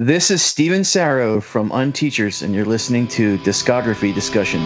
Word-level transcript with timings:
This 0.00 0.30
is 0.30 0.44
Steven 0.44 0.82
Sarrow 0.82 1.42
from 1.42 1.72
Unteachers, 1.72 2.42
and 2.42 2.54
you're 2.54 2.64
listening 2.64 3.08
to 3.08 3.36
Discography 3.38 4.14
Discussion. 4.14 4.60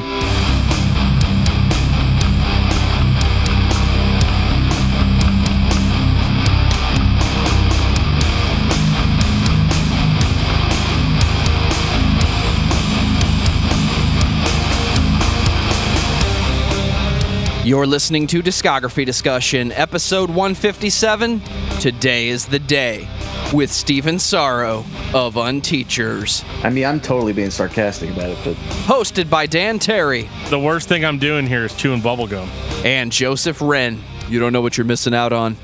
You're 17.64 17.86
listening 17.86 18.26
to 18.26 18.42
Discography 18.42 19.06
Discussion, 19.06 19.72
episode 19.72 20.28
157. 20.28 21.40
Today 21.80 22.28
is 22.28 22.44
the 22.44 22.58
day 22.58 23.08
with 23.52 23.70
Stephen 23.70 24.18
Sorrow 24.18 24.84
of 25.14 25.36
Unteachers. 25.36 26.44
I 26.62 26.70
mean, 26.70 26.84
I'm 26.84 27.00
totally 27.00 27.32
being 27.32 27.50
sarcastic 27.50 28.10
about 28.10 28.30
it, 28.30 28.38
but 28.44 28.54
Hosted 28.86 29.28
by 29.28 29.46
Dan 29.46 29.78
Terry 29.78 30.28
The 30.50 30.58
worst 30.58 30.88
thing 30.88 31.04
I'm 31.04 31.18
doing 31.18 31.46
here 31.46 31.64
is 31.64 31.74
chewing 31.74 32.00
bubblegum. 32.00 32.46
and 32.84 33.12
Joseph 33.12 33.60
Wren. 33.60 33.98
You 34.28 34.38
don't 34.40 34.52
know 34.52 34.60
what 34.62 34.76
you're 34.78 34.86
missing 34.86 35.14
out 35.14 35.32
on. 35.32 35.56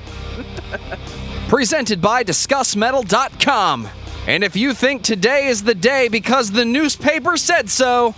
Presented 1.49 2.01
by 2.03 2.25
DiscussMetal.com. 2.25 3.89
And 4.27 4.45
if 4.45 4.55
you 4.57 4.75
think 4.75 5.03
today 5.03 5.47
is 5.47 5.65
the 5.65 5.75
day 5.75 6.09
because 6.09 6.51
the 6.51 6.65
newspaper 6.67 7.39
said 7.39 7.71
so, 7.71 8.15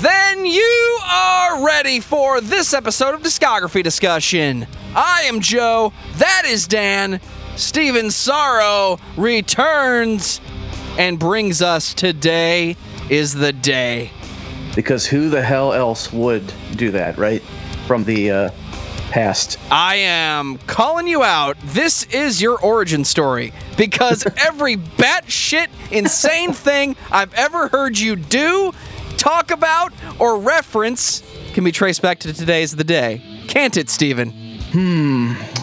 then 0.00 0.46
you 0.46 0.98
are 1.04 1.64
ready 1.66 2.00
for 2.00 2.40
this 2.40 2.72
episode 2.72 3.14
of 3.14 3.20
Discography 3.22 3.82
Discussion. 3.82 4.66
I 4.96 5.22
am 5.26 5.40
Joe. 5.40 5.92
That 6.16 6.44
is 6.46 6.66
Dan. 6.66 7.20
Steven 7.56 8.10
Sorrow 8.10 8.98
returns 9.16 10.40
and 10.98 11.18
brings 11.18 11.62
us 11.62 11.94
today 11.94 12.76
is 13.08 13.34
the 13.34 13.52
day. 13.52 14.10
because 14.74 15.06
who 15.06 15.28
the 15.28 15.42
hell 15.42 15.72
else 15.72 16.12
would 16.12 16.52
do 16.76 16.90
that, 16.90 17.16
right? 17.16 17.42
From 17.86 18.02
the 18.04 18.30
uh, 18.30 18.50
past. 19.10 19.58
I 19.70 19.96
am 19.96 20.58
calling 20.66 21.06
you 21.06 21.22
out. 21.22 21.56
This 21.64 22.04
is 22.06 22.42
your 22.42 22.58
origin 22.60 23.04
story 23.04 23.52
because 23.76 24.26
every 24.36 24.76
batshit 24.76 25.68
insane 25.92 26.52
thing 26.52 26.96
I've 27.12 27.32
ever 27.34 27.68
heard 27.68 27.96
you 27.98 28.16
do, 28.16 28.72
talk 29.16 29.50
about, 29.52 29.92
or 30.18 30.38
reference 30.40 31.22
can 31.52 31.62
be 31.62 31.70
traced 31.72 32.02
back 32.02 32.18
to 32.20 32.32
today's 32.32 32.74
the 32.74 32.84
day. 32.84 33.22
Can't 33.46 33.76
it, 33.76 33.88
Steven? 33.90 34.32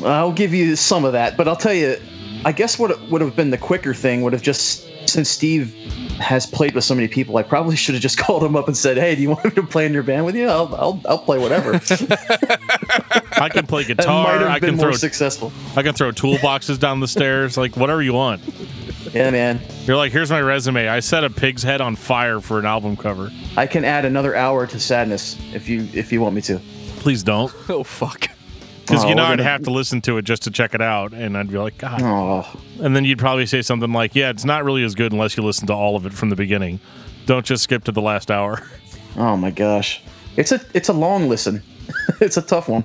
I'll 0.04 0.32
give 0.32 0.54
you 0.54 0.76
some 0.76 1.06
of 1.06 1.14
that, 1.14 1.38
but 1.38 1.48
I'll 1.48 1.56
tell 1.56 1.74
you, 1.74 1.96
I 2.46 2.52
guess 2.52 2.80
what 2.80 3.00
would 3.10 3.22
have 3.22 3.36
been 3.36 3.50
the 3.52 3.58
quicker 3.58 3.94
thing 3.94 4.22
would 4.24 4.34
have 4.34 4.42
just 4.42 4.88
since 5.10 5.30
Steve 5.30 5.74
has 6.20 6.46
played 6.46 6.76
with 6.76 6.84
so 6.84 6.94
many 6.94 7.08
people, 7.08 7.38
I 7.38 7.44
probably 7.44 7.76
should 7.76 7.96
have 7.96 8.02
just 8.02 8.18
called 8.20 8.44
him 8.44 8.56
up 8.56 8.68
and 8.68 8.78
said, 8.78 8.98
"Hey, 8.98 9.16
do 9.16 9.22
you 9.22 9.30
want 9.30 9.44
me 9.46 9.52
to 9.52 9.64
play 9.64 9.86
in 9.86 9.94
your 9.94 10.04
band 10.04 10.26
with 10.26 10.36
you? 10.36 10.48
I'll 10.48 10.74
I'll, 10.76 11.02
I'll 11.08 11.18
play 11.20 11.38
whatever." 11.40 11.74
I 13.34 13.50
can 13.50 13.66
play 13.66 13.84
that 13.84 13.98
might 13.98 14.04
guitar. 14.04 14.40
have 14.40 14.48
I 14.50 14.60
been 14.60 14.70
can 14.72 14.78
more 14.78 14.92
throw. 14.92 14.98
successful. 14.98 15.52
I 15.76 15.82
can 15.84 15.94
throw 15.94 16.12
toolboxes 16.12 16.80
down 16.80 17.00
the 17.00 17.08
stairs. 17.08 17.58
Like 17.58 17.76
whatever 17.76 18.02
you 18.02 18.14
want. 18.14 18.42
Yeah, 19.14 19.32
man. 19.32 19.60
You're 19.86 19.98
like, 19.98 20.12
here's 20.12 20.30
my 20.30 20.40
resume. 20.42 20.88
I 20.88 21.00
set 21.00 21.24
a 21.24 21.30
pig's 21.30 21.64
head 21.64 21.82
on 21.82 21.96
fire 21.96 22.40
for 22.40 22.60
an 22.60 22.66
album 22.66 22.96
cover. 22.96 23.32
I 23.58 23.66
can 23.68 23.84
add 23.84 24.06
another 24.06 24.36
hour 24.36 24.68
to 24.68 24.80
sadness 24.80 25.38
if 25.54 25.68
you 25.68 25.88
if 25.94 26.12
you 26.12 26.22
want 26.22 26.36
me 26.36 26.42
to. 26.44 26.60
Please 26.98 27.24
don't, 27.24 27.52
Oh, 27.70 27.84
fuck. 27.84 28.28
Because 28.92 29.06
Oh, 29.06 29.10
you 29.10 29.16
know 29.16 29.24
I'd 29.24 29.38
gonna- 29.38 29.44
have 29.50 29.64
to 29.64 29.72
listen 29.72 30.02
to 30.02 30.18
it 30.18 30.26
just 30.26 30.44
to 30.44 30.52
check 30.52 30.74
it 30.76 30.82
out, 30.82 31.14
and 31.14 31.38
I'd 31.38 31.50
be 31.50 31.58
like, 31.58 31.78
God. 31.78 32.02
Oh, 32.04 32.48
And 32.82 32.96
then 32.96 33.06
you'd 33.06 33.20
probably 33.20 33.46
say 33.46 33.62
something 33.62 33.92
like, 33.92 34.14
Yeah, 34.16 34.30
it's 34.30 34.46
not 34.46 34.64
really 34.64 34.84
as 34.84 34.96
good 34.96 35.12
unless 35.14 35.36
you 35.38 35.44
listen 35.44 35.68
to 35.68 35.74
all 35.74 35.96
of 35.96 36.06
it 36.06 36.14
from 36.14 36.30
the 36.30 36.36
beginning. 36.36 36.80
Don't 37.26 37.46
just 37.46 37.64
skip 37.64 37.84
to 37.86 37.92
the 37.92 38.02
last 38.02 38.30
hour. 38.32 38.62
oh 39.18 39.38
my 39.38 39.52
gosh. 39.52 40.02
It's 40.38 40.52
a 40.52 40.62
it's 40.74 40.90
a 40.90 40.94
long 40.94 41.28
listen. 41.30 41.62
it's 42.22 42.38
a 42.38 42.42
tough 42.42 42.68
one. 42.70 42.84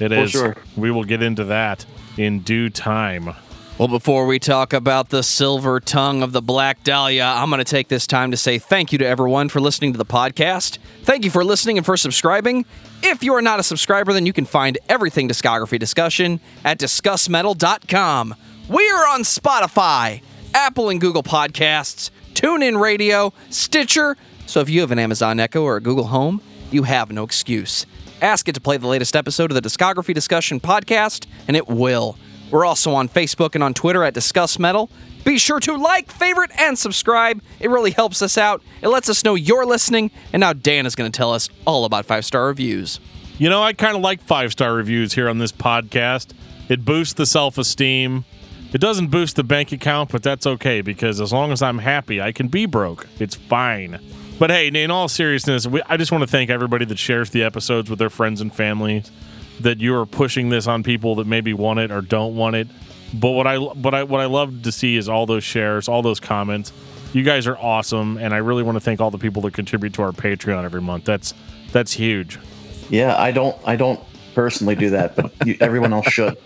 It 0.00 0.08
For 0.10 0.14
is. 0.14 0.30
sure. 0.30 0.56
We 0.76 0.90
will 0.90 1.04
get 1.04 1.22
into 1.22 1.44
that 1.44 1.84
in 2.16 2.40
due 2.40 2.70
time. 2.70 3.34
Well, 3.78 3.86
before 3.86 4.26
we 4.26 4.40
talk 4.40 4.72
about 4.72 5.10
the 5.10 5.22
silver 5.22 5.78
tongue 5.78 6.24
of 6.24 6.32
the 6.32 6.42
Black 6.42 6.82
Dahlia, 6.82 7.24
I'm 7.24 7.48
going 7.48 7.58
to 7.58 7.64
take 7.64 7.86
this 7.86 8.08
time 8.08 8.32
to 8.32 8.36
say 8.36 8.58
thank 8.58 8.90
you 8.90 8.98
to 8.98 9.06
everyone 9.06 9.48
for 9.48 9.60
listening 9.60 9.92
to 9.92 9.98
the 9.98 10.04
podcast. 10.04 10.78
Thank 11.04 11.24
you 11.24 11.30
for 11.30 11.44
listening 11.44 11.76
and 11.76 11.86
for 11.86 11.96
subscribing. 11.96 12.64
If 13.04 13.22
you 13.22 13.34
are 13.34 13.40
not 13.40 13.60
a 13.60 13.62
subscriber, 13.62 14.12
then 14.12 14.26
you 14.26 14.32
can 14.32 14.46
find 14.46 14.78
everything 14.88 15.28
discography 15.28 15.78
discussion 15.78 16.40
at 16.64 16.80
discussmetal.com. 16.80 18.34
We 18.68 18.90
are 18.90 19.06
on 19.14 19.20
Spotify, 19.20 20.22
Apple 20.54 20.88
and 20.88 21.00
Google 21.00 21.22
Podcasts, 21.22 22.10
TuneIn 22.34 22.80
Radio, 22.80 23.32
Stitcher. 23.48 24.16
So 24.46 24.58
if 24.58 24.68
you 24.68 24.80
have 24.80 24.90
an 24.90 24.98
Amazon 24.98 25.38
Echo 25.38 25.62
or 25.62 25.76
a 25.76 25.80
Google 25.80 26.08
Home, 26.08 26.42
you 26.72 26.82
have 26.82 27.12
no 27.12 27.22
excuse. 27.22 27.86
Ask 28.20 28.48
it 28.48 28.56
to 28.56 28.60
play 28.60 28.76
the 28.76 28.88
latest 28.88 29.14
episode 29.14 29.52
of 29.52 29.54
the 29.54 29.62
Discography 29.62 30.12
Discussion 30.12 30.58
podcast, 30.58 31.26
and 31.46 31.56
it 31.56 31.68
will. 31.68 32.18
We're 32.50 32.64
also 32.64 32.94
on 32.94 33.08
Facebook 33.08 33.54
and 33.54 33.62
on 33.62 33.74
Twitter 33.74 34.02
at 34.04 34.14
Discuss 34.14 34.58
Metal. 34.58 34.90
Be 35.24 35.38
sure 35.38 35.60
to 35.60 35.76
like, 35.76 36.10
favorite, 36.10 36.50
and 36.58 36.78
subscribe. 36.78 37.42
It 37.60 37.68
really 37.68 37.90
helps 37.90 38.22
us 38.22 38.38
out. 38.38 38.62
It 38.80 38.88
lets 38.88 39.08
us 39.08 39.24
know 39.24 39.34
you're 39.34 39.66
listening. 39.66 40.10
And 40.32 40.40
now 40.40 40.52
Dan 40.52 40.86
is 40.86 40.94
going 40.94 41.10
to 41.10 41.16
tell 41.16 41.32
us 41.34 41.48
all 41.66 41.84
about 41.84 42.06
five 42.06 42.24
star 42.24 42.46
reviews. 42.46 43.00
You 43.36 43.48
know, 43.50 43.62
I 43.62 43.72
kind 43.72 43.96
of 43.96 44.02
like 44.02 44.22
five 44.22 44.52
star 44.52 44.74
reviews 44.74 45.12
here 45.12 45.28
on 45.28 45.38
this 45.38 45.52
podcast. 45.52 46.32
It 46.68 46.84
boosts 46.84 47.14
the 47.14 47.26
self 47.26 47.58
esteem. 47.58 48.24
It 48.72 48.80
doesn't 48.80 49.08
boost 49.08 49.36
the 49.36 49.44
bank 49.44 49.72
account, 49.72 50.10
but 50.10 50.22
that's 50.22 50.46
okay 50.46 50.82
because 50.82 51.20
as 51.20 51.32
long 51.32 51.52
as 51.52 51.62
I'm 51.62 51.78
happy, 51.78 52.20
I 52.20 52.32
can 52.32 52.48
be 52.48 52.66
broke. 52.66 53.06
It's 53.18 53.34
fine. 53.34 53.98
But 54.38 54.50
hey, 54.50 54.68
in 54.68 54.90
all 54.90 55.08
seriousness, 55.08 55.66
we, 55.66 55.82
I 55.86 55.96
just 55.96 56.12
want 56.12 56.22
to 56.22 56.28
thank 56.28 56.50
everybody 56.50 56.84
that 56.84 56.98
shares 56.98 57.30
the 57.30 57.42
episodes 57.42 57.88
with 57.90 57.98
their 57.98 58.10
friends 58.10 58.40
and 58.40 58.54
families. 58.54 59.10
That 59.60 59.78
you 59.80 59.94
are 59.96 60.06
pushing 60.06 60.48
this 60.50 60.66
on 60.66 60.82
people 60.82 61.16
that 61.16 61.26
maybe 61.26 61.52
want 61.52 61.80
it 61.80 61.90
or 61.90 62.00
don't 62.00 62.36
want 62.36 62.56
it. 62.56 62.68
But 63.14 63.30
what 63.30 63.46
I 63.46 63.58
what 63.58 63.94
I 63.94 64.02
what 64.04 64.20
I 64.20 64.26
love 64.26 64.62
to 64.62 64.72
see 64.72 64.96
is 64.96 65.08
all 65.08 65.26
those 65.26 65.44
shares, 65.44 65.88
all 65.88 66.02
those 66.02 66.20
comments. 66.20 66.72
You 67.12 67.22
guys 67.22 67.46
are 67.46 67.56
awesome, 67.56 68.18
and 68.18 68.34
I 68.34 68.38
really 68.38 68.62
want 68.62 68.76
to 68.76 68.80
thank 68.80 69.00
all 69.00 69.10
the 69.10 69.18
people 69.18 69.42
that 69.42 69.54
contribute 69.54 69.94
to 69.94 70.02
our 70.02 70.12
Patreon 70.12 70.64
every 70.64 70.82
month. 70.82 71.04
That's 71.04 71.32
that's 71.72 71.92
huge. 71.92 72.38
Yeah, 72.90 73.20
I 73.20 73.32
don't 73.32 73.56
I 73.66 73.76
don't 73.76 74.00
personally 74.34 74.74
do 74.74 74.90
that, 74.90 75.16
but 75.16 75.32
you, 75.46 75.56
everyone 75.60 75.92
else 75.92 76.06
should. 76.06 76.36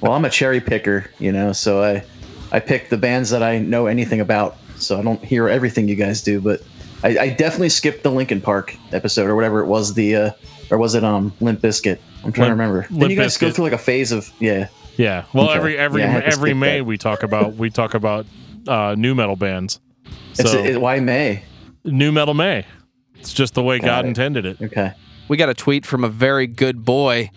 Well, 0.00 0.12
I'm 0.12 0.24
a 0.24 0.30
cherry 0.30 0.60
picker, 0.60 1.10
you 1.18 1.32
know, 1.32 1.52
so 1.52 1.82
I 1.82 2.04
I 2.52 2.60
pick 2.60 2.88
the 2.90 2.96
bands 2.96 3.30
that 3.30 3.42
I 3.42 3.58
know 3.58 3.86
anything 3.86 4.20
about. 4.20 4.56
So 4.76 4.98
I 4.98 5.02
don't 5.02 5.22
hear 5.24 5.48
everything 5.48 5.88
you 5.88 5.96
guys 5.96 6.22
do, 6.22 6.40
but 6.40 6.62
I, 7.02 7.18
I 7.18 7.28
definitely 7.30 7.68
skipped 7.68 8.02
the 8.02 8.10
Linkin 8.10 8.40
Park 8.40 8.74
episode 8.92 9.28
or 9.28 9.34
whatever 9.36 9.60
it 9.60 9.66
was. 9.66 9.94
The 9.94 10.16
uh, 10.16 10.30
or 10.70 10.78
was 10.78 10.94
it 10.94 11.04
um 11.04 11.32
Limp 11.40 11.60
Bizkit? 11.60 11.98
I'm 12.24 12.32
trying 12.32 12.48
Limp- 12.48 12.58
to 12.58 12.62
remember. 12.62 12.78
Limp 12.90 13.00
Didn't 13.00 13.10
you 13.10 13.16
guys 13.16 13.36
go 13.38 13.50
through 13.50 13.64
like 13.64 13.72
a 13.72 13.78
phase 13.78 14.12
of 14.12 14.30
yeah? 14.40 14.68
Yeah. 14.96 15.24
Well, 15.32 15.46
Okay. 15.48 15.56
every 15.58 15.78
every 15.78 16.02
Yeah, 16.02 16.08
I 16.08 16.10
had 16.12 16.20
to 16.24 16.26
every 16.32 16.54
May 16.54 16.78
that. 16.78 16.84
we 16.84 16.98
talk 16.98 17.22
about 17.22 17.54
we 17.54 17.70
talk 17.70 17.94
about 17.94 18.26
uh, 18.68 18.94
nu 18.98 19.14
metal 19.14 19.36
bands. 19.36 19.80
It's 20.38 20.50
So 20.52 20.58
it, 20.58 20.80
why 20.80 21.00
May? 21.00 21.42
nu 21.84 22.12
metal 22.12 22.34
May. 22.34 22.66
It's 23.16 23.32
just 23.32 23.54
the 23.54 23.62
way 23.62 23.78
God 23.78 24.04
it. 24.04 24.08
intended 24.08 24.44
it. 24.46 24.60
Okay. 24.62 24.92
We 25.28 25.36
got 25.36 25.48
a 25.48 25.54
tweet 25.54 25.86
from 25.86 26.04
a 26.04 26.08
very 26.08 26.46
good 26.46 26.84
boy 26.84 27.30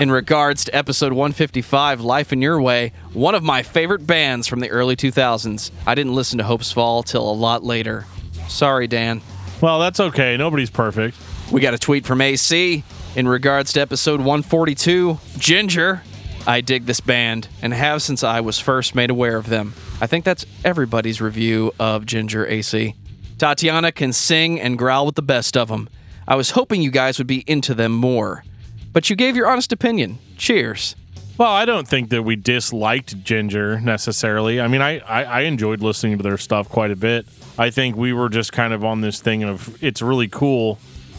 in 0.00 0.10
regards 0.10 0.64
to 0.64 0.74
episode 0.74 1.12
155, 1.12 2.00
Life 2.00 2.32
in 2.32 2.40
Your 2.40 2.60
Way, 2.62 2.92
one 3.12 3.34
of 3.34 3.42
my 3.42 3.62
favorite 3.62 4.06
bands 4.06 4.46
from 4.46 4.60
the 4.60 4.70
early 4.70 4.96
2000s. 4.96 5.70
I 5.86 5.94
didn't 5.94 6.14
listen 6.14 6.38
to 6.38 6.44
Hopesfall 6.44 7.04
till 7.04 7.28
a 7.30 7.34
lot 7.34 7.62
later. 7.62 8.06
Sorry, 8.48 8.86
Dan. 8.86 9.20
Well, 9.60 9.78
that's 9.78 10.00
okay. 10.00 10.36
Nobody's 10.38 10.70
perfect. 10.70 11.18
We 11.52 11.60
got 11.60 11.74
a 11.74 11.78
tweet 11.78 12.06
from 12.06 12.22
AC 12.22 12.84
in 13.16 13.26
regards 13.26 13.72
to 13.72 13.80
episode 13.80 14.20
142, 14.20 15.14
Jinjer. 15.38 16.02
I 16.46 16.60
dig 16.60 16.84
this 16.84 17.00
band 17.00 17.48
and 17.62 17.72
have 17.72 18.02
since 18.02 18.22
I 18.22 18.40
was 18.40 18.60
first 18.60 18.94
made 18.94 19.08
aware 19.08 19.36
of 19.36 19.48
them. 19.48 19.72
I 20.02 20.06
think 20.06 20.24
that's 20.24 20.44
everybody's 20.64 21.20
review 21.20 21.72
of 21.80 22.04
Jinjer 22.04 22.48
AC. 22.48 22.94
Tatiana 23.38 23.90
can 23.90 24.12
sing 24.12 24.60
and 24.60 24.76
growl 24.76 25.06
with 25.06 25.14
the 25.14 25.22
best 25.22 25.56
of 25.56 25.68
them. 25.68 25.88
I 26.28 26.36
was 26.36 26.50
hoping 26.50 26.82
you 26.82 26.90
guys 26.90 27.16
would 27.16 27.26
be 27.26 27.42
into 27.46 27.74
them 27.74 27.92
more. 27.92 28.44
But 28.92 29.08
you 29.08 29.16
gave 29.16 29.34
your 29.34 29.48
honest 29.48 29.72
opinion. 29.72 30.18
Cheers. 30.36 30.94
Well, 31.38 31.52
I 31.52 31.64
don't 31.64 31.88
think 31.88 32.10
that 32.10 32.22
we 32.22 32.36
disliked 32.36 33.22
Jinjer 33.24 33.82
necessarily. 33.82 34.60
I 34.60 34.68
mean, 34.68 34.82
I, 34.82 34.98
I, 35.00 35.24
I 35.24 35.40
enjoyed 35.42 35.80
listening 35.80 36.18
to 36.18 36.22
their 36.22 36.38
stuff 36.38 36.68
quite 36.68 36.90
a 36.90 36.96
bit. 36.96 37.26
I 37.58 37.70
think 37.70 37.96
we 37.96 38.12
were 38.12 38.28
just 38.28 38.52
kind 38.52 38.74
of 38.74 38.84
on 38.84 39.00
this 39.00 39.20
thing 39.20 39.42
of 39.42 39.82
it's 39.82 40.02
really 40.02 40.28
cool, 40.28 40.78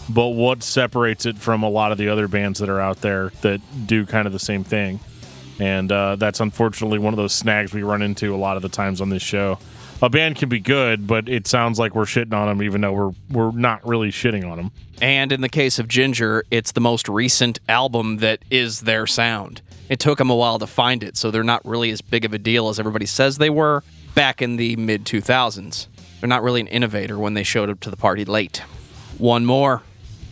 but 0.09 0.30
what 0.30 0.63
separates 0.63 1.25
it 1.25 1.38
from 1.38 1.63
a 1.63 1.69
lot 1.69 1.92
of 1.92 1.98
the 1.98 2.09
other 2.09 2.27
bands 2.27 2.59
that 2.59 2.69
are 2.69 2.80
out 2.80 3.01
there 3.01 3.31
that 3.42 3.62
do 3.88 4.06
kind 4.06 4.27
of 4.27 4.33
the 4.33 4.39
same 4.39 4.63
thing? 4.63 5.00
And 5.59 5.92
uh, 5.92 6.15
that's 6.18 6.39
unfortunately 6.39 7.00
one 7.00 7.13
of 7.13 7.18
those 7.18 7.33
snags 7.33 7.74
we 7.74 7.83
run 7.83 8.01
into 8.01 8.33
a 8.33 8.38
lot 8.38 8.57
of 8.57 8.62
the 8.63 8.69
times 8.69 9.01
on 9.01 9.09
this 9.09 9.24
show. 9.24 9.57
A 10.01 10.09
band 10.09 10.36
can 10.36 10.48
be 10.50 10.59
good, 10.59 11.07
but 11.07 11.27
it 11.27 11.48
sounds 11.48 11.80
like 11.80 11.95
we're 11.95 12.04
shitting 12.06 12.33
on 12.33 12.48
them, 12.48 12.62
even 12.62 12.81
though 12.81 12.94
we're 12.94 13.12
we're 13.31 13.51
not 13.51 13.86
really 13.88 14.09
shitting 14.09 14.48
on 14.50 14.57
them. 14.57 14.71
And 15.01 15.31
in 15.31 15.42
the 15.42 15.50
case 15.50 15.80
of 15.80 15.88
Jinjer, 15.88 16.44
it's 16.51 16.74
the 16.74 16.81
most 16.81 17.09
recent 17.09 17.59
album 17.68 18.18
that 18.18 18.44
is 18.51 18.81
their 18.81 19.07
sound. 19.07 19.62
It 19.89 20.00
took 20.00 20.19
them 20.19 20.30
a 20.30 20.36
while 20.36 20.59
to 20.59 20.68
find 20.68 21.04
it, 21.04 21.18
so 21.18 21.31
they're 21.31 21.44
not 21.44 21.65
really 21.65 21.89
as 21.89 22.01
big 22.01 22.25
of 22.25 22.33
a 22.33 22.38
deal 22.38 22.69
as 22.69 22.80
everybody 22.80 23.07
says 23.07 23.38
they 23.39 23.50
were. 23.50 23.83
back 24.13 24.42
in 24.42 24.57
the 24.57 24.75
mid 24.75 25.06
2000s. 25.06 25.88
They're 26.19 26.27
not 26.30 26.44
really 26.44 26.62
an 26.62 26.68
innovator 26.68 27.18
when 27.18 27.33
they 27.33 27.44
showed 27.44 27.69
up 27.69 27.80
to 27.81 27.89
the 27.89 27.98
party 27.98 28.25
late. 28.25 28.57
One 29.18 29.45
more. 29.45 29.81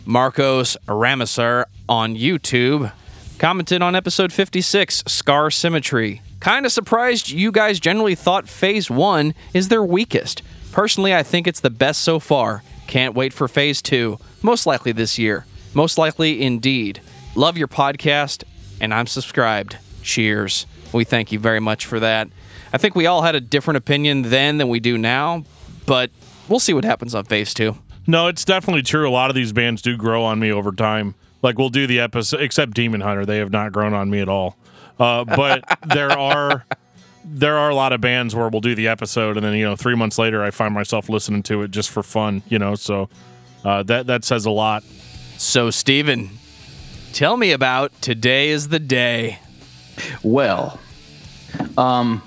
Marcos 0.05 0.77
Aramisar 0.87 1.65
on 1.89 2.15
YouTube 2.15 2.91
commented 3.39 3.81
on 3.81 3.95
episode 3.95 4.31
56, 4.31 5.03
Scar 5.07 5.51
Symmetry. 5.51 6.21
Kind 6.39 6.65
of 6.65 6.71
surprised 6.71 7.29
you 7.29 7.51
guys 7.51 7.79
generally 7.79 8.15
thought 8.15 8.47
phase 8.47 8.89
one 8.89 9.33
is 9.53 9.69
their 9.69 9.83
weakest. 9.83 10.41
Personally, 10.71 11.13
I 11.13 11.23
think 11.23 11.47
it's 11.47 11.59
the 11.59 11.69
best 11.69 12.01
so 12.01 12.19
far. 12.19 12.63
Can't 12.87 13.15
wait 13.15 13.33
for 13.33 13.47
phase 13.47 13.81
two, 13.81 14.19
most 14.41 14.67
likely 14.67 14.91
this 14.91 15.17
year. 15.17 15.45
Most 15.73 15.97
likely 15.97 16.41
indeed. 16.41 17.01
Love 17.33 17.57
your 17.57 17.67
podcast, 17.67 18.43
and 18.79 18.93
I'm 18.93 19.07
subscribed. 19.07 19.77
Cheers. 20.03 20.65
We 20.93 21.03
thank 21.03 21.31
you 21.31 21.39
very 21.39 21.59
much 21.59 21.85
for 21.85 21.99
that. 21.99 22.29
I 22.71 22.77
think 22.77 22.95
we 22.95 23.05
all 23.07 23.23
had 23.23 23.35
a 23.35 23.41
different 23.41 23.77
opinion 23.77 24.23
then 24.23 24.57
than 24.57 24.69
we 24.69 24.79
do 24.79 24.97
now, 24.97 25.43
but 25.85 26.11
we'll 26.47 26.59
see 26.59 26.73
what 26.73 26.85
happens 26.85 27.15
on 27.15 27.25
phase 27.25 27.53
two. 27.53 27.77
No, 28.07 28.27
it's 28.27 28.45
definitely 28.45 28.83
true. 28.83 29.09
A 29.09 29.11
lot 29.11 29.29
of 29.29 29.35
these 29.35 29.51
bands 29.51 29.81
do 29.81 29.97
grow 29.97 30.23
on 30.23 30.39
me 30.39 30.51
over 30.51 30.71
time. 30.71 31.15
Like 31.41 31.57
we'll 31.57 31.69
do 31.69 31.87
the 31.87 31.99
episode, 31.99 32.41
except 32.41 32.73
Demon 32.73 33.01
Hunter, 33.01 33.25
they 33.25 33.37
have 33.37 33.51
not 33.51 33.71
grown 33.71 33.93
on 33.93 34.09
me 34.09 34.19
at 34.19 34.29
all. 34.29 34.57
Uh, 34.99 35.25
but 35.25 35.63
there 35.87 36.11
are 36.11 36.65
there 37.23 37.57
are 37.57 37.69
a 37.69 37.75
lot 37.75 37.91
of 37.93 38.01
bands 38.01 38.35
where 38.35 38.47
we'll 38.49 38.61
do 38.61 38.75
the 38.75 38.87
episode, 38.87 39.37
and 39.37 39.45
then 39.45 39.53
you 39.55 39.65
know 39.65 39.75
three 39.75 39.95
months 39.95 40.17
later, 40.17 40.43
I 40.43 40.51
find 40.51 40.73
myself 40.73 41.09
listening 41.09 41.43
to 41.43 41.63
it 41.63 41.71
just 41.71 41.89
for 41.89 42.03
fun. 42.03 42.43
You 42.47 42.59
know, 42.59 42.75
so 42.75 43.09
uh, 43.63 43.83
that 43.83 44.07
that 44.07 44.23
says 44.23 44.45
a 44.45 44.51
lot. 44.51 44.83
So, 45.37 45.69
Steven, 45.69 46.29
tell 47.13 47.35
me 47.37 47.51
about 47.51 48.01
today 48.01 48.49
is 48.49 48.69
the 48.69 48.79
day. 48.79 49.39
Well, 50.23 50.79
um, 51.77 52.21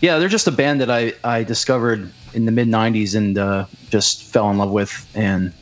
yeah, 0.00 0.18
they're 0.18 0.28
just 0.28 0.46
a 0.46 0.52
band 0.52 0.80
that 0.80 0.90
I, 0.90 1.12
I 1.24 1.42
discovered 1.44 2.12
in 2.34 2.44
the 2.46 2.52
mid 2.52 2.68
90s 2.68 3.14
and 3.14 3.38
uh, 3.38 3.66
just 3.90 4.22
fell 4.24 4.50
in 4.50 4.58
love 4.58 4.70
with 4.70 5.10
and 5.14 5.52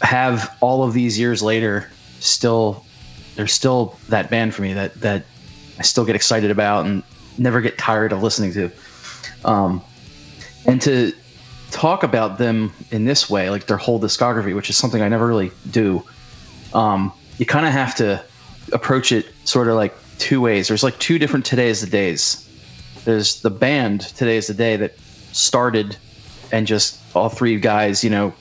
have 0.00 0.56
all 0.60 0.82
of 0.82 0.92
these 0.92 1.18
years 1.18 1.42
later 1.42 1.90
still 2.20 2.84
they're 3.34 3.46
still 3.46 3.98
that 4.08 4.30
band 4.30 4.54
for 4.54 4.62
me 4.62 4.72
that 4.72 4.94
that 5.00 5.24
I 5.78 5.82
still 5.82 6.04
get 6.04 6.16
excited 6.16 6.50
about 6.50 6.86
and 6.86 7.02
never 7.38 7.60
get 7.60 7.78
tired 7.78 8.12
of 8.12 8.22
listening 8.22 8.52
to. 8.52 8.70
Um, 9.44 9.82
and 10.66 10.80
to 10.82 11.12
talk 11.70 12.02
about 12.02 12.38
them 12.38 12.72
in 12.90 13.06
this 13.06 13.30
way 13.30 13.48
like 13.50 13.66
their 13.66 13.78
whole 13.78 13.98
discography 13.98 14.54
which 14.54 14.68
is 14.68 14.76
something 14.76 15.00
I 15.00 15.08
never 15.08 15.26
really 15.26 15.50
do 15.70 16.04
um, 16.74 17.12
you 17.38 17.46
kind 17.46 17.66
of 17.66 17.72
have 17.72 17.94
to 17.96 18.22
approach 18.72 19.12
it 19.12 19.26
sort 19.44 19.68
of 19.68 19.74
like 19.74 19.94
two 20.18 20.40
ways. 20.40 20.68
There's 20.68 20.82
like 20.82 20.98
two 20.98 21.18
different 21.18 21.44
today's 21.44 21.80
the 21.80 21.86
days. 21.86 22.48
There's 23.04 23.40
the 23.42 23.50
band 23.50 24.02
today's 24.02 24.46
the 24.46 24.54
day 24.54 24.76
that 24.76 24.98
started 25.32 25.96
and 26.52 26.66
just 26.66 27.00
all 27.16 27.28
three 27.28 27.58
guys, 27.58 28.04
you 28.04 28.10
know, 28.10 28.32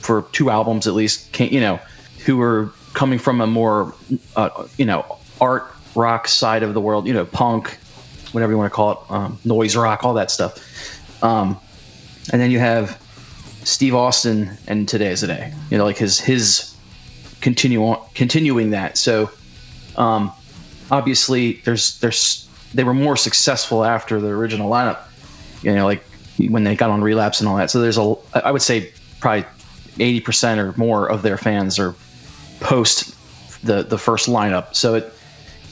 for 0.00 0.22
two 0.32 0.50
albums 0.50 0.86
at 0.86 0.94
least, 0.94 1.30
came, 1.32 1.52
you 1.52 1.60
know, 1.60 1.78
who 2.24 2.36
were 2.36 2.70
coming 2.94 3.18
from 3.18 3.40
a 3.40 3.46
more, 3.46 3.94
uh, 4.36 4.66
you 4.76 4.84
know, 4.84 5.18
art 5.40 5.72
rock 5.94 6.28
side 6.28 6.62
of 6.62 6.74
the 6.74 6.80
world, 6.80 7.06
you 7.06 7.12
know, 7.12 7.24
punk, 7.24 7.78
whatever 8.32 8.52
you 8.52 8.58
want 8.58 8.70
to 8.70 8.74
call 8.74 8.92
it, 8.92 8.98
um, 9.10 9.38
noise 9.44 9.76
rock, 9.76 10.04
all 10.04 10.14
that 10.14 10.30
stuff. 10.30 11.22
Um, 11.22 11.58
and 12.32 12.40
then 12.40 12.50
you 12.50 12.58
have 12.58 13.00
Steve 13.64 13.94
Austin 13.94 14.50
and 14.66 14.88
Today's 14.88 15.20
the 15.20 15.26
Day, 15.28 15.52
you 15.70 15.78
know, 15.78 15.84
like 15.84 15.98
his 15.98 16.18
his 16.18 16.74
continue 17.40 17.96
continuing 18.14 18.70
that. 18.70 18.98
So 18.98 19.30
um, 19.96 20.32
obviously, 20.90 21.60
there's 21.64 21.98
there's 22.00 22.48
they 22.74 22.84
were 22.84 22.94
more 22.94 23.16
successful 23.16 23.84
after 23.84 24.20
the 24.20 24.28
original 24.28 24.70
lineup. 24.70 25.00
You 25.62 25.74
know, 25.74 25.84
like 25.84 26.04
when 26.46 26.64
they 26.64 26.76
got 26.76 26.90
on 26.90 27.02
relapse 27.02 27.40
and 27.40 27.48
all 27.48 27.56
that. 27.56 27.70
So 27.70 27.80
there's 27.80 27.98
a, 27.98 28.14
I 28.34 28.52
would 28.52 28.62
say 28.62 28.92
probably 29.20 29.44
80% 29.98 30.58
or 30.58 30.78
more 30.78 31.10
of 31.10 31.22
their 31.22 31.36
fans 31.36 31.78
are 31.78 31.94
post 32.60 33.14
the 33.64 33.82
the 33.82 33.98
first 33.98 34.28
lineup. 34.28 34.74
So 34.74 34.94
it 34.94 35.12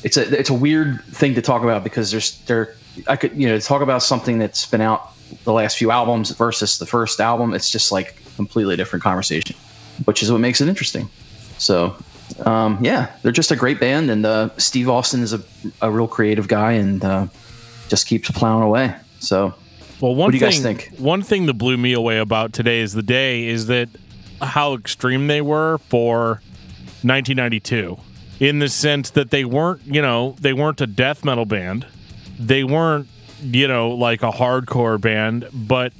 it's 0.02 0.16
a 0.16 0.38
it's 0.38 0.50
a 0.50 0.54
weird 0.54 1.02
thing 1.04 1.34
to 1.34 1.42
talk 1.42 1.62
about 1.62 1.84
because 1.84 2.10
there's 2.10 2.38
there 2.42 2.74
I 3.06 3.16
could 3.16 3.36
you 3.40 3.46
know 3.48 3.58
talk 3.58 3.82
about 3.82 4.02
something 4.02 4.38
that's 4.38 4.66
been 4.66 4.80
out 4.80 5.12
the 5.44 5.52
last 5.52 5.76
few 5.76 5.90
albums 5.90 6.30
versus 6.30 6.78
the 6.78 6.86
first 6.86 7.20
album. 7.20 7.54
It's 7.54 7.70
just 7.70 7.92
like 7.92 8.16
completely 8.36 8.76
different 8.76 9.02
conversation, 9.02 9.56
which 10.04 10.22
is 10.22 10.30
what 10.30 10.40
makes 10.40 10.60
it 10.60 10.68
interesting. 10.68 11.08
So 11.58 11.96
um, 12.44 12.78
yeah, 12.82 13.12
they're 13.22 13.32
just 13.32 13.50
a 13.50 13.56
great 13.56 13.78
band, 13.80 14.10
and 14.10 14.26
uh, 14.26 14.50
Steve 14.58 14.88
Austin 14.88 15.22
is 15.22 15.32
a, 15.32 15.40
a 15.80 15.90
real 15.90 16.08
creative 16.08 16.48
guy 16.48 16.72
and 16.72 17.04
uh, 17.04 17.26
just 17.88 18.06
keeps 18.06 18.30
plowing 18.30 18.64
away. 18.64 18.94
So 19.20 19.54
well, 20.00 20.14
one 20.14 20.26
what 20.26 20.32
do 20.32 20.38
you 20.38 20.62
thing? 20.62 20.78
One 20.98 21.22
thing 21.22 21.46
that 21.46 21.54
blew 21.54 21.76
me 21.76 21.92
away 21.92 22.18
about 22.18 22.52
today 22.52 22.80
is 22.80 22.92
the 22.92 23.02
day 23.02 23.46
is 23.46 23.66
that 23.66 23.88
how 24.42 24.74
extreme 24.74 25.26
they 25.26 25.40
were 25.40 25.78
for 25.88 26.40
1992, 27.02 27.96
in 28.40 28.58
the 28.58 28.68
sense 28.68 29.10
that 29.10 29.30
they 29.30 29.44
weren't, 29.44 29.82
you 29.86 30.02
know, 30.02 30.36
they 30.40 30.52
weren't 30.52 30.80
a 30.80 30.86
death 30.86 31.24
metal 31.24 31.46
band, 31.46 31.86
they 32.38 32.64
weren't, 32.64 33.08
you 33.40 33.68
know, 33.68 33.90
like 33.90 34.22
a 34.22 34.30
hardcore 34.30 35.00
band, 35.00 35.48
but 35.52 35.92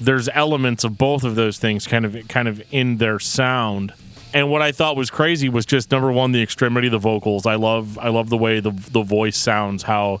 there's 0.00 0.28
elements 0.30 0.84
of 0.84 0.98
both 0.98 1.24
of 1.24 1.34
those 1.34 1.58
things 1.58 1.86
kind 1.86 2.04
of 2.04 2.16
kind 2.28 2.48
of 2.48 2.62
in 2.70 2.98
their 2.98 3.18
sound. 3.18 3.92
And 4.34 4.50
what 4.50 4.62
I 4.62 4.72
thought 4.72 4.96
was 4.96 5.10
crazy 5.10 5.48
was 5.48 5.66
just 5.66 5.90
number 5.90 6.10
one, 6.10 6.32
the 6.32 6.42
extremity 6.42 6.86
of 6.88 6.92
the 6.92 6.98
vocals. 6.98 7.46
I 7.46 7.56
love 7.56 7.98
I 7.98 8.08
love 8.08 8.28
the 8.30 8.38
way 8.38 8.60
the 8.60 8.70
the 8.70 9.02
voice 9.02 9.36
sounds, 9.36 9.82
how 9.82 10.20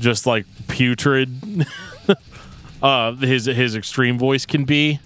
just 0.00 0.26
like 0.26 0.46
putrid 0.68 1.66
uh, 2.82 3.12
his 3.14 3.46
his 3.46 3.76
extreme 3.76 4.18
voice 4.18 4.46
can 4.46 4.64
be, 4.64 5.00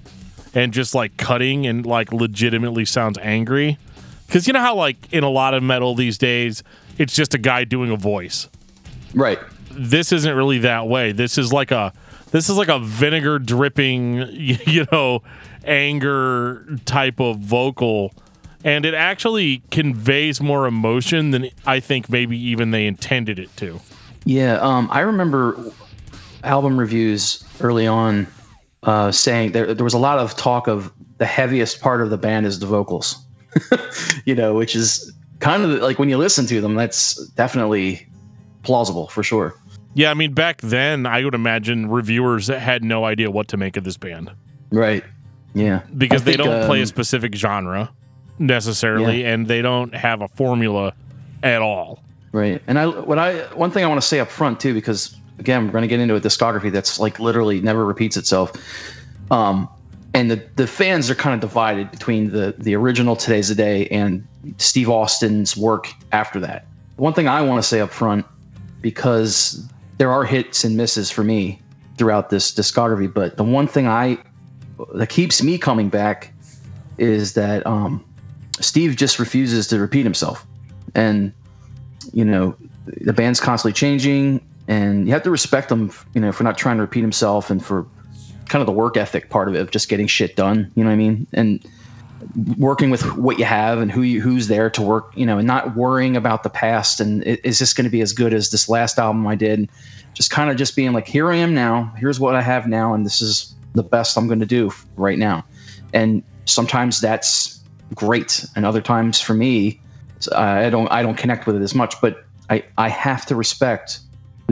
and 0.55 0.73
just 0.73 0.95
like 0.95 1.17
cutting 1.17 1.67
and 1.67 1.87
like 1.87 2.13
legitimately 2.13 2.85
sounds 2.85 3.19
angry. 3.19 3.79
Because 4.27 4.47
you 4.47 4.53
know 4.53 4.61
how 4.61 4.75
like 4.75 4.97
in 5.13 5.25
a 5.25 5.31
lot 5.31 5.55
of 5.55 5.63
metal 5.63 5.95
these 5.95 6.19
days, 6.19 6.63
it's 6.99 7.15
just 7.15 7.35
a 7.35 7.39
guy 7.39 7.65
doing 7.65 7.91
a 7.91 7.97
voice. 7.97 8.49
Right. 9.15 9.39
This 9.71 10.13
isn't 10.13 10.35
really 10.35 10.59
that 10.59 10.89
way. 10.89 11.13
This 11.13 11.39
is 11.39 11.53
like 11.53 11.71
a 11.71 11.93
this 12.31 12.49
is 12.49 12.57
like 12.57 12.69
a 12.69 12.79
vinegar 12.79 13.39
dripping, 13.39 14.27
you 14.33 14.87
know, 14.91 15.23
anger 15.65 16.67
type 16.85 17.21
of 17.21 17.39
vocal. 17.39 18.13
And 18.65 18.87
it 18.87 18.95
actually 18.95 19.63
conveys 19.71 20.41
more 20.41 20.67
emotion 20.67 21.31
than 21.33 21.51
I 21.67 21.81
think 21.81 22.09
maybe 22.09 22.39
even 22.39 22.71
they 22.71 22.87
intended 22.87 23.39
it 23.39 23.55
to. 23.57 23.81
Yeah, 24.25 24.59
um, 24.61 24.89
I 24.93 25.01
remember 25.01 25.73
album 26.43 26.79
reviews 26.79 27.45
early 27.61 27.87
on 27.87 28.27
uh, 28.83 29.13
saying 29.13 29.53
there, 29.53 29.75
there 29.75 29.85
was 29.85 29.95
a 29.95 29.99
lot 29.99 30.19
of 30.19 30.37
talk 30.37 30.67
of 30.69 30.93
the 31.19 31.27
heaviest 31.27 31.81
part 31.81 32.03
of 32.03 32.11
the 32.11 32.19
band 32.19 32.47
is 32.47 32.59
the 32.59 32.67
vocals, 32.67 33.17
you 34.25 34.35
know, 34.35 34.55
which 34.55 34.75
is 34.75 35.13
kind 35.39 35.63
of 35.63 35.71
like 35.81 35.99
when 35.99 36.09
you 36.09 36.19
listen 36.19 36.47
to 36.47 36.61
them, 36.61 36.75
that's 36.75 37.25
definitely 37.31 38.07
plausible 38.63 39.09
for 39.09 39.23
sure. 39.23 39.55
Yeah, 39.95 40.11
I 40.11 40.15
mean, 40.15 40.33
back 40.33 40.61
then, 40.63 41.05
I 41.05 41.23
would 41.23 41.35
imagine 41.35 41.91
reviewers 41.91 42.49
had 42.49 42.83
no 42.83 43.05
idea 43.05 43.31
what 43.31 43.49
to 43.49 43.57
make 43.57 43.77
of 43.77 43.85
this 43.85 43.97
band. 43.97 44.33
Right. 44.71 45.05
Yeah. 45.55 45.83
Because 45.97 46.23
I 46.23 46.25
they 46.25 46.33
think, 46.33 46.45
don't 46.45 46.67
play 46.67 46.79
a 46.79 46.83
um, 46.83 46.87
specific 46.87 47.35
genre 47.35 47.93
necessarily, 48.39 49.25
and 49.25 49.47
they 49.47 49.61
don't 49.61 49.95
have 49.95 50.23
a 50.23 50.29
formula 50.29 50.95
at 51.43 51.61
all. 51.61 52.03
Right. 52.33 52.63
And 52.67 52.79
I 52.79 52.87
what 52.87 53.19
I 53.19 53.41
one 53.55 53.71
thing 53.71 53.85
I 53.85 53.87
want 53.87 54.01
to 54.01 54.07
say 54.07 54.19
up 54.19 54.29
front 54.29 54.59
too, 54.61 54.73
because 54.73 55.15
again, 55.43 55.67
we're 55.67 55.73
going 55.73 55.83
to 55.83 55.89
get 55.89 55.99
into 55.99 56.15
a 56.15 56.21
discography 56.21 56.71
that's 56.71 57.01
like 57.01 57.19
literally 57.19 57.61
never 57.61 57.85
repeats 57.85 58.17
itself. 58.17 58.53
Um, 59.33 59.69
and 60.15 60.31
the 60.31 60.43
the 60.57 60.67
fans 60.67 61.11
are 61.11 61.17
kind 61.17 61.35
of 61.35 61.41
divided 61.41 61.91
between 61.91 62.31
the 62.31 62.55
the 62.59 62.77
original 62.77 63.17
Today's 63.17 63.49
the 63.49 63.55
Day 63.55 63.89
and 63.89 64.27
Steve 64.59 64.89
Austin's 64.89 65.57
work 65.57 65.93
after 66.13 66.39
that. 66.41 66.67
One 66.97 67.13
thing 67.13 67.27
I 67.27 67.43
want 67.43 67.61
to 67.61 67.69
say 67.69 67.81
up 67.81 67.91
front, 67.91 68.25
because 68.81 69.67
there 69.99 70.13
are 70.13 70.25
hits 70.25 70.65
and 70.65 70.77
misses 70.77 71.11
for 71.11 71.25
me 71.25 71.61
throughout 71.97 72.31
this 72.31 72.53
discography, 72.53 73.13
but 73.13 73.37
the 73.37 73.45
one 73.45 73.67
thing 73.67 73.89
I 73.89 74.19
that 74.95 75.09
keeps 75.09 75.43
me 75.43 75.59
coming 75.59 75.89
back 75.89 76.33
is 76.99 77.33
that 77.35 77.67
um, 77.67 78.05
Steve 78.61 78.97
just 78.97 79.19
refuses 79.19 79.67
to 79.69 79.81
repeat 79.81 80.05
himself, 80.05 80.47
and 80.95 81.33
you 82.13 82.25
know 82.25 82.55
the 82.87 83.13
band's 83.13 83.41
constantly 83.41 83.73
changing, 83.73 84.41
and 84.69 85.07
you 85.07 85.13
have 85.13 85.23
to 85.25 85.31
respect 85.31 85.71
him, 85.71 85.91
you 86.15 86.21
know, 86.21 86.33
for 86.33 86.45
not 86.45 86.57
trying 86.57 86.77
to 86.77 86.83
repeat 86.83 87.01
himself 87.01 87.51
and 87.51 87.65
for 87.65 87.87
kind 88.49 88.61
of 88.61 88.67
the 88.67 88.73
work 88.73 88.97
ethic 88.97 89.31
part 89.31 89.49
of 89.49 89.55
it 89.55 89.61
of 89.61 89.71
just 89.71 89.89
getting 89.89 90.07
shit 90.07 90.37
done. 90.37 90.71
You 90.75 90.85
know 90.85 90.91
what 90.91 90.95
I 90.95 90.97
mean? 90.97 91.27
And 91.33 91.65
working 92.57 92.91
with 92.91 93.17
what 93.17 93.39
you 93.39 93.45
have 93.45 93.79
and 93.79 93.91
who 93.91 94.03
you, 94.03 94.21
who's 94.21 94.49
there 94.49 94.71
to 94.71 94.83
work, 94.83 95.13
you 95.17 95.27
know, 95.27 95.39
and 95.39 95.47
not 95.47 95.75
worrying 95.75 96.17
about 96.17 96.43
the 96.43 96.51
past 96.51 97.01
and 97.01 97.23
is 97.25 97.59
this 97.59 97.75
going 97.75 97.85
to 97.85 97.91
be 97.91 98.01
as 98.01 98.13
good 98.13 98.33
as 98.33 98.51
this 98.51 98.69
last 98.69 98.99
album 98.99 99.27
I 99.27 99.35
did? 99.35 99.69
Just 100.15 100.31
kind 100.31 100.51
of 100.51 100.57
just 100.57 100.77
being 100.77 100.93
like, 100.93 101.09
here 101.09 101.31
I 101.31 101.37
am 101.37 101.55
now. 101.55 101.93
Here's 101.97 102.21
what 102.21 102.35
I 102.35 102.43
have 102.43 102.67
now, 102.67 102.95
and 102.95 103.07
this 103.07 103.23
is 103.23 103.55
the 103.75 103.83
best 103.83 104.17
I'm 104.17 104.27
going 104.27 104.41
to 104.41 104.47
do 104.47 104.71
right 104.97 105.19
now. 105.19 105.45
And 105.95 106.23
sometimes 106.45 107.01
that's 107.01 107.63
great, 107.95 108.45
and 108.55 108.67
other 108.67 108.83
times 108.83 109.21
for 109.21 109.35
me, 109.35 109.81
I 110.37 110.71
don't 110.71 110.89
I 110.93 111.03
don't 111.03 111.17
connect 111.17 111.47
with 111.47 111.57
it 111.57 111.63
as 111.63 111.75
much. 111.75 112.01
But 112.01 112.25
I 112.51 112.65
I 112.77 112.89
have 112.89 113.27
to 113.27 113.35
respect 113.35 114.01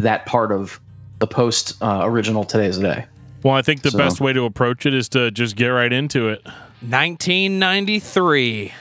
that 0.00 0.26
part 0.26 0.52
of 0.52 0.80
the 1.18 1.26
post 1.26 1.80
uh, 1.82 2.00
original 2.04 2.44
today's 2.44 2.78
a 2.78 2.82
day. 2.82 3.04
Well, 3.42 3.54
I 3.54 3.62
think 3.62 3.82
the 3.82 3.90
So- 3.90 3.98
best 3.98 4.20
way 4.20 4.32
to 4.32 4.44
approach 4.44 4.86
it 4.86 4.94
is 4.94 5.08
to 5.10 5.30
just 5.30 5.56
get 5.56 5.68
right 5.68 5.92
into 5.92 6.28
it. 6.28 6.44
1993. 6.82 8.72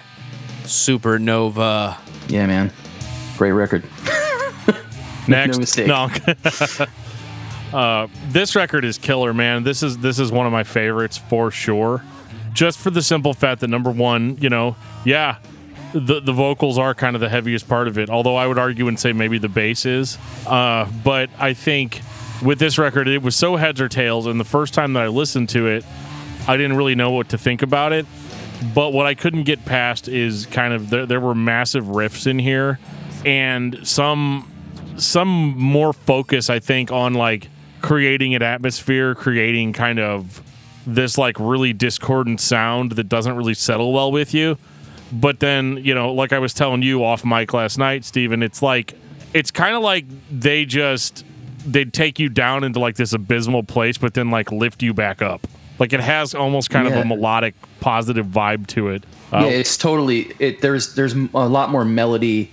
Supernova. 0.63 1.97
Yeah, 2.27 2.45
man, 2.45 2.71
great 3.37 3.51
record. 3.51 3.83
Next, 5.27 5.59
mistake. 5.59 5.87
no. 5.87 6.09
uh, 7.77 8.07
this 8.29 8.55
record 8.55 8.83
is 8.85 8.97
killer, 8.97 9.33
man. 9.33 9.63
This 9.63 9.83
is 9.83 9.97
this 9.99 10.17
is 10.19 10.31
one 10.31 10.45
of 10.45 10.51
my 10.51 10.63
favorites 10.63 11.17
for 11.17 11.51
sure. 11.51 12.03
Just 12.53 12.79
for 12.79 12.89
the 12.89 13.01
simple 13.01 13.33
fact 13.33 13.61
that 13.61 13.67
number 13.69 13.91
one, 13.91 14.37
you 14.41 14.49
know, 14.49 14.75
yeah, 15.05 15.37
the 15.93 16.19
the 16.19 16.33
vocals 16.33 16.77
are 16.77 16.93
kind 16.93 17.15
of 17.15 17.19
the 17.19 17.29
heaviest 17.29 17.67
part 17.67 17.87
of 17.87 17.97
it. 17.97 18.09
Although 18.09 18.35
I 18.35 18.47
would 18.47 18.59
argue 18.59 18.87
and 18.87 18.99
say 18.99 19.13
maybe 19.13 19.37
the 19.37 19.49
bass 19.49 19.85
is. 19.85 20.17
Uh, 20.45 20.89
but 21.03 21.29
I 21.39 21.53
think 21.53 22.01
with 22.43 22.59
this 22.59 22.77
record, 22.77 23.07
it 23.07 23.21
was 23.21 23.35
so 23.35 23.55
heads 23.55 23.81
or 23.81 23.89
tails, 23.89 24.27
and 24.27 24.39
the 24.39 24.45
first 24.45 24.73
time 24.73 24.93
that 24.93 25.03
I 25.03 25.07
listened 25.07 25.49
to 25.49 25.67
it, 25.67 25.85
I 26.47 26.57
didn't 26.57 26.77
really 26.77 26.95
know 26.95 27.11
what 27.11 27.29
to 27.29 27.37
think 27.37 27.61
about 27.61 27.93
it. 27.93 28.05
But 28.75 28.91
what 28.91 29.05
I 29.05 29.15
couldn't 29.15 29.43
get 29.43 29.63
past 29.65 30.07
is 30.07 30.45
kind 30.45 30.73
of 30.73 30.89
there, 30.89 31.05
there 31.05 31.19
were 31.19 31.35
massive 31.35 31.85
riffs 31.85 32.27
in 32.27 32.39
here, 32.39 32.79
and 33.25 33.79
some 33.87 34.51
some 34.97 35.57
more 35.57 35.93
focus, 35.93 36.49
I 36.49 36.59
think, 36.59 36.91
on 36.91 37.13
like 37.13 37.49
creating 37.81 38.35
an 38.35 38.41
atmosphere, 38.41 39.15
creating 39.15 39.73
kind 39.73 39.99
of 39.99 40.43
this 40.85 41.17
like 41.17 41.39
really 41.39 41.73
discordant 41.73 42.41
sound 42.41 42.93
that 42.93 43.07
doesn't 43.07 43.35
really 43.35 43.53
settle 43.53 43.93
well 43.93 44.11
with 44.11 44.33
you. 44.33 44.57
But 45.11 45.39
then, 45.39 45.77
you 45.77 45.95
know, 45.95 46.13
like 46.13 46.33
I 46.33 46.39
was 46.39 46.53
telling 46.53 46.83
you 46.83 47.03
off 47.03 47.25
mic 47.25 47.53
last 47.53 47.77
night, 47.77 48.05
Steven, 48.05 48.43
it's 48.43 48.61
like 48.61 48.93
it's 49.33 49.51
kind 49.51 49.75
of 49.75 49.81
like 49.81 50.05
they 50.31 50.65
just 50.65 51.25
they'd 51.65 51.93
take 51.93 52.19
you 52.19 52.29
down 52.29 52.63
into 52.63 52.79
like 52.79 52.95
this 52.95 53.13
abysmal 53.13 53.63
place, 53.63 53.97
but 53.97 54.13
then 54.13 54.31
like 54.31 54.51
lift 54.51 54.81
you 54.83 54.93
back 54.93 55.21
up. 55.21 55.47
Like 55.79 55.93
it 55.93 56.01
has 56.01 56.35
almost 56.35 56.69
kind 56.69 56.87
of 56.87 56.93
a 56.93 57.05
melodic, 57.05 57.55
positive 57.79 58.25
vibe 58.27 58.67
to 58.67 58.89
it. 58.89 59.05
Uh, 59.31 59.45
yeah, 59.45 59.51
it's 59.51 59.77
totally 59.77 60.31
it. 60.39 60.61
There's 60.61 60.93
there's 60.95 61.13
a 61.13 61.47
lot 61.47 61.69
more 61.69 61.85
melody 61.85 62.51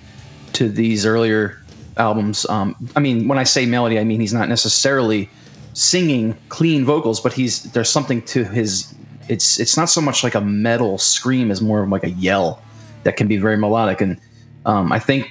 to 0.52 0.68
these 0.68 1.04
earlier 1.04 1.60
albums. 1.96 2.46
Um, 2.48 2.76
I 2.94 3.00
mean, 3.00 3.26
when 3.26 3.38
I 3.38 3.44
say 3.44 3.66
melody, 3.66 3.98
I 3.98 4.04
mean 4.04 4.20
he's 4.20 4.32
not 4.32 4.48
necessarily 4.48 5.28
singing 5.72 6.36
clean 6.50 6.84
vocals, 6.84 7.20
but 7.20 7.32
he's 7.32 7.64
there's 7.72 7.90
something 7.90 8.22
to 8.22 8.44
his. 8.44 8.94
It's 9.28 9.58
it's 9.58 9.76
not 9.76 9.86
so 9.86 10.00
much 10.00 10.22
like 10.22 10.34
a 10.34 10.40
metal 10.40 10.98
scream 10.98 11.50
as 11.50 11.60
more 11.60 11.82
of 11.82 11.88
like 11.88 12.04
a 12.04 12.10
yell 12.10 12.62
that 13.04 13.16
can 13.16 13.28
be 13.28 13.36
very 13.36 13.56
melodic, 13.56 14.00
and 14.00 14.20
um, 14.64 14.92
I 14.92 14.98
think 14.98 15.30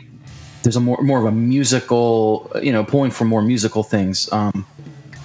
there's 0.64 0.76
a 0.76 0.82
more 0.82 1.02
more 1.02 1.20
of 1.20 1.26
a 1.26 1.32
musical, 1.32 2.52
you 2.62 2.72
know, 2.72 2.84
pulling 2.84 3.12
for 3.12 3.26
more 3.26 3.42
musical 3.42 3.84
things, 3.84 4.32
um, 4.34 4.66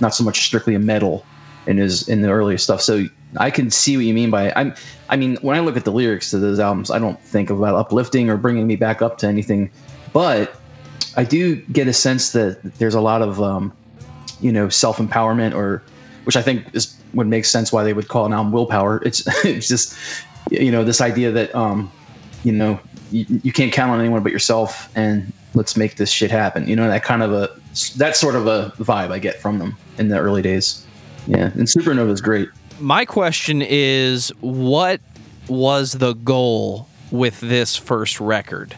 not 0.01 0.15
so 0.15 0.23
much 0.23 0.45
strictly 0.45 0.75
a 0.75 0.79
metal 0.79 1.25
in 1.67 1.79
his 1.79 2.09
in 2.09 2.23
the 2.23 2.29
earlier 2.29 2.59
stuff. 2.59 2.81
So 2.81 3.07
I 3.37 3.51
can 3.51 3.71
see 3.71 3.97
what 3.97 4.07
you 4.07 4.15
mean 4.15 4.31
by 4.31 4.53
I'm. 4.55 4.75
I 5.09 5.17
mean, 5.17 5.37
when 5.43 5.57
I 5.57 5.61
look 5.61 5.77
at 5.77 5.85
the 5.85 5.93
lyrics 5.93 6.31
to 6.31 6.39
those 6.39 6.61
albums, 6.61 6.91
I 6.91 6.99
don't 6.99 7.21
think 7.21 7.51
about 7.51 7.75
uplifting 7.75 8.31
or 8.31 8.37
bringing 8.37 8.67
me 8.67 8.77
back 8.77 9.03
up 9.03 9.19
to 9.19 9.27
anything, 9.27 9.71
but 10.13 10.61
I 11.17 11.25
do 11.25 11.57
get 11.57 11.89
a 11.89 11.93
sense 11.93 12.33
that 12.33 12.61
there's 12.79 12.95
a 12.95 13.01
lot 13.01 13.23
of, 13.23 13.41
um, 13.43 13.73
you 14.41 14.53
know, 14.53 14.69
self 14.69 14.99
empowerment 14.99 15.55
or, 15.55 15.83
which 16.25 16.37
I 16.37 16.43
think 16.43 16.67
is 16.75 16.97
would 17.15 17.27
make 17.27 17.45
sense 17.45 17.73
why 17.73 17.85
they 17.85 17.93
would 17.93 18.09
call 18.09 18.27
an 18.27 18.33
album 18.33 18.53
willpower. 18.53 19.03
It's 19.05 19.23
it's 19.45 19.69
just, 19.69 19.97
you 20.51 20.71
know, 20.71 20.85
this 20.85 21.01
idea 21.01 21.31
that, 21.33 21.55
um, 21.55 21.91
you 22.45 22.53
know, 22.53 22.81
you, 23.11 23.27
you 23.43 23.53
can't 23.53 23.73
count 23.73 23.91
on 23.91 24.01
anyone 24.01 24.23
but 24.23 24.33
yourself, 24.33 24.91
and 24.97 25.33
let's 25.55 25.77
make 25.77 25.97
this 25.97 26.11
shit 26.11 26.31
happen. 26.31 26.69
You 26.69 26.77
know, 26.77 26.89
that 26.89 27.03
kind 27.03 27.23
of 27.23 27.33
a 27.33 27.51
that 27.97 28.17
sort 28.17 28.35
of 28.35 28.47
a 28.47 28.73
vibe 28.79 29.11
I 29.11 29.19
get 29.19 29.41
from 29.41 29.59
them 29.59 29.77
in 29.99 30.09
the 30.09 30.19
early 30.19 30.43
days. 30.43 30.87
Yeah, 31.27 31.51
and 31.55 31.63
Supernova 31.63 32.11
is 32.11 32.21
great. 32.21 32.49
My 32.79 33.05
question 33.05 33.63
is 33.63 34.31
what 34.41 35.01
was 35.49 35.95
the 35.95 36.15
goal 36.15 36.89
with 37.11 37.41
this 37.41 37.77
first 37.77 38.21
record? 38.21 38.77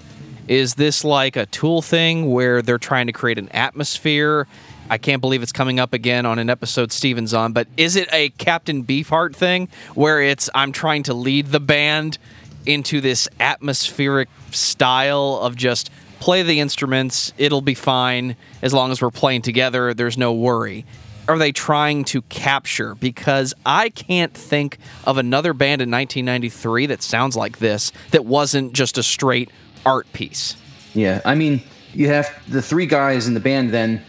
Is 0.48 0.74
this 0.74 1.04
like 1.04 1.36
a 1.36 1.46
tool 1.46 1.82
thing 1.82 2.30
where 2.30 2.62
they're 2.62 2.78
trying 2.78 3.06
to 3.06 3.12
create 3.12 3.38
an 3.38 3.48
atmosphere? 3.50 4.48
I 4.92 4.98
can't 4.98 5.22
believe 5.22 5.42
it's 5.42 5.52
coming 5.52 5.80
up 5.80 5.94
again 5.94 6.26
on 6.26 6.38
an 6.38 6.50
episode 6.50 6.92
Steven's 6.92 7.32
on, 7.32 7.54
but 7.54 7.66
is 7.78 7.96
it 7.96 8.12
a 8.12 8.28
Captain 8.28 8.84
Beefheart 8.84 9.34
thing 9.34 9.68
where 9.94 10.20
it's 10.20 10.50
I'm 10.54 10.70
trying 10.70 11.04
to 11.04 11.14
lead 11.14 11.46
the 11.46 11.60
band 11.60 12.18
into 12.66 13.00
this 13.00 13.26
atmospheric 13.40 14.28
style 14.50 15.38
of 15.40 15.56
just 15.56 15.90
play 16.20 16.42
the 16.42 16.60
instruments, 16.60 17.32
it'll 17.38 17.62
be 17.62 17.72
fine 17.72 18.36
as 18.60 18.74
long 18.74 18.90
as 18.90 19.00
we're 19.00 19.10
playing 19.10 19.40
together, 19.40 19.94
there's 19.94 20.18
no 20.18 20.34
worry 20.34 20.84
are 21.28 21.38
they 21.38 21.52
trying 21.52 22.04
to 22.04 22.20
capture? 22.22 22.96
Because 22.96 23.54
I 23.64 23.90
can't 23.90 24.34
think 24.34 24.76
of 25.04 25.18
another 25.18 25.54
band 25.54 25.80
in 25.80 25.88
1993 25.88 26.86
that 26.86 27.00
sounds 27.00 27.36
like 27.36 27.60
this 27.60 27.92
that 28.10 28.26
wasn't 28.26 28.72
just 28.72 28.98
a 28.98 29.04
straight 29.04 29.48
art 29.86 30.12
piece. 30.12 30.56
Yeah, 30.94 31.22
I 31.24 31.36
mean, 31.36 31.62
you 31.94 32.08
have 32.08 32.28
the 32.48 32.60
three 32.60 32.86
guys 32.86 33.28
in 33.28 33.34
the 33.34 33.40
band. 33.40 33.70
Then 33.70 34.02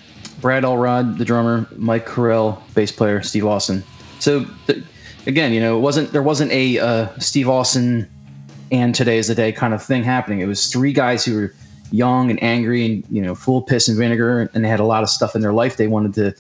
Brad 0.44 0.66
Elrod, 0.66 1.18
the 1.18 1.24
drummer, 1.24 1.66
Mike 1.78 2.06
Herrell, 2.06 2.62
bass 2.76 2.92
player, 2.92 3.22
Steve 3.22 3.46
Austin. 3.46 3.82
So 4.20 4.46
th- 4.68 4.84
again, 5.26 5.54
you 5.54 5.62
know, 5.62 5.78
it 5.78 5.80
wasn't 5.80 6.12
there 6.12 6.22
wasn't 6.22 6.52
a 6.52 6.80
uh, 6.80 7.08
Steve 7.18 7.48
Austin 7.48 8.10
and 8.70 8.94
today 8.94 9.18
is 9.18 9.30
the 9.30 9.36
day 9.36 9.54
kind 9.54 9.74
of 9.74 9.82
thing 9.82 10.04
happening. 10.04 10.42
It 10.42 10.48
was 10.48 10.68
three 10.68 10.92
guys 10.92 11.24
who 11.24 11.36
were 11.36 11.54
young 11.92 12.30
and 12.30 12.44
angry 12.44 12.86
and 12.86 13.06
you 13.10 13.22
know 13.22 13.36
full 13.36 13.60
of 13.60 13.68
piss 13.68 13.88
and 13.88 13.98
vinegar, 13.98 14.52
and 14.54 14.66
they 14.66 14.68
had 14.68 14.82
a 14.82 14.86
lot 14.86 15.02
of 15.02 15.10
stuff 15.10 15.34
in 15.34 15.42
their 15.42 15.54
life 15.54 15.78
they 15.78 15.88
wanted 15.88 16.14
to 16.16 16.36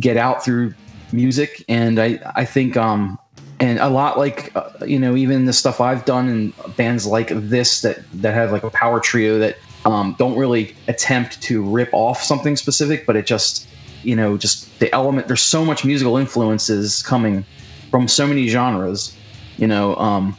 get 0.00 0.16
out 0.16 0.42
through 0.42 0.72
music. 1.12 1.62
And 1.68 1.98
I 1.98 2.18
I 2.36 2.46
think 2.46 2.78
um 2.78 3.18
and 3.60 3.78
a 3.80 3.90
lot 3.90 4.16
like 4.16 4.50
uh, 4.56 4.70
you 4.86 4.98
know 4.98 5.14
even 5.14 5.44
the 5.44 5.52
stuff 5.52 5.78
I've 5.78 6.06
done 6.06 6.30
in 6.30 6.54
bands 6.74 7.06
like 7.06 7.28
this 7.28 7.82
that 7.82 7.98
that 8.14 8.32
have 8.32 8.50
like 8.50 8.62
a 8.62 8.70
power 8.70 8.98
trio 8.98 9.38
that 9.40 9.58
um, 9.86 10.14
don't 10.18 10.36
really 10.36 10.74
attempt 10.88 11.40
to 11.42 11.62
rip 11.62 11.88
off 11.92 12.22
something 12.22 12.56
specific, 12.56 13.06
but 13.06 13.16
it 13.16 13.26
just 13.26 13.68
you 14.02 14.14
know 14.14 14.36
just 14.36 14.78
the 14.78 14.92
element. 14.94 15.26
There's 15.26 15.42
so 15.42 15.64
much 15.64 15.84
musical 15.84 16.16
influences 16.16 17.02
coming 17.02 17.44
from 17.90 18.08
so 18.08 18.26
many 18.26 18.48
genres, 18.48 19.16
you 19.56 19.66
know, 19.66 19.96
um, 19.96 20.36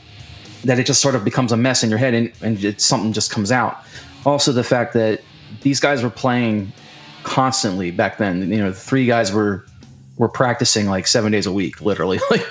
that 0.65 0.77
it 0.77 0.85
just 0.85 1.01
sort 1.01 1.15
of 1.15 1.23
becomes 1.23 1.51
a 1.51 1.57
mess 1.57 1.83
in 1.83 1.89
your 1.89 1.97
head 1.97 2.13
and, 2.13 2.31
and 2.41 2.79
something 2.79 3.13
just 3.13 3.31
comes 3.31 3.51
out. 3.51 3.83
Also, 4.25 4.51
the 4.51 4.63
fact 4.63 4.93
that 4.93 5.21
these 5.61 5.79
guys 5.79 6.03
were 6.03 6.09
playing 6.09 6.71
constantly 7.23 7.91
back 7.91 8.17
then. 8.17 8.49
You 8.49 8.57
know, 8.59 8.71
the 8.71 8.77
three 8.77 9.05
guys 9.05 9.31
were 9.31 9.65
were 10.17 10.29
practicing 10.29 10.87
like 10.87 11.05
seven 11.05 11.31
days 11.31 11.45
a 11.45 11.51
week, 11.51 11.81
literally. 11.81 12.19
Like, 12.31 12.47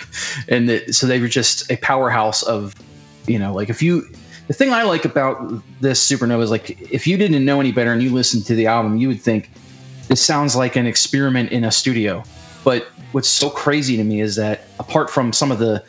and 0.48 0.68
the, 0.68 0.92
so 0.92 1.06
they 1.06 1.20
were 1.20 1.28
just 1.28 1.70
a 1.70 1.76
powerhouse 1.78 2.42
of, 2.44 2.74
you 3.26 3.38
know, 3.38 3.52
like 3.52 3.68
if 3.70 3.82
you. 3.82 4.08
The 4.46 4.54
thing 4.54 4.72
I 4.72 4.84
like 4.84 5.04
about 5.04 5.62
this 5.80 6.06
Supernova 6.08 6.42
is 6.42 6.50
like 6.50 6.80
if 6.92 7.06
you 7.06 7.16
didn't 7.16 7.44
know 7.44 7.60
any 7.60 7.72
better 7.72 7.92
and 7.92 8.02
you 8.02 8.10
listened 8.10 8.46
to 8.46 8.54
the 8.54 8.66
album, 8.66 8.96
you 8.96 9.08
would 9.08 9.20
think 9.20 9.50
this 10.08 10.24
sounds 10.24 10.54
like 10.54 10.76
an 10.76 10.86
experiment 10.86 11.50
in 11.50 11.64
a 11.64 11.72
studio. 11.72 12.22
But 12.62 12.86
what's 13.12 13.28
so 13.28 13.50
crazy 13.50 13.96
to 13.96 14.04
me 14.04 14.20
is 14.20 14.36
that 14.36 14.64
apart 14.78 15.10
from 15.10 15.32
some 15.32 15.50
of 15.50 15.58
the 15.58 15.84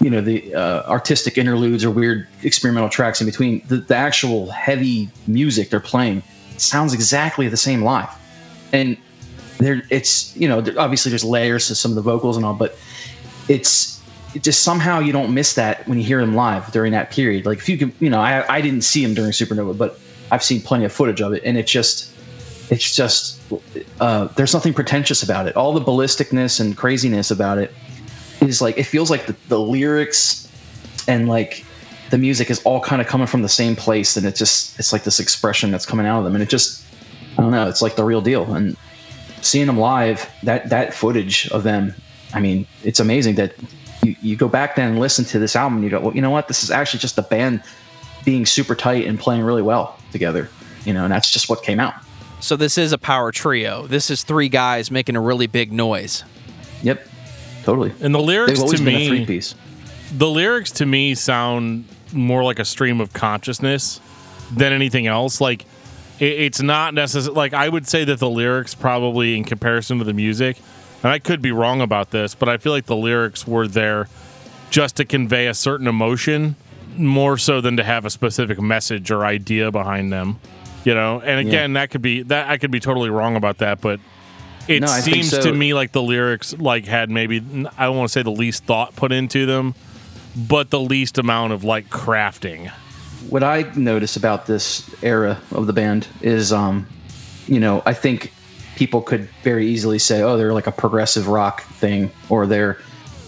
you 0.00 0.08
know 0.08 0.20
the 0.20 0.54
uh, 0.54 0.82
artistic 0.88 1.36
interludes 1.36 1.84
or 1.84 1.90
weird 1.90 2.26
experimental 2.42 2.88
tracks 2.88 3.20
in 3.20 3.26
between 3.26 3.62
the, 3.68 3.76
the 3.76 3.94
actual 3.94 4.50
heavy 4.50 5.10
music 5.26 5.70
they're 5.70 5.78
playing 5.78 6.22
sounds 6.56 6.94
exactly 6.94 7.48
the 7.48 7.56
same 7.56 7.82
live 7.82 8.08
and 8.72 8.96
there 9.58 9.82
it's 9.90 10.34
you 10.36 10.48
know 10.48 10.58
obviously 10.78 11.10
there's 11.10 11.24
layers 11.24 11.68
to 11.68 11.74
some 11.74 11.90
of 11.90 11.96
the 11.96 12.02
vocals 12.02 12.36
and 12.36 12.46
all 12.46 12.54
but 12.54 12.78
it's 13.48 13.99
it 14.34 14.42
just 14.42 14.62
somehow 14.62 15.00
you 15.00 15.12
don't 15.12 15.34
miss 15.34 15.54
that 15.54 15.86
when 15.88 15.98
you 15.98 16.04
hear 16.04 16.20
them 16.20 16.34
live 16.34 16.70
during 16.72 16.92
that 16.92 17.10
period. 17.10 17.46
Like 17.46 17.58
if 17.58 17.68
you 17.68 17.78
can 17.78 17.92
you 18.00 18.10
know 18.10 18.20
i, 18.20 18.56
I 18.56 18.60
didn't 18.60 18.82
see 18.82 19.02
him 19.02 19.14
during 19.14 19.32
supernova 19.32 19.76
but 19.76 19.98
i've 20.30 20.42
seen 20.42 20.60
plenty 20.60 20.84
of 20.84 20.92
footage 20.92 21.20
of 21.20 21.32
it 21.32 21.42
and 21.44 21.56
it's 21.58 21.70
just 21.70 22.12
it's 22.70 22.94
just 22.94 23.40
uh, 24.00 24.26
there's 24.36 24.54
nothing 24.54 24.72
pretentious 24.72 25.22
about 25.22 25.48
it. 25.48 25.56
All 25.56 25.72
the 25.72 25.80
ballisticness 25.80 26.60
and 26.60 26.76
craziness 26.76 27.30
about 27.30 27.58
it 27.58 27.72
is 28.40 28.62
like 28.62 28.78
it 28.78 28.84
feels 28.84 29.10
like 29.10 29.26
the, 29.26 29.36
the 29.48 29.58
lyrics 29.58 30.48
and 31.08 31.28
like 31.28 31.64
the 32.10 32.18
music 32.18 32.50
is 32.50 32.62
all 32.62 32.80
kind 32.80 33.02
of 33.02 33.08
coming 33.08 33.26
from 33.26 33.42
the 33.42 33.48
same 33.48 33.76
place 33.76 34.16
and 34.16 34.24
it 34.26 34.36
just 34.36 34.78
it's 34.78 34.92
like 34.92 35.04
this 35.04 35.20
expression 35.20 35.70
that's 35.70 35.86
coming 35.86 36.06
out 36.06 36.18
of 36.18 36.24
them 36.24 36.34
and 36.34 36.42
it 36.42 36.48
just 36.48 36.84
i 37.38 37.42
don't 37.42 37.50
know 37.50 37.68
it's 37.68 37.82
like 37.82 37.96
the 37.96 38.04
real 38.04 38.20
deal. 38.20 38.54
And 38.54 38.76
seeing 39.42 39.66
them 39.66 39.78
live 39.78 40.30
that 40.42 40.68
that 40.70 40.94
footage 40.94 41.48
of 41.50 41.62
them 41.62 41.94
i 42.34 42.40
mean 42.40 42.66
it's 42.84 43.00
amazing 43.00 43.34
that 43.36 43.54
you, 44.10 44.16
you 44.22 44.36
go 44.36 44.48
back 44.48 44.76
then 44.76 44.90
and 44.90 45.00
listen 45.00 45.24
to 45.26 45.38
this 45.38 45.56
album 45.56 45.76
and 45.76 45.84
you 45.84 45.90
go 45.90 46.00
well 46.00 46.14
you 46.14 46.20
know 46.20 46.30
what 46.30 46.48
this 46.48 46.62
is 46.62 46.70
actually 46.70 47.00
just 47.00 47.16
the 47.16 47.22
band 47.22 47.62
being 48.24 48.44
super 48.44 48.74
tight 48.74 49.06
and 49.06 49.18
playing 49.18 49.42
really 49.42 49.62
well 49.62 49.98
together 50.12 50.48
you 50.84 50.92
know 50.92 51.04
and 51.04 51.12
that's 51.12 51.30
just 51.30 51.48
what 51.48 51.62
came 51.62 51.80
out 51.80 51.94
So 52.40 52.56
this 52.56 52.78
is 52.78 52.92
a 52.92 52.98
power 52.98 53.32
trio. 53.32 53.86
This 53.86 54.10
is 54.10 54.22
three 54.24 54.48
guys 54.48 54.90
making 54.90 55.14
a 55.16 55.20
really 55.20 55.46
big 55.46 55.72
noise. 55.72 56.24
yep 56.82 57.06
totally 57.62 57.92
And 58.00 58.14
the 58.14 58.20
lyrics 58.20 58.52
they've 58.52 58.62
always 58.62 58.80
to 58.80 58.84
been 58.84 58.94
a 58.94 58.98
me, 58.98 59.08
three 59.08 59.26
piece 59.26 59.54
the 60.12 60.28
lyrics 60.28 60.70
to 60.72 60.86
me 60.86 61.14
sound 61.14 61.84
more 62.12 62.42
like 62.42 62.58
a 62.58 62.64
stream 62.64 63.00
of 63.00 63.12
consciousness 63.12 64.00
than 64.50 64.72
anything 64.72 65.06
else. 65.06 65.40
Like 65.40 65.64
it, 66.18 66.40
it's 66.40 66.60
not 66.60 66.94
necessarily 66.94 67.36
like 67.36 67.54
I 67.54 67.68
would 67.68 67.86
say 67.86 68.04
that 68.04 68.18
the 68.18 68.28
lyrics 68.30 68.74
probably 68.74 69.36
in 69.36 69.44
comparison 69.44 69.98
to 69.98 70.04
the 70.04 70.12
music, 70.12 70.56
and 71.02 71.12
I 71.12 71.18
could 71.18 71.40
be 71.42 71.52
wrong 71.52 71.80
about 71.80 72.10
this, 72.10 72.34
but 72.34 72.48
I 72.48 72.58
feel 72.58 72.72
like 72.72 72.86
the 72.86 72.96
lyrics 72.96 73.46
were 73.46 73.66
there 73.68 74.08
just 74.70 74.96
to 74.96 75.04
convey 75.04 75.46
a 75.48 75.54
certain 75.54 75.86
emotion 75.86 76.56
more 76.96 77.38
so 77.38 77.60
than 77.60 77.76
to 77.76 77.84
have 77.84 78.04
a 78.04 78.10
specific 78.10 78.60
message 78.60 79.10
or 79.10 79.24
idea 79.24 79.70
behind 79.70 80.12
them. 80.12 80.38
You 80.84 80.94
know, 80.94 81.20
and 81.20 81.46
again, 81.46 81.74
that 81.74 81.90
could 81.90 82.02
be 82.02 82.22
that 82.24 82.48
I 82.48 82.56
could 82.56 82.70
be 82.70 82.80
totally 82.80 83.10
wrong 83.10 83.36
about 83.36 83.58
that, 83.58 83.80
but 83.80 84.00
it 84.66 84.80
No, 84.80 84.86
seems 84.86 85.30
so. 85.30 85.42
to 85.42 85.52
me 85.52 85.74
like 85.74 85.92
the 85.92 86.02
lyrics 86.02 86.56
like 86.58 86.86
had 86.86 87.10
maybe 87.10 87.36
I 87.76 87.84
don't 87.84 87.96
want 87.96 88.08
to 88.08 88.12
say 88.12 88.22
the 88.22 88.30
least 88.30 88.64
thought 88.64 88.96
put 88.96 89.12
into 89.12 89.44
them, 89.44 89.74
but 90.36 90.70
the 90.70 90.80
least 90.80 91.18
amount 91.18 91.52
of 91.52 91.64
like 91.64 91.90
crafting. 91.90 92.70
what 93.28 93.42
I 93.42 93.70
notice 93.76 94.16
about 94.16 94.46
this 94.46 94.88
era 95.04 95.38
of 95.52 95.66
the 95.66 95.72
band 95.74 96.08
is, 96.22 96.50
um, 96.52 96.86
you 97.46 97.60
know, 97.60 97.82
I 97.84 97.92
think 97.92 98.32
people 98.80 99.02
could 99.02 99.28
very 99.42 99.66
easily 99.66 99.98
say, 99.98 100.22
oh, 100.22 100.38
they're 100.38 100.54
like 100.54 100.66
a 100.66 100.72
progressive 100.72 101.28
rock 101.28 101.60
thing, 101.64 102.10
or 102.30 102.46
they're 102.46 102.78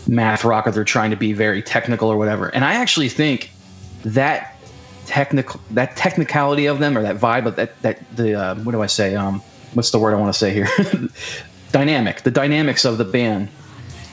math 0.08 0.46
rock, 0.46 0.66
or 0.66 0.70
they're 0.70 0.82
trying 0.82 1.10
to 1.10 1.16
be 1.16 1.34
very 1.34 1.62
technical 1.62 2.08
or 2.08 2.16
whatever. 2.16 2.48
And 2.48 2.64
I 2.64 2.72
actually 2.72 3.10
think 3.10 3.50
that 4.02 4.56
technical, 5.04 5.60
that 5.72 5.94
technicality 5.94 6.64
of 6.64 6.78
them, 6.78 6.96
or 6.96 7.02
that 7.02 7.18
vibe 7.18 7.44
of 7.44 7.56
that, 7.56 7.78
that 7.82 7.98
the, 8.16 8.32
uh, 8.32 8.54
what 8.62 8.72
do 8.72 8.80
I 8.80 8.86
say? 8.86 9.14
Um, 9.14 9.42
what's 9.74 9.90
the 9.90 9.98
word 9.98 10.14
I 10.14 10.16
want 10.18 10.32
to 10.32 10.38
say 10.38 10.54
here? 10.54 10.68
Dynamic, 11.70 12.22
the 12.22 12.30
dynamics 12.30 12.86
of 12.86 12.96
the 12.96 13.04
band 13.04 13.50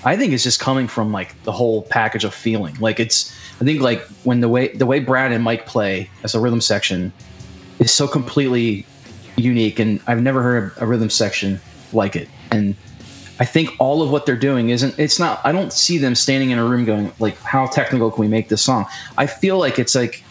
I 0.06 0.16
think 0.16 0.32
it's 0.32 0.44
just 0.44 0.60
coming 0.62 0.88
from 0.88 1.12
like 1.12 1.42
the 1.44 1.52
whole 1.52 1.84
package 1.84 2.24
of 2.24 2.34
feeling. 2.34 2.74
Like 2.80 3.02
it's, 3.02 3.34
I 3.60 3.66
think 3.66 3.82
like 3.82 4.02
when 4.24 4.40
the 4.40 4.48
way 4.48 4.70
the 4.70 4.86
way 4.86 5.02
Brad 5.02 5.34
and 5.34 5.44
Mike 5.44 5.66
play 5.66 6.10
as 6.24 6.34
a 6.34 6.40
rhythm 6.40 6.62
section 6.62 7.12
is 7.80 7.92
so 7.92 8.08
completely 8.08 8.86
unique, 9.40 9.80
and 9.80 10.00
I've 10.08 10.22
never 10.22 10.42
heard 10.42 10.74
a 10.78 10.86
rhythm 10.86 11.10
section 11.10 11.60
like 11.94 12.16
it. 12.16 12.28
And 12.52 12.76
I 13.40 13.46
think 13.46 13.72
all 13.80 14.02
of 14.02 14.12
what 14.12 14.26
they're 14.26 14.36
doing 14.36 14.70
isn't. 14.70 14.98
It's 15.00 15.20
not. 15.20 15.40
I 15.44 15.52
don't 15.52 15.72
see 15.72 15.98
them 15.98 16.16
standing 16.16 16.52
in 16.52 16.60
a 16.60 16.66
room 16.66 16.86
going 16.86 17.12
like, 17.20 17.38
"How 17.42 17.68
technical 17.68 18.12
can 18.12 18.22
we 18.22 18.28
make 18.28 18.50
this 18.50 18.62
song?" 18.62 18.86
I 19.18 19.28
feel 19.28 19.58
like 19.58 19.80
it's 19.80 19.96
like 19.96 20.24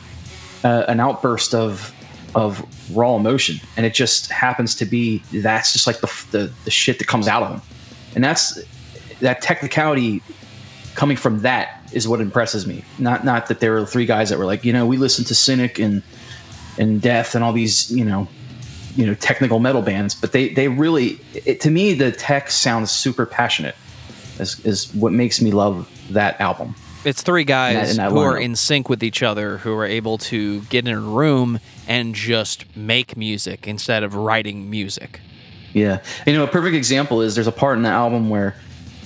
uh, 0.65 0.85
an 0.89 1.01
outburst 1.01 1.55
of 1.55 1.95
of 2.35 2.65
raw 2.95 3.17
emotion, 3.17 3.61
and 3.77 3.87
it 3.87 3.95
just 3.95 4.31
happens 4.31 4.75
to 4.77 4.85
be 4.85 5.23
that's 5.33 5.73
just 5.73 5.87
like 5.87 6.01
the 6.01 6.27
the, 6.31 6.53
the 6.65 6.71
shit 6.71 6.99
that 6.99 7.07
comes 7.07 7.29
out 7.29 7.43
of 7.43 7.51
them, 7.51 7.63
and 8.15 8.23
that's 8.23 8.63
that 9.21 9.41
technicality 9.41 10.23
coming 10.95 11.17
from 11.17 11.41
that 11.41 11.81
is 11.93 12.07
what 12.07 12.21
impresses 12.21 12.67
me. 12.67 12.85
Not 12.99 13.25
not 13.25 13.47
that 13.47 13.61
there 13.61 13.73
were 13.73 13.87
three 13.87 14.05
guys 14.05 14.29
that 14.31 14.39
were 14.39 14.45
like, 14.45 14.65
you 14.65 14.73
know, 14.73 14.85
we 14.85 14.97
listened 14.97 15.29
to 15.29 15.35
Cynic 15.35 15.79
and 15.79 16.03
and 16.77 17.01
Death 17.01 17.35
and 17.35 17.43
all 17.43 17.53
these, 17.53 17.91
you 17.91 18.05
know, 18.05 18.29
you 18.99 19.07
know, 19.07 19.15
technical 19.15 19.61
metal 19.61 19.81
bands, 19.81 20.13
but 20.13 20.33
they 20.33 20.49
they 20.49 20.67
really, 20.67 21.21
it, 21.47 21.61
to 21.61 21.71
me, 21.71 21.95
the 21.95 22.11
tech 22.11 22.51
sounds 22.51 22.91
super 22.91 23.25
passionate. 23.25 23.77
Is 24.41 24.59
is 24.67 24.93
what 24.93 25.13
makes 25.13 25.41
me 25.41 25.53
love 25.53 25.89
that 26.11 26.39
album. 26.41 26.75
It's 27.05 27.23
three 27.23 27.45
guys 27.45 27.93
in 27.93 27.97
that 27.99 28.11
who 28.11 28.19
are 28.19 28.37
in 28.37 28.57
sync 28.57 28.89
with 28.89 29.05
each 29.05 29.23
other, 29.23 29.59
who 29.59 29.73
are 29.75 29.87
able 29.87 30.19
to 30.19 30.63
get 30.63 30.89
in 30.89 30.93
a 30.93 31.01
room 31.01 31.61
and 31.87 32.13
just 32.13 32.77
make 32.77 33.17
music 33.17 33.69
instead 33.69 34.03
of 34.03 34.17
writing 34.17 34.69
music. 34.69 35.21
Yeah, 35.75 36.03
you 36.27 36.33
know, 36.33 36.43
a 36.43 36.49
perfect 36.49 36.75
example 36.75 37.23
is 37.23 37.37
there's 37.37 37.47
a 37.47 37.53
part 37.53 37.77
in 37.77 37.85
the 37.85 37.89
album 37.89 38.31
where 38.31 38.57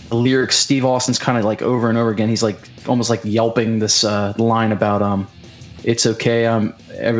the 0.09 0.17
lyrics 0.17 0.57
Steve 0.57 0.87
Austin's 0.87 1.19
kind 1.19 1.37
of 1.37 1.45
like 1.45 1.61
over 1.61 1.91
and 1.91 1.99
over 1.99 2.09
again. 2.09 2.31
He's 2.31 2.43
like 2.43 2.57
almost 2.89 3.11
like 3.11 3.21
yelping 3.25 3.79
this 3.79 4.05
uh, 4.05 4.33
line 4.39 4.73
about 4.73 5.03
um, 5.03 5.29
it's 5.85 6.07
okay, 6.07 6.47
I'm 6.47 6.73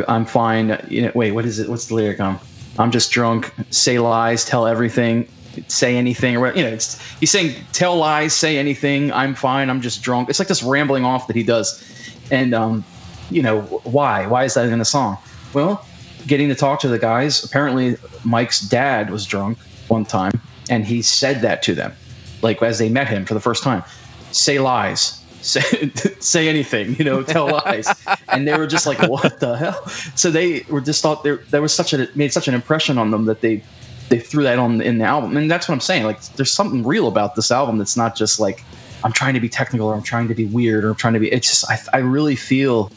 I'm 0.07 0.25
fine. 0.25 0.83
You 0.89 1.03
know, 1.03 1.11
wait, 1.13 1.33
what 1.33 1.45
is 1.45 1.59
it? 1.59 1.69
What's 1.69 1.85
the 1.85 1.93
lyric? 1.93 2.19
Um, 2.19 2.39
I'm 2.79 2.91
just 2.91 3.11
drunk. 3.11 3.53
Say 3.69 3.99
lies, 3.99 4.45
tell 4.45 4.65
everything, 4.65 5.27
say 5.67 5.95
anything, 5.95 6.37
or? 6.37 6.53
You 6.53 6.63
know, 6.63 6.71
he's 6.71 7.31
saying 7.31 7.55
tell 7.71 7.97
lies, 7.97 8.33
say 8.33 8.57
anything. 8.57 9.11
I'm 9.11 9.35
fine. 9.35 9.69
I'm 9.69 9.81
just 9.81 10.01
drunk. 10.01 10.29
It's 10.29 10.39
like 10.39 10.47
this 10.47 10.63
rambling 10.63 11.05
off 11.05 11.27
that 11.27 11.35
he 11.35 11.43
does, 11.43 11.83
and 12.31 12.53
um, 12.53 12.83
you 13.29 13.41
know, 13.41 13.61
why? 13.83 14.25
Why 14.27 14.43
is 14.45 14.55
that 14.55 14.67
in 14.67 14.79
the 14.79 14.85
song? 14.85 15.17
Well, 15.53 15.85
getting 16.27 16.49
to 16.49 16.55
talk 16.55 16.79
to 16.81 16.87
the 16.87 16.99
guys. 16.99 17.43
Apparently, 17.43 17.97
Mike's 18.23 18.59
dad 18.61 19.09
was 19.09 19.25
drunk 19.25 19.57
one 19.87 20.05
time, 20.05 20.33
and 20.69 20.85
he 20.85 21.01
said 21.01 21.41
that 21.41 21.61
to 21.63 21.75
them, 21.75 21.93
like 22.41 22.61
as 22.63 22.79
they 22.79 22.89
met 22.89 23.07
him 23.07 23.25
for 23.25 23.33
the 23.33 23.39
first 23.39 23.63
time. 23.63 23.83
Say 24.31 24.57
lies. 24.59 25.22
Say, 25.43 25.89
say 26.19 26.47
anything, 26.47 26.95
you 26.95 27.05
know, 27.05 27.21
tell 27.21 27.51
lies, 27.51 27.87
and 28.29 28.47
they 28.47 28.57
were 28.57 28.67
just 28.67 28.87
like, 28.87 28.99
"What 29.09 29.39
the 29.39 29.57
hell?" 29.57 29.85
So 30.15 30.31
they 30.31 30.65
were 30.69 30.81
just 30.81 31.01
thought 31.01 31.23
there 31.23 31.37
there 31.51 31.61
was 31.61 31.73
such 31.73 31.93
a 31.93 32.07
made 32.15 32.31
such 32.31 32.47
an 32.47 32.53
impression 32.53 32.97
on 32.97 33.11
them 33.11 33.25
that 33.25 33.41
they 33.41 33.61
they 34.09 34.19
threw 34.19 34.43
that 34.43 34.59
on 34.59 34.81
in 34.81 34.99
the 34.99 35.05
album, 35.05 35.35
and 35.35 35.51
that's 35.51 35.67
what 35.67 35.73
I'm 35.73 35.81
saying. 35.81 36.03
Like, 36.03 36.21
there's 36.35 36.51
something 36.51 36.83
real 36.83 37.07
about 37.07 37.35
this 37.35 37.51
album 37.51 37.77
that's 37.77 37.97
not 37.97 38.15
just 38.15 38.39
like 38.39 38.63
I'm 39.03 39.11
trying 39.11 39.33
to 39.33 39.39
be 39.39 39.49
technical 39.49 39.87
or 39.87 39.95
I'm 39.95 40.03
trying 40.03 40.27
to 40.27 40.35
be 40.35 40.45
weird 40.45 40.85
or 40.85 40.91
I'm 40.91 40.95
trying 40.95 41.13
to 41.13 41.19
be. 41.19 41.31
It's 41.31 41.49
just 41.49 41.69
I 41.69 41.79
I 41.97 41.99
really 41.99 42.35
feel 42.35 42.91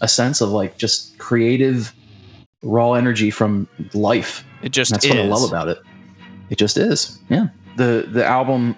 a 0.00 0.08
sense 0.08 0.40
of 0.40 0.50
like 0.50 0.78
just 0.78 1.18
creative 1.18 1.94
raw 2.62 2.94
energy 2.94 3.30
from 3.30 3.68
life. 3.92 4.44
It 4.62 4.70
just 4.70 4.90
That's 4.90 5.04
is. 5.04 5.10
what 5.10 5.20
I 5.20 5.24
love 5.24 5.48
about 5.48 5.68
it. 5.68 5.78
It 6.50 6.56
just 6.58 6.76
is. 6.76 7.18
Yeah. 7.28 7.48
The 7.76 8.08
the 8.10 8.24
album 8.24 8.76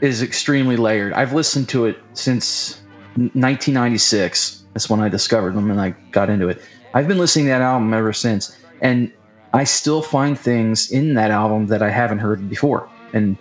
is 0.00 0.22
extremely 0.22 0.76
layered. 0.76 1.12
I've 1.12 1.32
listened 1.32 1.68
to 1.70 1.86
it 1.86 1.98
since 2.14 2.80
1996. 3.16 4.64
That's 4.72 4.90
when 4.90 5.00
I 5.00 5.08
discovered 5.08 5.54
them 5.54 5.70
and 5.70 5.80
I 5.80 5.90
got 6.10 6.28
into 6.28 6.48
it. 6.48 6.62
I've 6.94 7.08
been 7.08 7.18
listening 7.18 7.46
to 7.46 7.50
that 7.50 7.62
album 7.62 7.92
ever 7.92 8.12
since, 8.12 8.56
and 8.80 9.12
I 9.52 9.64
still 9.64 10.02
find 10.02 10.38
things 10.38 10.90
in 10.90 11.14
that 11.14 11.30
album 11.30 11.66
that 11.68 11.82
I 11.82 11.90
haven't 11.90 12.18
heard 12.18 12.48
before. 12.48 12.88
And 13.12 13.36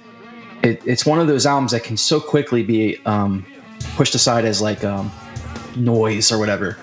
it, 0.63 0.81
it's 0.85 1.05
one 1.05 1.19
of 1.19 1.27
those 1.27 1.45
albums 1.45 1.71
that 1.71 1.83
can 1.83 1.97
so 1.97 2.19
quickly 2.19 2.63
be 2.63 2.97
um, 3.05 3.45
pushed 3.95 4.15
aside 4.15 4.45
as 4.45 4.61
like 4.61 4.83
um, 4.83 5.11
noise 5.75 6.31
or 6.31 6.37
whatever. 6.37 6.77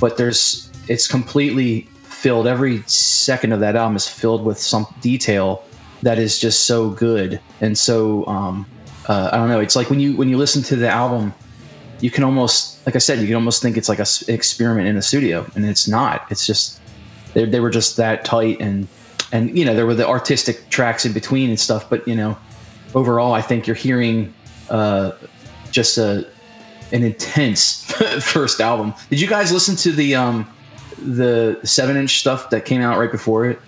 But 0.00 0.16
there's 0.16 0.70
it's 0.88 1.06
completely 1.06 1.82
filled. 2.02 2.46
Every 2.46 2.82
second 2.86 3.52
of 3.52 3.60
that 3.60 3.76
album 3.76 3.96
is 3.96 4.08
filled 4.08 4.44
with 4.44 4.58
some 4.58 4.86
detail 5.00 5.64
that 6.02 6.18
is 6.18 6.38
just 6.38 6.66
so 6.66 6.90
good 6.90 7.40
and 7.60 7.78
so 7.78 8.26
um, 8.26 8.66
uh, 9.06 9.30
I 9.32 9.36
don't 9.36 9.48
know. 9.48 9.60
It's 9.60 9.76
like 9.76 9.90
when 9.90 10.00
you 10.00 10.16
when 10.16 10.28
you 10.28 10.36
listen 10.36 10.62
to 10.64 10.76
the 10.76 10.88
album, 10.88 11.34
you 12.00 12.10
can 12.10 12.24
almost 12.24 12.84
like 12.86 12.96
I 12.96 12.98
said, 12.98 13.18
you 13.20 13.26
can 13.26 13.36
almost 13.36 13.62
think 13.62 13.76
it's 13.76 13.88
like 13.88 13.98
a 13.98 14.02
s- 14.02 14.28
experiment 14.28 14.88
in 14.88 14.96
the 14.96 15.02
studio, 15.02 15.46
and 15.54 15.64
it's 15.64 15.88
not. 15.88 16.26
It's 16.30 16.46
just 16.46 16.80
they 17.34 17.44
they 17.44 17.60
were 17.60 17.70
just 17.70 17.96
that 17.96 18.24
tight 18.24 18.60
and 18.60 18.86
and 19.32 19.56
you 19.56 19.64
know 19.64 19.74
there 19.74 19.86
were 19.86 19.94
the 19.94 20.06
artistic 20.06 20.68
tracks 20.70 21.04
in 21.04 21.12
between 21.12 21.48
and 21.50 21.58
stuff, 21.58 21.88
but 21.88 22.06
you 22.06 22.14
know 22.14 22.36
overall, 22.94 23.32
I 23.32 23.42
think 23.42 23.66
you're 23.66 23.76
hearing 23.76 24.32
uh, 24.70 25.12
just 25.70 25.98
a 25.98 26.28
an 26.92 27.02
intense 27.02 27.84
first 28.20 28.60
album. 28.60 28.94
Did 29.10 29.20
you 29.20 29.28
guys 29.28 29.52
listen 29.52 29.76
to 29.76 29.92
the 29.92 30.14
um, 30.14 30.48
the 30.98 31.58
seven 31.64 31.96
inch 31.96 32.20
stuff 32.20 32.50
that 32.50 32.64
came 32.64 32.82
out 32.82 32.98
right 32.98 33.10
before 33.10 33.46
it? 33.46 33.60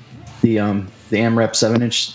The 0.42 0.59
um, 0.59 0.88
the 1.11 1.18
AMREP 1.18 1.57
seven 1.57 1.83
inch. 1.83 2.12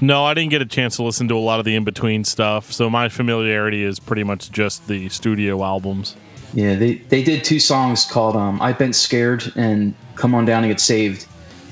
No, 0.00 0.24
I 0.24 0.34
didn't 0.34 0.50
get 0.50 0.62
a 0.62 0.66
chance 0.66 0.96
to 0.96 1.02
listen 1.02 1.28
to 1.28 1.36
a 1.36 1.40
lot 1.40 1.58
of 1.58 1.64
the 1.64 1.74
in 1.74 1.84
between 1.84 2.24
stuff, 2.24 2.72
so 2.72 2.88
my 2.88 3.08
familiarity 3.08 3.82
is 3.82 3.98
pretty 3.98 4.22
much 4.22 4.50
just 4.52 4.86
the 4.86 5.08
studio 5.08 5.64
albums. 5.64 6.16
Yeah, 6.54 6.76
they 6.76 6.94
they 6.94 7.22
did 7.22 7.44
two 7.44 7.58
songs 7.58 8.04
called 8.04 8.36
um, 8.36 8.60
"I've 8.62 8.78
Been 8.78 8.92
Scared" 8.92 9.52
and 9.56 9.94
"Come 10.14 10.34
On 10.34 10.44
Down 10.44 10.62
and 10.62 10.70
Get 10.70 10.80
Saved." 10.80 11.26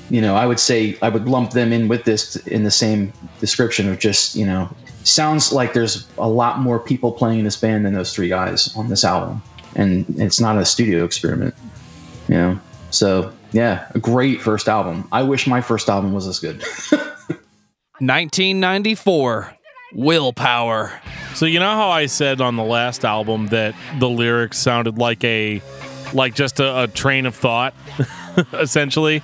You 0.09 0.21
know, 0.21 0.35
I 0.35 0.45
would 0.45 0.59
say 0.59 0.97
I 1.01 1.09
would 1.09 1.27
lump 1.27 1.51
them 1.51 1.73
in 1.73 1.87
with 1.87 2.03
this 2.03 2.35
in 2.47 2.63
the 2.63 2.71
same 2.71 3.11
description 3.39 3.89
of 3.89 3.99
just 3.99 4.35
you 4.35 4.45
know 4.45 4.69
sounds 5.03 5.53
like 5.53 5.73
there's 5.73 6.07
a 6.17 6.29
lot 6.29 6.59
more 6.59 6.79
people 6.79 7.11
playing 7.11 7.39
in 7.39 7.45
this 7.45 7.57
band 7.57 7.85
than 7.85 7.93
those 7.93 8.13
three 8.13 8.29
guys 8.29 8.75
on 8.75 8.89
this 8.89 9.03
album, 9.03 9.41
and 9.75 10.05
it's 10.17 10.39
not 10.39 10.57
a 10.57 10.65
studio 10.65 11.05
experiment. 11.05 11.55
You 12.27 12.35
know, 12.35 12.59
so 12.91 13.33
yeah, 13.51 13.87
a 13.95 13.99
great 13.99 14.41
first 14.41 14.67
album. 14.67 15.07
I 15.11 15.23
wish 15.23 15.47
my 15.47 15.61
first 15.61 15.89
album 15.89 16.13
was 16.13 16.27
as 16.27 16.39
good. 16.39 16.63
1994, 17.99 19.53
Willpower. 19.93 21.01
So 21.35 21.45
you 21.45 21.59
know 21.59 21.71
how 21.75 21.89
I 21.89 22.05
said 22.07 22.41
on 22.41 22.55
the 22.55 22.63
last 22.63 23.05
album 23.05 23.47
that 23.47 23.75
the 23.99 24.09
lyrics 24.09 24.57
sounded 24.57 24.97
like 24.97 25.23
a 25.23 25.61
like 26.13 26.33
just 26.35 26.59
a, 26.59 26.83
a 26.83 26.87
train 26.87 27.25
of 27.25 27.35
thought 27.35 27.73
essentially. 28.53 29.21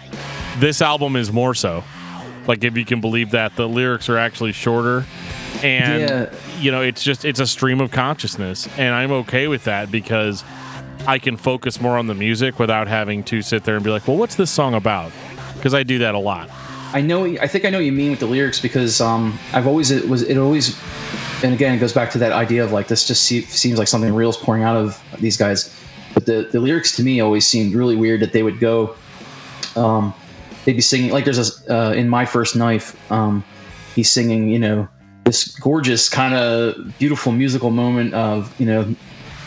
This 0.57 0.81
album 0.81 1.15
is 1.15 1.31
more 1.31 1.53
so. 1.55 1.83
Like 2.47 2.63
if 2.63 2.77
you 2.77 2.85
can 2.85 2.99
believe 3.01 3.31
that 3.31 3.55
the 3.55 3.67
lyrics 3.69 4.09
are 4.09 4.17
actually 4.17 4.51
shorter 4.51 5.05
and 5.63 6.01
Yeah. 6.01 6.33
you 6.59 6.71
know 6.71 6.81
it's 6.81 7.03
just 7.03 7.23
it's 7.25 7.39
a 7.39 7.47
stream 7.47 7.79
of 7.79 7.91
consciousness 7.91 8.67
and 8.77 8.93
I'm 8.93 9.11
okay 9.11 9.47
with 9.47 9.63
that 9.65 9.91
because 9.91 10.43
I 11.07 11.19
can 11.19 11.37
focus 11.37 11.79
more 11.81 11.97
on 11.97 12.07
the 12.07 12.15
music 12.15 12.59
without 12.59 12.87
having 12.87 13.23
to 13.25 13.41
sit 13.41 13.63
there 13.65 13.75
and 13.75 13.83
be 13.83 13.89
like, 13.91 14.07
"Well, 14.07 14.17
what's 14.17 14.35
this 14.35 14.49
song 14.51 14.73
about?" 14.73 15.11
Because 15.55 15.73
I 15.73 15.83
do 15.83 15.99
that 15.99 16.15
a 16.15 16.19
lot. 16.19 16.49
I 16.93 17.01
know. 17.01 17.25
I 17.25 17.47
think 17.47 17.65
I 17.65 17.69
know 17.69 17.79
what 17.79 17.85
you 17.85 17.91
mean 17.91 18.11
with 18.11 18.19
the 18.19 18.27
lyrics 18.27 18.59
because 18.59 19.01
um, 19.01 19.37
I've 19.51 19.65
always 19.65 19.89
it 19.89 20.07
was 20.07 20.21
it 20.21 20.37
always, 20.37 20.79
and 21.43 21.53
again 21.53 21.73
it 21.73 21.79
goes 21.79 21.91
back 21.91 22.11
to 22.11 22.19
that 22.19 22.31
idea 22.31 22.63
of 22.63 22.71
like 22.71 22.87
this 22.87 23.07
just 23.07 23.23
se- 23.23 23.41
seems 23.41 23.79
like 23.79 23.87
something 23.87 24.13
real 24.13 24.29
is 24.29 24.37
pouring 24.37 24.63
out 24.63 24.77
of 24.77 25.01
these 25.19 25.35
guys, 25.35 25.75
but 26.13 26.27
the 26.27 26.47
the 26.51 26.59
lyrics 26.59 26.95
to 26.97 27.03
me 27.03 27.19
always 27.19 27.47
seemed 27.47 27.73
really 27.73 27.95
weird 27.95 28.19
that 28.21 28.31
they 28.31 28.43
would 28.43 28.59
go, 28.59 28.95
um, 29.75 30.13
they'd 30.65 30.73
be 30.73 30.81
singing 30.81 31.11
like 31.11 31.25
there's 31.25 31.67
a 31.67 31.75
uh, 31.75 31.91
in 31.93 32.07
my 32.07 32.25
first 32.25 32.55
knife. 32.55 32.95
Um, 33.11 33.43
he's 33.95 34.11
singing, 34.11 34.49
you 34.49 34.59
know, 34.59 34.87
this 35.25 35.47
gorgeous 35.59 36.09
kind 36.09 36.33
of 36.33 36.97
beautiful 36.99 37.31
musical 37.31 37.71
moment 37.71 38.13
of 38.13 38.53
you 38.59 38.65
know 38.65 38.95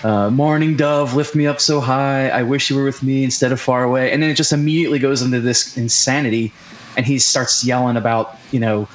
uh, 0.02 0.30
morning 0.30 0.76
dove 0.76 1.14
lift 1.14 1.35
me 1.35 1.46
up 1.46 1.61
so 1.61 1.80
high 1.80 2.28
i 2.28 2.42
wish 2.42 2.70
you 2.70 2.76
were 2.76 2.85
with 2.85 3.02
me 3.02 3.24
instead 3.24 3.50
of 3.50 3.61
far 3.61 3.82
away 3.82 4.12
and 4.12 4.22
then 4.22 4.30
it 4.30 4.35
just 4.35 4.52
immediately 4.52 4.98
goes 4.98 5.22
into 5.22 5.40
this 5.40 5.76
insanity 5.76 6.52
and 6.96 7.06
he 7.06 7.18
starts 7.18 7.64
yelling 7.64 7.96
about 7.96 8.37
you 8.52 8.61
know 8.61 8.88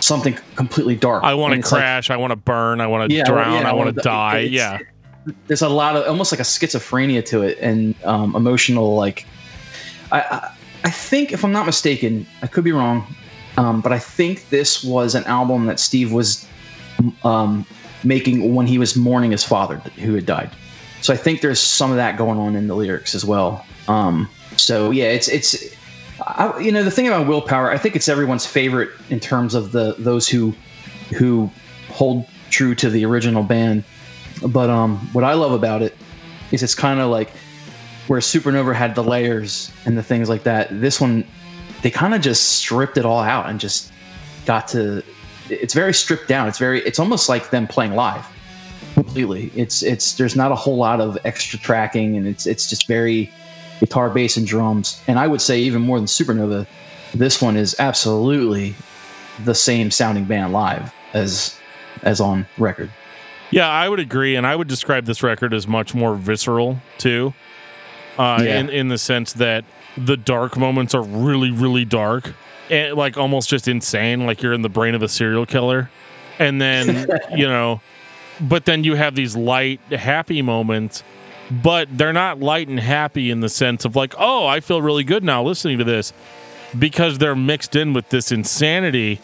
something 0.00 0.34
completely 0.56 0.96
dark 0.96 1.22
I 1.24 1.34
want 1.34 1.54
to 1.54 1.60
it's 1.60 1.72
like- 1.72 1.80
crash. 1.80 2.10
I 2.10 2.16
want 2.16 2.30
to 2.32 2.36
burn. 2.36 2.80
I 2.80 2.86
want 2.86 3.08
to 3.10 3.16
Yeah, 3.16 3.24
drown. 3.24 3.62
yeah, 3.62 3.70
I 3.70 3.72
want 3.72 3.94
to 3.96 4.02
die. 4.02 4.38
it's- 4.40 4.52
yeah. 4.52 4.78
there's 5.46 5.62
a 5.62 5.68
lot 5.68 5.96
of 5.96 6.06
almost 6.06 6.30
like 6.32 6.40
a 6.40 6.44
schizophrenia 6.44 7.24
to 7.24 7.40
it 7.42 7.56
and 7.60 7.94
um, 8.04 8.36
emotional 8.36 8.94
like 8.96 9.24
I, 10.12 10.20
I 10.20 10.50
i 10.84 10.90
think 10.90 11.32
if 11.32 11.42
i'm 11.44 11.52
not 11.52 11.64
mistaken 11.64 12.26
i 12.42 12.46
could 12.46 12.62
be 12.64 12.72
wrong 12.72 13.06
um, 13.56 13.80
but 13.80 13.90
i 13.90 13.98
think 13.98 14.50
this 14.50 14.84
was 14.84 15.14
an 15.14 15.24
album 15.24 15.64
that 15.64 15.80
steve 15.80 16.12
was 16.12 16.46
um, 17.24 17.64
making 18.04 18.54
when 18.54 18.66
he 18.66 18.76
was 18.76 18.96
mourning 18.96 19.30
his 19.30 19.42
father 19.42 19.76
who 20.04 20.12
had 20.14 20.26
died 20.26 20.50
so 21.00 21.14
i 21.14 21.16
think 21.16 21.40
there's 21.40 21.58
some 21.60 21.90
of 21.90 21.96
that 21.96 22.18
going 22.18 22.38
on 22.38 22.54
in 22.54 22.66
the 22.68 22.74
lyrics 22.74 23.14
as 23.14 23.24
well 23.24 23.64
um, 23.88 24.28
so 24.58 24.90
yeah 24.90 25.04
it's 25.06 25.28
it's 25.28 25.54
I, 26.20 26.58
you 26.60 26.70
know 26.70 26.84
the 26.84 26.90
thing 26.90 27.06
about 27.08 27.26
willpower 27.26 27.70
i 27.70 27.78
think 27.78 27.96
it's 27.96 28.08
everyone's 28.08 28.46
favorite 28.46 28.90
in 29.10 29.20
terms 29.20 29.54
of 29.54 29.72
the 29.72 29.96
those 29.98 30.28
who 30.28 30.54
who 31.16 31.50
hold 31.88 32.26
true 32.50 32.74
to 32.76 32.88
the 32.88 33.04
original 33.04 33.42
band 33.42 33.84
but 34.42 34.70
um, 34.70 34.98
what 35.12 35.24
I 35.24 35.34
love 35.34 35.52
about 35.52 35.82
it 35.82 35.96
is 36.50 36.62
it's 36.62 36.74
kind 36.74 37.00
of 37.00 37.10
like 37.10 37.30
where 38.06 38.20
Supernova 38.20 38.74
had 38.74 38.94
the 38.94 39.02
layers 39.02 39.70
and 39.86 39.96
the 39.96 40.02
things 40.02 40.28
like 40.28 40.42
that. 40.44 40.68
This 40.70 41.00
one, 41.00 41.24
they 41.82 41.90
kind 41.90 42.14
of 42.14 42.20
just 42.20 42.52
stripped 42.52 42.98
it 42.98 43.04
all 43.04 43.20
out 43.20 43.48
and 43.48 43.58
just 43.58 43.92
got 44.46 44.68
to. 44.68 45.02
It's 45.48 45.74
very 45.74 45.94
stripped 45.94 46.28
down. 46.28 46.48
It's 46.48 46.58
very. 46.58 46.80
It's 46.82 46.98
almost 46.98 47.28
like 47.28 47.50
them 47.50 47.66
playing 47.66 47.94
live 47.94 48.26
completely. 48.94 49.50
It's 49.54 49.82
it's 49.82 50.14
there's 50.14 50.36
not 50.36 50.52
a 50.52 50.54
whole 50.54 50.76
lot 50.76 51.00
of 51.00 51.18
extra 51.24 51.58
tracking 51.58 52.16
and 52.16 52.26
it's 52.26 52.46
it's 52.46 52.68
just 52.68 52.86
very 52.86 53.30
guitar, 53.84 54.08
bass, 54.10 54.36
and 54.36 54.46
drums. 54.46 55.00
And 55.06 55.18
I 55.18 55.26
would 55.26 55.40
say 55.40 55.60
even 55.60 55.82
more 55.82 55.98
than 55.98 56.06
Supernova, 56.06 56.66
this 57.14 57.40
one 57.42 57.56
is 57.56 57.76
absolutely 57.78 58.74
the 59.44 59.54
same 59.54 59.90
sounding 59.90 60.24
band 60.24 60.52
live 60.52 60.92
as 61.12 61.56
as 62.02 62.20
on 62.20 62.46
record. 62.58 62.90
Yeah, 63.50 63.68
I 63.68 63.88
would 63.88 64.00
agree, 64.00 64.36
and 64.36 64.46
I 64.46 64.56
would 64.56 64.68
describe 64.68 65.04
this 65.06 65.22
record 65.22 65.54
as 65.54 65.66
much 65.68 65.94
more 65.94 66.14
visceral 66.16 66.80
too, 66.98 67.34
uh, 68.18 68.40
Yeah. 68.42 68.58
in 68.58 68.68
in 68.68 68.88
the 68.88 68.98
sense 68.98 69.32
that 69.34 69.64
the 69.96 70.16
dark 70.16 70.56
moments 70.56 70.94
are 70.94 71.02
really, 71.02 71.50
really 71.50 71.84
dark, 71.84 72.32
and 72.70 72.94
like 72.94 73.16
almost 73.16 73.48
just 73.48 73.68
insane, 73.68 74.26
like 74.26 74.42
you're 74.42 74.52
in 74.54 74.62
the 74.62 74.68
brain 74.68 74.94
of 74.94 75.02
a 75.02 75.08
serial 75.08 75.46
killer, 75.46 75.88
and 76.38 76.60
then 76.60 77.06
you 77.36 77.46
know, 77.46 77.80
but 78.40 78.64
then 78.64 78.82
you 78.82 78.96
have 78.96 79.14
these 79.14 79.36
light, 79.36 79.80
happy 79.92 80.42
moments, 80.42 81.04
but 81.50 81.88
they're 81.96 82.12
not 82.12 82.40
light 82.40 82.68
and 82.68 82.80
happy 82.80 83.30
in 83.30 83.40
the 83.40 83.48
sense 83.48 83.84
of 83.84 83.96
like, 83.96 84.14
oh, 84.18 84.46
I 84.46 84.60
feel 84.60 84.80
really 84.82 85.04
good 85.04 85.24
now 85.24 85.42
listening 85.42 85.78
to 85.78 85.84
this, 85.84 86.12
because 86.78 87.18
they're 87.18 87.36
mixed 87.36 87.76
in 87.76 87.92
with 87.92 88.08
this 88.08 88.32
insanity. 88.32 89.20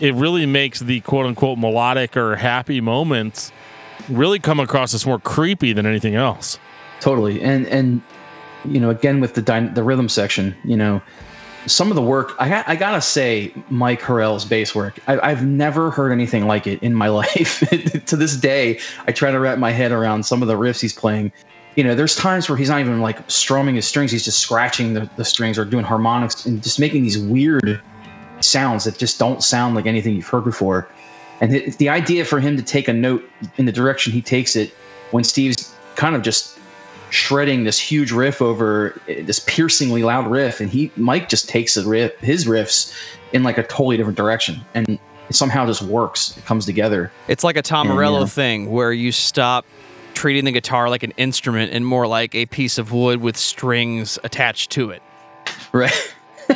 It 0.00 0.14
really 0.14 0.46
makes 0.46 0.80
the 0.80 1.00
quote 1.00 1.26
unquote 1.26 1.58
melodic 1.58 2.16
or 2.16 2.36
happy 2.36 2.80
moments 2.80 3.52
really 4.08 4.38
come 4.38 4.60
across 4.60 4.92
as 4.94 5.06
more 5.06 5.18
creepy 5.18 5.72
than 5.72 5.86
anything 5.86 6.14
else. 6.14 6.58
totally 7.00 7.40
and 7.42 7.66
and 7.66 8.00
you 8.64 8.80
know 8.80 8.90
again 8.90 9.20
with 9.20 9.34
the 9.34 9.42
dy- 9.42 9.68
the 9.68 9.82
rhythm 9.82 10.08
section 10.08 10.54
you 10.64 10.76
know 10.76 11.02
some 11.66 11.90
of 11.90 11.94
the 11.96 12.02
work 12.02 12.34
i, 12.38 12.48
got, 12.48 12.68
I 12.68 12.76
gotta 12.76 13.00
say 13.00 13.52
mike 13.68 14.00
Herrell's 14.00 14.44
bass 14.44 14.74
work 14.74 14.98
I, 15.06 15.18
i've 15.20 15.44
never 15.44 15.90
heard 15.90 16.12
anything 16.12 16.46
like 16.46 16.66
it 16.66 16.82
in 16.82 16.94
my 16.94 17.08
life 17.20 17.60
to 18.06 18.16
this 18.16 18.36
day 18.36 18.80
i 19.06 19.12
try 19.12 19.30
to 19.30 19.38
wrap 19.38 19.58
my 19.58 19.70
head 19.70 19.92
around 19.92 20.24
some 20.24 20.42
of 20.42 20.48
the 20.48 20.54
riffs 20.54 20.80
he's 20.80 20.94
playing 20.94 21.32
you 21.76 21.84
know 21.84 21.94
there's 21.94 22.16
times 22.16 22.48
where 22.48 22.56
he's 22.56 22.68
not 22.68 22.80
even 22.80 23.00
like 23.00 23.18
strumming 23.30 23.74
his 23.74 23.86
strings. 23.86 24.10
He's 24.12 24.24
just 24.24 24.38
scratching 24.38 24.94
the, 24.94 25.08
the 25.16 25.24
strings 25.24 25.58
or 25.58 25.64
doing 25.64 25.84
harmonics 25.84 26.46
and 26.46 26.62
just 26.62 26.78
making 26.78 27.02
these 27.02 27.18
weird 27.18 27.80
sounds 28.40 28.84
that 28.84 28.98
just 28.98 29.18
don't 29.18 29.42
sound 29.42 29.74
like 29.74 29.86
anything 29.86 30.14
you've 30.14 30.28
heard 30.28 30.44
before. 30.44 30.88
And 31.40 31.52
the, 31.52 31.70
the 31.70 31.88
idea 31.88 32.24
for 32.24 32.40
him 32.40 32.56
to 32.56 32.62
take 32.62 32.88
a 32.88 32.92
note 32.92 33.28
in 33.56 33.64
the 33.64 33.72
direction 33.72 34.12
he 34.12 34.22
takes 34.22 34.54
it 34.56 34.72
when 35.10 35.24
steve's 35.24 35.74
kind 35.96 36.14
of 36.14 36.22
just 36.22 36.58
shredding 37.10 37.64
this 37.64 37.78
huge 37.78 38.12
riff 38.12 38.40
over 38.40 39.00
eh, 39.08 39.22
this 39.22 39.40
piercingly 39.40 40.02
loud 40.02 40.26
riff 40.26 40.60
and 40.60 40.70
he 40.70 40.90
mike 40.96 41.28
just 41.28 41.48
takes 41.48 41.74
the 41.74 41.82
riff 41.84 42.16
his 42.18 42.46
riffs 42.46 42.92
in 43.32 43.42
like 43.42 43.58
a 43.58 43.62
totally 43.64 43.96
different 43.96 44.16
direction 44.16 44.60
and 44.74 44.98
it 45.28 45.34
somehow 45.34 45.66
just 45.66 45.82
works. 45.82 46.36
It 46.36 46.44
comes 46.44 46.66
together. 46.66 47.10
It's 47.28 47.44
like 47.44 47.56
a 47.56 47.62
Tom 47.62 47.88
Morello 47.88 48.20
yeah. 48.20 48.26
thing 48.26 48.70
where 48.70 48.92
you 48.92 49.12
stop 49.12 49.64
treating 50.14 50.44
the 50.44 50.52
guitar 50.52 50.88
like 50.88 51.02
an 51.02 51.12
instrument 51.16 51.72
and 51.72 51.86
more 51.86 52.06
like 52.06 52.34
a 52.34 52.46
piece 52.46 52.78
of 52.78 52.92
wood 52.92 53.20
with 53.20 53.36
strings 53.36 54.18
attached 54.24 54.70
to 54.70 54.90
it. 54.90 55.02
right 55.72 56.14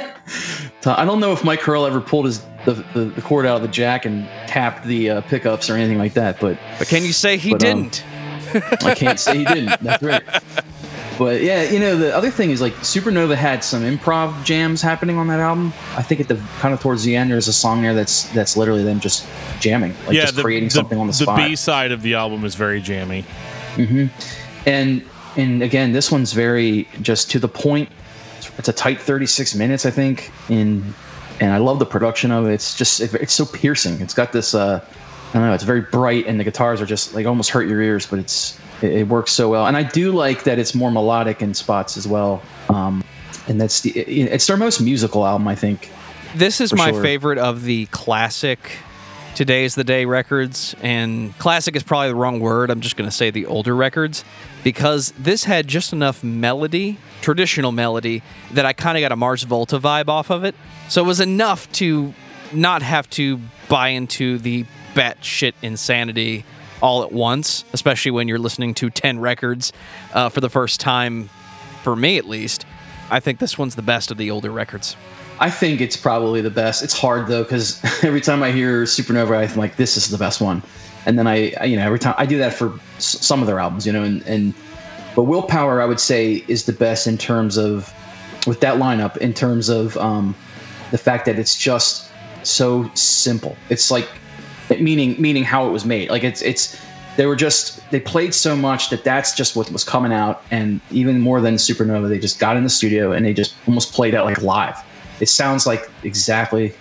i 0.87 1.05
don't 1.05 1.21
know 1.21 1.33
if 1.33 1.43
mike 1.45 1.61
Herrell 1.61 1.87
ever 1.87 2.01
pulled 2.01 2.27
his 2.27 2.41
the, 2.65 2.75
the, 2.95 3.05
the 3.17 3.23
cord 3.23 3.47
out 3.47 3.57
of 3.57 3.63
the 3.63 3.69
jack 3.69 4.05
and 4.05 4.27
tapped 4.47 4.87
the 4.87 5.11
uh, 5.11 5.21
pickups 5.23 5.69
or 5.71 5.75
anything 5.75 5.99
like 5.99 6.15
that 6.15 6.39
but 6.41 6.59
But 6.79 6.89
can 6.89 7.05
you 7.05 7.13
say 7.13 7.37
he 7.37 7.53
But, 7.53 7.65
um, 7.65 7.83
didn't? 7.83 8.05
I 8.83 8.95
can't 8.95 9.21
say 9.21 9.39
he 9.39 9.45
didn't. 9.45 9.81
That's 9.83 10.03
right. 10.03 10.23
But 11.19 11.43
yeah, 11.43 11.65
you 11.65 11.81
know, 11.81 11.97
the 11.97 12.15
other 12.17 12.31
thing 12.31 12.51
is 12.51 12.61
like 12.61 12.75
Supernova 12.75 13.35
had 13.35 13.65
some 13.65 13.83
improv 13.83 14.45
jams 14.45 14.81
happening 14.81 15.19
on 15.19 15.27
that 15.29 15.41
album. 15.41 15.73
I 15.97 16.03
think 16.03 16.21
at 16.21 16.29
the 16.29 16.37
kind 16.61 16.73
of 16.73 16.81
towards 16.81 17.03
the 17.03 17.17
end, 17.17 17.31
there's 17.31 17.49
a 17.49 17.53
song 17.53 17.83
there 17.83 17.95
that's 17.95 18.25
that's 18.31 18.57
literally 18.57 18.85
them 18.85 19.01
just 19.01 19.27
jamming, 19.61 19.95
like 20.07 20.15
yeah, 20.15 20.23
just 20.23 20.37
the, 20.37 20.43
creating 20.43 20.69
the- 20.69 20.75
something 20.75 20.99
on 20.99 21.09
the, 21.09 21.13
the 21.13 21.19
spot. 21.25 21.37
B 21.37 21.57
side 21.57 21.91
of 21.91 22.03
the 22.03 22.15
album 22.15 22.45
is 22.45 22.55
very 22.55 22.81
jammy. 22.81 23.25
and 24.67 25.05
and 25.37 25.63
again, 25.63 25.93
this 25.93 26.11
one's 26.11 26.33
very 26.33 26.89
just 27.03 27.31
to 27.33 27.39
the 27.39 27.49
point. 27.49 27.89
It's 28.57 28.69
a 28.69 28.73
tight 28.73 29.01
36 29.01 29.55
minutes, 29.55 29.87
I 29.87 29.91
think. 29.91 30.31
In 30.49 30.95
and 31.41 31.53
I 31.53 31.59
love 31.59 31.79
the 31.79 31.87
production 31.87 32.31
of 32.33 32.47
it. 32.47 32.55
It's 32.55 32.77
just 32.77 33.01
it, 33.01 33.15
it's 33.15 33.33
so 33.33 33.47
piercing. 33.47 34.01
It's 34.01 34.15
got 34.15 34.33
this. 34.33 34.55
uh 34.55 34.85
I 35.31 35.33
don't 35.35 35.43
know. 35.43 35.53
It's 35.53 35.65
very 35.65 35.83
bright, 35.83 36.27
and 36.27 36.41
the 36.41 36.45
guitars 36.45 36.81
are 36.81 36.87
just 36.87 37.15
like 37.15 37.27
almost 37.27 37.51
hurt 37.51 37.69
your 37.69 37.83
ears, 37.83 38.07
but 38.07 38.19
it's 38.19 38.59
it, 38.83 38.93
it 38.93 39.09
works 39.09 39.33
so 39.33 39.49
well. 39.49 39.67
And 39.67 39.77
I 39.77 39.83
do 39.83 40.13
like 40.13 40.45
that 40.45 40.59
it's 40.59 40.75
more 40.75 40.91
melodic 40.91 41.43
in 41.43 41.55
spots 41.55 41.97
as 41.97 42.07
well. 42.07 42.43
Um, 42.69 43.03
and 43.49 43.61
that's 43.61 43.81
the 43.81 43.91
it- 43.99 44.33
it's 44.33 44.47
their 44.47 44.57
most 44.57 44.81
musical 44.81 45.27
album, 45.27 45.49
I 45.49 45.55
think. 45.55 45.91
This 46.35 46.61
is 46.61 46.75
my 46.75 46.91
sure. 46.91 47.03
favorite 47.03 47.39
of 47.39 47.65
the 47.65 47.87
classic 47.87 48.59
Today's 49.35 49.77
the 49.77 49.85
Day 49.85 50.05
records. 50.05 50.75
And 50.83 51.37
classic 51.39 51.77
is 51.77 51.83
probably 51.85 52.09
the 52.09 52.17
wrong 52.17 52.41
word. 52.41 52.71
I'm 52.71 52.81
just 52.81 52.97
going 52.97 53.09
to 53.09 53.15
say 53.15 53.31
the 53.31 53.47
older 53.47 53.75
records 53.75 54.25
because 54.65 55.13
this 55.13 55.45
had 55.45 55.69
just 55.69 55.93
enough 55.93 56.25
melody, 56.25 56.99
traditional 57.21 57.71
melody, 57.71 58.23
that 58.53 58.67
I 58.67 58.73
kind 58.73 58.99
of 58.99 59.03
got 59.03 59.13
a 59.13 59.17
Mars 59.17 59.45
Volta 59.45 59.79
vibe 59.79 60.09
off 60.09 60.31
of 60.31 60.43
it. 60.45 60.57
So 60.89 61.05
it 61.05 61.07
was 61.07 61.21
enough 61.21 61.71
to 61.75 62.13
not 62.53 62.83
have 62.83 63.09
to 63.11 63.41
buy 63.69 63.91
into 63.91 64.39
the 64.39 64.65
batshit 64.95 65.53
insanity 65.63 66.45
all 66.83 67.03
at 67.03 67.13
once, 67.13 67.65
especially 67.73 68.11
when 68.11 68.29
you're 68.29 68.39
listening 68.39 68.75
to 68.75 68.91
10 68.91 69.19
records 69.19 69.73
uh, 70.15 70.29
for 70.29 70.41
the 70.41 70.49
first 70.51 70.81
time, 70.81 71.29
for 71.83 71.97
me 71.97 72.19
at 72.19 72.25
least. 72.27 72.67
I 73.11 73.21
think 73.21 73.39
this 73.39 73.57
one's 73.59 73.75
the 73.75 73.83
best 73.83 74.11
of 74.11 74.17
the 74.19 74.31
older 74.31 74.51
records. 74.51 74.97
I 75.41 75.51
think 75.51 75.81
it's 75.81 75.97
probably 75.97 76.41
the 76.41 76.51
best. 76.51 76.83
It's 76.83 76.99
hard 76.99 77.27
though 77.29 77.43
because 77.43 77.81
every 78.05 78.21
time 78.21 78.43
I 78.43 78.51
hear 78.53 78.83
Supernova, 78.85 79.49
I'm 79.51 79.57
like, 79.57 79.77
this 79.77 79.97
is 79.97 80.09
the 80.11 80.19
best 80.19 80.41
one. 80.41 80.63
And 81.07 81.19
then 81.19 81.27
I, 81.27 81.53
I- 81.61 81.65
you 81.65 81.77
know, 81.77 81.85
every 81.87 81.99
time 81.99 82.15
I 82.19 82.27
do 82.27 82.39
that 82.39 82.53
for 82.55 82.73
s- 82.97 83.25
some 83.25 83.41
of 83.41 83.47
their 83.47 83.59
albums, 83.61 83.87
you 83.87 83.93
know, 83.93 84.03
and, 84.03 84.23
and 84.27 84.53
but 85.15 85.23
Willpower, 85.25 85.81
I 85.81 85.85
would 85.87 86.01
say, 86.01 86.45
is 86.49 86.67
the 86.67 86.73
best 86.73 87.07
in 87.07 87.17
terms 87.19 87.57
of 87.57 87.93
with 88.47 88.61
that 88.61 88.77
lineup, 88.79 89.17
in 89.17 89.33
terms 89.35 89.69
of 89.69 89.97
um, 89.97 90.35
the 90.91 90.99
fact 90.99 91.25
that 91.27 91.39
it's 91.39 91.57
just 91.57 92.11
so 92.45 92.89
simple. 92.95 93.57
It's 93.69 93.91
like 93.91 94.09
meaning 94.77 95.21
meaning 95.21 95.45
how 95.45 95.67
it 95.67 95.71
was 95.71 95.85
made. 95.85 96.11
Like 96.11 96.25
it's 96.25 96.43
it's 96.43 96.79
they 97.17 97.27
were 97.27 97.37
just 97.37 97.81
they 97.91 98.01
played 98.01 98.35
so 98.35 98.55
much 98.55 98.91
that 98.91 99.05
that's 99.05 99.35
just 99.35 99.57
what 99.57 99.71
was 99.71 99.85
coming 99.85 100.13
out, 100.13 100.43
and 100.51 100.81
even 100.91 101.21
more 101.21 101.41
than 101.41 101.55
Supernova, 101.55 102.09
they 102.09 102.19
just 102.19 102.39
got 102.39 102.57
in 102.57 102.63
the 102.63 102.71
studio 102.71 103.13
and 103.13 103.27
they 103.27 103.35
just 103.35 103.55
almost 103.67 103.93
played 103.93 104.15
it 104.15 104.23
like 104.23 104.41
live. 104.43 104.77
It 105.21 105.29
sounds 105.29 105.67
like 105.67 105.91
exactly 106.05 106.73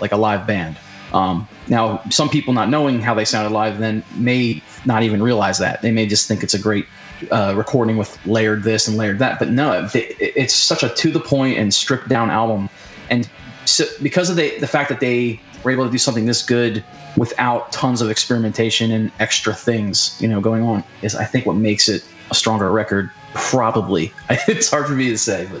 like 0.00 0.12
a 0.12 0.16
live 0.16 0.46
band. 0.46 0.76
Um, 1.12 1.48
now, 1.68 2.02
some 2.10 2.28
people 2.28 2.52
not 2.52 2.68
knowing 2.68 3.00
how 3.00 3.14
they 3.14 3.24
sounded 3.24 3.52
live 3.52 3.78
then 3.78 4.04
may 4.14 4.62
not 4.84 5.02
even 5.02 5.22
realize 5.22 5.58
that. 5.58 5.82
They 5.82 5.90
may 5.90 6.06
just 6.06 6.28
think 6.28 6.42
it's 6.42 6.54
a 6.54 6.58
great 6.58 6.86
uh, 7.30 7.54
recording 7.56 7.96
with 7.96 8.16
layered 8.26 8.62
this 8.62 8.86
and 8.86 8.96
layered 8.96 9.18
that. 9.18 9.38
But 9.38 9.50
no, 9.50 9.86
they, 9.88 10.06
it's 10.18 10.54
such 10.54 10.82
a 10.82 10.88
to 10.88 11.10
the 11.10 11.20
point 11.20 11.58
and 11.58 11.74
stripped 11.74 12.08
down 12.08 12.30
album. 12.30 12.68
And 13.10 13.28
so 13.64 13.84
because 14.02 14.30
of 14.30 14.36
the, 14.36 14.56
the 14.58 14.66
fact 14.66 14.88
that 14.88 15.00
they 15.00 15.40
were 15.62 15.70
able 15.70 15.84
to 15.84 15.90
do 15.90 15.98
something 15.98 16.26
this 16.26 16.42
good 16.42 16.84
without 17.16 17.72
tons 17.72 18.00
of 18.00 18.10
experimentation 18.10 18.90
and 18.90 19.12
extra 19.18 19.54
things, 19.54 20.16
you 20.20 20.28
know, 20.28 20.40
going 20.40 20.62
on, 20.62 20.84
is 21.02 21.14
I 21.14 21.24
think 21.24 21.46
what 21.46 21.56
makes 21.56 21.88
it 21.88 22.04
a 22.30 22.34
stronger 22.34 22.70
record. 22.70 23.10
Probably, 23.34 24.12
it's 24.30 24.70
hard 24.70 24.86
for 24.86 24.94
me 24.94 25.08
to 25.10 25.18
say, 25.18 25.48
but 25.50 25.60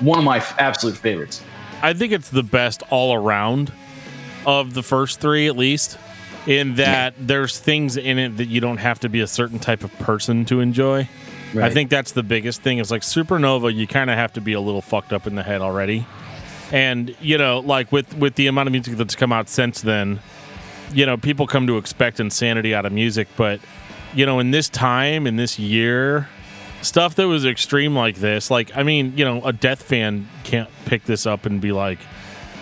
one 0.00 0.18
of 0.18 0.24
my 0.24 0.38
f- 0.38 0.54
absolute 0.58 0.96
favorites. 0.96 1.42
I 1.82 1.92
think 1.92 2.12
it's 2.12 2.30
the 2.30 2.42
best 2.42 2.82
all 2.90 3.14
around 3.14 3.72
of 4.46 4.74
the 4.74 4.82
first 4.82 5.20
three, 5.20 5.46
at 5.46 5.56
least. 5.56 5.98
In 6.46 6.76
that 6.76 7.14
there's 7.18 7.58
things 7.58 7.98
in 7.98 8.18
it 8.18 8.38
that 8.38 8.46
you 8.46 8.60
don't 8.60 8.78
have 8.78 9.00
to 9.00 9.10
be 9.10 9.20
a 9.20 9.26
certain 9.26 9.58
type 9.58 9.84
of 9.84 9.92
person 9.98 10.46
to 10.46 10.60
enjoy. 10.60 11.06
I 11.54 11.70
think 11.70 11.90
that's 11.90 12.12
the 12.12 12.22
biggest 12.22 12.62
thing. 12.62 12.78
Is 12.78 12.90
like 12.90 13.02
Supernova, 13.02 13.74
you 13.74 13.86
kind 13.86 14.08
of 14.08 14.16
have 14.16 14.32
to 14.34 14.40
be 14.40 14.54
a 14.54 14.60
little 14.60 14.80
fucked 14.80 15.12
up 15.12 15.26
in 15.26 15.34
the 15.34 15.42
head 15.42 15.60
already. 15.60 16.06
And 16.72 17.16
you 17.20 17.38
know, 17.38 17.60
like 17.60 17.90
with 17.92 18.16
with 18.16 18.34
the 18.34 18.46
amount 18.46 18.68
of 18.68 18.72
music 18.72 18.96
that's 18.96 19.14
come 19.14 19.32
out 19.32 19.48
since 19.48 19.80
then, 19.80 20.20
you 20.92 21.06
know, 21.06 21.16
people 21.16 21.46
come 21.46 21.66
to 21.66 21.78
expect 21.78 22.20
insanity 22.20 22.74
out 22.74 22.84
of 22.84 22.92
music, 22.92 23.28
but 23.36 23.60
you 24.14 24.26
know, 24.26 24.38
in 24.38 24.50
this 24.50 24.68
time, 24.68 25.26
in 25.26 25.36
this 25.36 25.58
year, 25.58 26.28
stuff 26.82 27.14
that 27.16 27.26
was 27.26 27.44
extreme 27.44 27.94
like 27.94 28.16
this, 28.16 28.50
like 28.50 28.76
I 28.76 28.82
mean, 28.82 29.14
you 29.16 29.24
know, 29.24 29.42
a 29.44 29.52
death 29.52 29.82
fan 29.82 30.28
can't 30.44 30.68
pick 30.84 31.04
this 31.04 31.26
up 31.26 31.46
and 31.46 31.60
be 31.60 31.72
like, 31.72 31.98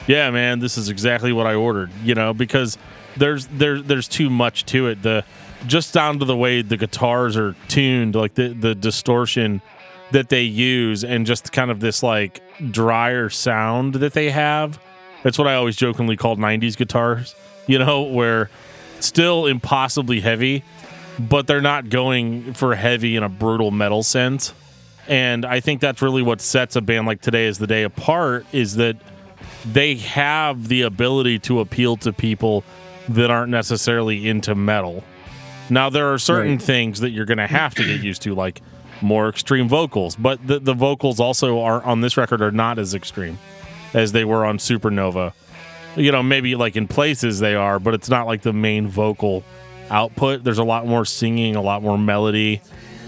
"Yeah, 0.07 0.31
man, 0.31 0.61
this 0.61 0.79
is 0.79 0.89
exactly 0.89 1.33
what 1.33 1.47
I 1.47 1.55
ordered," 1.55 1.91
you 2.05 2.15
know, 2.15 2.33
because 2.33 2.79
there's 3.17 3.47
there 3.47 3.81
there's 3.81 4.09
too 4.09 4.31
much 4.31 4.67
to 4.67 4.89
it. 4.89 5.03
The 5.03 5.25
just 5.67 5.95
down 5.95 6.19
to 6.19 6.25
the 6.25 6.37
way 6.37 6.63
the 6.63 6.77
guitars 6.77 7.37
are 7.37 7.55
tuned, 7.69 8.15
like 8.15 8.35
the 8.35 8.49
the 8.49 8.75
distortion 8.75 9.63
that 10.13 10.29
they 10.29 10.43
use, 10.43 11.03
and 11.05 11.27
just 11.27 11.53
kind 11.53 11.71
of 11.71 11.81
this 11.81 12.03
like 12.03 12.41
drier 12.71 13.29
sound 13.29 13.95
that 13.95 14.13
they 14.13 14.31
have. 14.31 14.79
That's 15.23 15.39
what 15.39 15.49
I 15.49 15.55
always 15.55 15.77
jokingly 15.77 16.17
called 16.17 16.39
'90s 16.39 16.77
guitars. 16.77 17.35
You 17.69 17.81
know, 17.81 18.03
where 18.03 18.49
still 19.01 19.47
impossibly 19.47 20.21
heavy, 20.21 20.63
but 21.19 21.49
they're 21.49 21.61
not 21.61 21.89
going 21.89 22.55
for 22.55 22.77
heavy 22.77 23.17
in 23.17 23.25
a 23.25 23.29
brutal 23.29 23.73
metal 23.73 24.05
sense. 24.05 24.55
And 25.09 25.45
I 25.45 25.59
think 25.59 25.81
that's 25.81 26.01
really 26.01 26.23
what 26.23 26.41
sets 26.41 26.77
a 26.77 26.81
band 26.81 27.09
like 27.09 27.21
Today 27.23 27.47
is 27.47 27.59
the 27.59 27.67
Day 27.67 27.83
apart 27.83 28.47
is 28.53 28.77
that 28.77 28.95
they 29.65 29.97
have 29.97 30.69
the 30.69 30.83
ability 30.83 31.41
to 31.41 31.59
appeal 31.59 31.97
to 31.97 32.13
people 32.13 32.63
that 33.09 33.33
aren't 33.33 33.51
necessarily 33.51 34.29
into 34.29 34.55
metal. 34.55 35.03
Now 35.69 35.91
there 35.91 36.13
are 36.13 36.19
certain 36.19 36.53
Right. 36.53 36.63
things 36.63 37.01
that 37.01 37.11
you're 37.11 37.25
going 37.27 37.39
to 37.39 37.49
have 37.49 37.75
to 37.75 37.85
get 37.85 38.01
used 38.01 38.23
to 38.23 38.35
like 38.37 38.63
more 39.03 39.29
extreme 39.29 39.69
vocals, 39.69 40.17
but 40.17 40.45
the, 40.47 40.59
the 40.59 40.75
vocals 40.75 41.21
also 41.21 41.61
are 41.61 41.83
on 41.83 42.01
this 42.01 42.17
record 42.17 42.43
are 42.43 42.51
not 42.51 42.79
as 42.79 42.95
extreme 42.95 43.39
as 43.95 44.13
they 44.13 44.25
were 44.25 44.45
on 44.45 44.59
Supernova. 44.59 45.33
You 45.97 46.13
know, 46.13 46.23
maybe 46.23 46.55
like 46.55 46.77
in 46.77 46.87
places 46.87 47.41
they 47.41 47.55
are, 47.55 47.79
but 47.79 47.95
it's 47.95 48.09
not 48.09 48.27
like 48.27 48.43
the 48.43 48.53
main 48.53 48.87
vocal 48.87 49.43
output. 49.91 50.45
There's 50.45 50.59
a 50.59 50.65
lot 50.65 50.87
more 50.87 51.05
singing, 51.05 51.57
a 51.57 51.63
lot 51.63 51.83
more 51.83 51.97
melody, 51.97 52.61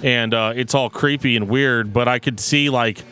and 0.03 0.33
uh, 0.33 0.53
it's 0.57 0.75
all 0.75 0.89
creepy 0.89 1.37
and 1.37 1.49
weird. 1.49 1.93
But 1.93 2.09
I 2.09 2.19
could 2.19 2.41
see 2.41 2.71
like 2.71 3.05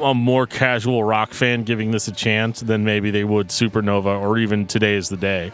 a 0.00 0.14
more 0.14 0.46
casual 0.46 1.02
rock 1.02 1.32
fan 1.32 1.64
giving 1.64 1.90
this 1.90 2.06
a 2.06 2.12
chance 2.12 2.60
than 2.60 2.84
maybe 2.84 3.10
they 3.10 3.24
would 3.24 3.48
Supernova 3.48 4.20
or 4.20 4.38
even 4.38 4.66
Today 4.66 4.94
is 4.94 5.08
the 5.08 5.16
Day. 5.16 5.50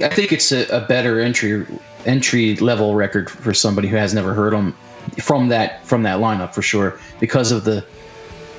I 0.00 0.08
think 0.08 0.32
it's 0.32 0.52
a, 0.52 0.66
a 0.68 0.86
better 0.86 1.20
entry 1.20 1.66
entry 2.04 2.56
level 2.56 2.94
record 2.94 3.30
for 3.30 3.52
somebody 3.52 3.88
who 3.88 3.96
has 3.96 4.14
never 4.14 4.32
heard 4.34 4.52
them 4.52 4.76
from 5.20 5.48
that 5.48 5.86
from 5.86 6.02
that 6.02 6.18
lineup 6.18 6.54
for 6.54 6.62
sure 6.62 6.98
because 7.20 7.52
of 7.52 7.64
the 7.64 7.84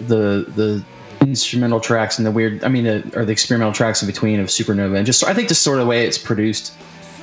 the 0.01 0.45
the 0.55 0.83
instrumental 1.21 1.79
tracks 1.79 2.17
and 2.17 2.25
the 2.25 2.31
weird 2.31 2.63
I 2.63 2.69
mean 2.69 2.85
the, 2.85 3.11
or 3.15 3.25
the 3.25 3.31
experimental 3.31 3.73
tracks 3.73 4.01
in 4.01 4.07
between 4.07 4.39
of 4.39 4.47
Supernova 4.47 4.97
and 4.97 5.05
just 5.05 5.23
I 5.23 5.33
think 5.33 5.47
just 5.49 5.63
sort 5.63 5.79
of 5.79 5.85
the 5.85 5.89
way 5.89 6.05
it's 6.05 6.17
produced 6.17 6.73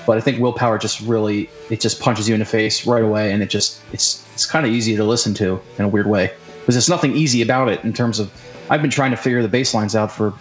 but 0.06 0.16
I 0.16 0.20
think 0.20 0.38
Willpower 0.38 0.78
just 0.78 1.00
really 1.00 1.50
it 1.70 1.80
just 1.80 2.00
punches 2.00 2.28
you 2.28 2.34
in 2.34 2.40
the 2.40 2.46
face 2.46 2.86
right 2.86 3.02
away 3.02 3.32
and 3.32 3.42
it 3.42 3.50
just 3.50 3.80
it's 3.92 4.26
it's 4.34 4.46
kind 4.46 4.66
of 4.66 4.72
easy 4.72 4.96
to 4.96 5.04
listen 5.04 5.34
to 5.34 5.60
in 5.78 5.84
a 5.84 5.88
weird 5.88 6.06
way 6.06 6.32
because 6.60 6.74
there's 6.74 6.88
nothing 6.88 7.16
easy 7.16 7.42
about 7.42 7.68
it 7.68 7.82
in 7.84 7.92
terms 7.92 8.18
of 8.18 8.30
I've 8.68 8.82
been 8.82 8.90
trying 8.90 9.12
to 9.12 9.16
figure 9.16 9.42
the 9.42 9.48
bass 9.48 9.72
lines 9.72 9.96
out 9.96 10.12
for 10.12 10.34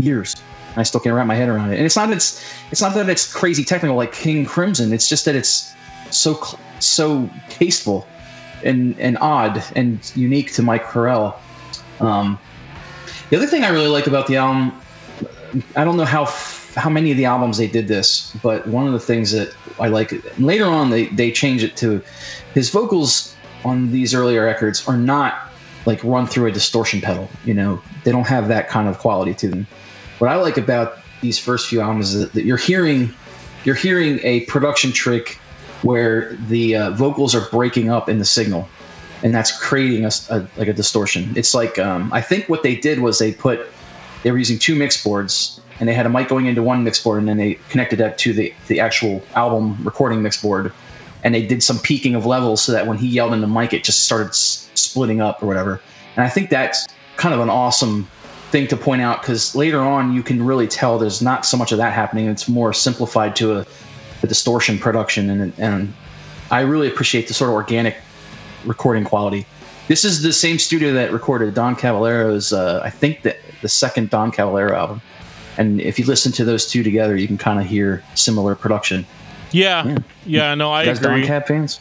years 0.00 0.34
and 0.70 0.78
I 0.78 0.82
still 0.84 1.00
can't 1.00 1.14
wrap 1.14 1.26
my 1.26 1.34
head 1.34 1.48
around 1.48 1.72
it. 1.72 1.76
And 1.76 1.84
it's 1.84 1.96
not 1.96 2.10
it's 2.10 2.44
it's 2.70 2.80
not 2.80 2.94
that 2.94 3.08
it's 3.08 3.32
crazy 3.32 3.64
technical 3.64 3.96
like 3.96 4.12
King 4.12 4.44
Crimson. 4.44 4.92
It's 4.92 5.08
just 5.08 5.24
that 5.24 5.34
it's 5.34 5.72
so 6.10 6.42
so 6.78 7.28
tasteful 7.48 8.06
and 8.64 8.98
and 8.98 9.18
odd 9.18 9.62
and 9.76 10.10
unique 10.14 10.52
to 10.54 10.62
Mike 10.62 10.84
Herrell. 10.84 11.38
Um, 12.00 12.38
the 13.28 13.36
other 13.36 13.46
thing 13.46 13.64
I 13.64 13.68
really 13.68 13.88
like 13.88 14.06
about 14.06 14.26
the 14.26 14.36
album, 14.36 14.80
I 15.76 15.84
don't 15.84 15.96
know 15.96 16.04
how 16.04 16.26
how 16.76 16.90
many 16.90 17.10
of 17.10 17.16
the 17.16 17.24
albums 17.24 17.58
they 17.58 17.66
did 17.66 17.88
this, 17.88 18.34
but 18.42 18.66
one 18.66 18.86
of 18.86 18.92
the 18.92 19.00
things 19.00 19.32
that 19.32 19.54
I 19.78 19.88
like 19.88 20.12
later 20.38 20.66
on 20.66 20.90
they 20.90 21.06
they 21.06 21.30
change 21.30 21.62
it 21.62 21.76
to 21.78 22.02
his 22.54 22.70
vocals 22.70 23.34
on 23.64 23.92
these 23.92 24.14
earlier 24.14 24.44
records 24.44 24.86
are 24.88 24.96
not 24.96 25.50
like 25.86 26.02
run 26.04 26.26
through 26.26 26.46
a 26.46 26.52
distortion 26.52 27.00
pedal. 27.00 27.28
You 27.44 27.54
know, 27.54 27.82
they 28.04 28.12
don't 28.12 28.26
have 28.26 28.48
that 28.48 28.68
kind 28.68 28.88
of 28.88 28.98
quality 28.98 29.34
to 29.34 29.48
them 29.48 29.66
what 30.20 30.30
I 30.30 30.36
like 30.36 30.58
about 30.58 30.98
these 31.22 31.38
first 31.38 31.68
few 31.68 31.80
albums 31.80 32.14
is 32.14 32.30
that 32.30 32.44
you're 32.44 32.58
hearing 32.58 33.12
you're 33.64 33.74
hearing 33.74 34.20
a 34.22 34.40
production 34.42 34.92
trick 34.92 35.39
where 35.82 36.34
the 36.48 36.76
uh, 36.76 36.90
vocals 36.90 37.34
are 37.34 37.48
breaking 37.50 37.90
up 37.90 38.08
in 38.08 38.18
the 38.18 38.24
signal, 38.24 38.68
and 39.22 39.34
that's 39.34 39.56
creating 39.60 40.04
a, 40.04 40.10
a- 40.30 40.48
like 40.56 40.68
a 40.68 40.72
distortion. 40.72 41.32
It's 41.36 41.54
like 41.54 41.78
um, 41.78 42.12
I 42.12 42.20
think 42.20 42.48
what 42.48 42.62
they 42.62 42.76
did 42.76 43.00
was 43.00 43.18
they 43.18 43.32
put 43.32 43.66
they 44.22 44.30
were 44.30 44.38
using 44.38 44.58
two 44.58 44.74
mix 44.74 45.02
boards 45.02 45.60
and 45.78 45.88
they 45.88 45.94
had 45.94 46.04
a 46.04 46.10
mic 46.10 46.28
going 46.28 46.44
into 46.46 46.62
one 46.62 46.84
mix 46.84 47.02
board 47.02 47.18
and 47.20 47.28
then 47.28 47.38
they 47.38 47.54
connected 47.70 47.98
that 47.98 48.18
to 48.18 48.32
the 48.34 48.52
the 48.68 48.80
actual 48.80 49.22
album 49.34 49.76
recording 49.82 50.22
mix 50.22 50.40
board. 50.40 50.72
And 51.22 51.34
they 51.34 51.46
did 51.46 51.62
some 51.62 51.78
peaking 51.78 52.14
of 52.14 52.24
levels 52.24 52.62
so 52.62 52.72
that 52.72 52.86
when 52.86 52.96
he 52.96 53.06
yelled 53.06 53.32
in 53.34 53.40
the 53.42 53.46
mic 53.46 53.72
it 53.72 53.84
just 53.84 54.04
started 54.04 54.28
s- 54.28 54.70
splitting 54.74 55.20
up 55.20 55.42
or 55.42 55.46
whatever. 55.46 55.80
And 56.16 56.24
i 56.24 56.28
think 56.28 56.50
that's 56.50 56.86
kind 57.16 57.34
of 57.34 57.40
an 57.40 57.50
awesome 57.50 58.08
thing 58.50 58.66
to 58.68 58.76
point 58.76 59.00
out 59.00 59.20
because 59.22 59.54
later 59.54 59.80
on 59.80 60.12
you 60.12 60.22
can 60.22 60.44
really 60.44 60.66
tell 60.66 60.98
there's 60.98 61.22
not 61.22 61.46
so 61.46 61.56
much 61.56 61.72
of 61.72 61.78
that 61.78 61.92
happening. 61.92 62.26
It's 62.26 62.48
more 62.48 62.72
simplified 62.72 63.36
to 63.36 63.58
a, 63.60 63.66
a 64.22 64.26
distortion 64.26 64.78
production 64.78 65.30
and 65.30 65.52
and 65.58 65.92
i 66.50 66.60
really 66.60 66.88
appreciate 66.88 67.28
the 67.28 67.34
sort 67.34 67.48
of 67.50 67.54
organic 67.54 67.96
recording 68.64 69.04
quality. 69.04 69.46
This 69.88 70.04
is 70.04 70.22
the 70.22 70.32
same 70.32 70.58
studio 70.58 70.92
that 70.92 71.12
recorded 71.12 71.54
don 71.54 71.74
caballero's 71.76 72.52
uh, 72.52 72.80
i 72.84 72.90
think 72.90 73.22
the, 73.22 73.36
the 73.62 73.68
second 73.68 74.10
don 74.10 74.30
cavallero 74.30 74.74
album. 74.74 75.02
And 75.58 75.80
if 75.80 75.98
you 75.98 76.06
listen 76.06 76.32
to 76.32 76.44
those 76.44 76.66
two 76.66 76.82
together 76.82 77.16
you 77.16 77.26
can 77.26 77.38
kind 77.38 77.58
of 77.60 77.66
hear 77.66 78.02
similar 78.14 78.54
production. 78.54 79.06
Yeah, 79.52 79.98
yeah, 80.24 80.54
no, 80.54 80.70
I 80.70 80.82
you 80.82 80.90
guys 80.90 80.98
agree. 81.00 81.20
don 81.20 81.26
cab 81.26 81.46
fans? 81.46 81.80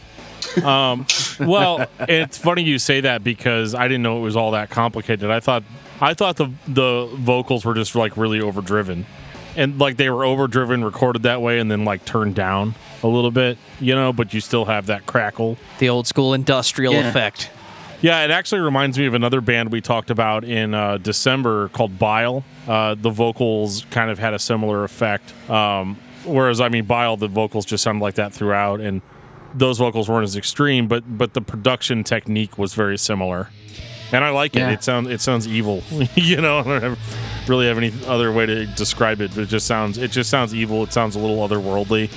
Um, 0.63 1.05
well, 1.39 1.87
it's 1.99 2.37
funny 2.37 2.63
you 2.63 2.79
say 2.79 3.01
that 3.01 3.23
because 3.23 3.75
I 3.75 3.87
didn't 3.87 4.03
know 4.03 4.17
it 4.17 4.21
was 4.21 4.35
all 4.35 4.51
that 4.51 4.69
complicated. 4.69 5.29
I 5.29 5.39
thought 5.39 5.63
I 6.01 6.13
thought 6.13 6.37
the 6.37 6.49
the 6.67 7.09
vocals 7.15 7.65
were 7.65 7.73
just 7.73 7.95
like 7.95 8.17
really 8.17 8.41
overdriven, 8.41 9.05
and 9.59 9.77
like 9.79 9.97
they 9.97 10.09
were 10.09 10.23
overdriven, 10.25 10.83
recorded 10.83 11.23
that 11.23 11.41
way, 11.41 11.59
and 11.59 11.69
then 11.69 11.85
like 11.85 12.05
turned 12.05 12.35
down 12.35 12.73
a 13.03 13.07
little 13.07 13.31
bit, 13.31 13.57
you 13.79 13.93
know. 13.93 14.11
But 14.13 14.33
you 14.33 14.41
still 14.41 14.65
have 14.65 14.87
that 14.87 15.05
crackle. 15.05 15.57
The 15.79 15.89
old 15.89 16.07
school 16.07 16.33
industrial 16.33 16.93
Yeah. 16.93 17.09
effect. 17.09 17.51
Yeah, 18.01 18.23
it 18.23 18.31
actually 18.31 18.61
reminds 18.61 18.97
me 18.97 19.05
of 19.07 19.13
another 19.13 19.41
band 19.41 19.73
we 19.73 19.81
talked 19.81 20.09
about 20.09 20.45
in 20.45 20.73
uh, 20.73 20.97
December 20.99 21.67
called 21.69 21.99
Bile. 21.99 22.45
Uh, 22.65 22.95
the 22.95 23.09
vocals 23.09 23.85
kind 23.91 24.09
of 24.09 24.17
had 24.19 24.33
a 24.33 24.39
similar 24.39 24.85
effect. 24.85 25.33
Um, 25.49 25.97
whereas, 26.23 26.61
I 26.61 26.69
mean, 26.69 26.85
Bile, 26.85 27.17
the 27.17 27.27
vocals 27.27 27.65
just 27.65 27.83
sounded 27.83 28.01
like 28.01 28.15
that 28.15 28.31
throughout, 28.33 28.79
and 28.79 29.01
those 29.53 29.79
vocals 29.79 30.07
weren't 30.07 30.23
as 30.23 30.37
extreme, 30.37 30.87
but 30.87 31.03
but 31.17 31.33
the 31.33 31.41
production 31.41 32.03
technique 32.05 32.57
was 32.57 32.73
very 32.73 32.97
similar. 32.97 33.49
And 34.13 34.23
I 34.23 34.29
like 34.29 34.55
it. 34.55 34.59
Yeah. 34.59 34.71
It 34.71 34.83
sounds 34.83 35.09
it 35.09 35.19
sounds 35.21 35.45
evil. 35.47 35.83
you 36.15 36.37
know, 36.39 36.59
I 36.59 36.63
don't 36.63 36.81
have, 36.83 36.99
really 37.49 37.67
have 37.67 37.77
any 37.77 37.91
other 38.05 38.31
way 38.31 38.45
to 38.45 38.65
describe 38.65 39.21
it. 39.21 39.31
But 39.33 39.43
it 39.43 39.49
just 39.49 39.65
sounds 39.67 39.97
it 39.97 40.11
just 40.11 40.29
sounds 40.29 40.53
evil. 40.53 40.83
It 40.83 40.93
sounds 40.93 41.15
a 41.15 41.19
little 41.19 41.37
otherworldly. 41.47 42.11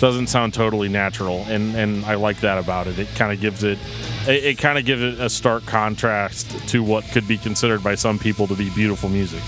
Doesn't 0.00 0.28
sound 0.28 0.54
totally 0.54 0.88
natural, 0.88 1.44
and 1.48 1.74
and 1.76 2.04
I 2.04 2.14
like 2.14 2.40
that 2.40 2.58
about 2.58 2.86
it. 2.86 2.98
It 2.98 3.08
kind 3.14 3.32
of 3.32 3.40
gives 3.40 3.62
it 3.62 3.78
it, 4.26 4.44
it 4.44 4.58
kind 4.58 4.78
of 4.78 4.84
gives 4.84 5.02
it 5.02 5.20
a 5.20 5.28
stark 5.28 5.66
contrast 5.66 6.68
to 6.68 6.82
what 6.82 7.04
could 7.04 7.28
be 7.28 7.38
considered 7.38 7.82
by 7.82 7.94
some 7.94 8.18
people 8.18 8.46
to 8.46 8.54
be 8.54 8.70
beautiful 8.70 9.08
music. 9.08 9.42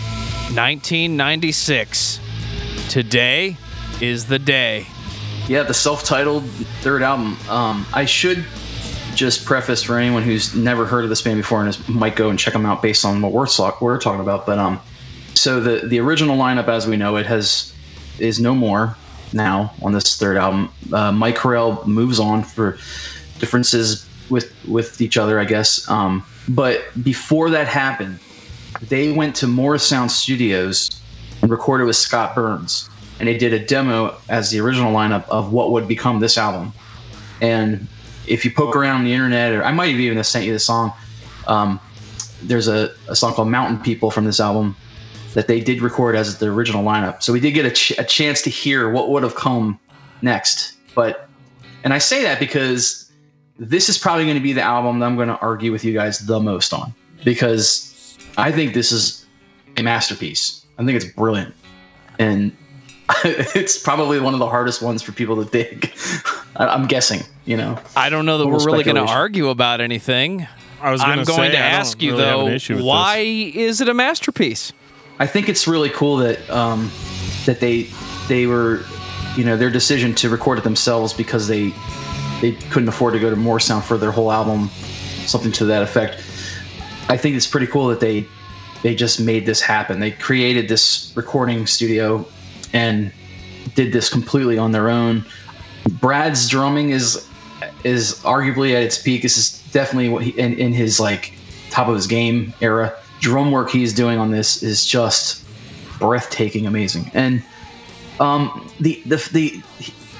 1996. 0.54 2.20
Today 2.88 3.56
is 4.00 4.26
the 4.26 4.38
day. 4.38 4.86
Yeah, 5.46 5.62
the 5.62 5.74
self-titled 5.74 6.44
third 6.82 7.02
album. 7.02 7.36
Um, 7.48 7.86
I 7.92 8.04
should 8.04 8.44
just 9.14 9.44
preface 9.44 9.82
for 9.82 9.98
anyone 9.98 10.22
who's 10.22 10.54
never 10.54 10.86
heard 10.86 11.04
of 11.04 11.10
this 11.10 11.22
band 11.22 11.38
before 11.38 11.60
and 11.60 11.68
is, 11.68 11.88
might 11.88 12.16
go 12.16 12.30
and 12.30 12.38
check 12.38 12.52
them 12.52 12.66
out 12.66 12.82
based 12.82 13.04
on 13.04 13.20
what 13.20 13.32
we're, 13.32 13.46
we're 13.80 13.98
talking 13.98 14.20
about. 14.20 14.46
But 14.46 14.58
um, 14.58 14.80
so 15.40 15.58
the 15.58 15.86
the 15.86 15.98
original 15.98 16.36
lineup, 16.36 16.68
as 16.68 16.86
we 16.86 16.96
know 16.96 17.16
it, 17.16 17.26
has 17.26 17.74
is 18.18 18.38
no 18.38 18.54
more 18.54 18.96
now 19.32 19.72
on 19.82 19.92
this 19.92 20.16
third 20.16 20.36
album. 20.36 20.70
Uh, 20.92 21.12
Mike 21.12 21.38
Herrell 21.38 21.86
moves 21.86 22.20
on 22.20 22.44
for 22.44 22.72
differences 23.38 24.06
with 24.28 24.54
with 24.68 25.00
each 25.00 25.16
other, 25.16 25.40
I 25.40 25.44
guess. 25.44 25.88
Um, 25.88 26.24
but 26.48 26.82
before 27.02 27.48
that 27.50 27.66
happened, 27.68 28.18
they 28.82 29.12
went 29.12 29.34
to 29.36 29.46
Morrisound 29.46 30.10
Studios 30.10 30.90
and 31.40 31.50
recorded 31.50 31.86
with 31.86 31.96
Scott 31.96 32.34
Burns, 32.34 32.90
and 33.18 33.26
they 33.26 33.38
did 33.38 33.54
a 33.54 33.64
demo 33.64 34.16
as 34.28 34.50
the 34.50 34.60
original 34.60 34.92
lineup 34.92 35.26
of 35.28 35.52
what 35.52 35.72
would 35.72 35.88
become 35.88 36.20
this 36.20 36.36
album. 36.36 36.72
And 37.40 37.88
if 38.26 38.44
you 38.44 38.50
poke 38.50 38.76
around 38.76 39.04
the 39.04 39.14
internet, 39.14 39.54
or 39.54 39.64
I 39.64 39.72
might 39.72 39.90
have 39.90 40.00
even 40.00 40.22
sent 40.22 40.44
you 40.44 40.52
the 40.52 40.58
song. 40.58 40.92
Um, 41.46 41.80
there's 42.42 42.68
a, 42.68 42.90
a 43.08 43.16
song 43.16 43.34
called 43.34 43.48
Mountain 43.48 43.82
People 43.82 44.10
from 44.10 44.24
this 44.24 44.40
album, 44.40 44.76
that 45.34 45.46
they 45.46 45.60
did 45.60 45.80
record 45.82 46.16
as 46.16 46.38
the 46.38 46.46
original 46.46 46.84
lineup. 46.84 47.22
So 47.22 47.32
we 47.32 47.40
did 47.40 47.52
get 47.52 47.66
a, 47.66 47.70
ch- 47.70 47.98
a 47.98 48.04
chance 48.04 48.42
to 48.42 48.50
hear 48.50 48.90
what 48.90 49.10
would 49.10 49.22
have 49.22 49.34
come 49.34 49.78
next. 50.22 50.74
But, 50.94 51.28
and 51.84 51.92
I 51.94 51.98
say 51.98 52.22
that 52.22 52.40
because 52.40 53.10
this 53.58 53.88
is 53.88 53.98
probably 53.98 54.24
going 54.24 54.36
to 54.36 54.42
be 54.42 54.52
the 54.52 54.62
album 54.62 54.98
that 55.00 55.06
I'm 55.06 55.16
going 55.16 55.28
to 55.28 55.38
argue 55.38 55.72
with 55.72 55.84
you 55.84 55.92
guys 55.92 56.18
the 56.20 56.40
most 56.40 56.72
on 56.72 56.92
because 57.24 58.16
I 58.36 58.50
think 58.50 58.74
this 58.74 58.90
is 58.92 59.26
a 59.76 59.82
masterpiece. 59.82 60.64
I 60.78 60.84
think 60.84 60.96
it's 60.96 61.12
brilliant. 61.12 61.54
And 62.18 62.56
it's 63.24 63.78
probably 63.78 64.20
one 64.20 64.34
of 64.34 64.40
the 64.40 64.48
hardest 64.48 64.82
ones 64.82 65.02
for 65.02 65.12
people 65.12 65.42
to 65.44 65.50
dig. 65.50 65.92
I'm 66.56 66.86
guessing, 66.86 67.20
you 67.44 67.56
know. 67.56 67.78
I 67.96 68.10
don't 68.10 68.26
know 68.26 68.38
that 68.38 68.46
we're 68.46 68.64
really 68.64 68.84
going 68.84 68.96
to 68.96 69.10
argue 69.12 69.48
about 69.48 69.80
anything. 69.80 70.46
I 70.80 70.90
was 70.90 71.00
I'm 71.02 71.08
gonna 71.10 71.24
going 71.24 71.50
say, 71.50 71.56
to 71.56 71.58
I 71.58 71.70
don't 71.70 71.80
ask 71.80 72.02
you 72.02 72.16
really 72.16 72.58
though, 72.58 72.82
why 72.82 73.22
this. 73.22 73.54
is 73.54 73.80
it 73.82 73.88
a 73.90 73.94
masterpiece? 73.94 74.72
I 75.20 75.26
think 75.26 75.50
it's 75.50 75.68
really 75.68 75.90
cool 75.90 76.16
that 76.16 76.48
um, 76.48 76.90
that 77.44 77.60
they 77.60 77.88
they 78.26 78.46
were, 78.46 78.84
you 79.36 79.44
know, 79.44 79.54
their 79.56 79.70
decision 79.70 80.14
to 80.16 80.30
record 80.30 80.58
it 80.58 80.64
themselves 80.64 81.12
because 81.12 81.46
they 81.46 81.74
they 82.40 82.52
couldn't 82.70 82.88
afford 82.88 83.12
to 83.12 83.20
go 83.20 83.28
to 83.28 83.36
Morrisound 83.36 83.82
for 83.82 83.98
their 83.98 84.10
whole 84.10 84.32
album, 84.32 84.70
something 85.26 85.52
to 85.52 85.66
that 85.66 85.82
effect. 85.82 86.24
I 87.10 87.18
think 87.18 87.36
it's 87.36 87.46
pretty 87.46 87.66
cool 87.66 87.88
that 87.88 88.00
they 88.00 88.26
they 88.82 88.94
just 88.94 89.20
made 89.20 89.44
this 89.44 89.60
happen. 89.60 90.00
They 90.00 90.12
created 90.12 90.68
this 90.68 91.12
recording 91.14 91.66
studio 91.66 92.26
and 92.72 93.12
did 93.74 93.92
this 93.92 94.08
completely 94.08 94.56
on 94.56 94.72
their 94.72 94.88
own. 94.88 95.26
Brad's 96.00 96.48
drumming 96.48 96.90
is 96.90 97.28
is 97.84 98.14
arguably 98.22 98.74
at 98.74 98.82
its 98.82 98.96
peak. 98.96 99.20
This 99.20 99.36
is 99.36 99.62
definitely 99.70 100.08
what 100.08 100.22
he 100.22 100.30
in, 100.30 100.54
in 100.54 100.72
his 100.72 100.98
like 100.98 101.34
top 101.68 101.88
of 101.88 101.94
his 101.94 102.06
game 102.06 102.54
era. 102.62 102.96
Drum 103.20 103.50
work 103.52 103.70
he's 103.70 103.92
doing 103.92 104.18
on 104.18 104.30
this 104.30 104.62
is 104.62 104.84
just 104.84 105.44
breathtaking, 105.98 106.66
amazing. 106.66 107.10
And 107.14 107.42
um, 108.18 108.70
the 108.80 109.02
the 109.06 109.16
the 109.32 109.62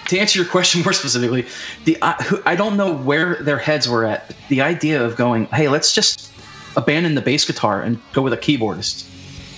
to 0.08 0.18
answer 0.18 0.38
your 0.38 0.48
question 0.48 0.82
more 0.82 0.92
specifically, 0.92 1.46
the 1.84 1.96
I, 2.02 2.42
I 2.46 2.56
don't 2.56 2.76
know 2.76 2.94
where 2.94 3.36
their 3.36 3.58
heads 3.58 3.88
were 3.88 4.04
at. 4.04 4.34
The 4.48 4.60
idea 4.60 5.04
of 5.04 5.16
going, 5.16 5.46
hey, 5.46 5.68
let's 5.68 5.94
just 5.94 6.30
abandon 6.76 7.14
the 7.14 7.20
bass 7.20 7.44
guitar 7.44 7.82
and 7.82 8.00
go 8.12 8.22
with 8.22 8.32
a 8.32 8.36
keyboardist 8.36 9.06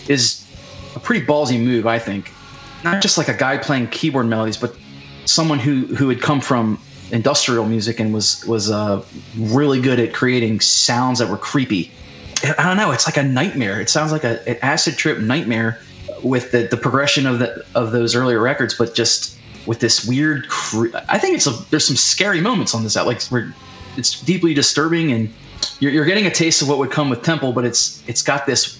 is 0.08 0.46
a 0.94 1.00
pretty 1.00 1.24
ballsy 1.24 1.62
move, 1.62 1.86
I 1.86 1.98
think. 1.98 2.32
Not 2.84 3.00
just 3.00 3.16
like 3.16 3.28
a 3.28 3.36
guy 3.36 3.58
playing 3.58 3.88
keyboard 3.88 4.26
melodies, 4.26 4.56
but 4.56 4.76
someone 5.24 5.58
who 5.58 5.86
who 5.94 6.08
had 6.08 6.20
come 6.20 6.40
from 6.40 6.78
industrial 7.12 7.64
music 7.66 8.00
and 8.00 8.12
was 8.12 8.44
was 8.46 8.70
uh, 8.70 9.04
really 9.38 9.80
good 9.80 10.00
at 10.00 10.12
creating 10.12 10.60
sounds 10.60 11.18
that 11.18 11.28
were 11.28 11.36
creepy. 11.36 11.90
I 12.44 12.64
don't 12.64 12.76
know. 12.76 12.90
It's 12.92 13.06
like 13.06 13.16
a 13.16 13.22
nightmare. 13.22 13.80
It 13.80 13.88
sounds 13.88 14.12
like 14.12 14.24
a, 14.24 14.46
an 14.48 14.58
acid 14.62 14.96
trip 14.96 15.18
nightmare 15.18 15.78
with 16.22 16.50
the, 16.52 16.66
the 16.66 16.76
progression 16.76 17.26
of 17.26 17.38
the 17.38 17.64
of 17.74 17.92
those 17.92 18.14
earlier 18.14 18.40
records, 18.40 18.74
but 18.74 18.94
just 18.94 19.38
with 19.66 19.80
this 19.80 20.04
weird. 20.04 20.46
I 21.08 21.18
think 21.18 21.36
it's 21.36 21.46
a, 21.46 21.50
there's 21.70 21.86
some 21.86 21.96
scary 21.96 22.40
moments 22.40 22.74
on 22.74 22.82
this 22.82 22.96
out. 22.96 23.06
Like 23.06 23.20
it's 23.96 24.20
deeply 24.22 24.54
disturbing, 24.54 25.12
and 25.12 25.32
you're, 25.80 25.92
you're 25.92 26.04
getting 26.04 26.26
a 26.26 26.30
taste 26.30 26.62
of 26.62 26.68
what 26.68 26.78
would 26.78 26.90
come 26.90 27.10
with 27.10 27.22
Temple, 27.22 27.52
but 27.52 27.64
it's 27.64 28.02
it's 28.08 28.22
got 28.22 28.46
this 28.46 28.78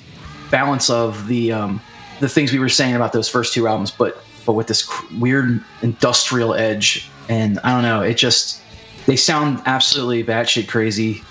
balance 0.50 0.90
of 0.90 1.26
the 1.28 1.52
um, 1.52 1.80
the 2.20 2.28
things 2.28 2.52
we 2.52 2.58
were 2.58 2.68
saying 2.68 2.94
about 2.94 3.12
those 3.12 3.28
first 3.28 3.52
two 3.52 3.68
albums, 3.68 3.90
but 3.90 4.22
but 4.44 4.54
with 4.54 4.66
this 4.66 4.88
weird 5.12 5.62
industrial 5.82 6.54
edge. 6.54 7.08
And 7.28 7.58
I 7.60 7.72
don't 7.72 7.82
know. 7.82 8.02
It 8.02 8.14
just 8.14 8.60
they 9.06 9.16
sound 9.16 9.62
absolutely 9.66 10.24
batshit 10.24 10.68
crazy 10.68 11.22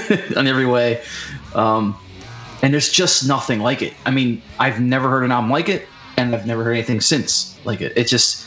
in 0.36 0.46
every 0.46 0.66
way. 0.66 1.02
Um, 1.54 1.98
and 2.62 2.72
there's 2.72 2.90
just 2.90 3.26
nothing 3.26 3.60
like 3.60 3.82
it. 3.82 3.94
I 4.04 4.10
mean, 4.10 4.42
I've 4.58 4.80
never 4.80 5.08
heard 5.08 5.24
an 5.24 5.32
album 5.32 5.50
like 5.50 5.68
it, 5.68 5.88
and 6.16 6.34
I've 6.34 6.46
never 6.46 6.62
heard 6.64 6.72
anything 6.72 7.00
since 7.00 7.58
like 7.64 7.80
it. 7.80 7.96
It 7.96 8.06
just, 8.06 8.46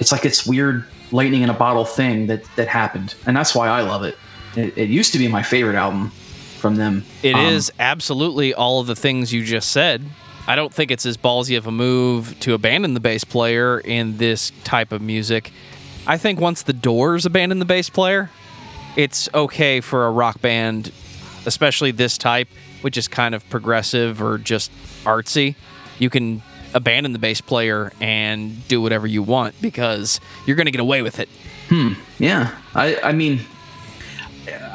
it's 0.00 0.12
like 0.12 0.24
it's 0.24 0.46
weird 0.46 0.84
lightning 1.12 1.42
in 1.42 1.50
a 1.50 1.54
bottle 1.54 1.84
thing 1.84 2.26
that 2.28 2.44
that 2.56 2.68
happened, 2.68 3.14
and 3.26 3.36
that's 3.36 3.54
why 3.54 3.68
I 3.68 3.82
love 3.82 4.02
it. 4.02 4.16
It, 4.56 4.76
it 4.78 4.88
used 4.88 5.12
to 5.12 5.18
be 5.18 5.28
my 5.28 5.42
favorite 5.42 5.76
album 5.76 6.10
from 6.58 6.76
them. 6.76 7.04
It 7.22 7.36
is 7.36 7.70
Um, 7.70 7.76
absolutely 7.80 8.54
all 8.54 8.80
of 8.80 8.86
the 8.86 8.96
things 8.96 9.32
you 9.32 9.44
just 9.44 9.70
said. 9.70 10.02
I 10.46 10.56
don't 10.56 10.72
think 10.72 10.90
it's 10.90 11.06
as 11.06 11.16
ballsy 11.16 11.56
of 11.56 11.66
a 11.66 11.72
move 11.72 12.38
to 12.40 12.54
abandon 12.54 12.94
the 12.94 13.00
bass 13.00 13.24
player 13.24 13.80
in 13.80 14.16
this 14.18 14.52
type 14.62 14.92
of 14.92 15.00
music. 15.02 15.52
I 16.06 16.18
think 16.18 16.40
once 16.40 16.62
the 16.62 16.72
Doors 16.72 17.24
abandon 17.26 17.58
the 17.58 17.64
bass 17.64 17.90
player, 17.90 18.30
it's 18.96 19.28
okay 19.34 19.80
for 19.80 20.06
a 20.06 20.10
rock 20.10 20.40
band, 20.40 20.92
especially 21.46 21.90
this 21.90 22.18
type, 22.18 22.48
which 22.82 22.96
is 22.96 23.08
kind 23.08 23.34
of 23.34 23.48
progressive 23.50 24.22
or 24.22 24.38
just 24.38 24.70
artsy. 25.04 25.54
You 25.98 26.10
can 26.10 26.42
abandon 26.74 27.12
the 27.12 27.18
bass 27.18 27.40
player 27.40 27.92
and 28.00 28.66
do 28.68 28.80
whatever 28.80 29.06
you 29.06 29.22
want 29.22 29.54
because 29.60 30.20
you're 30.46 30.56
going 30.56 30.66
to 30.66 30.72
get 30.72 30.80
away 30.80 31.02
with 31.02 31.20
it. 31.20 31.28
Hmm. 31.68 31.92
Yeah, 32.18 32.54
I, 32.74 32.98
I 33.02 33.12
mean, 33.12 33.40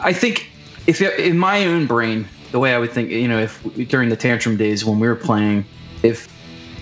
I 0.02 0.14
think 0.14 0.50
if 0.88 1.02
in 1.02 1.38
my 1.38 1.66
own 1.66 1.86
brain, 1.86 2.28
the 2.52 2.60
way 2.60 2.74
I 2.74 2.80
would 2.80 2.92
think, 2.92 3.12
you 3.12 3.28
know, 3.28 3.40
if 3.40 3.62
during 3.90 4.10
the 4.10 4.16
tantrum 4.16 4.58
days 4.58 4.84
when 4.84 5.00
we 5.00 5.08
were 5.08 5.16
playing, 5.16 5.66
if 6.02 6.34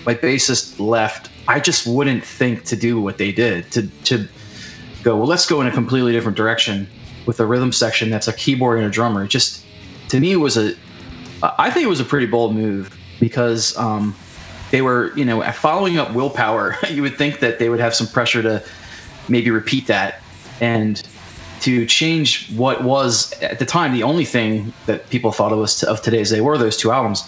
my 0.06 0.14
bassist 0.14 0.80
left, 0.80 1.30
I 1.48 1.60
just 1.60 1.86
wouldn't 1.86 2.24
think 2.24 2.64
to 2.64 2.76
do 2.76 3.00
what 3.00 3.18
they 3.18 3.32
did 3.32 3.70
to 3.72 3.86
to 4.04 4.26
go. 5.02 5.16
Well, 5.16 5.26
let's 5.26 5.46
go 5.46 5.60
in 5.60 5.66
a 5.66 5.72
completely 5.72 6.12
different 6.12 6.36
direction 6.36 6.88
with 7.26 7.40
a 7.40 7.46
rhythm 7.46 7.72
section 7.72 8.08
that's 8.08 8.28
a 8.28 8.32
keyboard 8.32 8.78
and 8.78 8.86
a 8.86 8.90
drummer. 8.90 9.26
Just 9.26 9.64
to 10.08 10.20
me 10.20 10.36
was 10.36 10.56
a, 10.56 10.74
I 11.42 11.70
think 11.70 11.84
it 11.84 11.88
was 11.88 12.00
a 12.00 12.04
pretty 12.04 12.26
bold 12.26 12.54
move 12.54 12.96
because 13.20 13.76
um, 13.76 14.14
they 14.70 14.82
were, 14.82 15.12
you 15.16 15.24
know, 15.24 15.42
following 15.52 15.98
up 15.98 16.14
willpower. 16.14 16.76
You 16.90 17.02
would 17.02 17.16
think 17.16 17.40
that 17.40 17.58
they 17.58 17.68
would 17.68 17.80
have 17.80 17.94
some 17.94 18.06
pressure 18.06 18.42
to 18.42 18.64
maybe 19.28 19.50
repeat 19.50 19.86
that 19.86 20.22
and 20.60 21.02
to 21.60 21.86
change 21.86 22.50
what 22.52 22.84
was 22.84 23.32
at 23.42 23.58
the 23.58 23.66
time 23.66 23.92
the 23.92 24.02
only 24.02 24.24
thing 24.24 24.72
that 24.86 25.08
people 25.10 25.32
thought 25.32 25.52
of 25.52 25.58
was 25.58 25.82
of 25.82 26.00
today's 26.02 26.30
they 26.30 26.40
were 26.40 26.56
those 26.56 26.76
two 26.76 26.92
albums 26.92 27.24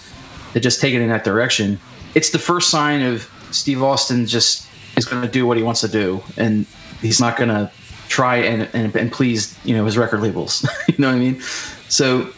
to 0.52 0.60
just 0.60 0.80
take 0.80 0.94
it 0.94 1.00
in 1.00 1.08
that 1.08 1.24
direction 1.24 1.78
it's 2.14 2.30
the 2.30 2.38
first 2.38 2.70
sign 2.70 3.02
of 3.02 3.28
steve 3.50 3.82
austin 3.82 4.26
just 4.26 4.68
is 4.96 5.04
going 5.04 5.22
to 5.22 5.28
do 5.28 5.46
what 5.46 5.56
he 5.56 5.62
wants 5.62 5.80
to 5.80 5.88
do 5.88 6.22
and 6.36 6.66
he's 7.00 7.20
not 7.20 7.36
going 7.36 7.48
to 7.48 7.70
try 8.08 8.36
and, 8.36 8.68
and, 8.72 8.94
and 8.96 9.12
please 9.12 9.56
you 9.64 9.76
know 9.76 9.84
his 9.84 9.98
record 9.98 10.20
labels 10.20 10.66
you 10.88 10.94
know 10.98 11.08
what 11.08 11.16
i 11.16 11.18
mean 11.18 11.40
so 11.88 12.30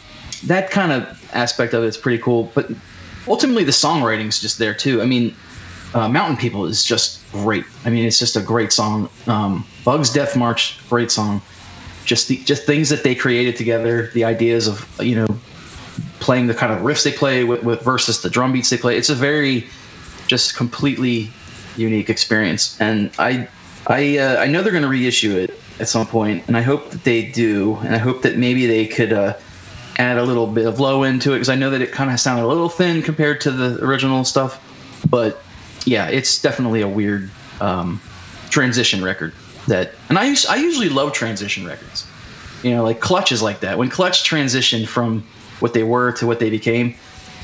that 0.45 0.69
kind 0.69 0.91
of 0.91 1.29
aspect 1.33 1.73
of 1.73 1.83
it's 1.83 1.97
pretty 1.97 2.21
cool 2.21 2.51
but 2.53 2.69
ultimately 3.27 3.63
the 3.63 3.71
songwriting's 3.71 4.39
just 4.39 4.57
there 4.57 4.73
too 4.73 5.01
i 5.01 5.05
mean 5.05 5.35
uh, 5.93 6.09
Mountain 6.09 6.37
People 6.37 6.65
is 6.65 6.83
just 6.83 7.19
great. 7.31 7.65
I 7.85 7.89
mean, 7.89 8.05
it's 8.05 8.19
just 8.19 8.35
a 8.35 8.41
great 8.41 8.71
song. 8.71 9.09
Um, 9.27 9.65
Bugs 9.85 10.11
Death 10.11 10.35
March, 10.35 10.79
great 10.89 11.11
song. 11.11 11.41
Just 12.05 12.27
the 12.27 12.37
just 12.37 12.65
things 12.65 12.89
that 12.89 13.03
they 13.03 13.15
created 13.15 13.55
together, 13.55 14.07
the 14.13 14.23
ideas 14.23 14.67
of 14.67 14.87
you 14.99 15.15
know 15.15 15.27
playing 16.19 16.47
the 16.47 16.53
kind 16.53 16.73
of 16.73 16.79
riffs 16.79 17.03
they 17.03 17.11
play 17.11 17.43
with, 17.43 17.63
with 17.63 17.81
versus 17.81 18.21
the 18.21 18.29
drum 18.29 18.51
beats 18.51 18.69
they 18.69 18.77
play. 18.77 18.97
It's 18.97 19.09
a 19.09 19.15
very 19.15 19.67
just 20.27 20.55
completely 20.55 21.29
unique 21.77 22.09
experience, 22.09 22.79
and 22.81 23.11
I 23.19 23.47
I 23.87 24.17
uh, 24.17 24.41
I 24.41 24.47
know 24.47 24.63
they're 24.63 24.71
going 24.71 24.83
to 24.83 24.89
reissue 24.89 25.37
it 25.37 25.57
at 25.79 25.87
some 25.87 26.05
point, 26.05 26.43
and 26.47 26.57
I 26.57 26.61
hope 26.61 26.89
that 26.89 27.03
they 27.03 27.23
do, 27.31 27.75
and 27.83 27.95
I 27.95 27.99
hope 27.99 28.23
that 28.23 28.37
maybe 28.37 28.65
they 28.65 28.87
could. 28.87 29.13
Uh, 29.13 29.33
add 29.97 30.17
a 30.17 30.23
little 30.23 30.47
bit 30.47 30.65
of 30.65 30.79
low 30.79 31.03
end 31.03 31.21
to 31.23 31.31
it 31.31 31.35
because 31.35 31.49
I 31.49 31.55
know 31.55 31.69
that 31.69 31.81
it 31.81 31.91
kind 31.91 32.11
of 32.11 32.19
sounded 32.19 32.45
a 32.45 32.47
little 32.47 32.69
thin 32.69 33.01
compared 33.01 33.41
to 33.41 33.51
the 33.51 33.83
original 33.83 34.23
stuff. 34.23 34.59
But 35.09 35.41
yeah, 35.85 36.07
it's 36.07 36.41
definitely 36.41 36.81
a 36.81 36.87
weird 36.87 37.29
um, 37.61 38.01
transition 38.49 39.03
record. 39.03 39.33
That 39.67 39.91
and 40.09 40.17
I 40.19 40.35
I 40.49 40.57
usually 40.57 40.89
love 40.89 41.13
transition 41.13 41.65
records. 41.65 42.05
You 42.63 42.71
know, 42.71 42.83
like 42.83 42.99
Clutch 42.99 43.31
is 43.31 43.41
like 43.41 43.61
that. 43.61 43.77
When 43.77 43.89
Clutch 43.89 44.29
transitioned 44.29 44.87
from 44.87 45.25
what 45.59 45.73
they 45.73 45.83
were 45.83 46.11
to 46.13 46.27
what 46.27 46.39
they 46.39 46.49
became, 46.49 46.95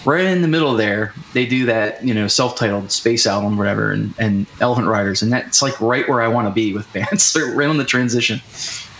right 0.06 0.26
in 0.26 0.42
the 0.42 0.48
middle 0.48 0.74
there, 0.76 1.14
they 1.34 1.46
do 1.46 1.66
that 1.68 2.04
you 2.04 2.14
know 2.14 2.28
self-titled 2.28 2.92
space 2.92 3.26
album, 3.26 3.58
whatever, 3.58 3.92
and 3.92 4.14
and 4.20 4.46
Elephant 4.60 4.88
Riders, 4.88 5.22
and 5.22 5.32
that's 5.32 5.62
like 5.62 5.80
right 5.80 6.08
where 6.10 6.22
I 6.22 6.28
want 6.28 6.48
to 6.48 6.54
be 6.54 6.74
with 6.74 6.92
bands. 6.92 7.32
They're 7.32 7.46
right 7.56 7.70
on 7.70 7.78
the 7.78 7.86
transition. 7.86 8.42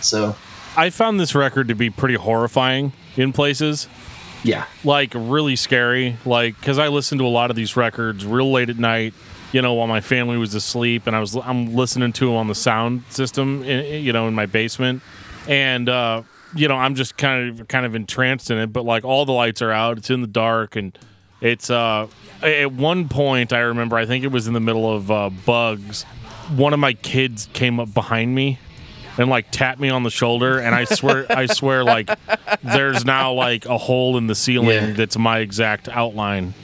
So 0.00 0.34
I 0.76 0.90
found 0.90 1.18
this 1.20 1.34
record 1.34 1.68
to 1.68 1.74
be 1.74 1.90
pretty 1.90 2.14
horrifying 2.14 2.92
in 3.16 3.32
places. 3.32 3.88
yeah, 4.42 4.66
like 4.84 5.12
really 5.14 5.56
scary. 5.56 6.16
Like 6.24 6.58
because 6.58 6.78
i 6.78 6.88
listened 6.88 7.18
to 7.20 7.26
a 7.26 7.28
lot 7.28 7.50
of 7.50 7.56
these 7.56 7.76
records 7.76 8.24
real 8.24 8.50
late 8.50 8.70
at 8.70 8.78
night 8.78 9.14
you 9.52 9.60
know 9.60 9.74
while 9.74 9.86
my 9.86 10.00
family 10.00 10.36
was 10.36 10.54
asleep 10.54 11.06
and 11.06 11.16
i 11.16 11.20
was 11.20 11.36
i'm 11.36 11.74
listening 11.74 12.12
to 12.12 12.26
them 12.26 12.34
on 12.36 12.46
the 12.46 12.54
sound 12.54 13.02
system 13.10 13.62
in, 13.64 14.04
you 14.04 14.12
know 14.12 14.28
in 14.28 14.34
my 14.34 14.46
basement. 14.46 15.02
And 15.48 15.88
uh 15.88 16.22
you 16.54 16.68
know 16.68 16.76
i'm 16.76 16.94
just 16.94 17.16
kind 17.16 17.60
of 17.60 17.68
kind 17.68 17.84
of 17.86 17.94
entranced 17.94 18.50
in 18.50 18.58
it 18.58 18.72
but 18.72 18.84
like 18.84 19.04
all 19.04 19.24
the 19.24 19.32
lights 19.32 19.62
are 19.62 19.70
out 19.72 19.98
it's 19.98 20.10
in 20.10 20.20
the 20.20 20.26
dark 20.26 20.76
and 20.76 20.96
it's 21.40 21.70
uh 21.70 22.06
at 22.42 22.72
one 22.72 23.08
point 23.08 23.52
i 23.52 23.60
remember 23.60 23.96
i 23.96 24.04
think 24.06 24.24
it 24.24 24.28
was 24.32 24.46
in 24.46 24.52
the 24.54 24.60
middle 24.60 24.90
of 24.92 25.10
uh 25.10 25.30
bugs 25.46 26.02
one 26.56 26.72
of 26.72 26.80
my 26.80 26.92
kids 26.92 27.48
came 27.52 27.78
up 27.78 27.92
behind 27.94 28.34
me 28.34 28.58
and 29.18 29.28
like 29.28 29.46
tap 29.50 29.78
me 29.78 29.90
on 29.90 30.02
the 30.02 30.10
shoulder 30.10 30.58
and 30.58 30.74
i 30.74 30.84
swear 30.84 31.26
i 31.30 31.46
swear 31.46 31.84
like 31.84 32.10
there's 32.62 33.04
now 33.04 33.32
like 33.32 33.66
a 33.66 33.76
hole 33.78 34.16
in 34.16 34.26
the 34.26 34.34
ceiling 34.34 34.68
Yeah. 34.68 34.92
that's 34.92 35.18
my 35.18 35.38
exact 35.40 35.88
outline 35.88 36.54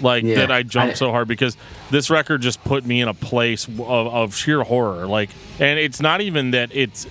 like 0.00 0.22
Yeah, 0.22 0.36
that 0.36 0.52
I 0.52 0.62
jumped 0.62 0.92
I- 0.92 0.96
so 0.98 1.10
hard 1.10 1.26
because 1.26 1.56
this 1.90 2.08
record 2.08 2.40
just 2.40 2.62
put 2.62 2.86
me 2.86 3.00
in 3.00 3.08
a 3.08 3.14
place 3.14 3.66
of, 3.66 3.80
of 3.80 4.32
sheer 4.36 4.62
horror. 4.62 5.08
Like, 5.08 5.30
and 5.58 5.76
it's 5.76 6.00
not 6.00 6.20
even 6.20 6.52
that 6.52 6.70
it's 6.72 7.08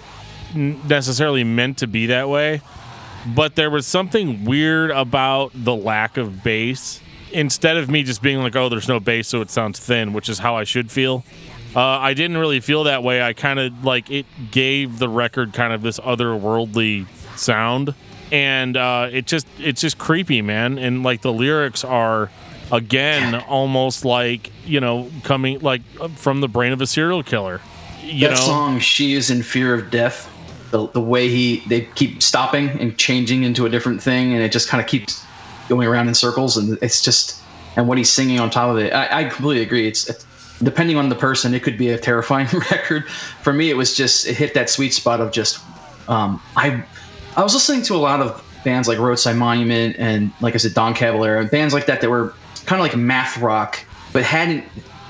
necessarily 0.55 1.43
meant 1.43 1.79
to 1.79 1.87
be 1.87 2.05
that 2.07 2.29
way, 2.29 2.61
but 3.35 3.55
there 3.55 3.69
was 3.69 3.85
something 3.85 4.45
weird 4.45 4.91
about 4.91 5.51
the 5.53 5.75
lack 5.75 6.15
of 6.17 6.43
bass. 6.43 7.01
Instead 7.33 7.75
of 7.75 7.89
me 7.89 8.03
just 8.03 8.21
being 8.21 8.39
like, 8.39 8.55
"Oh, 8.55 8.69
there's 8.69 8.87
no 8.87 9.01
bass, 9.01 9.27
so 9.27 9.41
it 9.41 9.49
sounds 9.51 9.79
thin," 9.79 10.13
which 10.13 10.29
is 10.29 10.39
how 10.39 10.55
I 10.55 10.63
should 10.63 10.89
feel. 10.89 11.25
Uh, 11.77 11.99
I 11.99 12.15
didn't 12.15 12.37
really 12.37 12.59
feel 12.59 12.85
that 12.85 13.03
way. 13.03 13.21
I 13.21 13.33
kind 13.33 13.59
of 13.59 13.85
like 13.85 14.09
it 14.09 14.25
gave 14.49 14.97
the 14.97 15.07
record 15.07 15.53
kind 15.53 15.71
of 15.71 15.83
this 15.83 15.99
otherworldly 15.99 17.05
sound, 17.37 17.93
and 18.31 18.75
uh, 18.75 19.09
it 19.11 19.27
just 19.27 19.45
it's 19.59 19.81
just 19.81 19.99
creepy, 19.99 20.41
man. 20.41 20.79
And 20.79 21.03
like 21.03 21.21
the 21.21 21.31
lyrics 21.31 21.83
are 21.83 22.31
again 22.71 23.35
almost 23.35 24.03
like 24.05 24.51
you 24.65 24.79
know 24.79 25.11
coming 25.23 25.59
like 25.59 25.83
from 26.15 26.41
the 26.41 26.47
brain 26.47 26.73
of 26.73 26.81
a 26.81 26.87
serial 26.87 27.21
killer. 27.21 27.61
You 28.01 28.21
that 28.21 28.31
know, 28.31 28.41
song 28.41 28.79
"She 28.79 29.13
Is 29.13 29.29
in 29.29 29.43
Fear 29.43 29.75
of 29.75 29.91
Death," 29.91 30.33
the 30.71 30.87
the 30.87 31.01
way 31.01 31.29
he 31.29 31.57
they 31.67 31.81
keep 31.93 32.23
stopping 32.23 32.69
and 32.69 32.97
changing 32.97 33.43
into 33.43 33.67
a 33.67 33.69
different 33.69 34.01
thing, 34.01 34.33
and 34.33 34.41
it 34.41 34.51
just 34.51 34.67
kind 34.67 34.81
of 34.81 34.89
keeps 34.89 35.23
going 35.69 35.87
around 35.87 36.07
in 36.07 36.15
circles, 36.15 36.57
and 36.57 36.75
it's 36.81 37.03
just 37.03 37.39
and 37.75 37.87
what 37.87 37.99
he's 37.99 38.09
singing 38.09 38.39
on 38.39 38.49
top 38.49 38.71
of 38.71 38.79
it. 38.79 38.93
I, 38.93 39.19
I 39.19 39.23
completely 39.25 39.61
agree. 39.61 39.87
It's, 39.87 40.09
it's 40.09 40.25
depending 40.63 40.97
on 40.97 41.09
the 41.09 41.15
person, 41.15 41.53
it 41.53 41.63
could 41.63 41.77
be 41.77 41.89
a 41.89 41.97
terrifying 41.97 42.47
record. 42.71 43.09
For 43.09 43.53
me, 43.53 43.69
it 43.69 43.77
was 43.77 43.95
just 43.95 44.27
it 44.27 44.35
hit 44.35 44.53
that 44.53 44.69
sweet 44.69 44.93
spot 44.93 45.21
of 45.21 45.31
just 45.31 45.59
um, 46.07 46.41
I 46.55 46.83
I 47.35 47.43
was 47.43 47.53
listening 47.53 47.83
to 47.83 47.95
a 47.95 47.97
lot 47.97 48.21
of 48.21 48.43
bands 48.63 48.87
like 48.87 48.97
Roadside 48.97 49.35
Monument 49.35 49.95
and 49.97 50.31
like 50.41 50.53
I 50.53 50.57
said 50.57 50.73
Don 50.73 50.93
Caballero 50.93 51.39
and 51.39 51.49
bands 51.49 51.73
like 51.73 51.85
that 51.85 52.01
that 52.01 52.09
were 52.09 52.33
kind 52.65 52.81
of 52.81 52.87
like 52.87 52.97
math 52.97 53.37
rock, 53.37 53.79
but 54.13 54.23
hadn't 54.23 54.65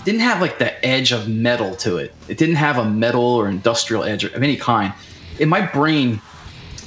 didn't 0.05 0.21
have 0.21 0.39
like 0.41 0.57
the 0.57 0.85
edge 0.85 1.11
of 1.11 1.27
metal 1.27 1.75
to 1.75 1.97
it. 1.97 2.13
It 2.29 2.37
didn't 2.37 2.55
have 2.55 2.77
a 2.77 2.85
metal 2.85 3.23
or 3.23 3.49
industrial 3.49 4.03
edge 4.03 4.23
of 4.23 4.41
any 4.41 4.55
kind. 4.55 4.93
In 5.39 5.49
my 5.49 5.65
brain, 5.65 6.21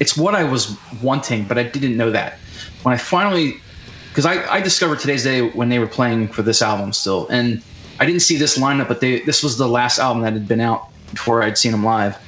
it's 0.01 0.17
what 0.17 0.35
I 0.35 0.45
was 0.45 0.77
wanting, 1.03 1.45
but 1.45 1.59
I 1.59 1.65
didn't 1.65 1.97
know 1.97 2.11
that. 2.11 2.39
When 2.83 2.95
I 2.95 2.99
finally, 2.99 3.61
because 4.09 4.25
I, 4.25 4.51
I 4.51 4.61
discovered 4.63 5.01
today's 5.01 5.23
day 5.23 5.51
when 5.51 5.69
they 5.69 5.79
were 5.79 5.87
playing 5.87 6.29
for 6.29 6.41
this 6.41 6.63
album 6.63 6.95
still, 6.95 7.29
and 7.29 7.63
I 8.01 8.07
didn't 8.07 8.23
see 8.23 8.37
this 8.37 8.59
lineup, 8.59 8.89
but 8.89 9.01
they 9.01 9.21
this 9.21 9.43
was 9.43 9.59
the 9.59 9.69
last 9.69 9.99
album 9.99 10.23
that 10.23 10.33
had 10.33 10.49
been 10.49 10.61
out 10.61 10.89
before 11.13 11.43
I'd 11.43 11.59
seen 11.59 11.73
them 11.73 11.85
live. 11.85 12.19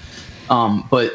Um, 0.51 0.87
but 0.91 1.15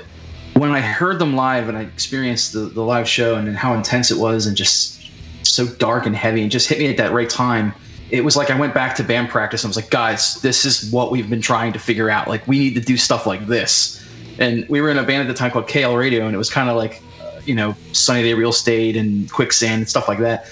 when 0.55 0.71
I 0.71 0.81
heard 0.81 1.19
them 1.19 1.35
live 1.35 1.69
and 1.69 1.77
I 1.77 1.81
experienced 1.81 2.53
the, 2.53 2.61
the 2.61 2.81
live 2.81 3.07
show 3.07 3.35
and 3.35 3.55
how 3.55 3.75
intense 3.75 4.11
it 4.11 4.17
was 4.17 4.47
and 4.47 4.57
just 4.57 5.11
so 5.43 5.67
dark 5.67 6.05
and 6.05 6.15
heavy 6.15 6.41
and 6.41 6.51
just 6.51 6.67
hit 6.67 6.79
me 6.79 6.87
at 6.87 6.97
that 6.97 7.11
right 7.11 7.29
time, 7.29 7.73
it 8.09 8.23
was 8.23 8.35
like 8.35 8.49
I 8.49 8.59
went 8.59 8.73
back 8.73 8.95
to 8.95 9.03
band 9.03 9.29
practice 9.29 9.63
and 9.63 9.67
I 9.67 9.71
was 9.71 9.75
like, 9.75 9.89
guys, 9.89 10.41
this 10.41 10.65
is 10.65 10.91
what 10.91 11.11
we've 11.11 11.29
been 11.29 11.41
trying 11.41 11.73
to 11.73 11.79
figure 11.79 12.09
out. 12.09 12.27
Like, 12.27 12.47
we 12.47 12.57
need 12.57 12.73
to 12.75 12.81
do 12.81 12.97
stuff 12.97 13.25
like 13.27 13.45
this. 13.47 14.03
And 14.39 14.67
we 14.69 14.81
were 14.81 14.89
in 14.89 14.97
a 14.97 15.03
band 15.03 15.21
at 15.21 15.27
the 15.27 15.33
time 15.33 15.51
called 15.51 15.67
KL 15.67 15.97
Radio, 15.97 16.25
and 16.25 16.33
it 16.33 16.37
was 16.37 16.49
kind 16.49 16.69
of 16.69 16.77
like, 16.77 17.01
uh, 17.21 17.41
you 17.45 17.55
know, 17.55 17.75
Sunny 17.91 18.21
Day 18.23 18.33
Real 18.33 18.49
Estate 18.49 18.95
and 18.95 19.29
Quicksand 19.31 19.79
and 19.79 19.89
stuff 19.89 20.07
like 20.07 20.19
that. 20.19 20.47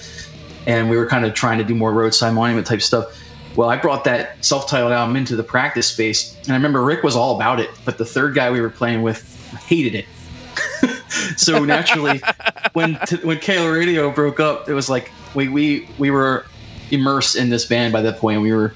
And 0.66 0.90
we 0.90 0.96
were 0.96 1.06
kind 1.06 1.24
of 1.24 1.34
trying 1.34 1.58
to 1.58 1.64
do 1.64 1.74
more 1.74 1.92
roadside 1.92 2.34
monument 2.34 2.66
type 2.66 2.82
stuff. 2.82 3.06
Well, 3.56 3.70
I 3.70 3.76
brought 3.76 4.04
that 4.04 4.44
self-titled 4.44 4.92
album 4.92 5.16
into 5.16 5.34
the 5.34 5.42
practice 5.42 5.86
space, 5.86 6.36
and 6.42 6.50
I 6.50 6.54
remember 6.54 6.84
Rick 6.84 7.02
was 7.02 7.16
all 7.16 7.36
about 7.36 7.58
it, 7.58 7.70
but 7.84 7.96
the 7.96 8.04
third 8.04 8.34
guy 8.34 8.50
we 8.50 8.60
were 8.60 8.70
playing 8.70 9.02
with 9.02 9.32
hated 9.66 9.94
it. 9.94 10.06
so 11.38 11.64
naturally, 11.64 12.20
when 12.74 12.98
t- 13.06 13.16
when 13.16 13.38
KO 13.40 13.70
Radio 13.70 14.10
broke 14.10 14.40
up, 14.40 14.68
it 14.68 14.74
was 14.74 14.90
like 14.90 15.10
we 15.34 15.48
we 15.48 15.88
we 15.98 16.10
were 16.10 16.46
immersed 16.90 17.36
in 17.36 17.48
this 17.48 17.64
band 17.64 17.92
by 17.92 18.02
that 18.02 18.18
point. 18.18 18.42
We 18.42 18.52
were 18.52 18.74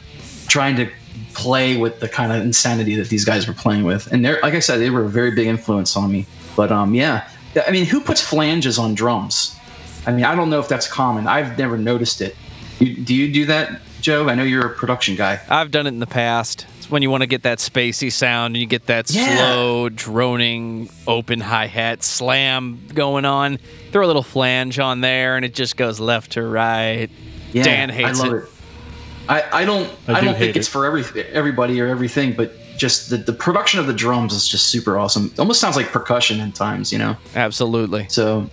trying 0.49 0.77
to 0.77 0.91
play 1.35 1.77
with 1.77 2.01
the 2.01 2.09
kind 2.09 2.33
of 2.33 2.43
insanity 2.43 2.97
that 2.97 3.09
these 3.09 3.25
guys 3.25 3.47
were 3.47 3.55
playing 3.55 3.85
with, 3.85 4.11
and 4.13 4.25
they're 4.25 4.41
like 4.43 4.55
I 4.55 4.61
said, 4.61 4.79
they 4.79 4.91
were 4.91 5.05
a 5.05 5.09
very 5.09 5.33
big 5.33 5.47
influence 5.47 5.97
on 5.97 6.11
me. 6.11 6.27
But 6.57 6.73
um, 6.73 6.95
yeah, 6.95 7.29
I 7.67 7.71
mean, 7.71 7.85
who 7.85 8.01
puts 8.01 8.21
flanges 8.21 8.79
on 8.79 8.95
drums? 8.95 9.57
I 10.07 10.13
mean, 10.13 10.25
I 10.25 10.35
don't 10.35 10.49
know 10.49 10.61
if 10.61 10.69
that's 10.69 10.89
common. 10.89 11.27
I've 11.27 11.59
never 11.59 11.77
noticed 11.77 12.23
it. 12.23 12.35
You, 12.79 12.97
do 12.97 13.15
you 13.15 13.31
do 13.31 13.45
that, 13.47 13.81
Joe? 14.01 14.29
I 14.29 14.35
know 14.35 14.43
you're 14.43 14.67
a 14.67 14.71
production 14.75 15.17
guy. 15.17 15.41
I've 15.49 15.71
done 15.71 15.87
it 15.87 15.91
in 15.91 15.99
the 16.01 16.07
past. 16.07 16.67
It's 16.79 16.91
when 16.91 17.03
you 17.03 17.11
want 17.11 17.23
to 17.23 17.27
get 17.27 17.43
that 17.45 17.59
spacey 17.59 18.11
sound 18.11 18.55
and 18.55 18.61
you 18.61 18.67
get 18.67 18.87
that 18.87 19.11
Yeah. 19.11 19.37
slow, 19.37 19.89
droning, 19.89 20.91
open 21.07 21.41
hi 21.41 21.67
hat 21.67 22.03
slam 22.03 22.81
going 22.95 23.25
on. 23.25 23.59
Throw 23.93 24.05
a 24.05 24.09
little 24.09 24.23
flange 24.23 24.79
on 24.79 25.01
there 25.01 25.37
and 25.37 25.45
it 25.45 25.55
just 25.55 25.77
goes 25.77 26.01
left 26.01 26.33
to 26.33 26.43
right. 26.43 27.09
Yeah, 27.53 27.63
Dan 27.65 27.89
hates 27.91 28.21
I 28.21 28.25
love 28.25 28.35
it. 28.35 28.37
it. 28.45 28.51
I, 29.29 29.61
I 29.63 29.65
don't 29.65 29.89
I 30.09 30.15
I, 30.15 30.21
do 30.21 30.27
don't 30.27 30.35
hate 30.35 30.45
think 30.47 30.57
it's 30.57 30.69
it. 30.69 30.71
for 30.71 30.87
every 30.87 31.23
everybody 31.33 31.81
or 31.81 31.87
everything, 31.87 32.33
but 32.33 32.53
just 32.77 33.11
the, 33.11 33.19
the 33.19 33.33
production 33.33 33.79
of 33.79 33.87
the 33.87 33.93
drums 33.93 34.33
is 34.33 34.49
just 34.49 34.69
super 34.69 34.99
awesome. 34.99 35.27
It 35.27 35.39
almost 35.39 35.61
sounds 35.61 35.77
like 35.77 35.87
percussion 35.89 36.41
in 36.41 36.51
times, 36.53 36.91
you 36.93 36.99
know. 36.99 37.15
Absolutely. 37.37 38.07
So, 38.09 38.49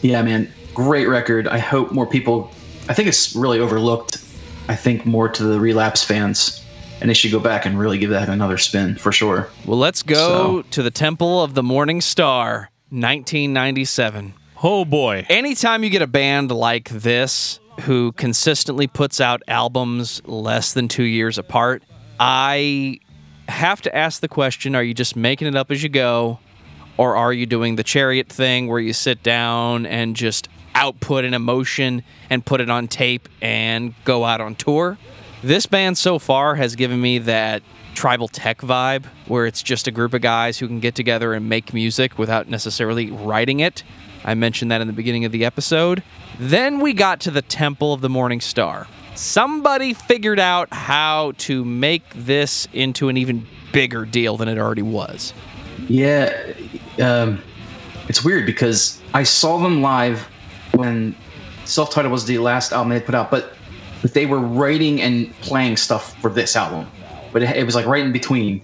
yeah, 0.00 0.22
man, 0.22 0.50
great 0.72 1.08
record. 1.08 1.48
I 1.48 1.58
hope 1.58 1.90
more 1.90 2.06
people. 2.06 2.50
I 2.88 2.94
think 2.94 3.08
it's 3.08 3.34
really 3.34 3.58
overlooked. 3.58 4.18
I 4.68 4.76
think 4.76 5.04
more 5.04 5.28
to 5.28 5.42
the 5.44 5.60
relapse 5.60 6.02
fans, 6.04 6.64
and 7.00 7.10
they 7.10 7.14
should 7.14 7.32
go 7.32 7.38
back 7.40 7.66
and 7.66 7.78
really 7.78 7.98
give 7.98 8.10
that 8.10 8.28
another 8.28 8.56
spin 8.58 8.96
for 8.96 9.12
sure. 9.12 9.48
Well, 9.66 9.78
let's 9.78 10.02
go 10.02 10.16
So- 10.62 10.62
to 10.70 10.82
the 10.82 10.90
Temple 10.90 11.42
of 11.42 11.54
the 11.54 11.62
Morning 11.62 12.00
Star, 12.00 12.70
1997. 12.90 14.34
oh 14.62 14.84
boy, 14.84 15.26
Anytime 15.28 15.84
you 15.84 15.90
get 15.90 16.00
a 16.02 16.06
band 16.06 16.50
like 16.50 16.88
this 16.88 17.60
who 17.82 18.12
consistently 18.12 18.86
puts 18.86 19.20
out 19.20 19.42
albums 19.48 20.22
less 20.24 20.72
than 20.72 20.88
two 20.88 21.02
years 21.04 21.36
apart, 21.36 21.82
I 22.18 22.98
have 23.48 23.82
to 23.82 23.94
ask 23.94 24.20
the 24.20 24.28
question 24.28 24.74
are 24.74 24.82
you 24.82 24.94
just 24.94 25.16
making 25.16 25.48
it 25.48 25.56
up 25.56 25.70
as 25.70 25.82
you 25.82 25.88
go? 25.90 26.38
Or 26.96 27.16
are 27.16 27.32
you 27.32 27.44
doing 27.44 27.74
the 27.76 27.82
chariot 27.82 28.28
thing 28.28 28.68
where 28.68 28.78
you 28.78 28.92
sit 28.92 29.22
down 29.24 29.84
and 29.84 30.14
just 30.14 30.48
output 30.74 31.24
an 31.24 31.34
emotion 31.34 32.02
and 32.30 32.44
put 32.44 32.60
it 32.60 32.70
on 32.70 32.88
tape 32.88 33.28
and 33.40 33.94
go 34.04 34.24
out 34.24 34.40
on 34.40 34.54
tour? 34.54 34.98
This 35.42 35.66
band 35.66 35.98
so 35.98 36.18
far 36.18 36.54
has 36.54 36.74
given 36.74 37.00
me 37.00 37.18
that 37.18 37.62
tribal 37.94 38.28
tech 38.28 38.58
vibe 38.58 39.04
where 39.26 39.46
it's 39.46 39.62
just 39.62 39.86
a 39.86 39.90
group 39.90 40.14
of 40.14 40.20
guys 40.20 40.58
who 40.58 40.66
can 40.66 40.80
get 40.80 40.94
together 40.94 41.32
and 41.32 41.48
make 41.48 41.72
music 41.72 42.18
without 42.18 42.48
necessarily 42.48 43.10
writing 43.10 43.60
it. 43.60 43.82
I 44.24 44.34
mentioned 44.34 44.70
that 44.70 44.80
in 44.80 44.86
the 44.86 44.92
beginning 44.92 45.24
of 45.24 45.32
the 45.32 45.44
episode. 45.44 46.02
Then 46.38 46.80
we 46.80 46.92
got 46.92 47.20
to 47.20 47.30
the 47.30 47.42
Temple 47.42 47.92
of 47.92 48.00
the 48.00 48.08
Morning 48.08 48.40
Star. 48.40 48.86
Somebody 49.14 49.94
figured 49.94 50.40
out 50.40 50.72
how 50.72 51.32
to 51.38 51.64
make 51.64 52.02
this 52.14 52.66
into 52.72 53.08
an 53.08 53.16
even 53.16 53.46
bigger 53.72 54.04
deal 54.04 54.36
than 54.36 54.48
it 54.48 54.58
already 54.58 54.82
was. 54.82 55.32
Yeah, 55.88 56.52
um, 57.00 57.40
it's 58.08 58.24
weird 58.24 58.46
because 58.46 59.00
I 59.12 59.22
saw 59.22 59.58
them 59.58 59.82
live 59.82 60.26
when 60.76 61.14
Self 61.64 61.90
Titled 61.90 62.12
was 62.12 62.24
the 62.24 62.38
last 62.38 62.72
album 62.72 62.90
they 62.90 63.00
put 63.00 63.14
out, 63.14 63.30
but 63.30 63.54
but 64.02 64.12
they 64.12 64.26
were 64.26 64.38
writing 64.38 65.00
and 65.00 65.32
playing 65.40 65.78
stuff 65.78 66.14
for 66.20 66.30
this 66.30 66.56
album. 66.56 66.86
But 67.32 67.42
it, 67.42 67.56
it 67.56 67.64
was 67.64 67.74
like 67.74 67.86
right 67.86 68.04
in 68.04 68.12
between, 68.12 68.62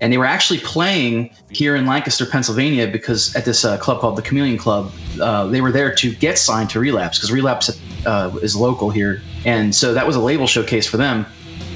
and 0.00 0.12
they 0.12 0.18
were 0.18 0.26
actually 0.26 0.60
playing 0.60 1.34
here 1.50 1.74
in 1.74 1.86
Lancaster, 1.86 2.26
Pennsylvania, 2.26 2.86
because 2.86 3.34
at 3.34 3.44
this 3.44 3.64
uh, 3.64 3.78
club 3.78 4.00
called 4.00 4.16
the 4.16 4.22
Chameleon 4.22 4.58
Club, 4.58 4.92
uh, 5.20 5.46
they 5.46 5.60
were 5.60 5.72
there 5.72 5.94
to 5.94 6.14
get 6.14 6.38
signed 6.38 6.68
to 6.70 6.80
Relapse 6.80 7.18
because 7.18 7.32
Relapse 7.32 7.80
uh, 8.04 8.36
is 8.42 8.54
local 8.54 8.90
here, 8.90 9.22
and 9.44 9.74
so 9.74 9.94
that 9.94 10.06
was 10.06 10.16
a 10.16 10.20
label 10.20 10.46
showcase 10.46 10.86
for 10.86 10.98
them. 10.98 11.24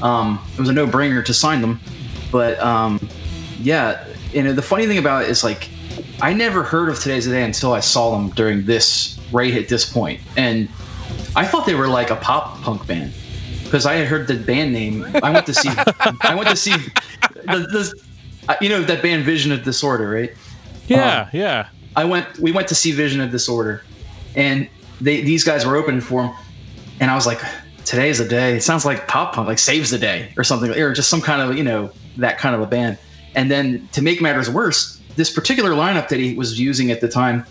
Um, 0.03 0.45
it 0.53 0.61
was 0.61 0.69
a 0.69 0.75
no-brainer 0.75 1.25
to 1.25 1.33
sign 1.33 1.63
them, 1.63 1.81
but 2.31 2.59
um, 2.61 3.09
yeah, 3.61 4.05
know 4.35 4.53
the 4.53 4.63
funny 4.63 4.87
thing 4.87 4.99
about 4.99 5.25
it 5.25 5.31
is 5.31 5.43
like 5.43 5.71
I 6.21 6.33
never 6.33 6.63
heard 6.63 6.89
of 6.89 7.01
Today's 7.01 7.27
the 7.27 7.33
Day 7.33 7.45
until 7.45 7.73
I 7.73 7.81
saw 7.81 8.11
them 8.11 8.31
during 8.31 8.65
this 8.65 9.16
right 9.33 9.55
at 9.55 9.69
this 9.69 9.91
point, 9.91 10.21
and 10.37 10.69
I 11.35 11.45
thought 11.45 11.67
they 11.67 11.75
were 11.75 11.89
like 11.89 12.11
a 12.11 12.17
pop 12.17 12.61
punk 12.63 12.87
band 12.87 13.13
because 13.65 13.87
I 13.87 13.95
had 13.95 14.07
heard 14.07 14.27
the 14.27 14.35
band 14.35 14.73
name. 14.73 15.05
I 15.23 15.31
went 15.31 15.47
to 15.47 15.55
see. 15.55 15.71
I 16.23 16.35
went 16.35 16.49
to 16.49 16.57
see 16.57 16.73
the, 16.73 17.67
the 17.71 18.03
uh, 18.49 18.57
you 18.61 18.69
know 18.69 18.83
that 18.83 19.03
band 19.03 19.25
Vision 19.25 19.53
of 19.53 19.63
Disorder, 19.63 20.09
right? 20.09 20.33
yeah, 20.87 21.29
yeah. 21.33 21.69
I 21.95 22.05
went. 22.05 22.39
We 22.39 22.53
went 22.53 22.69
to 22.69 22.75
see 22.75 22.93
Vision 22.93 23.21
of 23.21 23.31
Disorder, 23.31 23.83
and 24.35 24.69
they 25.01 25.23
these 25.23 25.45
guys 25.45 25.67
were 25.67 25.77
opening 25.77 26.01
for 26.01 26.23
them, 26.23 26.35
and 27.01 27.11
I 27.11 27.15
was 27.15 27.27
like, 27.27 27.41
"Today's 27.85 28.21
a 28.21 28.29
day." 28.29 28.57
It 28.57 28.63
sounds 28.63 28.85
like 28.85 29.09
pop 29.09 29.35
punk, 29.35 29.49
like 29.49 29.59
"Saves 29.59 29.91
the 29.91 29.99
Day" 29.99 30.33
or 30.37 30.45
something, 30.45 30.71
or 30.71 30.93
just 30.93 31.11
some 31.11 31.21
kind 31.21 31.43
of 31.43 31.57
you 31.57 31.65
know 31.65 31.91
that 32.17 32.39
kind 32.39 32.55
of 32.55 32.61
a 32.61 32.67
band. 32.67 32.99
And 33.35 33.51
then 33.51 33.87
to 33.93 34.01
make 34.01 34.23
matters 34.23 34.49
worse, 34.49 35.01
this 35.17 35.31
particular 35.31 35.73
lineup 35.73 36.09
that 36.09 36.19
he 36.19 36.35
was 36.35 36.59
using 36.59 36.91
at 36.91 37.03
the 37.03 37.09
time, 37.09 37.45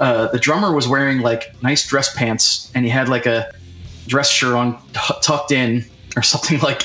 uh, 0.00 0.28
the 0.28 0.38
drummer 0.38 0.72
was 0.72 0.88
wearing 0.88 1.20
like 1.20 1.54
nice 1.62 1.86
dress 1.86 2.14
pants, 2.14 2.70
and 2.74 2.84
he 2.84 2.90
had 2.90 3.08
like 3.08 3.26
a 3.26 3.52
dress 4.06 4.30
shirt 4.30 4.54
on 4.54 4.80
t- 4.92 5.14
tucked 5.22 5.52
in 5.52 5.84
or 6.16 6.22
something 6.22 6.58
like 6.60 6.82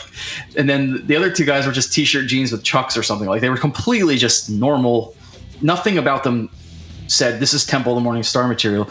and 0.58 0.70
then 0.70 1.06
the 1.08 1.16
other 1.16 1.32
two 1.32 1.46
guys 1.46 1.66
were 1.66 1.72
just 1.72 1.94
t-shirt 1.94 2.28
jeans 2.28 2.52
with 2.52 2.64
chucks 2.64 2.98
or 2.98 3.04
something. 3.04 3.28
Like 3.28 3.42
they 3.42 3.50
were 3.50 3.58
completely 3.58 4.18
just 4.18 4.50
normal. 4.50 5.16
Nothing 5.62 5.98
about 5.98 6.24
them 6.24 6.50
said 7.08 7.40
this 7.40 7.54
is 7.54 7.66
temple 7.66 7.94
of 7.94 7.98
the 7.98 8.04
morning 8.04 8.24
star 8.24 8.48
material. 8.48 8.90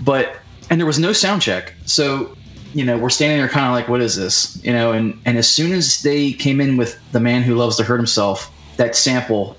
But 0.00 0.36
and 0.70 0.80
there 0.80 0.86
was 0.86 0.98
no 0.98 1.12
sound 1.12 1.42
check. 1.42 1.74
So 1.84 2.36
you 2.74 2.84
know, 2.84 2.98
we're 2.98 3.10
standing 3.10 3.38
there 3.38 3.48
kind 3.48 3.64
of 3.64 3.72
like, 3.72 3.88
what 3.88 4.02
is 4.02 4.16
this? 4.16 4.62
You 4.62 4.72
know, 4.72 4.92
and 4.92 5.18
and 5.24 5.38
as 5.38 5.48
soon 5.48 5.72
as 5.72 6.02
they 6.02 6.32
came 6.32 6.60
in 6.60 6.76
with 6.76 6.98
the 7.12 7.20
man 7.20 7.42
who 7.42 7.54
loves 7.54 7.76
to 7.76 7.84
hurt 7.84 7.96
himself, 7.96 8.52
that 8.76 8.94
sample, 8.94 9.56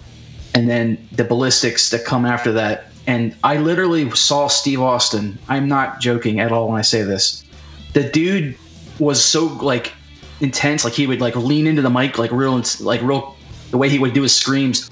and 0.53 0.69
then 0.69 1.07
the 1.11 1.23
ballistics 1.23 1.89
that 1.89 2.05
come 2.05 2.25
after 2.25 2.51
that, 2.53 2.86
and 3.07 3.33
I 3.43 3.57
literally 3.57 4.11
saw 4.11 4.47
Steve 4.47 4.81
Austin. 4.81 5.39
I'm 5.47 5.69
not 5.69 6.01
joking 6.01 6.41
at 6.41 6.51
all 6.51 6.67
when 6.67 6.77
I 6.77 6.81
say 6.81 7.03
this. 7.03 7.45
The 7.93 8.03
dude 8.03 8.57
was 8.99 9.23
so 9.23 9.45
like 9.45 9.93
intense, 10.41 10.83
like 10.83 10.93
he 10.93 11.07
would 11.07 11.21
like 11.21 11.35
lean 11.35 11.65
into 11.67 11.81
the 11.81 11.89
mic, 11.89 12.17
like 12.17 12.31
real, 12.31 12.61
like 12.81 13.01
real, 13.01 13.37
the 13.71 13.77
way 13.77 13.89
he 13.89 13.97
would 13.97 14.13
do 14.13 14.23
his 14.23 14.35
screams. 14.35 14.91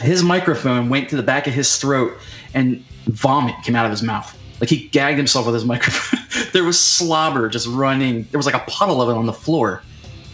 His 0.00 0.22
microphone 0.22 0.88
went 0.88 1.08
to 1.10 1.16
the 1.16 1.22
back 1.22 1.48
of 1.48 1.54
his 1.54 1.76
throat, 1.76 2.16
and 2.54 2.84
vomit 3.06 3.56
came 3.64 3.74
out 3.74 3.84
of 3.84 3.90
his 3.90 4.02
mouth. 4.02 4.32
Like 4.60 4.70
he 4.70 4.88
gagged 4.88 5.18
himself 5.18 5.44
with 5.46 5.54
his 5.54 5.64
microphone. 5.74 6.48
there 6.52 6.64
was 6.64 6.80
slobber 6.80 7.48
just 7.48 7.66
running. 7.66 8.28
There 8.30 8.38
was 8.38 8.46
like 8.46 8.54
a 8.54 8.64
puddle 8.70 9.02
of 9.02 9.08
it 9.08 9.18
on 9.18 9.26
the 9.26 9.32
floor, 9.32 9.82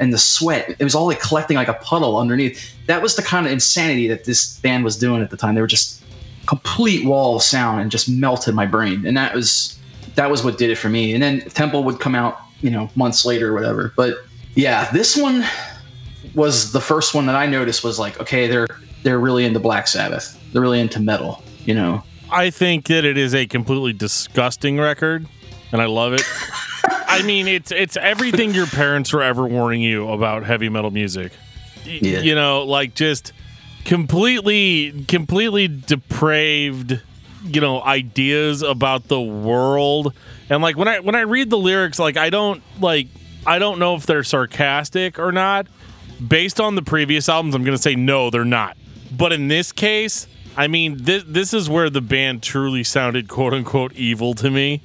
and 0.01 0.13
the 0.13 0.19
sweat. 0.19 0.77
It 0.79 0.85
was 0.85 0.95
all 0.95 1.07
like 1.07 1.21
collecting 1.21 1.57
like 1.57 1.69
a 1.69 1.75
puddle 1.75 2.19
underneath. 2.19 2.75
That 2.89 3.01
was 3.01 3.17
the 3.17 3.23
kind 3.23 3.47
of 3.47 3.53
insanity 3.53 4.07
that 4.09 4.25
this 4.25 4.59
band 4.59 4.85
was 4.85 4.99
doing 4.99 5.23
at 5.23 5.31
the 5.31 5.37
time. 5.39 5.55
They 5.55 5.63
were 5.63 5.67
just 5.67 6.03
complete 6.47 7.05
wall 7.05 7.37
of 7.37 7.43
sound 7.43 7.81
and 7.81 7.91
just 7.91 8.09
melted 8.09 8.55
my 8.55 8.67
brain. 8.67 9.07
And 9.07 9.17
that 9.17 9.35
was 9.35 9.79
that 10.15 10.31
was 10.31 10.45
what 10.45 10.59
did 10.59 10.71
it 10.71 10.77
for 10.77 10.89
me. 10.89 11.15
And 11.15 11.23
then 11.23 11.41
Temple 11.51 11.85
would 11.85 12.01
come 12.01 12.15
out, 12.15 12.39
you 12.61 12.71
know, 12.71 12.91
months 12.97 13.25
later 13.25 13.51
or 13.51 13.55
whatever. 13.55 13.93
But 13.97 14.17
yeah, 14.55 14.91
this 14.93 15.17
one 15.17 15.45
was 16.35 16.73
the 16.73 16.81
first 16.81 17.15
one 17.15 17.27
that 17.27 17.35
I 17.35 17.47
noticed 17.47 17.83
was 17.85 17.99
like, 17.99 18.21
okay, 18.21 18.47
they're 18.47 18.67
they're 19.03 19.19
really 19.21 19.45
into 19.45 19.61
Black 19.61 19.87
Sabbath. 19.89 20.39
They're 20.53 20.63
really 20.63 20.81
into 20.81 21.01
metal, 21.01 21.43
you 21.65 21.75
know. 21.75 22.03
I 22.31 22.51
think 22.51 22.87
that 22.87 23.05
it 23.05 23.19
is 23.19 23.35
a 23.35 23.47
completely 23.47 23.93
disgusting 23.93 24.79
record, 24.79 25.27
and 25.73 25.83
I 25.83 25.87
love 25.87 26.13
it. 26.15 26.23
I 27.07 27.23
mean, 27.23 27.47
it's 27.47 27.71
it's 27.71 27.97
everything 27.97 28.55
your 28.55 28.67
parents 28.67 29.13
were 29.13 29.23
ever 29.23 29.47
warning 29.47 29.83
you 29.83 30.09
about 30.09 30.45
heavy 30.45 30.69
metal 30.69 30.91
music. 30.91 31.33
Y- 31.85 31.99
Yeah. 32.01 32.21
You 32.21 32.35
know, 32.35 32.63
like 32.65 32.95
just 32.95 33.33
completely 33.85 35.05
completely 35.09 35.69
depraved 35.69 37.01
you 37.45 37.61
know 37.61 37.83
ideas 37.83 38.63
about 38.63 39.09
the 39.09 39.21
world. 39.21 40.15
And 40.49 40.63
like 40.63 40.77
when 40.77 40.89
i 40.89 41.01
when 41.01 41.15
i 41.15 41.23
read 41.23 41.51
the 41.51 41.59
lyrics 41.59 41.99
like 41.99 42.17
i 42.17 42.31
don't 42.31 42.63
like 42.81 43.09
i 43.47 43.59
don't 43.59 43.79
know 43.79 43.95
if 43.95 44.07
they're 44.07 44.25
sarcastic 44.25 45.19
or 45.19 45.33
not. 45.33 45.67
Based 46.27 46.61
on 46.61 46.75
the 46.77 46.83
previous 46.83 47.29
albums 47.29 47.55
i'm 47.55 47.65
gonna 47.65 47.79
say 47.79 47.97
no 47.97 48.31
they're 48.31 48.45
not. 48.45 48.77
But 49.11 49.33
in 49.33 49.49
this 49.49 49.73
case 49.73 50.27
i 50.57 50.69
mean 50.69 50.97
this 51.03 51.25
this 51.27 51.53
is 51.55 51.69
where 51.69 51.91
the 51.91 52.01
band 52.01 52.43
truly 52.43 52.85
sounded 52.85 53.29
quote 53.29 53.55
unquote 53.55 53.93
evil 53.95 54.35
to 54.35 54.51
me. 54.51 54.83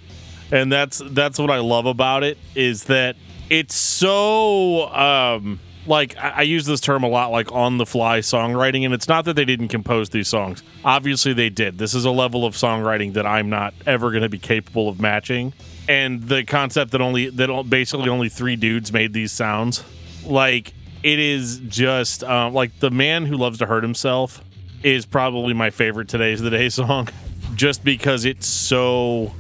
And 0.51 0.71
that's 0.71 1.01
that's 1.11 1.37
what 1.37 1.51
i 1.51 1.59
love 1.59 1.85
about 1.85 2.23
it 2.23 2.37
is 2.55 2.85
that 2.85 3.15
it's 3.49 3.75
so 3.75 4.89
um 4.93 5.59
like 5.87 6.17
I, 6.17 6.29
I 6.29 6.41
use 6.43 6.65
this 6.65 6.81
term 6.81 7.03
a 7.03 7.07
lot 7.07 7.31
like 7.31 7.51
on 7.51 7.77
the 7.77 7.85
fly 7.85 8.19
songwriting 8.19 8.85
and 8.85 8.93
it's 8.93 9.07
not 9.07 9.25
that 9.25 9.35
they 9.35 9.45
didn't 9.45 9.69
compose 9.69 10.09
these 10.09 10.27
songs. 10.27 10.63
Obviously 10.83 11.33
they 11.33 11.49
did. 11.49 11.77
This 11.77 11.93
is 11.93 12.05
a 12.05 12.11
level 12.11 12.45
of 12.45 12.55
songwriting 12.55 13.13
that 13.13 13.25
i'm 13.25 13.49
not 13.49 13.73
ever 13.85 14.11
going 14.11 14.23
to 14.23 14.29
be 14.29 14.39
capable 14.39 14.89
of 14.89 14.99
matching. 14.99 15.53
And 15.87 16.23
the 16.23 16.43
concept 16.43 16.91
that 16.91 17.01
only 17.01 17.29
that 17.29 17.65
basically 17.69 18.09
only 18.09 18.29
three 18.29 18.55
dudes 18.55 18.91
made 18.91 19.13
these 19.13 19.31
sounds 19.31 19.83
like 20.25 20.73
it 21.03 21.19
is 21.19 21.59
just 21.67 22.23
um, 22.23 22.53
like 22.53 22.79
the 22.79 22.91
man 22.91 23.25
who 23.25 23.37
loves 23.37 23.59
to 23.59 23.65
hurt 23.65 23.83
himself 23.83 24.43
is 24.83 25.05
probably 25.05 25.53
my 25.53 25.69
favorite 25.69 26.07
today's 26.09 26.41
the 26.41 26.49
day 26.49 26.69
song 26.69 27.07
just 27.55 27.83
because 27.83 28.25
it's 28.25 28.47
so 28.47 29.33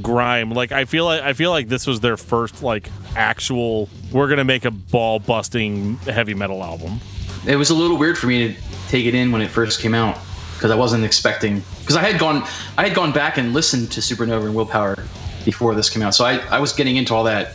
grime. 0.00 0.50
Like 0.50 0.72
i 0.72 0.84
feel 0.84 1.04
like 1.04 1.22
i 1.22 1.32
feel 1.32 1.50
like 1.50 1.68
this 1.68 1.86
was 1.86 2.00
their 2.00 2.16
first 2.16 2.62
like 2.62 2.88
actual 3.14 3.88
we're 4.12 4.28
gonna 4.28 4.44
make 4.44 4.64
a 4.64 4.70
ball 4.70 5.18
busting 5.18 5.96
heavy 5.98 6.34
metal 6.34 6.62
album 6.62 7.00
it 7.46 7.56
was 7.56 7.70
a 7.70 7.74
little 7.74 7.96
weird 7.96 8.16
for 8.16 8.26
me 8.26 8.48
to 8.48 8.60
take 8.88 9.06
it 9.06 9.14
in 9.14 9.32
when 9.32 9.42
it 9.42 9.48
first 9.48 9.80
came 9.80 9.94
out 9.94 10.18
because 10.54 10.70
I 10.70 10.76
wasn't 10.76 11.04
expecting 11.04 11.62
because 11.80 11.96
I 11.96 12.02
had 12.02 12.20
gone 12.20 12.44
I 12.78 12.86
had 12.86 12.94
gone 12.94 13.12
back 13.12 13.36
and 13.36 13.52
listened 13.52 13.90
to 13.92 14.00
Supernova 14.00 14.44
and 14.44 14.54
Willpower 14.54 14.96
before 15.44 15.74
this 15.74 15.90
came 15.90 16.02
out, 16.02 16.14
so 16.14 16.24
I, 16.24 16.38
I 16.48 16.60
was 16.60 16.72
getting 16.72 16.96
into 16.96 17.14
all 17.14 17.24
that, 17.24 17.54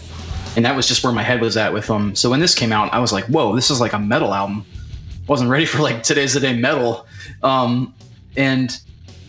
and 0.56 0.66
that 0.66 0.76
was 0.76 0.88
just 0.88 1.04
where 1.04 1.14
my 1.14 1.24
head 1.24 1.42
was 1.42 1.58
at 1.58 1.72
with 1.72 1.88
them. 1.88 2.16
So 2.16 2.30
when 2.30 2.40
this 2.40 2.54
came 2.54 2.72
out, 2.72 2.94
I 2.94 3.00
was 3.00 3.14
like, 3.14 3.26
whoa, 3.26 3.56
this 3.56 3.72
is 3.72 3.80
like 3.80 3.94
a 3.94 4.00
metal 4.00 4.34
album. 4.34 4.66
wasn't 5.28 5.50
ready 5.50 5.66
for 5.66 5.82
like 5.82 6.04
today's 6.04 6.34
the 6.34 6.40
day 6.40 6.56
metal. 6.56 7.08
Um, 7.44 7.94
and 8.36 8.78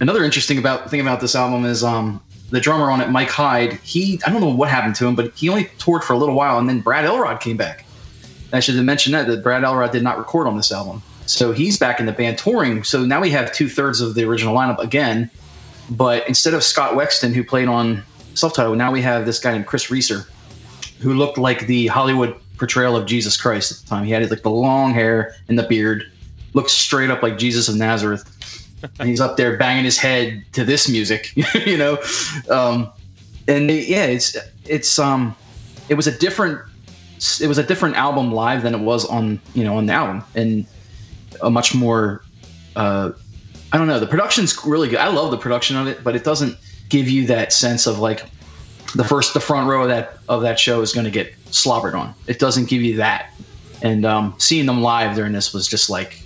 another 0.00 0.24
interesting 0.24 0.58
about 0.58 0.90
thing 0.90 1.00
about 1.00 1.20
this 1.20 1.34
album 1.34 1.64
is 1.64 1.84
um, 1.84 2.20
the 2.50 2.60
drummer 2.60 2.90
on 2.90 3.00
it, 3.00 3.10
Mike 3.10 3.30
Hyde. 3.30 3.74
He 3.82 4.20
I 4.26 4.30
don't 4.30 4.40
know 4.40 4.48
what 4.48 4.68
happened 4.68 4.94
to 4.96 5.06
him, 5.06 5.14
but 5.14 5.34
he 5.36 5.48
only 5.48 5.70
toured 5.78 6.04
for 6.04 6.12
a 6.12 6.16
little 6.16 6.34
while, 6.34 6.58
and 6.58 6.68
then 6.68 6.80
Brad 6.80 7.04
Elrod 7.04 7.40
came 7.40 7.56
back. 7.56 7.84
I 8.52 8.60
should 8.60 8.76
have 8.76 8.84
mentioned 8.84 9.14
that 9.14 9.26
that 9.26 9.42
Brad 9.42 9.64
Elrod 9.64 9.92
did 9.92 10.02
not 10.02 10.16
record 10.16 10.46
on 10.46 10.56
this 10.56 10.72
album, 10.72 11.02
so 11.26 11.52
he's 11.52 11.78
back 11.78 12.00
in 12.00 12.06
the 12.06 12.12
band 12.12 12.38
touring. 12.38 12.82
So 12.84 13.04
now 13.04 13.20
we 13.20 13.30
have 13.30 13.52
two 13.52 13.68
thirds 13.68 14.00
of 14.00 14.14
the 14.14 14.24
original 14.24 14.54
lineup 14.54 14.78
again, 14.78 15.30
but 15.90 16.26
instead 16.26 16.54
of 16.54 16.62
Scott 16.62 16.94
Wexton 16.94 17.34
who 17.34 17.44
played 17.44 17.68
on 17.68 18.02
self-titled, 18.34 18.78
now 18.78 18.90
we 18.90 19.02
have 19.02 19.26
this 19.26 19.38
guy 19.38 19.52
named 19.52 19.66
Chris 19.66 19.90
Reeser, 19.90 20.26
who 21.00 21.12
looked 21.12 21.36
like 21.36 21.66
the 21.66 21.88
Hollywood 21.88 22.34
portrayal 22.56 22.96
of 22.96 23.06
Jesus 23.06 23.36
Christ 23.36 23.70
at 23.70 23.78
the 23.78 23.86
time. 23.86 24.04
He 24.04 24.10
had 24.12 24.28
like 24.30 24.42
the 24.42 24.50
long 24.50 24.92
hair 24.94 25.34
and 25.48 25.58
the 25.58 25.64
beard, 25.64 26.10
looked 26.54 26.70
straight 26.70 27.10
up 27.10 27.22
like 27.22 27.38
Jesus 27.38 27.68
of 27.68 27.76
Nazareth. 27.76 28.24
And 28.98 29.08
he's 29.08 29.20
up 29.20 29.36
there 29.36 29.56
banging 29.56 29.84
his 29.84 29.98
head 29.98 30.44
to 30.52 30.64
this 30.64 30.88
music, 30.88 31.32
you 31.66 31.76
know. 31.76 31.98
Um, 32.50 32.90
and 33.46 33.70
yeah, 33.70 34.04
it's 34.06 34.36
it's 34.66 34.98
um, 34.98 35.34
it 35.88 35.94
was 35.94 36.06
a 36.06 36.18
different 36.18 36.60
it 37.40 37.48
was 37.48 37.58
a 37.58 37.64
different 37.64 37.96
album 37.96 38.32
live 38.32 38.62
than 38.62 38.74
it 38.74 38.80
was 38.80 39.04
on 39.06 39.40
you 39.54 39.64
know 39.64 39.76
on 39.76 39.86
the 39.86 39.92
album, 39.92 40.22
and 40.34 40.66
a 41.42 41.50
much 41.50 41.74
more 41.74 42.22
uh, 42.76 43.12
I 43.72 43.78
don't 43.78 43.86
know. 43.86 44.00
The 44.00 44.06
production's 44.06 44.64
really 44.64 44.88
good. 44.88 44.98
I 44.98 45.08
love 45.08 45.30
the 45.30 45.38
production 45.38 45.76
of 45.76 45.86
it, 45.86 46.02
but 46.02 46.16
it 46.16 46.24
doesn't 46.24 46.56
give 46.88 47.08
you 47.08 47.26
that 47.26 47.52
sense 47.52 47.86
of 47.86 47.98
like 47.98 48.24
the 48.94 49.04
first 49.04 49.34
the 49.34 49.40
front 49.40 49.68
row 49.68 49.82
of 49.82 49.88
that 49.88 50.18
of 50.28 50.42
that 50.42 50.58
show 50.58 50.80
is 50.80 50.92
going 50.92 51.04
to 51.04 51.10
get 51.10 51.32
slobbered 51.50 51.94
on. 51.94 52.14
It 52.26 52.38
doesn't 52.38 52.68
give 52.68 52.82
you 52.82 52.96
that. 52.96 53.30
And 53.82 54.04
um, 54.04 54.34
seeing 54.38 54.66
them 54.66 54.82
live 54.82 55.14
during 55.14 55.32
this 55.32 55.52
was 55.52 55.68
just 55.68 55.90
like 55.90 56.22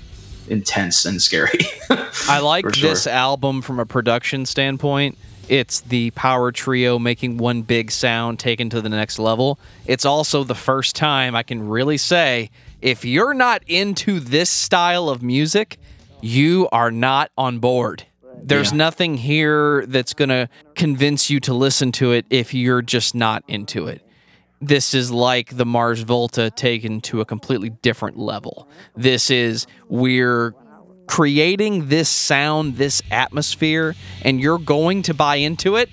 intense 0.49 1.05
and 1.05 1.21
scary. 1.21 1.59
I 2.29 2.41
like 2.41 2.75
sure. 2.75 2.91
this 2.91 3.07
album 3.07 3.63
from 3.63 3.79
a 3.81 3.87
production 3.87 4.47
standpoint. 4.47 5.17
It's 5.49 5.81
the 5.81 6.11
power 6.13 6.53
trio 6.53 6.99
making 6.99 7.37
one 7.39 7.63
big 7.63 7.91
sound 7.91 8.39
taken 8.39 8.71
to 8.71 8.81
the 8.81 8.89
next 8.89 9.19
level. 9.19 9.59
It's 9.87 10.05
also 10.05 10.45
the 10.45 10.55
first 10.55 10.95
time 10.97 11.35
I 11.35 11.43
can 11.43 11.69
really 11.69 11.99
say 11.99 12.51
if 12.81 13.05
you're 13.05 13.35
not 13.35 13.63
into 13.67 14.21
this 14.21 14.51
style 14.51 15.09
of 15.09 15.23
music, 15.23 15.79
you 16.21 16.69
are 16.73 16.91
not 16.91 17.31
on 17.37 17.59
board. 17.59 18.05
There's 18.45 18.71
Yeah. 18.73 18.79
nothing 18.79 19.17
here 19.19 19.85
that's 19.87 20.15
going 20.15 20.31
to 20.31 20.49
convince 20.75 21.29
you 21.31 21.39
to 21.41 21.55
listen 21.55 21.93
to 21.93 22.13
it 22.13 22.25
if 22.31 22.55
you're 22.55 22.83
just 22.83 23.15
not 23.15 23.45
into 23.47 23.87
it. 23.87 24.03
This 24.63 24.95
is 24.95 25.11
like 25.11 25.57
the 25.57 25.67
Mars 25.67 26.03
Volta 26.03 26.51
taken 26.51 27.01
to 27.03 27.21
a 27.21 27.25
completely 27.25 27.71
different 27.71 28.17
level. 28.17 28.69
This 28.97 29.29
is 29.29 29.67
we're 29.89 30.55
creating 31.09 31.89
this 31.89 32.09
sound, 32.09 32.77
this 32.77 33.03
atmosphere, 33.11 33.97
and 34.23 34.41
you're 34.41 34.59
going 34.59 35.03
to 35.03 35.15
buy 35.15 35.37
into 35.37 35.75
it, 35.75 35.91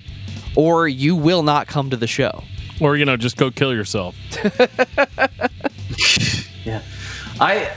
or 0.56 0.86
you 0.86 1.16
will 1.16 1.42
not 1.42 1.66
come 1.66 1.90
to 1.90 1.96
the 1.96 2.06
show. 2.06 2.44
or 2.80 2.96
you 2.96 3.04
know 3.04 3.16
just 3.16 3.36
go 3.36 3.50
kill 3.50 3.74
yourself 3.74 4.14
Yeah, 6.64 6.82
I, 7.40 7.70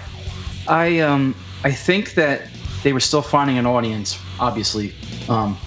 I, 0.67 0.99
um, 0.99 1.35
I 1.63 1.71
think 1.71 2.13
that 2.13 2.43
they 2.83 2.93
were 2.93 2.99
still 2.99 3.21
finding 3.21 3.57
an 3.57 3.65
audience, 3.65 4.19
obviously, 4.39 4.93
um, 5.29 5.57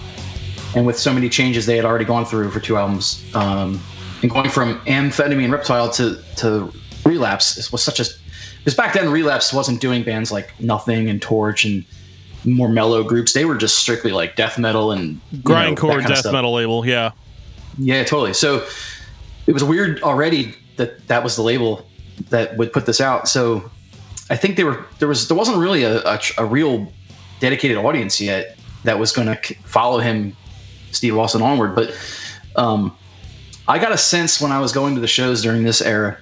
and 0.75 0.85
with 0.85 0.97
so 0.97 1.13
many 1.13 1.29
changes 1.29 1.65
they 1.65 1.75
had 1.75 1.85
already 1.85 2.05
gone 2.05 2.25
through 2.25 2.49
for 2.51 2.59
two 2.59 2.77
albums, 2.77 3.23
um, 3.35 3.81
and 4.21 4.31
going 4.31 4.49
from 4.49 4.79
Amphetamine 4.81 5.51
Reptile 5.51 5.89
to 5.91 6.21
to 6.37 6.71
Relapse 7.05 7.71
was 7.71 7.83
such 7.83 7.99
a 7.99 8.05
because 8.59 8.75
back 8.75 8.93
then 8.93 9.09
Relapse 9.09 9.53
wasn't 9.53 9.79
doing 9.79 10.03
bands 10.03 10.31
like 10.31 10.59
Nothing 10.59 11.09
and 11.09 11.21
Torch 11.21 11.65
and 11.65 11.85
more 12.43 12.69
mellow 12.69 13.03
groups. 13.03 13.33
They 13.33 13.45
were 13.45 13.55
just 13.55 13.79
strictly 13.79 14.11
like 14.11 14.35
death 14.35 14.57
metal 14.57 14.91
and 14.91 15.15
know, 15.31 15.39
grindcore 15.39 16.05
death 16.05 16.31
metal 16.31 16.53
label 16.53 16.85
yeah 16.85 17.11
Yeah, 17.77 18.03
totally. 18.03 18.33
So 18.33 18.65
it 19.45 19.53
was 19.53 19.63
weird 19.63 20.01
already 20.01 20.55
that 20.77 21.07
that 21.07 21.23
was 21.23 21.35
the 21.35 21.41
label 21.41 21.87
that 22.29 22.57
would 22.57 22.73
put 22.73 22.85
this 22.85 22.99
out. 22.99 23.27
So 23.27 23.69
I 24.29 24.35
think 24.35 24.57
they 24.57 24.63
were 24.63 24.85
there 24.99 25.07
was 25.07 25.27
there 25.27 25.37
wasn't 25.37 25.57
really 25.57 25.83
a, 25.83 25.99
a, 26.03 26.19
a 26.39 26.45
real 26.45 26.91
dedicated 27.39 27.77
audience 27.77 28.19
yet 28.19 28.57
that 28.83 28.99
was 28.99 29.11
going 29.11 29.27
to 29.27 29.53
follow 29.63 29.99
him, 29.99 30.35
Steve 30.91 31.17
Austin 31.17 31.41
onward. 31.41 31.75
But 31.75 31.95
um, 32.55 32.95
I 33.67 33.79
got 33.79 33.91
a 33.91 33.97
sense 33.97 34.39
when 34.41 34.51
I 34.51 34.59
was 34.59 34.71
going 34.71 34.95
to 34.95 35.01
the 35.01 35.07
shows 35.07 35.41
during 35.41 35.63
this 35.63 35.81
era 35.81 36.17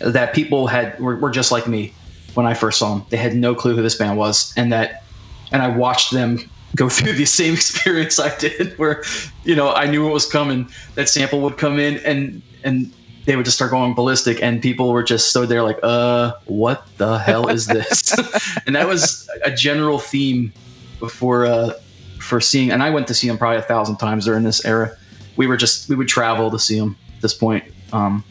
that 0.00 0.34
people 0.34 0.66
had 0.66 0.98
were, 1.00 1.16
were 1.16 1.30
just 1.30 1.50
like 1.50 1.66
me 1.66 1.94
when 2.34 2.46
I 2.46 2.54
first 2.54 2.78
saw 2.78 2.94
them. 2.94 3.06
They 3.10 3.16
had 3.16 3.34
no 3.34 3.54
clue 3.54 3.74
who 3.74 3.82
this 3.82 3.96
band 3.96 4.18
was, 4.18 4.52
and 4.56 4.72
that 4.72 5.02
and 5.50 5.62
I 5.62 5.68
watched 5.68 6.12
them 6.12 6.38
go 6.76 6.88
through 6.88 7.14
the 7.14 7.24
same 7.24 7.54
experience 7.54 8.18
I 8.20 8.36
did, 8.38 8.76
where 8.78 9.02
you 9.44 9.56
know 9.56 9.72
I 9.72 9.86
knew 9.86 10.04
what 10.04 10.12
was 10.12 10.30
coming. 10.30 10.70
That 10.94 11.08
sample 11.08 11.40
would 11.40 11.56
come 11.56 11.78
in, 11.78 11.98
and 11.98 12.42
and 12.64 12.92
they 13.24 13.36
would 13.36 13.44
just 13.44 13.56
start 13.56 13.70
going 13.70 13.94
ballistic, 13.94 14.42
and 14.42 14.60
people 14.62 14.92
were 14.92 15.02
just 15.02 15.30
stood 15.30 15.48
there 15.48 15.62
like, 15.62 15.78
"Uh, 15.82 16.34
what 16.46 16.86
the 16.98 17.18
hell 17.18 17.48
is 17.48 17.66
this?" 17.66 18.14
and 18.66 18.76
that 18.76 18.86
was 18.86 19.28
a 19.42 19.50
general 19.50 19.98
theme 19.98 20.52
before 21.00 21.46
uh, 21.46 21.72
for 22.20 22.40
seeing. 22.40 22.70
And 22.70 22.82
I 22.82 22.90
went 22.90 23.06
to 23.08 23.14
see 23.14 23.26
them 23.26 23.38
probably 23.38 23.58
a 23.58 23.62
thousand 23.62 23.96
times 23.96 24.26
during 24.26 24.44
this 24.44 24.64
era. 24.64 24.96
We 25.38 25.46
were 25.46 25.56
just 25.56 25.88
we 25.88 25.96
would 25.96 26.08
travel 26.08 26.50
to 26.50 26.58
see 26.58 26.78
them 26.78 26.96
at 27.16 27.22
this 27.22 27.32
point, 27.32 27.64
um, 27.94 28.22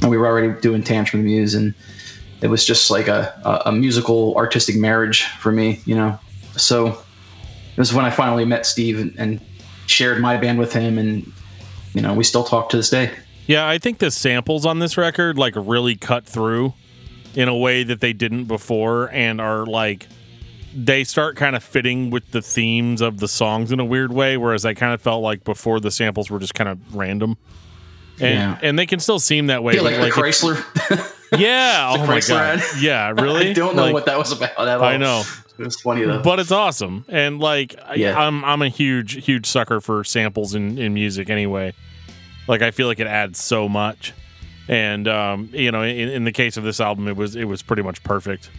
and 0.00 0.10
we 0.10 0.16
were 0.16 0.26
already 0.26 0.60
doing 0.60 0.84
Tantrum 0.84 1.24
Muse, 1.24 1.54
and 1.54 1.74
it 2.40 2.46
was 2.46 2.64
just 2.64 2.90
like 2.90 3.08
a, 3.08 3.34
a, 3.44 3.70
a 3.70 3.72
musical 3.72 4.36
artistic 4.36 4.76
marriage 4.76 5.24
for 5.24 5.50
me, 5.50 5.80
you 5.84 5.96
know. 5.96 6.18
So 6.56 6.88
it 6.88 7.78
was 7.78 7.92
when 7.92 8.04
I 8.04 8.10
finally 8.10 8.44
met 8.44 8.66
Steve 8.66 9.00
and, 9.00 9.14
and 9.18 9.40
shared 9.86 10.20
my 10.20 10.36
band 10.36 10.60
with 10.60 10.72
him, 10.72 10.98
and 10.98 11.32
you 11.94 12.00
know 12.00 12.14
we 12.14 12.22
still 12.22 12.44
talk 12.44 12.68
to 12.68 12.76
this 12.76 12.90
day. 12.90 13.10
Yeah, 13.46 13.66
I 13.66 13.78
think 13.78 13.98
the 13.98 14.10
samples 14.10 14.64
on 14.64 14.78
this 14.78 14.96
record 14.96 15.36
like 15.36 15.54
really 15.56 15.96
cut 15.96 16.26
through 16.26 16.74
in 17.34 17.48
a 17.48 17.56
way 17.56 17.82
that 17.82 18.00
they 18.00 18.12
didn't 18.12 18.44
before 18.44 19.10
and 19.10 19.40
are 19.40 19.66
like 19.66 20.06
they 20.74 21.04
start 21.04 21.36
kind 21.36 21.54
of 21.56 21.62
fitting 21.62 22.10
with 22.10 22.30
the 22.30 22.40
themes 22.42 23.00
of 23.00 23.18
the 23.18 23.28
songs 23.28 23.72
in 23.72 23.80
a 23.80 23.84
weird 23.84 24.12
way 24.12 24.36
whereas 24.36 24.64
I 24.64 24.74
kind 24.74 24.94
of 24.94 25.00
felt 25.02 25.22
like 25.22 25.44
before 25.44 25.80
the 25.80 25.90
samples 25.90 26.30
were 26.30 26.38
just 26.38 26.54
kind 26.54 26.68
of 26.68 26.94
random. 26.94 27.36
And 28.20 28.34
Yeah. 28.34 28.58
and 28.68 28.78
they 28.78 28.86
can 28.86 29.00
still 29.00 29.18
seem 29.18 29.46
that 29.48 29.62
way. 29.62 29.74
Yeah, 29.74 29.80
like, 29.82 29.96
but, 29.98 30.04
the 30.06 30.10
Chrysler. 30.12 31.14
yeah, 31.38 31.94
oh 31.96 32.06
my 32.06 32.20
god. 32.20 32.58
ad. 32.60 32.62
Yeah, 32.80 33.10
really? 33.16 33.50
I 33.50 33.52
don't 33.54 33.74
know 33.76 33.84
Like, 33.84 33.94
what 33.94 34.06
that 34.06 34.18
was 34.18 34.32
about 34.32 34.50
at 34.58 34.68
all. 34.78 34.84
I 34.84 34.96
know. 34.96 35.22
It 35.58 35.64
was 35.64 35.80
funny 35.80 36.02
though. 36.04 36.22
but 36.22 36.40
it's 36.40 36.50
awesome 36.50 37.04
and 37.08 37.38
like 37.38 37.76
I- 37.86 37.94
Yeah. 37.96 38.18
i'm 38.18 38.42
i'm 38.44 38.62
a 38.62 38.68
huge 38.70 39.22
huge 39.24 39.46
sucker 39.46 39.80
for 39.82 40.02
samples 40.02 40.54
in 40.54 40.78
in 40.78 40.94
music 40.94 41.28
anyway 41.28 41.74
like 42.48 42.62
i 42.62 42.70
feel 42.70 42.86
like 42.88 42.98
it 43.00 43.06
adds 43.06 43.38
so 43.38 43.68
much 43.68 44.14
and 44.66 45.06
um 45.06 45.50
you 45.52 45.70
know 45.70 45.82
in, 45.82 46.08
in 46.08 46.24
the 46.24 46.32
case 46.32 46.56
of 46.56 46.64
this 46.64 46.80
album 46.80 47.06
it 47.06 47.16
was 47.16 47.36
it 47.36 47.44
was 47.44 47.62
pretty 47.62 47.82
much 47.82 48.02
perfect 48.02 48.50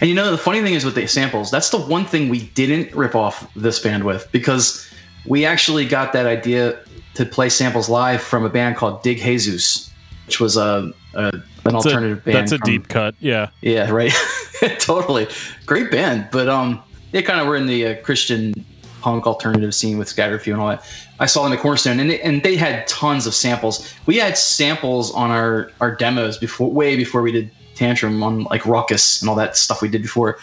And 0.00 0.08
you 0.08 0.16
know, 0.16 0.30
the 0.30 0.38
funny 0.38 0.62
thing 0.62 0.74
is 0.74 0.84
with 0.84 0.94
the 0.94 1.06
samples, 1.06 1.50
that's 1.50 1.70
the 1.70 1.78
one 1.78 2.04
thing 2.04 2.28
we 2.28 2.40
didn't 2.54 2.94
rip 2.94 3.14
off 3.14 3.52
this 3.54 3.78
band 3.78 4.04
with 4.04 4.28
because 4.32 4.88
we 5.26 5.44
actually 5.44 5.86
got 5.86 6.12
that 6.12 6.26
idea 6.26 6.78
to 7.14 7.24
play 7.26 7.48
samples 7.48 7.88
live 7.88 8.20
from 8.20 8.44
a 8.44 8.48
band 8.50 8.76
called 8.76 9.02
Dig 9.02 9.18
Hay 9.20 9.36
Zoose, 9.36 9.90
which 10.26 10.40
was 10.40 10.56
a, 10.56 10.92
a 11.14 11.28
an 11.28 11.42
That's 11.64 11.72
a- 11.86 11.88
alternative 11.88 12.24
band. 12.24 12.36
that's 12.36 12.52
a 12.52 12.58
from- 12.58 12.70
deep 12.70 12.88
cut 12.88 13.14
yeah 13.20 13.48
Yeah, 13.62 13.90
right. 14.00 14.12
totally. 14.78 15.26
Great 15.66 15.90
band, 15.90 16.28
but 16.32 16.48
um, 16.48 16.82
they 17.12 17.22
kind 17.22 17.40
of 17.40 17.46
were 17.46 17.56
in 17.56 17.66
the 17.66 17.86
uh, 17.86 17.94
Christian 18.02 18.54
punk 19.02 19.26
alternative 19.26 19.74
scene 19.74 19.98
with 19.98 20.08
Scaterd 20.08 20.40
Few 20.42 20.52
and 20.52 20.60
all 20.62 20.68
that. 20.68 20.84
I 21.20 21.26
saw 21.26 21.44
them 21.44 21.52
at 21.52 21.60
Cornerstone, 21.60 22.00
and 22.00 22.10
they, 22.10 22.20
and 22.20 22.42
they 22.42 22.56
had 22.56 22.86
tons 22.86 23.26
of 23.26 23.34
samples. 23.34 23.92
We 24.06 24.16
had 24.16 24.36
samples 24.36 25.12
on 25.12 25.30
our 25.30 25.70
our 25.80 25.94
demos 25.94 26.38
before, 26.38 26.70
way 26.70 26.96
before 26.96 27.22
we 27.22 27.32
did 27.32 27.50
Tantrum 27.76 28.22
on 28.22 28.44
like 28.44 28.66
Ruckus 28.66 29.20
and 29.20 29.28
all 29.28 29.36
that 29.36 29.56
stuff 29.56 29.82
we 29.82 29.88
did 29.88 30.02
before, 30.02 30.38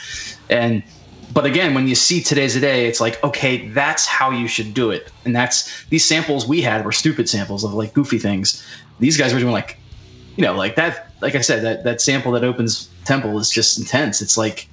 and. 0.50 0.84
But 1.34 1.48
again, 1.48 1.74
when 1.74 1.88
you 1.88 1.96
see 1.96 2.22
today's 2.22 2.54
today, 2.54 2.86
it's 2.86 3.02
like, 3.02 3.24
okay, 3.24 3.68
that's 3.70 4.06
how 4.06 4.30
you 4.30 4.48
should 4.48 4.76
do 4.76 4.92
it. 4.92 5.12
And 5.26 5.36
that's 5.36 5.84
these 5.86 6.06
samples 6.06 6.48
we 6.48 6.62
had 6.62 6.86
were 6.86 6.92
stupid 6.92 7.28
samples 7.28 7.64
of 7.64 7.74
like 7.74 7.92
goofy 7.96 8.20
things. 8.20 8.64
These 9.00 9.18
guys 9.18 9.34
were 9.34 9.40
doing 9.40 9.52
like 9.52 9.80
you 10.36 10.44
know, 10.44 10.56
like 10.56 10.76
that, 10.76 11.12
like 11.22 11.36
I 11.36 11.42
said, 11.42 11.64
that, 11.64 11.84
that 11.84 12.02
sample 12.02 12.32
that 12.32 12.44
opens 12.44 12.90
Temple 13.06 13.38
is 13.40 13.50
just 13.50 13.78
intense. 13.78 14.22
It's 14.22 14.38
like, 14.38 14.68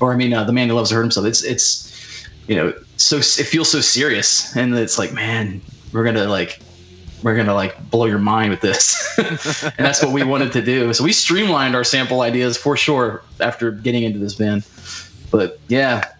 or 0.00 0.12
I 0.12 0.16
mean, 0.16 0.32
uh, 0.32 0.44
the 0.44 0.52
man 0.52 0.68
who 0.68 0.74
loves 0.74 0.90
to 0.90 0.96
hurt 0.96 1.02
himself. 1.02 1.26
It's, 1.26 1.42
it's, 1.42 2.26
you 2.46 2.56
know, 2.56 2.74
so 2.96 3.18
it 3.18 3.46
feels 3.46 3.70
so 3.70 3.80
serious, 3.80 4.54
and 4.56 4.74
it's 4.74 4.98
like, 4.98 5.12
man, 5.12 5.60
we're 5.92 6.04
gonna 6.04 6.26
like, 6.26 6.60
we're 7.24 7.34
gonna 7.34 7.54
like 7.54 7.90
blow 7.90 8.04
your 8.04 8.18
mind 8.18 8.50
with 8.50 8.60
this, 8.60 9.18
and 9.18 9.72
that's 9.78 10.02
what 10.02 10.12
we 10.12 10.22
wanted 10.22 10.52
to 10.52 10.62
do. 10.62 10.92
So 10.92 11.02
we 11.02 11.12
streamlined 11.12 11.74
our 11.74 11.82
sample 11.82 12.20
ideas 12.20 12.56
for 12.56 12.76
sure 12.76 13.22
after 13.40 13.70
getting 13.70 14.02
into 14.04 14.18
this 14.18 14.34
band. 14.34 14.64
But 15.30 15.58
yeah, 15.68 16.12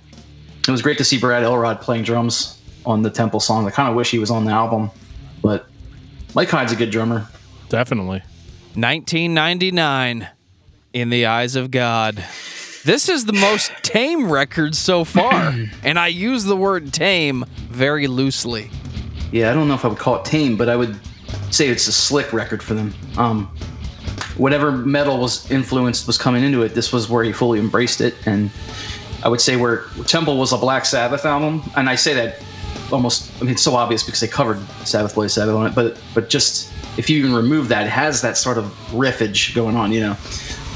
it 0.66 0.70
was 0.70 0.80
great 0.80 0.96
to 0.98 1.04
see 1.04 1.18
Brad 1.18 1.42
Elrod 1.44 1.82
playing 1.82 2.04
drums 2.04 2.58
on 2.86 3.02
the 3.02 3.10
Temple 3.10 3.38
song. 3.38 3.66
I 3.66 3.70
kind 3.70 3.88
of 3.88 3.94
wish 3.94 4.10
he 4.10 4.18
was 4.18 4.30
on 4.30 4.46
the 4.46 4.50
album, 4.50 4.90
but 5.42 5.66
Mike 6.34 6.48
Hyde's 6.48 6.72
a 6.72 6.76
good 6.76 6.90
drummer. 6.90 7.28
definitely 7.68 8.22
1999 8.74 10.26
in 10.94 11.10
the 11.10 11.26
eyes 11.26 11.54
of 11.54 11.70
God. 11.70 12.24
This 12.84 13.08
is 13.08 13.26
the 13.26 13.32
most 13.34 13.70
tame 13.82 14.30
record 14.30 14.74
so 14.74 15.04
far, 15.04 15.54
and 15.82 15.98
I 15.98 16.08
use 16.08 16.44
the 16.44 16.56
word 16.56 16.92
tame 16.94 17.44
very 17.68 18.06
loosely. 18.06 18.70
Yeah, 19.34 19.50
I 19.50 19.54
don't 19.54 19.66
know 19.66 19.74
if 19.74 19.84
I 19.84 19.88
would 19.88 19.98
call 19.98 20.14
it 20.14 20.24
tame, 20.24 20.56
but 20.56 20.68
I 20.68 20.76
would 20.76 20.96
say 21.50 21.66
it's 21.66 21.88
a 21.88 21.92
slick 21.92 22.32
record 22.32 22.62
for 22.62 22.74
them. 22.74 22.94
Um, 23.18 23.46
whatever 24.36 24.70
metal 24.70 25.18
was 25.18 25.50
influenced 25.50 26.06
was 26.06 26.16
coming 26.16 26.44
into 26.44 26.62
it. 26.62 26.76
This 26.76 26.92
was 26.92 27.10
where 27.10 27.24
he 27.24 27.32
fully 27.32 27.58
embraced 27.58 28.00
it, 28.00 28.14
and 28.26 28.48
I 29.24 29.28
would 29.28 29.40
say 29.40 29.56
where 29.56 29.86
Temple 30.06 30.38
was 30.38 30.52
a 30.52 30.56
Black 30.56 30.84
Sabbath 30.84 31.24
album, 31.24 31.68
and 31.76 31.90
I 31.90 31.96
say 31.96 32.14
that 32.14 32.40
almost. 32.92 33.32
I 33.40 33.44
mean, 33.44 33.54
it's 33.54 33.62
so 33.62 33.74
obvious 33.74 34.04
because 34.04 34.20
they 34.20 34.28
covered 34.28 34.60
Sabbath, 34.86 35.16
Blaze 35.16 35.32
Sabbath 35.32 35.56
on 35.56 35.66
it, 35.66 35.74
but 35.74 36.00
but 36.14 36.30
just 36.30 36.72
if 36.96 37.10
you 37.10 37.18
even 37.18 37.34
remove 37.34 37.66
that, 37.70 37.88
it 37.88 37.90
has 37.90 38.22
that 38.22 38.38
sort 38.38 38.56
of 38.56 38.66
riffage 38.92 39.52
going 39.52 39.74
on, 39.74 39.90
you 39.90 39.98
know. 39.98 40.16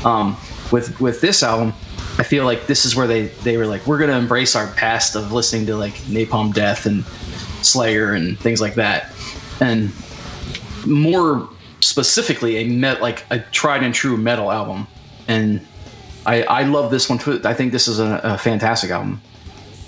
Um, 0.05 0.37
with 0.73 1.01
with 1.01 1.21
this 1.21 1.45
album, 1.45 1.73
I 2.19 2.25
feel 2.25 2.45
like 2.45 2.67
this 2.67 2.85
is 2.85 2.97
where 2.97 3.07
they 3.07 3.27
they 3.45 3.57
were 3.57 3.67
like, 3.67 3.87
we're 3.87 3.99
gonna 3.99 4.19
embrace 4.19 4.57
our 4.57 4.67
past 4.73 5.15
of 5.15 5.31
listening 5.31 5.65
to 5.67 5.77
like 5.77 5.95
Napalm 6.09 6.53
Death 6.53 6.87
and 6.87 7.05
Slayer 7.63 8.13
and 8.13 8.39
things 8.39 8.61
like 8.61 8.75
that, 8.75 9.13
and 9.61 9.93
more 10.87 11.49
specifically 11.81 12.57
a 12.57 12.69
met 12.69 13.01
like 13.01 13.25
a 13.31 13.41
tried 13.41 13.83
and 13.83 13.95
true 13.95 14.17
metal 14.17 14.51
album. 14.51 14.87
And 15.27 15.67
I 16.27 16.43
I 16.45 16.63
love 16.65 16.91
this 16.91 17.09
one 17.09 17.19
too. 17.19 17.41
I 17.45 17.55
think 17.55 17.73
this 17.73 17.89
is 17.89 17.99
a, 17.99 18.21
a 18.23 18.39
fantastic 18.39 18.91
album. 18.91 19.21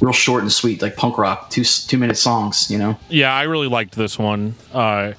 Real 0.00 0.12
short 0.12 0.42
and 0.42 0.50
sweet, 0.50 0.80
like 0.80 0.96
punk 0.96 1.18
rock, 1.18 1.50
two 1.50 1.64
two 1.64 1.98
minute 1.98 2.16
songs. 2.16 2.70
You 2.70 2.78
know. 2.78 2.98
Yeah, 3.08 3.32
I 3.32 3.42
really 3.42 3.68
liked 3.68 3.94
this 3.94 4.18
one. 4.18 4.54
Uh, 4.72 5.12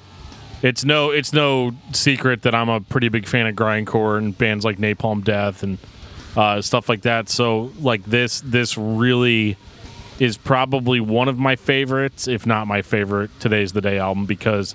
it's 0.62 0.84
no, 0.84 1.10
it's 1.10 1.32
no 1.32 1.72
secret 1.92 2.42
that 2.42 2.54
I'm 2.54 2.68
a 2.68 2.80
pretty 2.80 3.08
big 3.08 3.26
fan 3.26 3.46
of 3.46 3.56
grindcore 3.56 4.16
and 4.16 4.36
bands 4.36 4.64
like 4.64 4.78
Napalm 4.78 5.24
Death 5.24 5.64
and 5.64 5.76
uh, 6.36 6.62
stuff 6.62 6.88
like 6.88 7.02
that. 7.02 7.28
So, 7.28 7.72
like 7.80 8.04
this, 8.04 8.40
this 8.42 8.78
really 8.78 9.56
is 10.18 10.36
probably 10.36 11.00
one 11.00 11.28
of 11.28 11.38
my 11.38 11.56
favorites, 11.56 12.28
if 12.28 12.46
not 12.46 12.66
my 12.66 12.82
favorite. 12.82 13.30
Today's 13.40 13.72
the 13.72 13.80
Day 13.80 13.98
album 13.98 14.26
because 14.26 14.74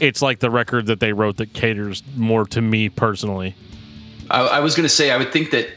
it's 0.00 0.22
like 0.22 0.40
the 0.40 0.50
record 0.50 0.86
that 0.86 1.00
they 1.00 1.12
wrote 1.12 1.36
that 1.36 1.52
caters 1.52 2.02
more 2.16 2.44
to 2.46 2.60
me 2.60 2.88
personally. 2.88 3.54
I, 4.30 4.40
I 4.40 4.60
was 4.60 4.74
going 4.74 4.84
to 4.84 4.94
say, 4.94 5.10
I 5.10 5.16
would 5.16 5.32
think 5.32 5.50
that, 5.50 5.68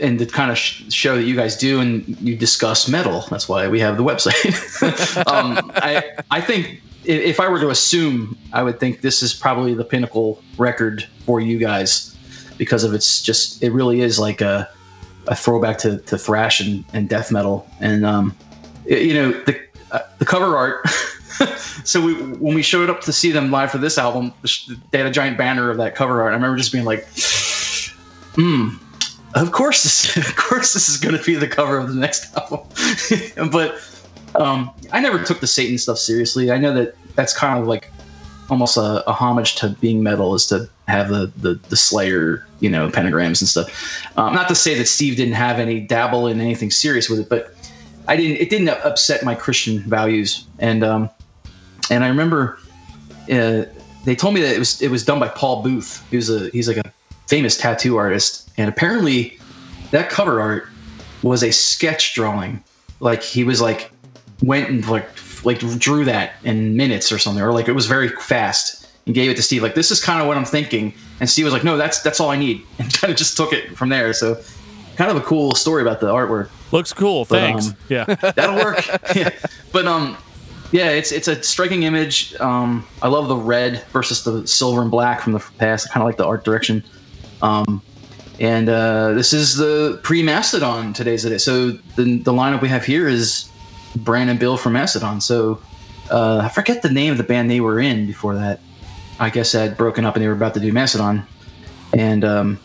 and 0.00 0.18
the 0.18 0.26
kind 0.26 0.50
of 0.50 0.58
sh- 0.58 0.92
show 0.92 1.16
that 1.16 1.24
you 1.24 1.34
guys 1.36 1.56
do, 1.56 1.80
and 1.80 2.06
you 2.20 2.36
discuss 2.36 2.88
metal. 2.88 3.24
That's 3.30 3.48
why 3.48 3.66
we 3.68 3.80
have 3.80 3.96
the 3.96 4.04
website. 4.04 5.26
um, 5.32 5.72
I 5.76 6.12
I 6.30 6.40
think 6.40 6.82
if 7.04 7.40
I 7.40 7.48
were 7.48 7.60
to 7.60 7.70
assume, 7.70 8.36
I 8.52 8.62
would 8.62 8.78
think 8.78 9.00
this 9.00 9.22
is 9.22 9.34
probably 9.34 9.74
the 9.74 9.84
pinnacle 9.84 10.42
record 10.58 11.06
for 11.24 11.40
you 11.40 11.58
guys 11.58 12.16
because 12.58 12.84
of 12.84 12.94
its 12.94 13.22
just. 13.22 13.62
It 13.62 13.72
really 13.72 14.00
is 14.00 14.18
like 14.18 14.40
a 14.40 14.68
a 15.26 15.34
throwback 15.34 15.78
to, 15.78 15.98
to 15.98 16.18
thrash 16.18 16.60
and, 16.60 16.84
and 16.92 17.08
death 17.08 17.32
metal, 17.32 17.68
and 17.80 18.04
um, 18.04 18.36
y- 18.88 18.96
you 18.96 19.14
know 19.14 19.32
the 19.32 19.60
uh, 19.92 20.00
the 20.18 20.24
cover 20.24 20.56
art. 20.56 20.86
so 21.84 22.00
we 22.00 22.14
when 22.14 22.54
we 22.54 22.62
showed 22.62 22.90
up 22.90 23.00
to 23.02 23.12
see 23.12 23.30
them 23.30 23.50
live 23.50 23.70
for 23.70 23.78
this 23.78 23.98
album, 23.98 24.32
they 24.90 24.98
had 24.98 25.06
a 25.06 25.10
giant 25.10 25.38
banner 25.38 25.70
of 25.70 25.78
that 25.78 25.94
cover 25.94 26.22
art. 26.22 26.32
I 26.32 26.36
remember 26.36 26.56
just 26.56 26.72
being 26.72 26.84
like, 26.84 27.06
hmm, 28.34 28.76
of 29.34 29.52
course 29.52 29.82
this 29.82 30.16
of 30.28 30.36
course 30.36 30.72
this 30.74 30.88
is 30.88 30.96
going 30.98 31.16
to 31.16 31.22
be 31.22 31.34
the 31.34 31.48
cover 31.48 31.76
of 31.78 31.88
the 31.88 31.94
next 31.94 32.36
album 32.36 32.66
but 33.50 33.80
um, 34.34 34.70
i 34.92 35.00
never 35.00 35.22
took 35.22 35.40
the 35.40 35.46
satan 35.46 35.78
stuff 35.78 35.98
seriously 35.98 36.50
i 36.50 36.58
know 36.58 36.72
that 36.72 36.94
that's 37.14 37.36
kind 37.36 37.60
of 37.60 37.66
like 37.66 37.90
almost 38.50 38.76
a, 38.76 39.08
a 39.08 39.12
homage 39.12 39.54
to 39.56 39.70
being 39.80 40.02
metal 40.02 40.34
is 40.34 40.46
to 40.46 40.68
have 40.86 41.08
the, 41.08 41.32
the 41.38 41.54
the 41.70 41.76
slayer 41.76 42.46
you 42.60 42.68
know 42.68 42.88
pentagrams 42.88 43.40
and 43.40 43.48
stuff 43.48 44.06
um, 44.18 44.34
not 44.34 44.48
to 44.48 44.54
say 44.54 44.74
that 44.74 44.86
steve 44.86 45.16
didn't 45.16 45.34
have 45.34 45.58
any 45.58 45.80
dabble 45.80 46.26
in 46.26 46.40
anything 46.40 46.70
serious 46.70 47.08
with 47.08 47.18
it 47.18 47.28
but 47.30 47.54
i 48.06 48.16
didn't 48.16 48.36
it 48.36 48.50
didn't 48.50 48.68
upset 48.68 49.24
my 49.24 49.34
christian 49.34 49.78
values 49.80 50.46
and 50.58 50.84
um 50.84 51.08
and 51.90 52.04
i 52.04 52.08
remember 52.08 52.58
uh, 53.32 53.64
they 54.04 54.14
told 54.14 54.34
me 54.34 54.40
that 54.40 54.54
it 54.54 54.58
was 54.58 54.80
it 54.82 54.90
was 54.90 55.04
done 55.04 55.18
by 55.18 55.28
Paul 55.28 55.62
Booth. 55.62 56.06
He 56.10 56.16
was 56.16 56.30
a 56.30 56.50
he's 56.50 56.68
like 56.68 56.76
a 56.76 56.92
famous 57.26 57.56
tattoo 57.56 57.96
artist, 57.96 58.50
and 58.56 58.68
apparently 58.68 59.38
that 59.90 60.10
cover 60.10 60.40
art 60.40 60.68
was 61.22 61.42
a 61.42 61.50
sketch 61.50 62.14
drawing. 62.14 62.62
Like 63.00 63.22
he 63.22 63.44
was 63.44 63.60
like 63.60 63.90
went 64.42 64.68
and 64.68 64.86
like 64.88 65.08
like 65.44 65.58
drew 65.58 66.04
that 66.04 66.34
in 66.44 66.76
minutes 66.76 67.12
or 67.12 67.18
something, 67.18 67.42
or 67.42 67.52
like 67.52 67.68
it 67.68 67.72
was 67.72 67.86
very 67.86 68.08
fast 68.08 68.88
and 69.06 69.14
gave 69.14 69.30
it 69.30 69.36
to 69.36 69.42
Steve. 69.42 69.62
Like 69.62 69.74
this 69.74 69.90
is 69.90 70.02
kind 70.02 70.20
of 70.20 70.26
what 70.26 70.36
I'm 70.36 70.44
thinking, 70.44 70.94
and 71.20 71.28
Steve 71.28 71.44
was 71.44 71.54
like, 71.54 71.64
no, 71.64 71.76
that's 71.76 72.00
that's 72.02 72.20
all 72.20 72.30
I 72.30 72.36
need, 72.36 72.62
and 72.78 72.92
kind 72.92 73.10
of 73.10 73.16
just 73.16 73.36
took 73.36 73.52
it 73.52 73.76
from 73.76 73.88
there. 73.88 74.12
So 74.12 74.40
kind 74.96 75.10
of 75.10 75.16
a 75.16 75.20
cool 75.20 75.54
story 75.54 75.82
about 75.82 76.00
the 76.00 76.06
artwork. 76.06 76.48
Looks 76.72 76.92
cool. 76.92 77.24
But, 77.24 77.40
Thanks. 77.40 77.68
um, 77.68 77.76
yeah. 77.88 78.04
That'll 78.36 78.56
work. 78.56 78.84
yeah. 79.14 79.30
But 79.72 79.86
um, 79.86 80.16
Yeah, 80.70 80.90
it's 80.90 81.12
it's 81.12 81.28
a 81.28 81.42
striking 81.42 81.82
image. 81.82 82.34
Um, 82.40 82.86
I 83.02 83.08
love 83.08 83.28
the 83.28 83.36
red 83.36 83.84
versus 83.92 84.24
the 84.24 84.46
silver 84.46 84.82
and 84.82 84.90
black 84.90 85.20
from 85.20 85.32
the 85.32 85.44
past. 85.58 85.88
I 85.88 85.92
kind 85.92 86.02
of 86.02 86.06
like 86.06 86.16
the 86.16 86.26
art 86.26 86.44
direction. 86.44 86.82
Um, 87.42 87.82
and 88.40 88.68
uh, 88.68 89.12
this 89.12 89.32
is 89.32 89.56
the 89.56 90.00
pre-Mastodon 90.02 90.92
today's 90.92 91.22
the 91.22 91.30
day. 91.30 91.38
So 91.38 91.70
the 91.96 92.18
the 92.18 92.32
lineup 92.32 92.60
we 92.60 92.68
have 92.68 92.84
here 92.84 93.08
is 93.08 93.50
Brann 93.96 94.28
and 94.28 94.38
Bill 94.38 94.56
from 94.56 94.74
Mastodon. 94.74 95.20
So 95.20 95.60
uh, 96.10 96.38
I 96.44 96.48
forget 96.48 96.82
the 96.82 96.90
name 96.90 97.12
of 97.12 97.18
the 97.18 97.24
band 97.24 97.50
they 97.50 97.60
were 97.60 97.80
in 97.80 98.06
before 98.06 98.34
that. 98.34 98.60
I 99.18 99.30
guess 99.30 99.52
that 99.52 99.68
had 99.68 99.76
broken 99.76 100.04
up 100.04 100.16
and 100.16 100.22
they 100.22 100.28
were 100.28 100.34
about 100.34 100.54
to 100.54 100.60
do 100.60 100.72
Mastodon. 100.72 101.26
And 101.96 102.24
um, 102.24 102.60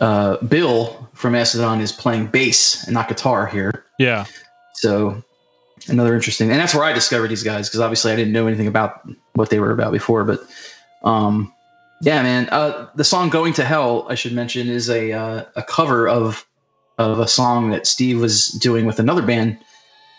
uh, 0.00 0.36
Bill 0.38 1.08
from 1.14 1.32
Mastodon 1.32 1.80
is 1.80 1.92
playing 1.92 2.26
bass 2.26 2.84
and 2.84 2.94
not 2.94 3.08
guitar 3.08 3.46
here. 3.46 3.84
Yeah. 3.98 4.26
So 4.74 5.22
another 5.88 6.14
interesting, 6.14 6.50
and 6.50 6.60
that's 6.60 6.74
where 6.74 6.84
I 6.84 6.92
discovered 6.92 7.28
these 7.28 7.42
guys 7.42 7.68
because 7.68 7.80
obviously 7.80 8.12
I 8.12 8.16
didn't 8.16 8.32
know 8.32 8.46
anything 8.46 8.66
about 8.66 9.08
what 9.34 9.50
they 9.50 9.60
were 9.60 9.70
about 9.70 9.92
before. 9.92 10.24
But 10.24 10.40
um, 11.02 11.52
yeah, 12.02 12.22
man, 12.22 12.48
uh, 12.50 12.88
the 12.94 13.04
song 13.04 13.30
"Going 13.30 13.54
to 13.54 13.64
Hell" 13.64 14.06
I 14.08 14.14
should 14.14 14.32
mention 14.32 14.68
is 14.68 14.90
a 14.90 15.12
uh, 15.12 15.44
a 15.56 15.62
cover 15.62 16.06
of 16.06 16.46
of 16.98 17.18
a 17.18 17.28
song 17.28 17.70
that 17.70 17.86
Steve 17.86 18.20
was 18.20 18.48
doing 18.48 18.84
with 18.84 18.98
another 18.98 19.22
band 19.22 19.58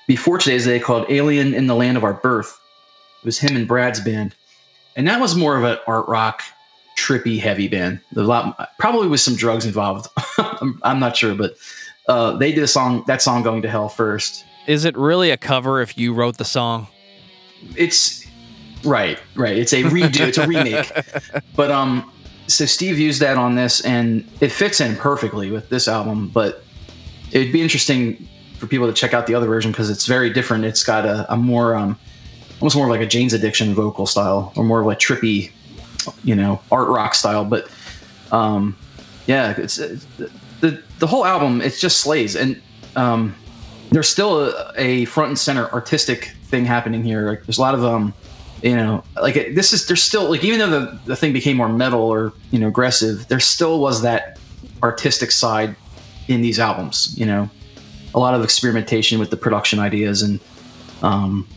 before 0.08 0.38
today's 0.38 0.66
day 0.66 0.80
called 0.80 1.06
"Alien 1.10 1.54
in 1.54 1.68
the 1.68 1.76
Land 1.76 1.98
of 1.98 2.04
Our 2.04 2.14
Birth." 2.14 2.60
It 3.22 3.26
was 3.26 3.40
him 3.40 3.56
and 3.56 3.68
Brad's 3.68 4.00
band, 4.00 4.36
and 4.96 5.08
that 5.08 5.20
was 5.20 5.36
more 5.36 5.58
of 5.58 5.64
an 5.64 5.78
art 5.88 6.08
rock, 6.08 6.42
trippy, 6.98 7.40
heavy 7.40 7.68
band. 7.68 8.00
A 8.16 8.22
lot, 8.22 8.70
probably 8.80 9.08
with 9.08 9.20
some 9.20 9.36
drugs 9.36 9.66
involved. 9.66 10.08
I'm, 10.38 10.80
I'm 10.84 11.00
not 11.00 11.16
sure, 11.18 11.36
but 11.36 11.56
uh, 12.08 12.38
they 12.38 12.52
did 12.52 12.64
a 12.64 12.68
song 12.68 13.04
that 13.08 13.22
song 13.22 13.44
"Going 13.44 13.62
to 13.62 13.70
Hell" 13.70 13.90
first, 13.90 14.46
Is 14.66 14.86
it 14.86 14.98
really 14.98 15.30
a 15.32 15.38
cover 15.38 15.82
if 15.82 15.98
you 15.98 16.14
wrote 16.14 16.38
the 16.38 16.46
song? 16.46 16.88
it's 17.76 18.26
right 18.84 19.20
right 19.36 19.58
it's 19.58 19.74
a 19.74 19.82
redo 19.84 20.28
it's 20.28 20.38
a 20.38 20.48
remake 20.48 20.92
but 21.56 21.72
um 21.72 22.12
so 22.46 22.66
steve 22.66 23.00
used 23.00 23.20
that 23.20 23.38
on 23.38 23.56
this 23.56 23.82
and 23.82 24.28
it 24.40 24.52
fits 24.52 24.80
in 24.80 24.96
perfectly 24.96 25.50
with 25.50 25.68
this 25.70 25.88
album 25.88 26.28
but 26.30 26.64
it'd 27.32 27.52
be 27.52 27.62
interesting 27.62 28.30
for 28.58 28.68
people 28.68 28.88
to 28.88 28.94
check 28.94 29.14
out 29.14 29.28
the 29.28 29.36
other 29.36 29.48
version 29.48 29.72
because 29.72 29.90
it's 29.90 30.06
very 30.06 30.30
different 30.30 30.66
it's 30.66 30.84
got 30.84 31.06
a, 31.06 31.32
a 31.32 31.38
more 31.38 31.76
um 31.76 31.98
almost 32.60 32.76
more 32.76 32.86
of 32.86 32.92
like 32.92 33.02
a 33.02 33.06
jane's 33.06 33.34
addiction 33.34 33.74
vocal 33.74 34.06
style 34.06 34.52
or 34.56 34.64
more 34.64 34.82
of 34.82 34.88
a 34.88 34.96
trippy 34.96 35.52
you 36.24 36.36
know 36.36 36.62
art 36.72 36.88
rock 36.88 37.14
style 37.14 37.46
but 37.46 37.70
um 38.32 38.76
yeah 39.28 39.54
it's, 39.58 39.78
it's 39.78 40.06
the 40.60 40.82
the 41.00 41.08
whole 41.08 41.26
album 41.26 41.62
it 41.62 41.74
just 41.78 42.00
slays 42.00 42.36
and 42.36 42.62
um 42.96 43.36
there's 43.92 44.10
still 44.10 44.50
a, 44.50 44.72
a 44.78 45.06
front 45.06 45.30
and 45.30 45.40
center 45.40 45.72
artistic 45.72 46.36
thing 46.46 46.66
happening 46.66 47.04
here. 47.04 47.30
Like 47.30 47.46
there's 47.46 47.58
a 47.58 47.62
lot 47.62 47.74
of 47.74 47.86
um, 47.86 48.14
you 48.62 48.76
know, 48.76 49.04
like 49.22 49.36
it, 49.36 49.56
this 49.56 49.74
is 49.74 49.88
there's 49.88 50.04
still 50.04 50.30
like 50.30 50.44
even 50.44 50.60
though 50.60 50.70
the 50.70 51.00
the 51.06 51.16
thing 51.16 51.34
became 51.34 51.58
more 51.58 51.70
metal 51.70 52.02
or 52.02 52.34
you 52.52 52.60
know 52.60 52.68
aggressive, 52.68 53.28
there 53.28 53.40
still 53.40 53.80
was 53.80 54.02
that 54.02 54.40
artistic 54.84 55.32
side 55.32 55.76
in 56.28 56.42
these 56.42 56.60
albums. 56.60 57.14
You 57.18 57.26
know, 57.26 57.50
a 58.18 58.20
lot 58.20 58.34
of 58.34 58.44
experimentation 58.44 59.20
with 59.20 59.30
the 59.30 59.38
production 59.38 59.78
ideas 59.78 60.24
and 60.24 60.40
um, 61.04 61.48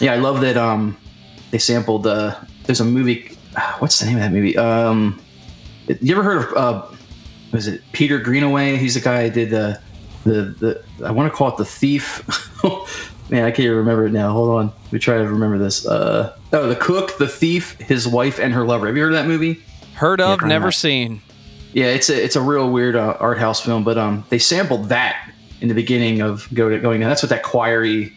yeah, 0.00 0.12
I 0.12 0.16
love 0.16 0.40
that 0.42 0.56
um, 0.56 0.96
they 1.50 1.58
sampled 1.58 2.06
uh, 2.06 2.36
there's 2.64 2.80
a 2.80 2.84
movie. 2.84 3.36
What's 3.80 3.98
the 3.98 4.06
name 4.06 4.16
of 4.16 4.22
that 4.22 4.32
movie? 4.32 4.56
Um, 4.56 5.20
you 5.88 6.14
ever 6.14 6.22
heard 6.22 6.44
of 6.44 6.56
uh, 6.56 6.96
was 7.52 7.66
it 7.66 7.82
Peter 7.92 8.18
Greenaway? 8.18 8.76
He's 8.76 8.94
the 8.94 9.00
guy 9.00 9.28
who 9.28 9.34
did 9.34 9.50
the 9.50 9.80
the 10.22 10.32
the 10.60 10.84
I 11.04 11.10
want 11.10 11.30
to 11.32 11.36
call 11.36 11.48
it 11.48 11.56
the 11.56 11.64
thief. 11.64 12.22
Man, 13.30 13.44
I 13.44 13.50
can't 13.50 13.60
even 13.60 13.78
remember 13.78 14.06
it 14.06 14.12
now. 14.12 14.32
Hold 14.32 14.50
on, 14.50 14.66
let 14.66 14.92
me 14.92 14.98
try 15.00 15.18
to 15.18 15.26
remember 15.26 15.58
this. 15.58 15.84
Uh, 15.86 16.36
oh, 16.52 16.68
the 16.68 16.76
cook, 16.76 17.16
the 17.18 17.26
thief, 17.26 17.72
his 17.80 18.06
wife, 18.06 18.38
and 18.38 18.52
her 18.52 18.64
lover. 18.64 18.86
Have 18.86 18.96
you 18.96 19.02
heard 19.02 19.14
of 19.14 19.18
that 19.18 19.26
movie? 19.26 19.62
Heard 19.94 20.20
of, 20.20 20.38
probably 20.38 20.48
never 20.48 20.70
seen. 20.70 21.22
Yeah, 21.72 21.86
it's 21.86 22.10
a 22.10 22.22
it's 22.22 22.36
a 22.36 22.40
real 22.40 22.70
weird 22.70 22.94
uh, 22.94 23.16
art 23.18 23.38
house 23.38 23.60
film, 23.60 23.82
but 23.82 23.96
um, 23.98 24.24
they 24.28 24.38
sampled 24.38 24.90
that 24.90 25.33
in 25.64 25.68
the 25.68 25.74
beginning 25.74 26.20
of 26.20 26.46
Go 26.52 26.68
to 26.68 26.78
Going. 26.78 27.00
That's 27.00 27.22
what 27.22 27.30
that 27.30 27.42
choiry 27.42 28.12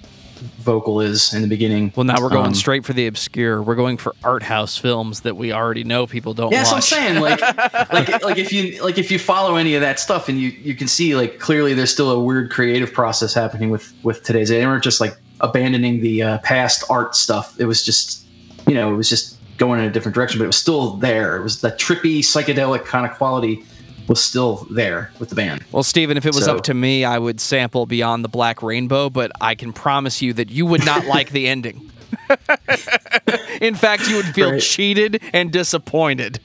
vocal 0.59 0.99
is 0.99 1.33
in 1.33 1.41
the 1.41 1.47
beginning. 1.47 1.93
Well, 1.95 2.03
now 2.03 2.21
we're 2.21 2.27
going 2.29 2.47
Um, 2.47 2.53
straight 2.53 2.83
for 2.83 2.91
the 2.91 3.07
obscure. 3.07 3.63
We're 3.63 3.75
going 3.75 3.95
for 3.95 4.13
art 4.21 4.43
house 4.43 4.75
films 4.77 5.21
that 5.21 5.37
we 5.37 5.53
already 5.53 5.85
know 5.85 6.05
people 6.07 6.33
don't 6.33 6.51
Yeah, 6.51 6.63
that's 6.63 6.73
watch. 6.73 6.91
what 6.91 6.99
I'm 7.01 7.07
saying. 7.07 7.21
Like, 7.21 7.41
like, 7.93 8.23
like 8.23 8.37
if 8.37 8.51
you 8.51 8.83
like 8.83 8.97
if 8.97 9.09
you 9.09 9.17
follow 9.17 9.55
any 9.55 9.75
of 9.75 9.81
that 9.81 9.97
stuff, 9.97 10.27
and 10.27 10.37
you 10.39 10.49
you 10.49 10.75
can 10.75 10.89
see 10.89 11.15
like 11.15 11.39
clearly 11.39 11.73
there's 11.73 11.91
still 11.91 12.11
a 12.11 12.19
weird 12.19 12.51
creative 12.51 12.91
process 12.93 13.33
happening 13.33 13.69
with 13.69 13.93
with 14.03 14.23
today's. 14.23 14.49
They 14.49 14.65
weren't 14.65 14.83
just 14.83 14.99
like 14.99 15.17
abandoning 15.39 16.01
the 16.01 16.21
uh, 16.21 16.37
past 16.39 16.83
art 16.89 17.15
stuff. 17.15 17.55
It 17.59 17.65
was 17.65 17.81
just, 17.81 18.25
you 18.67 18.73
know, 18.73 18.91
it 18.93 18.97
was 18.97 19.07
just 19.09 19.37
going 19.57 19.79
in 19.79 19.85
a 19.85 19.91
different 19.91 20.13
direction, 20.15 20.37
but 20.37 20.43
it 20.43 20.47
was 20.47 20.57
still 20.57 20.97
there. 20.97 21.37
It 21.37 21.43
was 21.43 21.61
that 21.61 21.79
trippy 21.79 22.19
psychedelic 22.19 22.83
kind 22.85 23.09
of 23.09 23.17
quality 23.17 23.63
was 24.07 24.23
still 24.23 24.67
there 24.69 25.11
with 25.19 25.29
the 25.29 25.35
band. 25.35 25.63
Well, 25.71 25.83
Steven, 25.83 26.17
if 26.17 26.25
it 26.25 26.33
was 26.33 26.45
So- 26.45 26.57
up 26.57 26.63
to 26.63 26.73
me, 26.73 27.03
I 27.05 27.17
would 27.17 27.39
sample 27.41 27.85
Beyond 27.85 28.23
the 28.23 28.29
Black 28.29 28.61
Rainbow, 28.63 29.09
but 29.09 29.31
I 29.41 29.55
can 29.55 29.73
promise 29.73 30.21
you 30.21 30.33
that 30.33 30.49
you 30.49 30.65
would 30.65 30.85
not 30.85 31.05
like 31.15 31.31
the 31.31 31.47
ending. 31.47 31.91
In 33.61 33.75
fact, 33.75 34.07
you 34.07 34.15
would 34.17 34.27
feel 34.27 34.51
Right. 34.51 34.61
cheated 34.61 35.21
and 35.33 35.51
disappointed. 35.51 36.39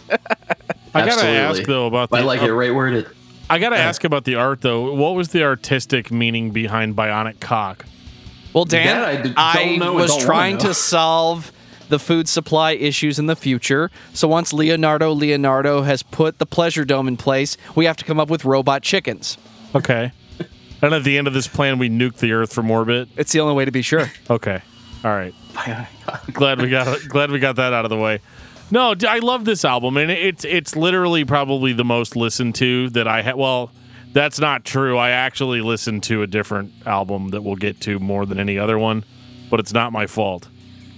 I 0.94 1.06
gotta 1.06 1.26
ask 1.26 1.62
though 1.64 1.86
about 1.86 2.10
the. 2.10 2.16
I 2.16 2.20
like 2.20 2.42
it 2.42 2.52
right 2.52 2.74
worded. 2.74 3.06
I 3.48 3.58
gotta 3.58 3.76
uh-huh. 3.76 3.84
ask 3.88 4.04
about 4.04 4.24
the 4.24 4.34
art 4.34 4.60
though. 4.60 4.92
What 4.94 5.14
was 5.14 5.28
the 5.28 5.42
artistic 5.42 6.10
meaning 6.10 6.50
behind 6.50 6.96
Bionic 6.96 7.40
Cock? 7.40 7.84
Well, 8.52 8.64
Dan, 8.64 8.86
That 8.86 9.04
I 9.04 9.22
d- 9.22 9.34
I, 9.36 9.54
don't 9.54 9.78
know 9.78 9.86
and 9.90 9.94
was 9.96 10.16
trying 10.18 10.58
to 10.58 10.74
solve 10.74 11.52
the 11.92 11.98
food 11.98 12.26
supply 12.26 12.72
issues 12.72 13.18
in 13.18 13.26
the 13.26 13.36
future. 13.36 13.90
So 14.14 14.26
once 14.26 14.54
Leonardo 14.54 15.12
Leonardo 15.12 15.82
has 15.82 16.02
put 16.02 16.38
the 16.38 16.46
pleasure 16.46 16.86
dome 16.86 17.06
in 17.06 17.18
place, 17.18 17.58
we 17.76 17.84
have 17.84 17.98
to 17.98 18.04
come 18.04 18.18
up 18.18 18.30
with 18.30 18.46
robot 18.46 18.82
chickens. 18.82 19.36
Okay. 19.74 20.10
and 20.80 20.94
at 20.94 21.04
the 21.04 21.18
end 21.18 21.28
of 21.28 21.34
this 21.34 21.46
plan, 21.46 21.78
we 21.78 21.90
nuke 21.90 22.16
the 22.16 22.32
Earth 22.32 22.50
from 22.50 22.70
orbit. 22.70 23.10
It's 23.18 23.30
the 23.30 23.40
only 23.40 23.54
way 23.54 23.66
to 23.66 23.70
be 23.70 23.82
sure. 23.82 24.10
Okay. 24.30 24.62
All 25.04 25.10
right. 25.10 25.34
glad 26.32 26.62
we 26.62 26.70
got 26.70 26.98
glad 27.08 27.30
we 27.30 27.38
got 27.38 27.56
that 27.56 27.74
out 27.74 27.84
of 27.84 27.90
the 27.90 27.98
way. 27.98 28.20
No, 28.70 28.94
I 29.06 29.18
love 29.18 29.44
this 29.44 29.66
album, 29.66 29.98
and 29.98 30.10
it's 30.10 30.46
it's 30.46 30.74
literally 30.74 31.26
probably 31.26 31.74
the 31.74 31.84
most 31.84 32.16
listened 32.16 32.54
to 32.54 32.88
that 32.90 33.06
I 33.06 33.20
had. 33.20 33.34
Well, 33.34 33.70
that's 34.14 34.40
not 34.40 34.64
true. 34.64 34.96
I 34.96 35.10
actually 35.10 35.60
listened 35.60 36.04
to 36.04 36.22
a 36.22 36.26
different 36.26 36.72
album 36.86 37.28
that 37.30 37.42
we'll 37.42 37.56
get 37.56 37.82
to 37.82 37.98
more 37.98 38.24
than 38.24 38.40
any 38.40 38.58
other 38.58 38.78
one, 38.78 39.04
but 39.50 39.60
it's 39.60 39.74
not 39.74 39.92
my 39.92 40.06
fault. 40.06 40.48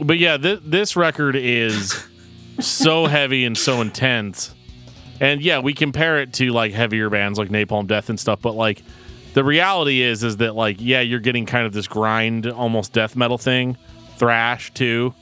But 0.00 0.18
yeah, 0.18 0.36
th- 0.36 0.60
this 0.64 0.96
record 0.96 1.36
is 1.36 2.04
so 2.60 3.06
heavy 3.06 3.44
and 3.44 3.56
so 3.56 3.80
intense, 3.80 4.54
and 5.20 5.40
yeah, 5.40 5.60
we 5.60 5.72
compare 5.74 6.20
it 6.20 6.32
to 6.34 6.50
like 6.52 6.72
heavier 6.72 7.10
bands 7.10 7.38
like 7.38 7.48
Napalm 7.48 7.86
Death 7.86 8.08
and 8.10 8.18
stuff, 8.18 8.40
but 8.40 8.52
like 8.54 8.82
the 9.34 9.44
reality 9.44 10.00
is 10.02 10.24
is 10.24 10.38
that 10.38 10.54
like 10.54 10.76
yeah, 10.80 11.00
you're 11.00 11.20
getting 11.20 11.46
kind 11.46 11.66
of 11.66 11.72
this 11.72 11.86
grind, 11.86 12.46
almost 12.46 12.92
death 12.92 13.14
metal 13.16 13.38
thing, 13.38 13.76
thrash 14.16 14.72
too, 14.74 15.14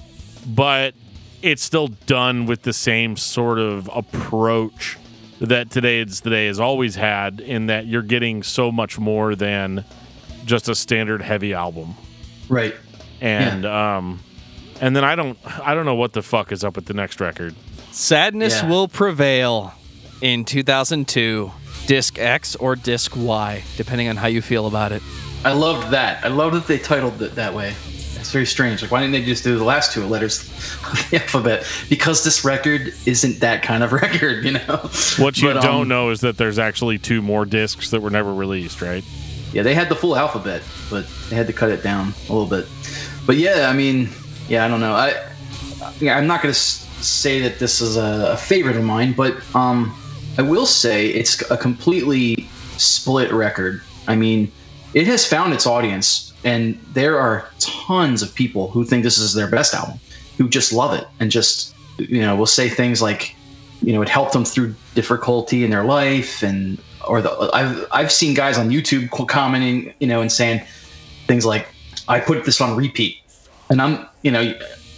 but 0.47 0.95
it's 1.43 1.63
still 1.63 1.89
done 2.07 2.47
with 2.47 2.63
the 2.63 2.73
same 2.73 3.17
sort 3.17 3.59
of 3.59 3.91
approach 3.93 4.97
that 5.41 5.71
today's 5.71 6.21
today 6.21 6.47
has 6.47 6.61
always 6.61 6.95
had 6.95 7.41
in 7.41 7.67
that 7.67 7.87
you're 7.87 8.01
getting 8.01 8.43
so 8.45 8.71
much 8.71 8.99
more 8.99 9.35
than 9.35 9.85
just 10.45 10.69
a 10.69 10.75
standard 10.75 11.21
heavy 11.21 11.53
album. 11.53 11.95
Right. 12.49 12.75
and 13.21 13.65
um 13.67 14.21
and 14.83 14.95
then 14.95 15.03
i 15.05 15.15
don't 15.15 15.39
i 15.67 15.75
don't 15.75 15.87
know 15.87 15.95
what 15.95 16.13
the 16.13 16.21
fuck 16.23 16.53
is 16.53 16.63
up 16.63 16.77
with 16.77 16.85
the 16.85 16.95
next 16.95 17.21
record 17.21 17.55
Sadness 17.91 18.63
Yeah. 18.63 18.71
will 18.71 18.89
prevail 18.89 19.75
in 20.23 20.47
2002. 20.47 21.53
Disc 21.87 22.19
X 22.19 22.57
or 22.57 22.75
Disc 22.75 23.13
Y, 23.15 23.63
depending 23.77 24.09
on 24.09 24.17
how 24.17 24.29
you 24.29 24.41
feel 24.41 24.67
about 24.67 24.93
it. 24.93 25.03
I 25.45 25.53
loved 25.53 25.91
that. 25.91 26.25
I 26.25 26.29
love 26.29 26.55
that 26.55 26.67
they 26.67 26.79
titled 26.79 27.21
it 27.21 27.35
that 27.35 27.53
way. 27.53 27.75
It's 27.91 28.31
very 28.31 28.47
strange. 28.47 28.81
Like, 28.81 28.91
why 28.91 29.01
didn't 29.03 29.13
they 29.13 29.25
just 29.25 29.45
do 29.45 29.59
the 29.59 29.65
last 29.65 29.93
two 29.93 30.07
letters 30.07 30.41
of 30.91 31.11
the 31.11 31.21
alphabet? 31.21 31.67
Because 31.91 32.25
this 32.25 32.47
record 32.47 32.95
isn't 33.05 33.41
that 33.41 33.63
kind 33.63 33.83
of 33.85 33.93
record, 34.03 34.43
you 34.47 34.53
know. 34.53 34.89
what 35.19 35.37
you 35.37 35.49
But, 35.49 35.59
um, 35.59 35.63
don't 35.63 35.89
know 35.89 36.09
is 36.09 36.21
that 36.21 36.39
there's 36.39 36.59
actually 36.59 36.99
two 36.99 37.21
more 37.21 37.45
discs 37.45 37.91
that 37.91 38.01
were 38.01 38.09
never 38.11 38.33
released 38.33 38.81
right 38.81 39.05
Yeah, 39.53 39.65
they 39.65 39.75
had 39.75 39.91
the 39.91 39.97
full 39.97 40.17
alphabet, 40.17 40.63
but 40.89 41.05
they 41.29 41.37
had 41.37 41.47
to 41.49 41.53
cut 41.53 41.71
it 41.71 41.83
down 41.83 42.15
a 42.31 42.33
little 42.33 42.49
bit. 42.49 42.67
But 43.27 43.37
yeah, 43.37 43.69
I 43.69 43.75
mean, 43.75 44.09
yeah, 44.49 44.65
I 44.65 44.69
don't 44.69 44.81
know. 44.81 44.93
I, 44.93 45.15
yeah, 46.01 46.17
I'm 46.17 46.27
not 46.27 46.43
gonna 46.43 46.55
say 46.55 47.41
that 47.41 47.59
this 47.59 47.81
is 47.81 47.97
a, 47.97 48.37
favorite 48.37 48.77
of 48.77 48.85
mine, 48.85 49.13
but 49.13 49.37
um, 49.55 49.95
I 50.39 50.43
will 50.43 50.67
say 50.67 51.09
it's 51.09 51.49
a 51.51 51.57
completely 51.57 52.49
split 52.77 53.33
record. 53.33 53.83
I 54.09 54.17
mean, 54.17 54.51
it 54.95 55.07
has 55.07 55.27
found 55.27 55.53
its 55.53 55.67
audience, 55.67 56.33
and 56.45 56.79
there 56.93 57.19
are 57.19 57.49
tons 57.59 58.23
of 58.23 58.35
people 58.35 58.71
who 58.71 58.85
think 58.85 59.03
this 59.03 59.19
is 59.19 59.35
their 59.35 59.49
best 59.49 59.75
album, 59.75 59.99
who 60.39 60.49
just 60.49 60.73
love 60.73 60.95
it 60.99 61.07
and 61.21 61.31
just 61.31 61.75
you 61.99 62.21
know 62.21 62.35
will 62.37 62.47
say 62.47 62.69
things 62.69 63.03
like, 63.03 63.35
you 63.83 63.93
know, 63.93 64.03
it 64.03 64.09
helped 64.09 64.33
them 64.33 64.45
through 64.45 64.75
difficulty 64.95 65.65
in 65.65 65.71
their 65.71 65.85
life, 65.85 66.43
and 66.43 66.79
or 67.07 67.21
the 67.23 67.51
I've 67.53 67.87
I've 67.91 68.13
seen 68.13 68.35
guys 68.35 68.59
on 68.59 68.71
YouTube 68.71 69.11
commenting, 69.29 69.95
you 69.99 70.07
know, 70.07 70.21
and 70.21 70.31
saying 70.31 70.63
things 71.27 71.45
like, 71.47 71.69
"I 72.09 72.21
put 72.21 72.45
this 72.45 72.61
on 72.61 72.77
repeat," 72.77 73.19
and 73.71 73.81
I'm 73.81 74.07
you 74.23 74.31
know, 74.31 74.55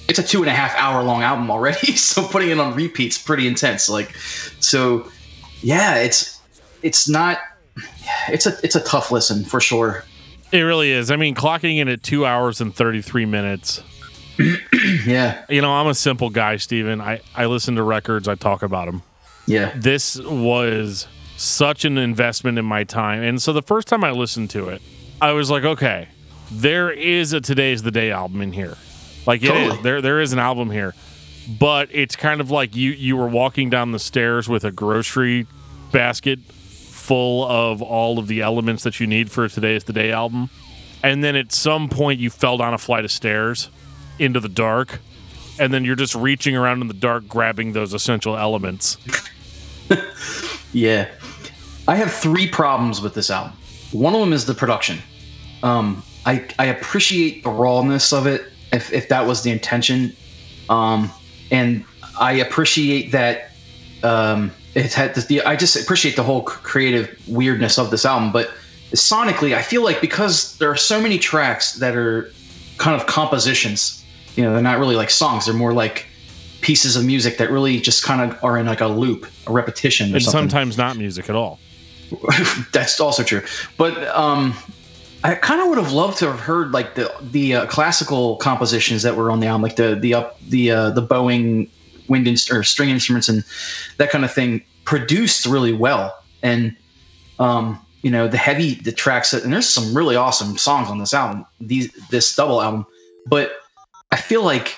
it's 0.09 0.19
a 0.19 0.23
two 0.23 0.41
and 0.41 0.49
a 0.49 0.55
half 0.55 0.75
hour 0.77 1.03
long 1.03 1.23
album 1.23 1.51
already. 1.51 1.93
So 1.97 2.27
putting 2.27 2.51
it 2.51 2.59
on 2.61 2.75
repeat's 2.75 3.19
pretty 3.19 3.47
intense. 3.49 3.89
Like, 3.89 4.15
so 4.61 5.11
yeah, 5.61 5.97
it's 5.97 6.41
it's 6.83 7.09
not. 7.09 7.39
It's 8.29 8.47
a 8.47 8.57
it's 8.63 8.77
a 8.77 8.81
tough 8.81 9.11
listen 9.11 9.45
for 9.45 9.61
sure. 9.61 10.05
It 10.53 10.61
really 10.61 10.93
is. 10.93 11.11
I 11.11 11.17
mean, 11.17 11.35
clocking 11.35 11.79
in 11.79 11.89
at 11.89 12.03
two 12.03 12.25
hours 12.25 12.61
and 12.61 12.75
33 12.75 13.27
minutes. 13.27 13.83
Yeah, 15.07 15.45
You 15.49 15.61
know, 15.63 15.71
I'm 15.73 15.87
a 15.87 15.95
simple 15.95 16.31
guy, 16.31 16.57
Steven. 16.57 17.01
I, 17.01 17.21
I 17.35 17.47
listen 17.47 17.77
to 17.77 17.83
records, 17.83 18.27
I 18.27 18.35
talk 18.35 18.63
about 18.63 18.87
them. 18.87 19.03
yeah, 19.47 19.73
This 19.77 20.19
was 20.19 21.07
such 21.37 21.85
an 21.85 21.99
investment 21.99 22.59
in 22.59 22.65
my 22.65 22.85
time. 22.85 23.23
And 23.23 23.41
so 23.41 23.53
the 23.53 23.63
first 23.63 23.87
time 23.87 24.03
I 24.03 24.11
listened 24.13 24.51
to 24.51 24.69
it, 24.71 24.81
I 25.21 25.33
was 25.33 25.51
like, 25.51 25.65
okay, 25.65 26.09
there 26.51 26.91
is 26.91 27.33
a 27.33 27.41
Today's 27.41 27.83
the 27.83 27.91
Day 27.91 28.11
album 28.11 28.41
in 28.41 28.53
here. 28.53 28.77
Like 29.27 29.43
it 29.43 29.51
is. 29.51 29.51
Totally. 29.51 29.83
There 29.83 30.03
there 30.03 30.21
is 30.21 30.33
an 30.33 30.39
album 30.39 30.71
here. 30.71 30.95
But 31.59 31.89
it's 31.93 32.17
kind 32.17 32.41
of 32.41 32.51
like 32.51 32.75
you 32.75 32.93
you 32.93 33.17
were 33.17 33.29
walking 33.29 33.71
down 33.71 33.93
the 33.93 33.99
stairs 33.99 34.49
with 34.49 34.65
a 34.65 34.71
grocery 34.71 35.47
basket 35.93 36.39
full 36.41 37.47
of 37.47 37.83
all 37.83 38.19
of 38.19 38.29
the 38.29 38.41
elements 38.41 38.83
that 38.83 38.99
you 38.99 39.07
need 39.07 39.31
for 39.31 39.45
a 39.45 39.49
Today's 39.49 39.85
the 39.85 39.93
Day 39.93 40.11
album. 40.11 40.49
And 41.03 41.23
then 41.23 41.37
at 41.37 41.53
some 41.53 41.91
point 41.91 42.19
you 42.19 42.31
fell 42.31 42.57
down 42.57 42.73
a 42.73 42.79
flight 42.79 43.05
of 43.05 43.11
stairs 43.11 43.69
into 44.19 44.41
the 44.41 44.49
dark. 44.49 45.01
And 45.59 45.73
then 45.73 45.85
you're 45.85 45.97
just 45.97 46.15
reaching 46.15 46.57
around 46.57 46.81
in 46.81 46.89
the 46.89 46.95
dark 46.95 47.29
grabbing 47.29 47.75
those 47.75 47.93
essential 47.93 48.37
elements. 48.37 48.97
yeah. 50.73 51.09
I 51.87 51.97
have 51.97 52.11
three 52.11 52.49
problems 52.49 53.03
with 53.03 53.15
this 53.15 53.29
album. 53.31 53.53
One 53.93 54.15
of 54.15 54.21
them 54.21 54.33
is 54.33 54.47
the 54.47 54.55
production. 54.55 54.99
Um, 55.63 56.03
I 56.27 56.47
I 56.59 56.67
appreciate 56.67 57.45
the 57.45 57.51
rawness 57.51 58.13
of 58.13 58.27
it, 58.27 58.51
if 58.75 58.93
if 58.93 59.09
that 59.09 59.27
was 59.27 59.43
the 59.43 59.51
intention, 59.51 60.15
um, 60.69 61.11
and 61.51 61.85
I 62.21 62.33
appreciate 62.33 63.13
that 63.13 63.51
um, 64.03 64.51
it 64.75 64.93
had 64.93 65.15
the. 65.15 65.43
I 65.43 65.57
just 65.57 65.77
appreciate 65.77 66.17
the 66.17 66.23
whole 66.23 66.43
creative 66.43 67.17
weirdness 67.29 67.79
of 67.79 67.91
this 67.91 68.05
album, 68.05 68.33
but 68.33 68.51
sonically, 68.93 69.55
I 69.55 69.63
feel 69.63 69.83
like 69.83 70.01
because 70.01 70.59
there 70.59 70.71
are 70.71 70.77
so 70.77 71.01
many 71.01 71.19
tracks 71.19 71.75
that 71.75 71.97
are 71.97 72.31
kind 72.79 73.01
of 73.01 73.07
compositions. 73.07 74.05
You 74.37 74.43
know, 74.43 74.53
they're 74.53 74.63
not 74.63 74.79
really 74.79 74.97
like 74.97 75.11
songs; 75.11 75.47
they're 75.47 75.55
more 75.55 75.73
like 75.73 76.07
pieces 76.61 76.97
of 76.97 77.05
music 77.05 77.39
that 77.39 77.51
really 77.51 77.79
just 77.79 78.03
kind 78.03 78.21
of 78.21 78.43
are 78.43 78.59
in 78.59 78.67
like 78.67 78.81
a 78.81 78.87
loop, 78.87 79.27
a 79.47 79.53
repetition, 79.53 80.13
or 80.13 80.17
and 80.17 80.25
something. 80.25 80.49
sometimes 80.51 80.77
not 80.77 80.97
music 80.97 81.29
at 81.29 81.37
all. 81.37 81.61
That's 82.73 83.01
also 83.01 83.23
true. 83.23 83.43
But 83.77 84.07
um, 84.09 84.55
I 85.25 85.35
kind 85.37 85.61
of 85.63 85.69
would 85.69 85.79
have 85.79 85.93
loved 85.93 86.19
to 86.19 86.27
have 86.27 86.39
heard 86.39 86.73
like 86.73 86.97
the 86.97 87.13
the 87.23 87.55
uh, 87.55 87.67
classical 87.67 88.37
compositions 88.37 89.03
that 89.03 89.17
were 89.17 89.31
on 89.31 89.41
the 89.41 89.47
album, 89.47 89.63
like 89.63 89.77
the 89.77 89.95
the 89.95 90.13
up 90.13 90.39
the 90.41 90.71
uh, 90.71 90.91
the 90.91 91.01
bowing 91.01 91.71
wind 92.09 92.29
inst- 92.29 92.53
or 92.53 92.63
string 92.63 92.91
instruments 92.91 93.29
and 93.29 93.43
that 93.97 94.11
kind 94.11 94.25
of 94.25 94.33
thing, 94.33 94.63
produced 94.85 95.47
really 95.47 95.73
well. 95.73 96.15
And 96.43 96.77
um, 97.39 97.85
you 98.03 98.11
know 98.11 98.29
the 98.29 98.37
heavy 98.37 98.75
the 98.75 98.93
tracks 98.93 99.33
and 99.33 99.51
there's 99.51 99.69
some 99.69 99.97
really 99.97 100.15
awesome 100.15 100.59
songs 100.59 100.91
on 100.91 100.99
this 100.99 101.15
album, 101.15 101.47
these 101.59 101.91
this 102.11 102.37
double 102.37 102.61
album. 102.61 102.85
But 103.27 103.53
I 104.13 104.17
feel 104.17 104.43
like 104.43 104.77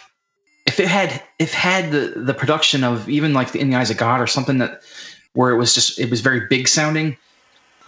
if 0.65 0.79
it 0.79 0.87
had 0.87 1.21
if 1.41 1.53
had 1.53 1.91
the 1.91 2.13
the 2.15 2.35
production 2.35 2.85
of 2.85 3.09
even 3.09 3.35
like 3.35 3.51
the 3.51 3.59
In 3.59 3.71
the 3.71 3.77
Eyes 3.77 3.91
of 3.91 3.97
God 3.97 4.21
or 4.21 4.29
something 4.29 4.59
that 4.59 4.83
where 5.33 5.51
it 5.51 5.57
was 5.57 5.75
just 5.75 5.99
it 5.99 6.09
was 6.09 6.21
very 6.21 6.47
big 6.49 6.69
sounding. 6.69 7.17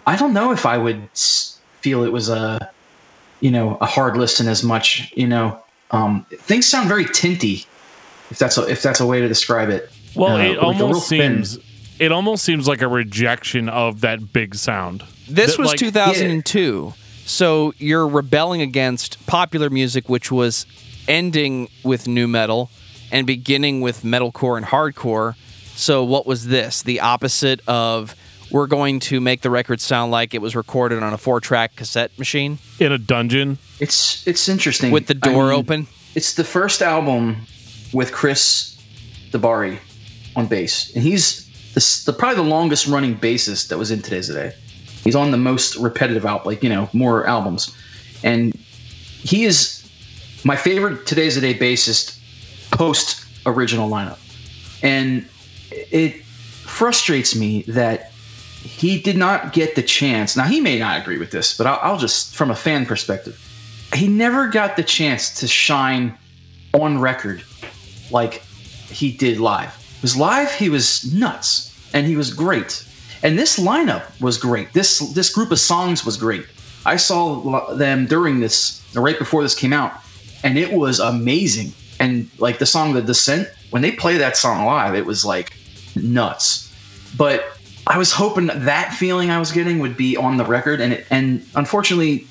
I 0.08 0.16
don't 0.16 0.32
know 0.32 0.50
if 0.50 0.66
I 0.66 0.76
would 0.76 1.08
s- 1.12 1.57
feel 1.80 2.02
it 2.04 2.12
was 2.12 2.28
a 2.28 2.70
you 3.40 3.50
know 3.50 3.76
a 3.80 3.86
hard 3.86 4.16
listen 4.16 4.48
as 4.48 4.62
much. 4.62 5.12
You 5.16 5.26
know, 5.28 5.60
um, 5.90 6.26
things 6.30 6.66
sound 6.66 6.88
very 6.88 7.04
tinty. 7.04 7.64
If 8.30 8.38
that's 8.38 8.58
a, 8.58 8.66
if 8.68 8.82
that's 8.82 9.00
a 9.00 9.06
way 9.06 9.20
to 9.20 9.28
describe 9.28 9.70
it. 9.70 9.90
Well, 10.14 10.36
Uh, 10.36 10.40
it 10.40 10.48
like 10.48 10.56
a 10.56 10.60
real 10.78 10.82
almost 10.88 11.08
thin- 11.08 11.44
seems 11.44 11.64
it 11.98 12.12
almost 12.12 12.44
seems 12.44 12.68
like 12.68 12.80
a 12.82 12.88
rejection 12.88 13.68
of 13.68 14.02
that 14.02 14.32
big 14.32 14.54
sound. 14.54 15.02
This 15.28 15.52
That, 15.52 15.58
was 15.58 15.68
like- 15.70 15.78
2002. 15.78 16.94
So 17.24 17.74
you're 17.78 18.06
rebelling 18.08 18.62
against 18.62 19.24
popular 19.26 19.68
music, 19.68 20.08
which 20.08 20.30
was 20.32 20.64
ending 21.06 21.68
with 21.82 22.06
nu 22.08 22.26
metal 22.26 22.70
and 23.10 23.26
beginning 23.26 23.80
with 23.80 24.02
metalcore 24.02 24.56
and 24.56 24.64
hardcore. 24.66 25.34
So 25.74 26.04
what 26.04 26.26
was 26.26 26.46
this? 26.48 26.82
The 26.82 27.00
opposite 27.00 27.60
of 27.68 28.14
we're 28.50 28.66
going 28.66 29.00
to 29.00 29.20
make 29.20 29.42
the 29.42 29.50
record 29.50 29.80
sound 29.80 30.10
like 30.10 30.34
it 30.34 30.40
was 30.40 30.56
recorded 30.56 31.02
on 31.02 31.12
a 31.12 31.18
four-track 31.18 31.76
cassette 31.76 32.16
machine 32.18 32.58
in 32.78 32.92
a 32.92 32.98
dungeon. 32.98 33.58
It's 33.80 34.26
it's 34.26 34.48
interesting 34.48 34.90
with 34.90 35.06
the 35.06 35.18
I 35.22 35.32
door 35.32 35.48
mean, 35.48 35.58
open. 35.58 35.86
It's 36.14 36.34
the 36.34 36.44
first 36.44 36.82
album 36.82 37.46
with 37.92 38.12
Chris 38.12 38.76
DeBari 39.30 39.78
on 40.36 40.46
bass, 40.46 40.94
and 40.94 41.02
he's 41.02 41.46
the, 41.74 42.10
the 42.10 42.16
probably 42.16 42.36
the 42.36 42.48
longest 42.48 42.86
running 42.86 43.16
bassist 43.16 43.68
that 43.68 43.78
was 43.78 43.90
in 43.90 44.02
Today's 44.02 44.28
the 44.28 44.34
Day. 44.34 44.54
He's 45.04 45.14
on 45.14 45.30
the 45.30 45.36
most 45.36 45.76
repetitive 45.76 46.26
out, 46.26 46.46
like 46.46 46.62
you 46.62 46.68
know, 46.68 46.88
more 46.92 47.26
albums, 47.26 47.74
and 48.22 48.54
he 48.54 49.44
is 49.44 49.88
my 50.44 50.56
favorite 50.56 51.06
Today's 51.06 51.34
the 51.34 51.40
Day 51.40 51.54
bassist 51.54 52.18
post 52.70 53.24
original 53.46 53.88
lineup, 53.88 54.18
and 54.82 55.26
it 55.70 56.24
frustrates 56.24 57.34
me 57.34 57.62
that 57.62 58.12
he 58.62 59.00
did 59.00 59.16
not 59.16 59.52
get 59.52 59.74
the 59.74 59.82
chance. 59.82 60.36
Now 60.36 60.44
he 60.44 60.60
may 60.60 60.78
not 60.78 61.00
agree 61.00 61.18
with 61.18 61.30
this, 61.30 61.56
but 61.56 61.66
I'll, 61.66 61.78
I'll 61.82 61.98
just 61.98 62.34
from 62.34 62.50
a 62.50 62.54
fan 62.54 62.86
perspective, 62.86 63.40
he 63.94 64.08
never 64.08 64.48
got 64.48 64.76
the 64.76 64.82
chance 64.82 65.40
to 65.40 65.46
shine 65.46 66.16
on 66.74 67.00
record 67.00 67.42
like 68.10 68.42
he 68.90 69.12
did 69.12 69.38
live. 69.38 69.74
Because 69.96 70.16
live 70.16 70.52
he 70.52 70.68
was 70.68 71.12
nuts 71.12 71.74
and 71.92 72.06
he 72.06 72.16
was 72.16 72.32
great. 72.32 72.84
And 73.22 73.38
this 73.38 73.58
lineup 73.58 74.20
was 74.20 74.38
great. 74.38 74.72
This 74.72 74.98
this 75.12 75.32
group 75.32 75.50
of 75.50 75.58
songs 75.58 76.04
was 76.04 76.16
great. 76.16 76.46
I 76.86 76.96
saw 76.96 77.74
them 77.74 78.06
during 78.06 78.40
this 78.40 78.82
right 78.94 79.18
before 79.18 79.42
this 79.42 79.54
came 79.54 79.72
out 79.72 79.92
and 80.44 80.58
it 80.58 80.72
was 80.72 81.00
amazing. 81.00 81.72
And 82.00 82.30
like 82.38 82.58
the 82.58 82.66
song 82.66 82.92
The 82.92 83.02
Descent, 83.02 83.48
when 83.70 83.82
they 83.82 83.90
play 83.90 84.16
that 84.18 84.36
song 84.36 84.64
live, 84.64 84.94
it 84.94 85.04
was 85.04 85.24
like 85.24 85.56
nuts. 85.96 86.72
But 87.16 87.57
I 87.88 87.96
was 87.96 88.12
hoping 88.12 88.46
that 88.48 88.92
feeling 88.92 89.30
I 89.30 89.38
was 89.38 89.50
getting 89.50 89.78
would 89.78 89.96
be 89.96 90.16
on 90.16 90.36
the 90.36 90.44
record 90.44 90.80
and 90.80 90.92
it, 90.92 91.06
and 91.10 91.44
unfortunately 91.54 92.26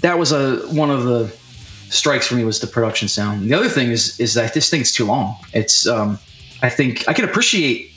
that 0.00 0.18
was 0.18 0.32
a 0.32 0.56
one 0.68 0.90
of 0.90 1.04
the 1.04 1.28
strikes 1.90 2.26
for 2.26 2.34
me 2.34 2.44
was 2.44 2.60
the 2.60 2.66
production 2.66 3.08
sound. 3.08 3.42
The 3.42 3.54
other 3.54 3.68
thing 3.68 3.90
is 3.90 4.18
is 4.18 4.34
that 4.34 4.54
this 4.54 4.70
thing's 4.70 4.90
too 4.90 5.04
long. 5.04 5.36
It's 5.52 5.86
um, 5.86 6.18
I 6.62 6.70
think 6.70 7.06
I 7.08 7.12
can 7.12 7.26
appreciate 7.26 7.92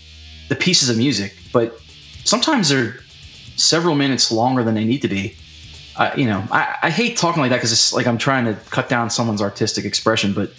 the 0.50 0.56
pieces 0.56 0.90
of 0.90 0.98
music, 0.98 1.34
but 1.54 1.80
sometimes 2.26 2.70
they're 2.70 2.98
several 3.56 3.96
minutes 3.96 4.32
longer 4.32 4.64
than 4.64 4.76
they 4.76 4.84
need 4.84 5.02
to 5.02 5.08
be. 5.08 5.36
I, 5.98 6.14
you 6.16 6.26
know, 6.26 6.44
I, 6.52 6.76
I 6.84 6.90
hate 6.90 7.16
talking 7.16 7.42
like 7.42 7.52
that 7.52 7.58
because 7.58 7.72
it's 7.72 7.94
like 7.94 8.06
I'm 8.06 8.18
trying 8.18 8.44
to 8.46 8.54
cut 8.70 8.90
down 8.90 9.10
someone's 9.10 9.42
artistic 9.42 9.86
expression, 9.86 10.34
but 10.34 10.52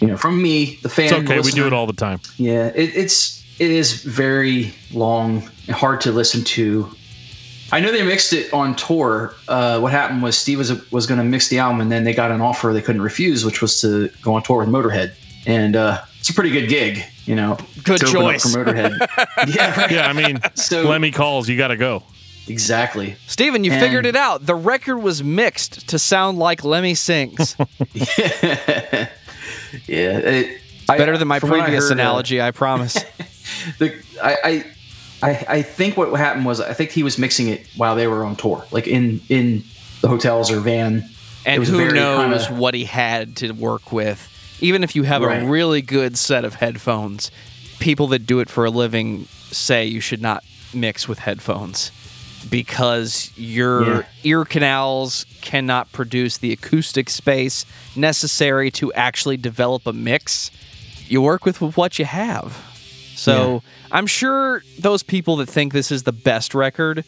you 0.00 0.06
know, 0.06 0.16
from 0.16 0.40
me, 0.40 0.78
the 0.82 0.88
fan. 0.88 1.06
It's 1.06 1.12
okay. 1.14 1.36
We 1.36 1.42
listener- 1.42 1.62
do 1.62 1.66
it 1.66 1.72
all 1.72 1.86
the 1.86 1.92
time. 1.92 2.20
yeah, 2.36 2.68
it, 2.68 2.94
it's 2.94 3.43
it 3.58 3.70
is 3.70 4.02
very 4.04 4.72
long, 4.92 5.48
and 5.66 5.74
hard 5.76 6.00
to 6.02 6.12
listen 6.12 6.42
to. 6.44 6.90
I 7.72 7.80
know 7.80 7.90
they 7.90 8.02
mixed 8.04 8.32
it 8.32 8.52
on 8.52 8.76
tour. 8.76 9.34
Uh, 9.48 9.80
what 9.80 9.90
happened 9.92 10.22
was 10.22 10.36
Steve 10.36 10.58
was 10.58 10.90
was 10.90 11.06
going 11.06 11.18
to 11.18 11.24
mix 11.24 11.48
the 11.48 11.58
album, 11.58 11.80
and 11.80 11.90
then 11.90 12.04
they 12.04 12.12
got 12.14 12.30
an 12.30 12.40
offer 12.40 12.72
they 12.72 12.82
couldn't 12.82 13.02
refuse, 13.02 13.44
which 13.44 13.60
was 13.62 13.80
to 13.80 14.10
go 14.22 14.34
on 14.34 14.42
tour 14.42 14.58
with 14.58 14.68
Motorhead, 14.68 15.14
and 15.46 15.74
uh, 15.76 16.02
it's 16.20 16.28
a 16.30 16.34
pretty 16.34 16.50
good 16.50 16.68
gig, 16.68 17.02
you 17.24 17.34
know. 17.34 17.56
Good 17.82 18.00
to 18.00 18.06
open 18.06 18.16
up 18.16 18.22
choice. 18.32 18.52
for 18.52 18.64
Motorhead. 18.64 18.96
yeah, 19.56 19.80
right. 19.80 19.90
Yeah, 19.90 20.06
I 20.08 20.12
mean, 20.12 20.38
So 20.54 20.82
Lemmy 20.88 21.10
calls. 21.10 21.48
You 21.48 21.56
got 21.56 21.68
to 21.68 21.76
go. 21.76 22.02
exactly. 22.48 23.16
Steven, 23.26 23.64
you 23.64 23.72
And- 23.72 23.80
figured 23.80 24.06
it 24.06 24.16
out. 24.16 24.44
The 24.46 24.54
record 24.54 24.98
was 24.98 25.22
mixed 25.24 25.88
to 25.88 25.98
sound 25.98 26.38
like 26.38 26.62
Lemmy 26.64 26.94
sings. 26.94 27.56
yeah, 27.94 28.98
it, 29.88 30.60
I- 30.88 30.98
Better 30.98 31.16
than 31.18 31.28
my 31.28 31.40
from 31.40 31.52
I 31.52 31.60
previous 31.62 31.84
heard, 31.84 31.92
uh, 31.92 31.94
analogy, 32.02 32.40
I 32.40 32.50
promise. 32.50 32.96
the 33.78 33.94
I, 34.22 34.64
I 35.22 35.46
I 35.56 35.62
think 35.62 35.96
what 35.96 36.12
happened 36.18 36.44
was 36.46 36.60
I 36.60 36.72
think 36.74 36.90
he 36.90 37.02
was 37.02 37.18
mixing 37.18 37.48
it 37.48 37.66
while 37.76 37.96
they 37.96 38.06
were 38.06 38.24
on 38.24 38.36
tour, 38.36 38.64
like 38.70 38.86
in 38.86 39.20
in 39.28 39.64
the 40.00 40.08
hotels 40.08 40.50
or 40.50 40.60
van. 40.60 41.08
And 41.46 41.62
who 41.64 41.92
knows 41.92 42.46
kinda- 42.46 42.60
what 42.60 42.74
he 42.74 42.84
had 42.84 43.36
to 43.36 43.52
work 43.52 43.92
with. 43.92 44.30
Even 44.60 44.82
if 44.84 44.94
you 44.96 45.02
have 45.02 45.22
Right. 45.22 45.42
a 45.42 45.46
really 45.46 45.82
good 45.82 46.16
set 46.16 46.44
of 46.44 46.54
headphones, 46.54 47.30
people 47.80 48.06
that 48.08 48.26
do 48.26 48.40
it 48.40 48.48
for 48.48 48.64
a 48.64 48.70
living 48.70 49.26
say 49.50 49.84
you 49.84 50.00
should 50.00 50.22
not 50.22 50.42
mix 50.72 51.06
with 51.06 51.18
headphones 51.20 51.90
because 52.50 53.30
your 53.36 53.84
Yeah. 53.96 54.02
ear 54.24 54.44
canals 54.44 55.26
cannot 55.40 55.92
produce 55.92 56.36
the 56.38 56.52
acoustic 56.52 57.10
space 57.10 57.64
necessary 57.96 58.70
to 58.72 58.92
actually 58.94 59.36
develop 59.36 59.86
a 59.86 59.92
mix. 59.92 60.50
You 61.08 61.20
work 61.22 61.44
with 61.44 61.60
what 61.60 61.98
you 61.98 62.04
have. 62.04 62.56
So 63.16 63.62
I'm 63.90 64.06
sure 64.06 64.62
those 64.78 65.02
people 65.02 65.36
that 65.36 65.48
think 65.48 65.72
this 65.72 65.90
is 65.90 66.02
the 66.02 66.12
best 66.12 66.54
record 66.54 67.04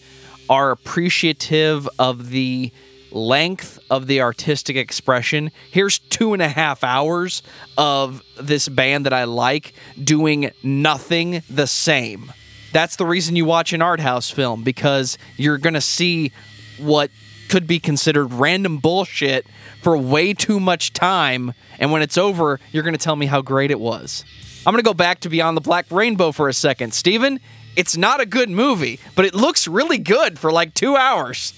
are 0.49 0.71
appreciative 0.71 1.89
of 1.99 2.31
the 2.31 2.73
length 3.11 3.79
of 3.91 4.07
the 4.07 4.21
artistic 4.21 4.77
expression. 4.77 5.51
Here's 5.71 5.99
two 5.99 6.33
and 6.33 6.43
a 6.43 6.49
half 6.49 6.85
hours 6.85 7.43
of 7.79 8.23
this 8.39 8.69
band 8.69 9.07
that 9.07 9.13
I 9.13 9.25
like 9.25 9.73
doing 10.03 10.51
nothing 10.63 11.43
the 11.49 11.67
same. 11.67 12.33
That's 12.73 12.97
the 12.97 13.07
reason 13.07 13.37
you 13.37 13.45
watch 13.45 13.73
an 13.73 13.81
art 13.81 14.01
house 14.01 14.31
film 14.31 14.63
because 14.63 15.19
you're 15.37 15.59
going 15.59 15.75
to 15.75 15.81
see 15.81 16.33
what 16.79 17.11
could 17.49 17.67
be 17.67 17.79
considered 17.79 18.33
random 18.35 18.79
bullshit 18.79 19.47
for 19.83 19.97
way 19.97 20.35
too 20.35 20.61
much 20.61 20.93
time. 20.93 21.55
And 21.79 21.93
when 21.93 22.03
it's 22.03 22.19
over, 22.19 22.61
you're 22.73 22.83
going 22.83 22.95
to 22.95 23.03
tell 23.03 23.17
me 23.17 23.27
how 23.27 23.41
great 23.41 23.71
it 23.71 23.81
was. 23.81 24.25
I'm 24.67 24.73
going 24.73 24.83
to 24.83 24.89
go 24.89 24.95
back 24.95 25.21
to 25.21 25.29
Beyond 25.29 25.57
the 25.57 25.61
Black 25.61 25.87
Rainbow 25.93 26.33
for 26.33 26.49
a 26.49 26.53
second. 26.53 26.93
Steven, 26.93 27.39
it's 27.77 27.97
not 27.97 28.21
a 28.21 28.27
good 28.27 28.51
movie, 28.51 28.99
but 29.15 29.25
it 29.25 29.33
looks 29.33 29.69
really 29.69 29.99
good 29.99 30.41
for 30.41 30.51
like 30.51 30.75
two 30.75 30.97
hours. 30.97 31.53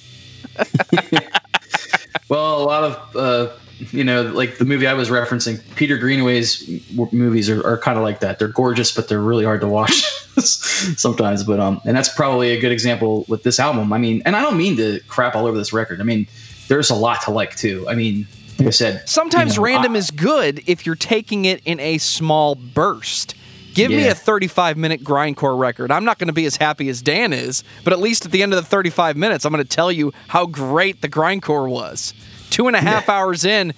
well, 2.28 2.62
a 2.62 2.64
lot 2.64 2.84
of 2.84 3.16
uh, 3.16 3.52
you 3.92 4.04
know, 4.04 4.22
like 4.22 4.59
the 4.59 4.64
movie 4.64 4.86
I 4.86 4.92
was 4.92 5.09
referencing, 5.09 5.59
Peter 5.76 5.96
Greenaway's 5.96 6.68
movies 7.12 7.48
are, 7.48 7.64
are 7.66 7.78
kind 7.78 7.96
of 7.96 8.04
like 8.04 8.20
that. 8.20 8.38
They're 8.38 8.48
gorgeous, 8.48 8.94
but 8.94 9.09
they're 9.09 9.22
really 9.22 9.44
hard 9.44 9.61
to 9.62 9.68
watch 9.68 9.92
sometimes. 10.38 11.44
But 11.44 11.61
um, 11.61 11.80
and 11.86 11.96
that's 11.96 12.12
probably 12.12 12.50
a 12.50 12.61
good 12.61 12.72
example 12.72 13.24
with 13.28 13.42
this 13.42 13.59
album. 13.59 13.92
I 13.92 13.98
mean, 13.98 14.20
and 14.26 14.36
I 14.36 14.42
don't 14.42 14.59
mean 14.59 14.76
to 14.76 15.00
crap 15.09 15.34
all 15.34 15.46
over 15.46 15.56
this 15.56 15.72
record. 15.72 16.00
I 16.00 16.04
mean, 16.04 16.26
there's 16.68 16.90
a 16.90 16.94
lot 16.94 17.22
to 17.22 17.30
like 17.30 17.56
too. 17.56 17.88
I 17.88 17.94
mean, 17.94 18.26
I 18.61 18.70
said, 18.70 19.09
sometimes 19.09 19.56
you 19.56 19.61
know, 19.61 19.66
random 19.66 19.94
I, 19.94 19.98
is 19.98 20.11
good 20.11 20.62
if 20.66 20.84
you're 20.84 20.94
taking 20.94 21.44
it 21.44 21.62
in 21.64 21.78
a 21.80 21.98
small 21.98 22.54
burst. 22.54 23.34
Give 23.74 23.90
yeah. 23.90 23.98
me 23.98 24.09
a 24.09 24.14
35 24.14 24.76
minute 24.76 25.04
grindcore 25.04 25.56
record. 25.56 25.92
I'm 25.92 26.04
not 26.04 26.18
going 26.18 26.28
to 26.28 26.34
be 26.34 26.46
as 26.46 26.56
happy 26.56 26.88
as 26.88 27.00
Dan 27.02 27.32
is, 27.32 27.62
but 27.84 27.92
at 27.92 28.00
least 28.00 28.24
at 28.24 28.32
the 28.32 28.42
end 28.42 28.52
of 28.52 28.56
the 28.56 28.68
35 28.68 29.16
minutes, 29.16 29.44
I'm 29.44 29.52
going 29.52 29.62
to 29.62 29.68
tell 29.68 29.92
you 29.92 30.12
how 30.28 30.46
great 30.46 31.00
the 31.02 31.09
grindcore 31.09 31.68
was. 31.68 32.14
Two 32.50 32.66
and 32.66 32.74
a 32.74 32.80
half 32.80 33.06
yeah. 33.06 33.14
hours 33.14 33.44
in, 33.44 33.72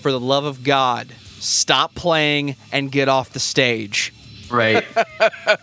for 0.00 0.10
the 0.10 0.20
love 0.20 0.44
of 0.44 0.64
God, 0.64 1.08
stop 1.38 1.94
playing 1.94 2.56
and 2.72 2.90
get 2.90 3.08
off 3.08 3.30
the 3.30 3.40
stage. 3.40 4.13
Right. 4.50 4.84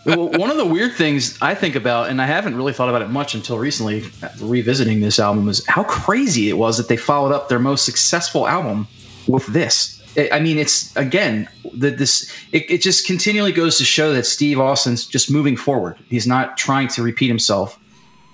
One 0.04 0.50
of 0.50 0.56
the 0.56 0.66
weird 0.66 0.94
things 0.94 1.38
I 1.40 1.54
think 1.54 1.76
about, 1.76 2.08
and 2.10 2.20
I 2.20 2.26
haven't 2.26 2.56
really 2.56 2.72
thought 2.72 2.88
about 2.88 3.02
it 3.02 3.10
much 3.10 3.34
until 3.34 3.58
recently, 3.58 4.04
revisiting 4.40 5.00
this 5.00 5.18
album, 5.18 5.48
is 5.48 5.64
how 5.66 5.84
crazy 5.84 6.48
it 6.48 6.58
was 6.58 6.76
that 6.78 6.88
they 6.88 6.96
followed 6.96 7.32
up 7.32 7.48
their 7.48 7.58
most 7.58 7.84
successful 7.84 8.48
album 8.48 8.88
with 9.26 9.46
this. 9.46 10.00
I 10.30 10.40
mean, 10.40 10.58
it's 10.58 10.94
again 10.96 11.48
that 11.74 11.96
this 11.96 12.30
it, 12.52 12.70
it 12.70 12.82
just 12.82 13.06
continually 13.06 13.52
goes 13.52 13.78
to 13.78 13.84
show 13.84 14.12
that 14.12 14.26
Steve 14.26 14.60
Austin's 14.60 15.06
just 15.06 15.30
moving 15.30 15.56
forward. 15.56 15.96
He's 16.08 16.26
not 16.26 16.58
trying 16.58 16.88
to 16.88 17.02
repeat 17.02 17.28
himself, 17.28 17.78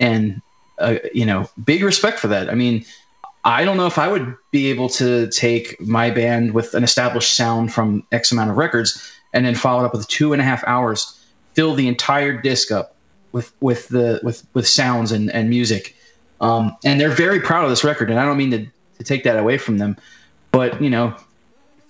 and 0.00 0.42
uh, 0.78 0.96
you 1.14 1.24
know, 1.24 1.48
big 1.64 1.82
respect 1.82 2.18
for 2.18 2.26
that. 2.28 2.50
I 2.50 2.54
mean, 2.54 2.84
I 3.44 3.64
don't 3.64 3.76
know 3.76 3.86
if 3.86 3.98
I 3.98 4.08
would 4.08 4.36
be 4.50 4.70
able 4.70 4.88
to 4.90 5.28
take 5.28 5.80
my 5.80 6.10
band 6.10 6.52
with 6.52 6.74
an 6.74 6.82
established 6.82 7.36
sound 7.36 7.72
from 7.72 8.04
X 8.10 8.32
amount 8.32 8.50
of 8.50 8.56
records 8.56 9.17
and 9.32 9.44
then 9.44 9.54
followed 9.54 9.84
up 9.84 9.92
with 9.92 10.06
two 10.08 10.32
and 10.32 10.40
a 10.40 10.44
half 10.44 10.64
hours, 10.66 11.18
fill 11.54 11.74
the 11.74 11.88
entire 11.88 12.32
disc 12.40 12.70
up 12.70 12.94
with 13.32 13.52
with 13.60 13.88
the 13.88 14.20
with 14.22 14.46
with 14.54 14.66
sounds 14.66 15.12
and 15.12 15.30
and 15.30 15.50
music. 15.50 15.94
Um, 16.40 16.76
and 16.84 17.00
they're 17.00 17.10
very 17.10 17.40
proud 17.40 17.64
of 17.64 17.70
this 17.70 17.82
record, 17.82 18.10
and 18.10 18.20
I 18.20 18.24
don't 18.24 18.36
mean 18.36 18.52
to, 18.52 18.66
to 18.98 19.04
take 19.04 19.24
that 19.24 19.36
away 19.36 19.58
from 19.58 19.78
them, 19.78 19.96
but 20.52 20.80
you 20.80 20.88
know, 20.88 21.14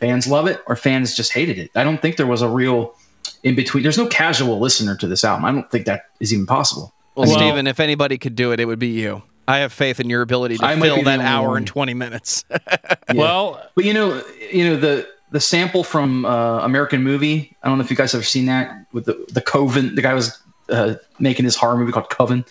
fans 0.01 0.27
love 0.27 0.47
it 0.47 0.63
or 0.67 0.75
fans 0.75 1.15
just 1.15 1.33
hated 1.33 1.59
it. 1.59 1.71
I 1.75 1.85
don't 1.85 2.01
think 2.01 2.17
there 2.17 2.27
was 2.27 2.41
a 2.41 2.49
real 2.49 2.95
in 3.43 3.55
between. 3.55 3.83
There's 3.83 3.99
no 3.99 4.07
casual 4.07 4.59
listener 4.59 4.97
to 4.97 5.07
this 5.07 5.25
album. 5.25 5.45
I 5.45 5.53
don't 5.53 5.71
think 5.71 5.87
that 5.87 6.07
is 6.21 6.33
even 6.33 6.47
possible. 6.47 6.95
Well, 7.15 7.29
well 7.29 7.37
Steven, 7.37 7.67
if 7.67 7.81
anybody 7.81 8.17
could 8.17 8.37
do 8.37 8.53
it, 8.53 8.61
it 8.61 8.65
would 8.65 8.79
be 8.79 8.89
you. 8.89 9.23
I 9.47 9.59
have 9.59 9.73
faith 9.73 9.99
in 9.99 10.11
your 10.11 10.21
ability 10.21 10.59
to 10.59 10.65
I 10.65 10.79
fill 10.79 11.03
that 11.05 11.21
hour 11.21 11.57
and 11.57 11.67
20 11.67 11.95
minutes. 11.95 12.45
yeah. 12.51 13.15
Well, 13.15 13.67
but 13.75 13.87
you 13.87 13.95
know, 13.95 14.23
you 14.53 14.65
know 14.65 14.77
the 14.77 15.09
the 15.31 15.41
sample 15.41 15.85
from 15.85 16.25
uh, 16.25 16.61
American 16.61 17.03
Movie. 17.03 17.55
I 17.63 17.69
don't 17.69 17.79
know 17.79 17.85
if 17.85 17.91
you 17.91 17.97
guys 17.97 18.13
have 18.13 18.27
seen 18.27 18.47
that 18.47 18.87
with 18.93 19.05
the 19.05 19.25
the 19.33 19.41
Coven. 19.41 19.95
The 19.95 20.03
guy 20.03 20.15
was 20.15 20.41
uh, 20.71 20.95
making 21.19 21.45
his 21.45 21.57
horror 21.57 21.77
movie 21.77 21.93
called 21.93 22.11
Coven. 22.11 22.45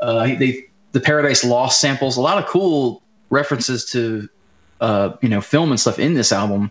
Uh, 0.00 0.26
they 0.26 0.64
the 0.92 1.00
Paradise 1.00 1.44
Lost 1.44 1.80
samples 1.80 2.16
a 2.16 2.20
lot 2.20 2.38
of 2.38 2.48
cool 2.48 3.02
references 3.30 3.84
to 3.92 4.28
uh, 4.80 5.16
you 5.22 5.28
know 5.28 5.40
film 5.40 5.70
and 5.70 5.80
stuff 5.80 5.98
in 5.98 6.14
this 6.14 6.32
album. 6.32 6.70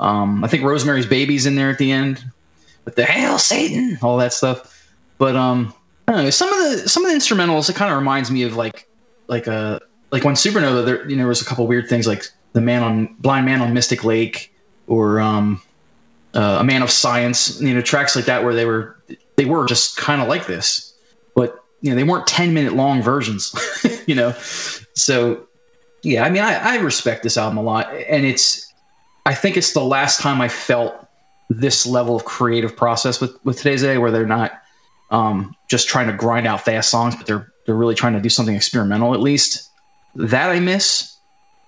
Um, 0.00 0.44
I 0.44 0.48
think 0.48 0.64
Rosemary's 0.64 1.06
Baby's 1.06 1.46
in 1.46 1.54
there 1.54 1.70
at 1.70 1.78
the 1.78 1.90
end 1.92 2.24
with 2.84 2.96
the 2.96 3.04
Hail 3.04 3.38
Satan, 3.38 3.98
all 4.02 4.16
that 4.18 4.32
stuff. 4.32 4.92
But 5.18 5.36
um, 5.36 5.72
I 6.08 6.12
don't 6.12 6.24
know 6.24 6.30
some 6.30 6.52
of 6.52 6.82
the 6.82 6.88
some 6.88 7.04
of 7.04 7.10
the 7.10 7.16
instrumentals. 7.16 7.68
It 7.68 7.76
kind 7.76 7.90
of 7.90 7.98
reminds 7.98 8.30
me 8.30 8.42
of 8.42 8.56
like 8.56 8.88
like 9.26 9.46
a 9.46 9.52
uh, 9.52 9.78
like 10.10 10.24
when 10.24 10.34
Supernova, 10.34 10.84
there 10.84 11.08
you 11.08 11.16
know 11.16 11.22
there 11.22 11.28
was 11.28 11.42
a 11.42 11.44
couple 11.44 11.66
weird 11.66 11.88
things 11.88 12.06
like 12.06 12.24
the 12.52 12.60
man 12.60 12.82
on 12.82 13.14
Blind 13.18 13.46
Man 13.46 13.60
on 13.60 13.72
Mystic 13.74 14.04
Lake 14.04 14.53
or 14.86 15.20
um, 15.20 15.60
uh, 16.34 16.58
a 16.60 16.64
Man 16.64 16.82
of 16.82 16.90
Science, 16.90 17.60
you 17.60 17.74
know 17.74 17.80
tracks 17.80 18.16
like 18.16 18.26
that 18.26 18.44
where 18.44 18.54
they 18.54 18.64
were 18.64 18.96
they 19.36 19.44
were 19.44 19.66
just 19.66 19.96
kind 19.96 20.20
of 20.20 20.28
like 20.28 20.46
this, 20.46 20.94
but 21.34 21.62
you 21.80 21.90
know 21.90 21.96
they 21.96 22.04
weren't 22.04 22.26
ten 22.26 22.54
minute 22.54 22.74
long 22.74 23.02
versions, 23.02 23.54
you 24.06 24.14
know. 24.14 24.32
So 24.94 25.46
yeah, 26.02 26.24
I 26.24 26.30
mean 26.30 26.42
I, 26.42 26.54
I 26.54 26.76
respect 26.76 27.22
this 27.22 27.36
album 27.36 27.58
a 27.58 27.62
lot, 27.62 27.92
and 27.92 28.24
it's 28.24 28.72
I 29.26 29.34
think 29.34 29.56
it's 29.56 29.72
the 29.72 29.84
last 29.84 30.20
time 30.20 30.40
I 30.40 30.48
felt 30.48 30.94
this 31.50 31.86
level 31.86 32.16
of 32.16 32.24
creative 32.24 32.76
process 32.76 33.20
with 33.20 33.36
with 33.44 33.58
today's 33.58 33.82
day 33.82 33.98
where 33.98 34.10
they're 34.10 34.26
not 34.26 34.60
um, 35.10 35.54
just 35.68 35.88
trying 35.88 36.06
to 36.08 36.12
grind 36.12 36.46
out 36.46 36.62
fast 36.64 36.90
songs, 36.90 37.14
but 37.16 37.26
they're 37.26 37.52
they're 37.66 37.74
really 37.74 37.94
trying 37.94 38.14
to 38.14 38.20
do 38.20 38.28
something 38.28 38.54
experimental 38.54 39.14
at 39.14 39.20
least. 39.20 39.70
That 40.16 40.50
I 40.50 40.60
miss 40.60 41.16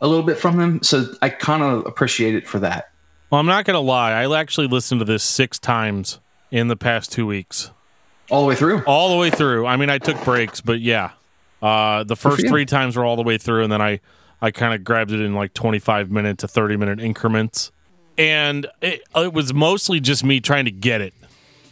a 0.00 0.06
little 0.06 0.24
bit 0.24 0.38
from 0.38 0.56
them, 0.56 0.82
so 0.82 1.06
I 1.22 1.30
kind 1.30 1.62
of 1.62 1.86
appreciate 1.86 2.34
it 2.34 2.46
for 2.46 2.58
that. 2.60 2.90
Well, 3.30 3.40
I'm 3.40 3.46
not 3.46 3.64
gonna 3.64 3.80
lie. 3.80 4.12
I 4.12 4.38
actually 4.38 4.68
listened 4.68 5.00
to 5.00 5.04
this 5.04 5.22
six 5.22 5.58
times 5.58 6.20
in 6.50 6.68
the 6.68 6.76
past 6.76 7.12
two 7.12 7.26
weeks. 7.26 7.70
All 8.30 8.42
the 8.42 8.48
way 8.48 8.54
through. 8.54 8.82
All 8.84 9.10
the 9.10 9.16
way 9.16 9.30
through. 9.30 9.66
I 9.66 9.76
mean, 9.76 9.90
I 9.90 9.98
took 9.98 10.22
breaks, 10.24 10.60
but 10.60 10.80
yeah, 10.80 11.10
uh, 11.62 12.04
the 12.04 12.16
first 12.16 12.46
three 12.48 12.66
times 12.66 12.96
were 12.96 13.04
all 13.04 13.16
the 13.16 13.22
way 13.22 13.38
through, 13.38 13.64
and 13.64 13.72
then 13.72 13.82
I 13.82 14.00
I 14.40 14.50
kind 14.50 14.74
of 14.74 14.84
grabbed 14.84 15.12
it 15.12 15.20
in 15.20 15.34
like 15.34 15.54
25 15.54 16.10
minute 16.10 16.38
to 16.38 16.48
30 16.48 16.76
minute 16.76 17.00
increments, 17.00 17.72
and 18.18 18.66
it, 18.80 19.02
it 19.14 19.32
was 19.32 19.54
mostly 19.54 20.00
just 20.00 20.24
me 20.24 20.40
trying 20.40 20.66
to 20.66 20.70
get 20.70 21.00
it. 21.00 21.14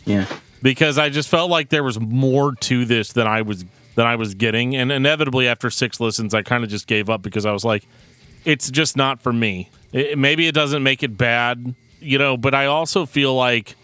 Yeah. 0.05 0.27
Because 0.63 0.99
I 0.99 1.11
just 1.11 1.29
felt 1.29 1.51
like 1.51 1.69
there 1.69 1.85
was 1.85 2.01
more 2.01 2.55
to 2.55 2.85
this 2.85 3.13
than 3.13 3.27
I 3.27 3.43
was 3.43 3.65
than 3.95 4.07
I 4.07 4.17
was 4.17 4.35
getting. 4.35 4.75
And 4.75 4.91
inevitably, 4.91 5.47
after 5.47 5.71
six 5.71 6.01
listens, 6.01 6.35
I 6.35 6.43
kind 6.43 6.65
of 6.65 6.71
just 6.71 6.87
gave 6.87 7.11
up 7.11 7.23
because 7.23 7.47
I 7.47 7.53
was 7.53 7.65
like, 7.65 7.87
it's 8.45 8.71
just 8.71 8.97
not 8.97 9.21
for 9.21 9.33
me. 9.33 9.71
It, 9.95 10.19
maybe 10.19 10.47
it 10.49 10.55
doesn't 10.55 10.83
make 10.83 11.03
it 11.03 11.17
bad, 11.17 11.75
you 12.01 12.19
know, 12.19 12.37
but 12.37 12.53
I 12.53 12.67
also 12.67 13.07
feel 13.07 13.35
like, 13.35 13.77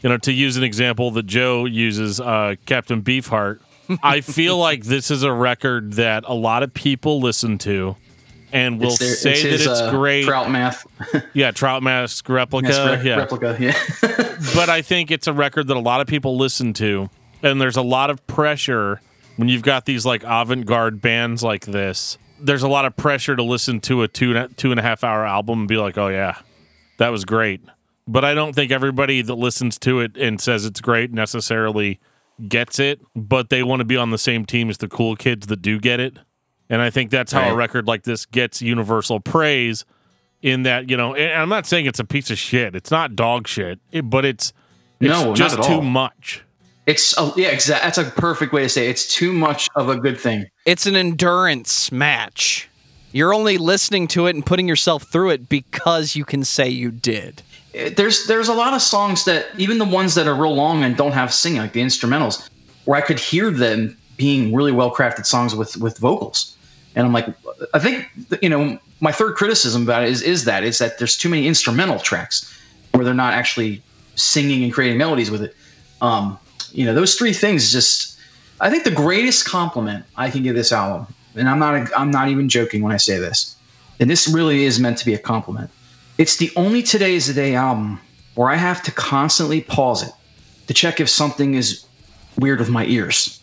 you 0.00 0.08
know, 0.08 0.16
to 0.18 0.32
use 0.32 0.56
an 0.56 0.62
example 0.62 1.10
that 1.10 1.26
Joe 1.26 1.64
uses, 1.64 2.20
uh, 2.20 2.54
Captain 2.64 3.02
Beefheart, 3.02 3.60
I 4.02 4.20
feel 4.20 4.56
like 4.56 4.84
this 4.84 5.10
is 5.10 5.24
a 5.24 5.32
record 5.32 5.94
that 5.94 6.24
a 6.26 6.34
lot 6.34 6.62
of 6.62 6.72
people 6.72 7.20
listen 7.20 7.58
to 7.58 7.96
and 8.52 8.80
will 8.80 8.94
their, 8.96 9.08
say 9.08 9.32
it's 9.32 9.42
his, 9.42 9.64
that 9.64 9.70
it's 9.72 9.80
uh, 9.80 9.90
great. 9.90 10.24
Trout 10.24 10.50
math. 10.50 10.86
yeah, 11.34 11.50
Trout 11.50 11.82
mask 11.82 12.28
replica. 12.28 12.98
Re- 13.00 13.08
yeah. 13.08 13.16
Replica, 13.16 13.56
yeah. 13.58 13.76
but 14.54 14.68
I 14.68 14.82
think 14.82 15.10
it's 15.10 15.26
a 15.26 15.32
record 15.32 15.66
that 15.66 15.76
a 15.76 15.80
lot 15.80 16.00
of 16.00 16.06
people 16.06 16.36
listen 16.36 16.72
to, 16.74 17.10
and 17.42 17.60
there's 17.60 17.76
a 17.76 17.82
lot 17.82 18.08
of 18.08 18.24
pressure 18.28 19.00
when 19.34 19.48
you've 19.48 19.62
got 19.62 19.84
these 19.84 20.06
like 20.06 20.22
avant-garde 20.24 21.00
bands 21.00 21.42
like 21.42 21.66
this 21.66 22.18
there's 22.40 22.62
a 22.62 22.68
lot 22.68 22.84
of 22.84 22.96
pressure 22.96 23.36
to 23.36 23.42
listen 23.42 23.80
to 23.80 24.02
a 24.02 24.08
two 24.08 24.48
two 24.56 24.70
and 24.70 24.80
a 24.80 24.82
half 24.82 25.04
hour 25.04 25.24
album 25.24 25.60
and 25.60 25.68
be 25.68 25.76
like 25.76 25.98
oh 25.98 26.08
yeah 26.08 26.38
that 26.98 27.08
was 27.10 27.24
great. 27.24 27.60
But 28.08 28.24
i 28.24 28.34
don't 28.34 28.54
think 28.54 28.70
everybody 28.72 29.22
that 29.22 29.34
listens 29.34 29.78
to 29.80 30.00
it 30.00 30.16
and 30.16 30.40
says 30.40 30.64
it's 30.64 30.80
great 30.80 31.12
necessarily 31.12 32.00
gets 32.48 32.78
it 32.78 33.00
but 33.14 33.48
they 33.48 33.62
want 33.62 33.80
to 33.80 33.84
be 33.84 33.96
on 33.96 34.10
the 34.10 34.18
same 34.18 34.44
team 34.44 34.68
as 34.68 34.78
the 34.78 34.88
cool 34.88 35.16
kids 35.16 35.46
that 35.46 35.62
do 35.62 35.78
get 35.78 36.00
it. 36.00 36.18
And 36.68 36.82
i 36.82 36.90
think 36.90 37.10
that's 37.10 37.32
how 37.32 37.42
right. 37.42 37.52
a 37.52 37.56
record 37.56 37.86
like 37.86 38.04
this 38.04 38.26
gets 38.26 38.62
universal 38.62 39.20
praise 39.20 39.84
in 40.42 40.62
that 40.64 40.90
you 40.90 40.96
know 40.96 41.14
and 41.14 41.40
i'm 41.40 41.48
not 41.48 41.66
saying 41.66 41.86
it's 41.86 41.98
a 41.98 42.04
piece 42.04 42.30
of 42.30 42.38
shit. 42.38 42.74
It's 42.76 42.90
not 42.90 43.16
dog 43.16 43.48
shit 43.48 43.80
but 44.04 44.24
it's 44.24 44.52
it's 45.00 45.10
no, 45.10 45.34
just 45.34 45.62
too 45.62 45.82
much 45.82 46.42
it's 46.86 47.18
a, 47.18 47.32
yeah, 47.36 47.48
exactly. 47.48 47.84
That's 47.84 47.98
a 47.98 48.04
perfect 48.04 48.52
way 48.52 48.62
to 48.62 48.68
say 48.68 48.86
it. 48.86 48.90
it's 48.90 49.12
too 49.12 49.32
much 49.32 49.68
of 49.74 49.88
a 49.88 49.96
good 49.96 50.18
thing. 50.18 50.46
It's 50.64 50.86
an 50.86 50.96
endurance 50.96 51.90
match. 51.90 52.68
You're 53.12 53.34
only 53.34 53.58
listening 53.58 54.08
to 54.08 54.26
it 54.26 54.34
and 54.34 54.44
putting 54.44 54.68
yourself 54.68 55.04
through 55.04 55.30
it 55.30 55.48
because 55.48 56.16
you 56.16 56.24
can 56.24 56.44
say 56.44 56.68
you 56.68 56.90
did. 56.90 57.42
There's 57.96 58.26
there's 58.26 58.48
a 58.48 58.54
lot 58.54 58.72
of 58.72 58.80
songs 58.80 59.24
that 59.24 59.46
even 59.58 59.78
the 59.78 59.84
ones 59.84 60.14
that 60.14 60.26
are 60.26 60.34
real 60.34 60.54
long 60.54 60.82
and 60.82 60.96
don't 60.96 61.12
have 61.12 61.32
singing, 61.32 61.58
like 61.58 61.72
the 61.72 61.82
instrumentals, 61.82 62.48
where 62.84 62.96
I 62.96 63.02
could 63.02 63.18
hear 63.18 63.50
them 63.50 63.96
being 64.16 64.54
really 64.54 64.72
well 64.72 64.90
crafted 64.94 65.26
songs 65.26 65.54
with 65.54 65.76
with 65.76 65.98
vocals. 65.98 66.56
And 66.94 67.06
I'm 67.06 67.12
like, 67.12 67.26
I 67.74 67.78
think 67.78 68.08
you 68.40 68.48
know 68.48 68.78
my 69.00 69.12
third 69.12 69.34
criticism 69.34 69.82
about 69.82 70.04
it 70.04 70.08
is 70.08 70.22
is 70.22 70.44
that 70.44 70.64
is 70.64 70.78
that 70.78 70.98
there's 70.98 71.16
too 71.16 71.28
many 71.28 71.46
instrumental 71.46 71.98
tracks 71.98 72.52
where 72.92 73.04
they're 73.04 73.12
not 73.12 73.34
actually 73.34 73.82
singing 74.14 74.64
and 74.64 74.72
creating 74.72 74.96
melodies 74.96 75.30
with 75.30 75.42
it. 75.42 75.54
Um, 76.00 76.38
you 76.72 76.84
know, 76.84 76.94
those 76.94 77.14
three 77.14 77.32
things 77.32 77.72
just, 77.72 78.18
I 78.60 78.70
think 78.70 78.84
the 78.84 78.90
greatest 78.90 79.44
compliment 79.46 80.04
I 80.16 80.30
can 80.30 80.42
give 80.42 80.54
this 80.54 80.72
album 80.72 81.06
and 81.36 81.48
I'm 81.48 81.58
not 81.58 81.88
I'm 81.96 82.10
not 82.10 82.28
even 82.28 82.48
joking 82.48 82.82
when 82.82 82.92
I 82.92 82.96
say 82.96 83.18
this, 83.18 83.56
and 84.00 84.10
this 84.10 84.26
really 84.26 84.64
is 84.64 84.80
meant 84.80 84.98
to 84.98 85.04
be 85.04 85.14
a 85.14 85.18
compliment. 85.18 85.70
It's 86.18 86.36
the 86.36 86.50
only 86.56 86.82
Today 86.82 87.14
is 87.14 87.26
the 87.26 87.34
Day 87.34 87.54
album 87.54 88.00
where 88.34 88.50
I 88.50 88.56
have 88.56 88.82
to 88.82 88.92
constantly 88.92 89.60
pause 89.60 90.02
it 90.02 90.12
to 90.66 90.74
check 90.74 90.98
if 91.00 91.08
something 91.08 91.54
is 91.54 91.84
weird 92.38 92.58
with 92.58 92.70
my 92.70 92.86
ears. 92.86 93.40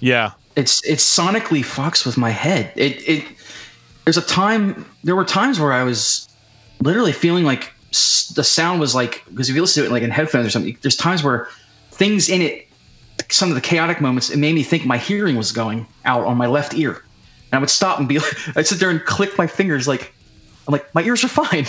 Yeah. 0.00 0.32
It's 0.56 0.84
it's 0.84 1.04
sonically 1.04 1.62
fucks 1.62 2.06
with 2.06 2.16
my 2.16 2.30
head. 2.30 2.72
It 2.76 3.08
it 3.08 3.24
there's 4.04 4.16
a 4.16 4.22
time 4.22 4.86
there 5.02 5.16
were 5.16 5.24
times 5.24 5.60
where 5.60 5.72
I 5.72 5.82
was 5.82 6.28
literally 6.80 7.12
feeling 7.12 7.44
like 7.44 7.72
the 8.34 8.44
sound 8.44 8.80
was 8.80 8.94
like 8.94 9.22
because 9.28 9.48
if 9.48 9.54
you 9.54 9.60
listen 9.60 9.82
to 9.82 9.88
it 9.88 9.92
like 9.92 10.02
in 10.02 10.10
headphones 10.10 10.46
or 10.46 10.50
something, 10.50 10.76
there's 10.82 10.96
times 10.96 11.22
where 11.22 11.48
things 11.90 12.28
in 12.28 12.42
it, 12.42 12.63
some 13.30 13.48
of 13.50 13.54
the 13.54 13.60
chaotic 13.60 14.00
moments, 14.00 14.30
it 14.30 14.38
made 14.38 14.54
me 14.54 14.62
think 14.62 14.84
my 14.86 14.98
hearing 14.98 15.36
was 15.36 15.52
going 15.52 15.86
out 16.04 16.24
on 16.24 16.36
my 16.36 16.46
left 16.46 16.74
ear, 16.74 16.92
and 16.92 17.54
I 17.54 17.58
would 17.58 17.70
stop 17.70 17.98
and 17.98 18.08
be 18.08 18.18
like, 18.18 18.32
I'd 18.56 18.66
sit 18.66 18.78
there 18.80 18.90
and 18.90 19.04
click 19.04 19.36
my 19.38 19.46
fingers 19.46 19.86
like. 19.88 20.12
I'm 20.66 20.72
like, 20.72 20.94
my 20.94 21.02
ears 21.02 21.22
are 21.22 21.28
fine. 21.28 21.66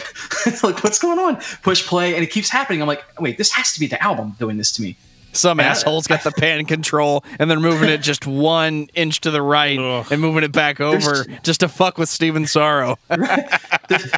like, 0.64 0.82
what's 0.82 1.00
going 1.00 1.20
on? 1.20 1.36
Push 1.64 1.86
play, 1.86 2.16
and 2.16 2.24
it 2.24 2.28
keeps 2.32 2.48
happening. 2.50 2.82
I'm 2.82 2.88
like, 2.88 3.04
wait, 3.20 3.38
this 3.38 3.52
has 3.52 3.74
to 3.74 3.80
be 3.82 3.88
the 3.88 4.02
album 4.02 4.38
doing 4.40 4.56
this 4.56 4.72
to 4.72 4.82
me. 4.82 4.96
Some 5.34 5.60
Yeah. 5.60 5.66
assholes 5.72 6.08
got 6.08 6.24
the 6.24 6.32
pan 6.38 6.64
control 6.64 7.26
and 7.38 7.52
they're 7.52 7.60
moving 7.60 7.90
it 7.90 7.98
just 7.98 8.26
one 8.26 8.88
inch 8.94 9.20
to 9.20 9.32
the 9.32 9.42
right 9.42 9.78
Ugh. 9.78 10.08
and 10.10 10.22
moving 10.22 10.46
it 10.46 10.54
back 10.54 10.80
over 10.80 11.26
just 11.44 11.60
to 11.60 11.68
fuck 11.68 11.98
with 11.98 12.08
Steven 12.08 12.48
Sorrow. 12.48 12.98
Maybe 13.10 13.26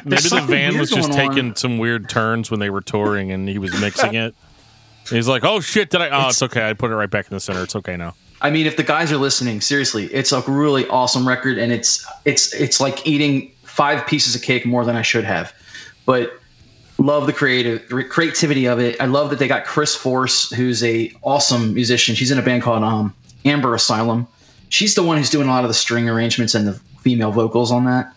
the 0.04 0.44
van 0.46 0.78
was 0.78 0.90
just 0.90 1.10
going 1.10 1.20
on. 1.28 1.34
taking 1.34 1.54
some 1.56 1.78
weird 1.78 2.08
turns 2.08 2.48
when 2.48 2.60
they 2.60 2.70
were 2.70 2.80
touring 2.80 3.32
and 3.32 3.48
he 3.48 3.58
was 3.58 3.78
mixing 3.80 4.14
it. 4.14 4.36
He's 5.10 5.28
like, 5.28 5.44
"Oh 5.44 5.60
shit! 5.60 5.90
Did 5.90 6.00
I? 6.00 6.08
Oh, 6.10 6.28
it's 6.28 6.42
okay. 6.42 6.68
I 6.68 6.72
put 6.74 6.90
it 6.90 6.96
right 6.96 7.10
back 7.10 7.26
in 7.30 7.34
the 7.34 7.40
center. 7.40 7.62
It's 7.62 7.76
okay 7.76 7.96
now." 7.96 8.14
I 8.40 8.50
mean, 8.50 8.66
if 8.66 8.76
the 8.76 8.84
guys 8.84 9.10
are 9.10 9.16
listening, 9.16 9.60
seriously, 9.60 10.06
it's 10.06 10.32
a 10.32 10.40
really 10.42 10.86
awesome 10.88 11.26
record, 11.26 11.58
and 11.58 11.72
it's 11.72 12.06
it's 12.24 12.54
it's 12.54 12.80
like 12.80 13.06
eating 13.06 13.52
five 13.64 14.06
pieces 14.06 14.34
of 14.34 14.42
cake 14.42 14.64
more 14.64 14.84
than 14.84 14.96
I 14.96 15.02
should 15.02 15.24
have. 15.24 15.52
But 16.06 16.38
love 16.98 17.26
the 17.26 17.32
creative 17.32 17.88
creativity 18.10 18.66
of 18.66 18.78
it. 18.78 19.00
I 19.00 19.06
love 19.06 19.30
that 19.30 19.38
they 19.38 19.48
got 19.48 19.64
Kris 19.64 19.94
Force, 19.94 20.50
who's 20.50 20.82
a 20.82 21.12
awesome 21.22 21.74
musician. 21.74 22.14
She's 22.14 22.30
in 22.30 22.38
a 22.38 22.42
band 22.42 22.62
called 22.62 22.82
um, 22.82 23.14
Amber 23.44 23.74
Asylum. 23.74 24.26
She's 24.68 24.94
the 24.94 25.02
one 25.02 25.16
who's 25.16 25.30
doing 25.30 25.48
a 25.48 25.50
lot 25.50 25.64
of 25.64 25.68
the 25.68 25.74
string 25.74 26.08
arrangements 26.08 26.54
and 26.54 26.66
the 26.66 26.74
female 27.02 27.32
vocals 27.32 27.72
on 27.72 27.84
that. 27.86 28.12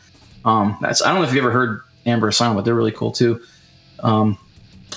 Um, 0.46 0.78
that's 0.82 1.02
I 1.02 1.10
don't 1.10 1.18
know 1.18 1.24
if 1.24 1.34
you've 1.34 1.44
ever 1.44 1.52
heard 1.52 1.82
Amber 2.06 2.28
Asylum, 2.28 2.56
but 2.56 2.66
they're 2.66 2.76
really 2.76 2.92
cool 2.92 3.12
too. 3.12 3.42
Um, 4.02 4.38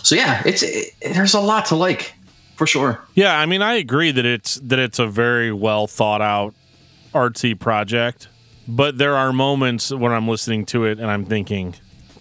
so 0.04 0.14
yeah, 0.14 0.42
it's 0.46 0.62
it, 0.62 0.94
there's 1.12 1.34
a 1.34 1.40
lot 1.40 1.66
to 1.66 1.74
like 1.76 2.14
for 2.56 2.66
sure. 2.66 3.00
Yeah, 3.14 3.36
I 3.38 3.46
mean, 3.46 3.62
I 3.62 3.74
agree 3.74 4.12
that 4.12 4.24
it's 4.24 4.54
that 4.56 4.78
it's 4.78 4.98
a 5.00 5.06
very 5.08 5.52
well 5.52 5.86
thought 5.88 6.20
out 6.22 6.54
artsy 7.12 7.58
project, 7.58 8.28
but 8.68 8.98
there 8.98 9.16
are 9.16 9.32
moments 9.32 9.90
when 9.90 10.12
I'm 10.12 10.28
listening 10.28 10.64
to 10.66 10.84
it 10.84 10.98
and 11.00 11.10
I'm 11.10 11.24
thinking, 11.24 11.74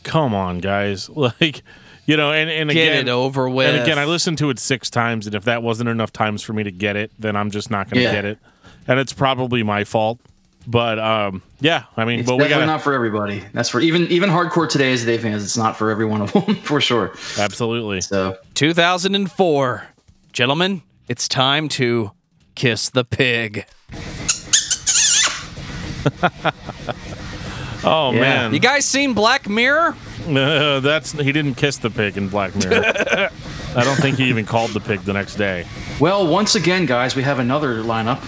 "Come 0.03 0.33
on, 0.33 0.59
guys!" 0.59 1.09
Like, 1.15 1.61
you 2.05 2.17
know, 2.17 2.31
and 2.33 2.49
and 2.49 2.69
Get 2.71 2.91
again, 2.91 3.07
it 3.07 3.11
over 3.11 3.47
with. 3.47 3.67
and 3.73 3.81
again, 3.83 3.99
I 3.99 4.05
listened 4.05 4.37
to 4.39 4.49
it 4.49 4.59
six 4.59 4.89
times, 4.89 5.25
and 5.27 5.35
if 5.35 5.43
that 5.45 5.61
wasn't 5.63 5.89
enough 5.89 6.11
times 6.11 6.41
for 6.41 6.53
me 6.53 6.63
to 6.63 6.71
get 6.71 6.95
it, 6.95 7.11
then 7.19 7.35
I'm 7.35 7.49
just 7.51 7.69
not 7.71 7.89
going 7.89 7.97
to 7.99 8.03
Yeah. 8.03 8.11
get 8.11 8.25
it, 8.25 8.39
and 8.87 8.99
it's 8.99 9.13
probably 9.13 9.63
my 9.63 9.83
fault. 9.83 10.19
But 10.65 10.97
um, 10.99 11.41
yeah, 11.59 11.83
I 11.97 12.05
mean, 12.05 12.19
It's 12.21 12.29
but 12.29 12.37
we 12.37 12.43
definitely 12.45 12.65
got 12.67 12.71
not 12.73 12.81
for 12.81 12.93
everybody. 12.93 13.43
That's 13.53 13.67
for 13.69 13.81
even 13.81 14.03
even 14.07 14.29
hardcore 14.29 14.69
today's 14.69 15.03
day 15.05 15.17
fans. 15.17 15.43
It's 15.43 15.57
not 15.57 15.75
for 15.77 15.91
every 15.91 16.05
one 16.05 16.21
of 16.21 16.31
them 16.31 16.55
for 16.63 16.79
sure. 16.79 17.13
absolutely. 17.37 17.99
So 18.01 18.37
2004. 18.53 19.87
Gentlemen, 20.31 20.81
it's 21.09 21.27
time 21.27 21.67
to 21.69 22.11
kiss 22.55 22.89
the 22.89 23.03
pig. 23.03 23.65
Oh 27.85 28.13
Yeah. 28.13 28.19
man, 28.21 28.53
You 28.53 28.61
guys 28.61 28.85
seen 28.85 29.13
Black 29.13 29.49
Mirror? 29.49 29.97
Uh, 30.27 30.79
that's 30.81 31.11
he 31.11 31.31
didn't 31.31 31.55
kiss 31.55 31.77
the 31.77 31.89
pig 31.89 32.17
in 32.17 32.29
Black 32.29 32.55
Mirror. 32.55 32.83
I 33.75 33.83
don't 33.83 33.97
think 33.97 34.17
he 34.17 34.25
even 34.25 34.45
called 34.45 34.71
the 34.71 34.79
pig 34.79 35.01
the 35.01 35.13
next 35.13 35.35
day. 35.35 35.65
well, 35.99 36.27
once 36.27 36.55
again, 36.55 36.85
guys, 36.85 37.15
we 37.15 37.23
have 37.23 37.39
another 37.39 37.81
lineup. 37.81 38.21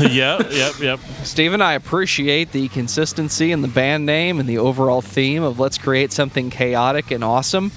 yep, 0.14 0.50
yep, 0.50 0.78
yep. 0.78 1.00
Stephen, 1.24 1.62
I 1.62 1.72
appreciate 1.74 2.52
the 2.52 2.68
consistency 2.68 3.52
in 3.52 3.62
the 3.62 3.68
band 3.68 4.04
name 4.04 4.38
and 4.38 4.48
the 4.48 4.58
overall 4.58 5.00
theme 5.00 5.42
of 5.42 5.58
let's 5.58 5.78
create 5.78 6.12
something 6.12 6.50
chaotic 6.50 7.10
and 7.10 7.24
awesome. 7.24 7.72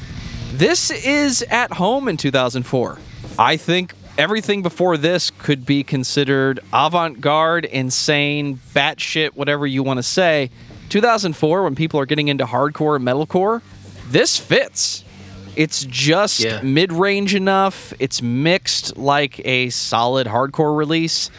This 0.51 0.91
is 0.91 1.41
at 1.43 1.74
home 1.74 2.07
in 2.07 2.18
2004. 2.18 2.99
I 3.39 3.57
think 3.57 3.93
everything 4.18 4.61
before 4.61 4.97
this 4.97 5.32
could 5.32 5.66
be 5.66 5.84
considered 5.84 6.59
avant 6.72 7.22
garde, 7.22 7.66
insane, 7.66 8.59
batshit, 8.74 9.32
whatever 9.36 9.66
you 9.68 9.84
want 9.84 9.97
to 9.97 10.03
say. 10.03 10.49
2004, 10.89 11.63
when 11.63 11.75
people 11.75 11.99
are 11.99 12.05
getting 12.05 12.27
into 12.27 12.45
hardcore 12.45 12.95
and 12.95 13.05
metalcore, 13.05 13.61
this 14.09 14.38
fits. 14.38 15.03
It's 15.55 15.86
just 15.86 16.39
Yeah. 16.41 16.61
mid 16.61 16.91
range 16.91 17.33
enough. 17.33 17.93
It's 17.99 18.21
mixed 18.21 18.97
like 18.97 19.41
a 19.45 19.69
solid 19.69 20.27
hardcore 20.27 20.75
release. 20.77 21.29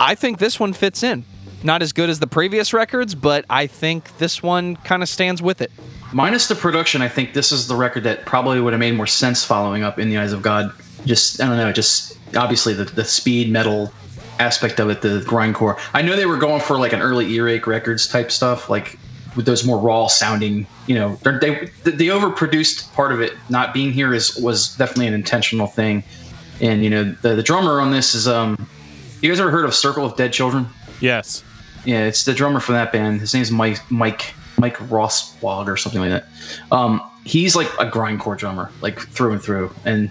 I 0.00 0.14
think 0.14 0.38
this 0.38 0.58
one 0.58 0.72
fits 0.72 1.02
in. 1.02 1.24
Not 1.62 1.82
as 1.82 1.92
good 1.92 2.08
as 2.08 2.20
the 2.20 2.26
previous 2.26 2.72
records, 2.72 3.14
but 3.14 3.44
I 3.50 3.66
think 3.66 4.16
this 4.18 4.42
one 4.42 4.76
kind 4.76 5.02
of 5.02 5.08
stands 5.08 5.42
with 5.42 5.60
it. 5.60 5.72
Minus 6.12 6.46
the 6.48 6.54
production, 6.54 7.02
I 7.02 7.08
think 7.08 7.34
this 7.34 7.52
is 7.52 7.66
the 7.66 7.74
record 7.76 8.04
that 8.04 8.24
probably 8.24 8.60
would 8.60 8.72
have 8.72 8.80
made 8.80 8.94
more 8.94 9.06
sense 9.08 9.44
following 9.44 9.82
up 9.82 9.98
in 9.98 10.08
the 10.08 10.18
eyes 10.18 10.32
of 10.32 10.40
God. 10.40 10.72
Just 11.04 11.40
I 11.40 11.46
don't 11.48 11.56
know, 11.56 11.72
just 11.72 12.16
obviously 12.36 12.74
the, 12.74 12.84
the 12.84 13.04
speed 13.04 13.50
metal 13.50 13.92
aspect 14.38 14.80
of 14.80 14.90
it, 14.90 15.02
the 15.02 15.20
grindcore. 15.26 15.78
I 15.94 16.02
know 16.02 16.16
they 16.16 16.26
were 16.26 16.36
going 16.36 16.60
for 16.60 16.78
like 16.78 16.92
an 16.92 17.00
early 17.02 17.30
earache 17.32 17.66
records 17.66 18.06
type 18.06 18.30
stuff, 18.30 18.68
like 18.70 18.98
with 19.36 19.46
those 19.46 19.64
more 19.64 19.78
raw 19.78 20.06
sounding. 20.06 20.66
You 20.86 20.94
know, 20.96 21.16
they're- 21.22 21.38
they 21.38 21.70
the, 21.84 21.90
the 21.92 22.08
overproduced 22.08 22.92
part 22.94 23.12
of 23.12 23.20
it 23.20 23.34
not 23.48 23.74
being 23.74 23.92
here 23.92 24.12
is 24.14 24.36
was 24.36 24.74
definitely 24.76 25.06
an 25.08 25.14
intentional 25.14 25.66
thing. 25.66 26.02
And 26.60 26.82
you 26.82 26.90
know, 26.90 27.04
the, 27.22 27.34
the 27.36 27.42
drummer 27.42 27.80
on 27.80 27.90
this 27.92 28.14
is 28.14 28.26
um, 28.26 28.68
you 29.20 29.28
guys 29.30 29.38
ever 29.40 29.50
heard 29.50 29.64
of 29.64 29.74
Circle 29.74 30.04
of 30.04 30.16
Dead 30.16 30.32
Children? 30.32 30.66
Yes. 31.00 31.44
Yeah, 31.84 32.04
it's 32.04 32.24
the 32.24 32.34
drummer 32.34 32.58
from 32.60 32.74
that 32.74 32.92
band. 32.92 33.20
His 33.20 33.32
name's 33.34 33.50
Mike 33.50 33.78
Mike 33.90 34.34
Mike 34.58 34.76
Rosswald 34.78 35.68
or 35.68 35.76
something 35.76 36.00
like 36.00 36.10
that. 36.10 36.26
Um, 36.72 37.00
he's 37.24 37.54
like 37.54 37.68
a 37.78 37.88
grindcore 37.88 38.36
drummer, 38.36 38.70
like 38.80 38.98
through 38.98 39.32
and 39.32 39.40
through. 39.42 39.72
And 39.84 40.10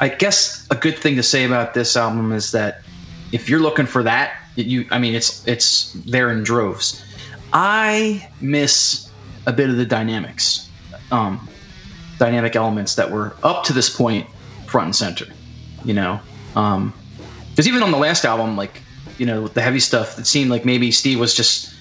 I 0.00 0.08
guess 0.08 0.66
a 0.72 0.74
good 0.74 0.98
thing 0.98 1.14
to 1.14 1.22
say 1.22 1.44
about 1.44 1.74
this 1.74 1.96
album 1.96 2.32
is 2.32 2.50
that 2.50 2.82
if 3.34 3.48
you're 3.48 3.60
looking 3.60 3.86
for 3.86 4.04
that, 4.04 4.36
you 4.54 4.86
I 4.92 4.98
mean 4.98 5.14
it's 5.14 5.46
it's 5.48 5.92
there 6.06 6.30
in 6.30 6.44
droves. 6.44 7.04
I 7.52 8.30
miss 8.40 9.10
a 9.46 9.52
bit 9.52 9.68
of 9.70 9.76
the 9.76 9.84
dynamics, 9.84 10.70
um, 11.10 11.48
dynamic 12.18 12.54
elements 12.54 12.94
that 12.94 13.10
were 13.10 13.34
up 13.42 13.64
to 13.64 13.72
this 13.72 13.90
point 13.90 14.28
front 14.66 14.86
and 14.86 14.96
center. 14.96 15.26
You 15.84 15.94
know, 15.94 16.20
because 17.50 17.66
even 17.66 17.82
on 17.82 17.90
the 17.90 17.98
last 17.98 18.24
album, 18.24 18.56
like 18.56 18.80
you 19.18 19.26
know, 19.26 19.48
the 19.48 19.60
heavy 19.60 19.80
stuff, 19.80 20.16
it 20.18 20.26
seemed 20.26 20.50
like 20.50 20.64
maybe 20.64 20.92
Steve 20.92 21.18
was 21.18 21.34
just 21.34 21.74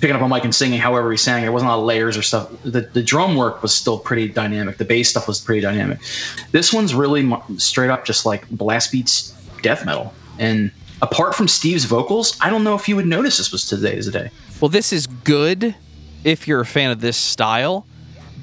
picking 0.00 0.14
up 0.14 0.22
a 0.22 0.28
mic 0.28 0.44
and 0.44 0.54
singing 0.54 0.78
however 0.78 1.10
he 1.10 1.16
sang. 1.16 1.42
There 1.42 1.52
wasn't 1.52 1.70
a 1.70 1.74
lot 1.74 1.80
of 1.80 1.86
layers 1.86 2.16
or 2.16 2.22
stuff. 2.22 2.50
The, 2.62 2.82
the 2.82 3.02
drum 3.02 3.36
work 3.36 3.62
was 3.62 3.74
still 3.74 3.98
pretty 3.98 4.28
dynamic. 4.28 4.78
The 4.78 4.84
bass 4.84 5.10
stuff 5.10 5.28
was 5.28 5.40
pretty 5.40 5.60
dynamic. 5.60 5.98
This 6.52 6.72
one's 6.72 6.94
really 6.94 7.28
straight 7.58 7.90
up 7.90 8.04
just 8.04 8.24
like 8.24 8.48
blast 8.50 8.92
beats 8.92 9.32
death 9.62 9.84
metal. 9.84 10.12
And 10.38 10.72
apart 11.02 11.34
from 11.34 11.48
Steve's 11.48 11.84
vocals, 11.84 12.36
I 12.40 12.48
don't 12.48 12.64
know 12.64 12.74
if 12.74 12.88
you 12.88 12.96
would 12.96 13.06
notice 13.06 13.36
this 13.38 13.52
was 13.52 13.66
today's 13.66 14.06
is 14.06 14.08
a 14.08 14.12
day. 14.12 14.30
Well, 14.60 14.68
this 14.68 14.92
is 14.92 15.06
good 15.06 15.74
if 16.24 16.46
you're 16.48 16.60
a 16.60 16.66
fan 16.66 16.90
of 16.90 17.00
this 17.00 17.16
style, 17.16 17.86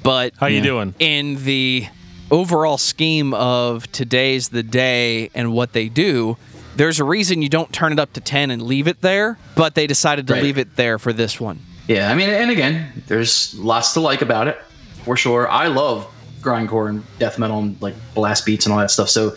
but 0.02 0.34
How 0.38 0.46
you 0.46 0.58
Yeah. 0.58 0.62
doing? 0.62 0.94
in 0.98 1.44
the 1.44 1.86
overall 2.30 2.78
scheme 2.78 3.34
of 3.34 3.90
today's 3.90 4.50
the 4.50 4.62
day 4.62 5.30
and 5.34 5.52
what 5.52 5.72
they 5.72 5.88
do, 5.88 6.36
there's 6.76 7.00
a 7.00 7.04
reason 7.04 7.42
you 7.42 7.48
don't 7.48 7.72
turn 7.72 7.92
it 7.92 7.98
up 7.98 8.12
to 8.12 8.20
10 8.20 8.50
and 8.50 8.62
leave 8.62 8.86
it 8.86 9.00
there, 9.00 9.38
but 9.56 9.74
they 9.74 9.86
decided 9.86 10.26
to 10.28 10.34
Right. 10.34 10.42
leave 10.42 10.58
it 10.58 10.76
there 10.76 10.98
for 10.98 11.12
this 11.12 11.40
one. 11.40 11.58
Yeah, 11.88 12.10
I 12.10 12.14
mean, 12.14 12.28
and 12.30 12.50
again, 12.50 13.02
there's 13.08 13.52
lots 13.54 13.94
to 13.94 14.00
like 14.00 14.22
about 14.22 14.46
it, 14.46 14.58
for 15.04 15.16
sure. 15.16 15.50
I 15.50 15.66
love 15.66 16.06
grindcore 16.40 16.88
and 16.88 17.02
death 17.18 17.38
metal 17.38 17.58
and 17.58 17.76
like 17.80 17.94
blast 18.14 18.46
beats 18.46 18.64
and 18.66 18.72
all 18.72 18.78
that 18.78 18.90
stuff. 18.92 19.08
So, 19.10 19.34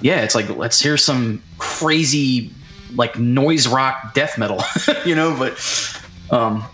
yeah, 0.00 0.22
it's 0.22 0.34
like 0.34 0.48
let's 0.56 0.80
hear 0.80 0.96
some 0.96 1.42
crazy 1.58 2.50
like 2.96 3.18
noise 3.18 3.66
rock 3.66 4.14
death 4.14 4.38
metal, 4.38 4.62
you 5.04 5.14
know. 5.14 5.36
But, 5.36 6.02
um, 6.30 6.64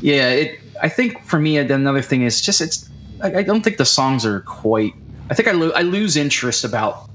yeah, 0.00 0.30
it. 0.30 0.60
I 0.82 0.88
think 0.88 1.22
for 1.24 1.38
me, 1.38 1.56
another 1.56 2.02
thing 2.02 2.22
is 2.22 2.40
just 2.40 2.60
it's. 2.60 2.88
I, 3.22 3.36
I 3.36 3.42
don't 3.42 3.62
think 3.62 3.78
the 3.78 3.84
songs 3.84 4.26
are 4.26 4.40
quite. 4.40 4.92
I 5.30 5.34
think 5.34 5.48
I, 5.48 5.52
lo- 5.52 5.72
I 5.74 5.82
lose 5.82 6.16
interest 6.16 6.64
about 6.64 7.08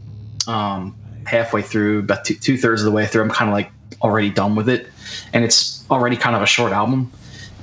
um, 0.47 0.95
halfway 1.25 1.61
through, 1.61 1.99
about 1.99 2.25
two, 2.25 2.57
thirds 2.57 2.81
of 2.81 2.85
the 2.85 2.91
way 2.91 3.05
through. 3.05 3.21
I'm 3.21 3.29
kind 3.29 3.49
of 3.49 3.53
like 3.53 3.71
already 4.01 4.29
done 4.29 4.55
with 4.55 4.67
it, 4.67 4.87
and 5.33 5.45
it's 5.45 5.85
already 5.89 6.17
kind 6.17 6.35
of 6.35 6.41
a 6.41 6.47
short 6.47 6.71
album 6.71 7.11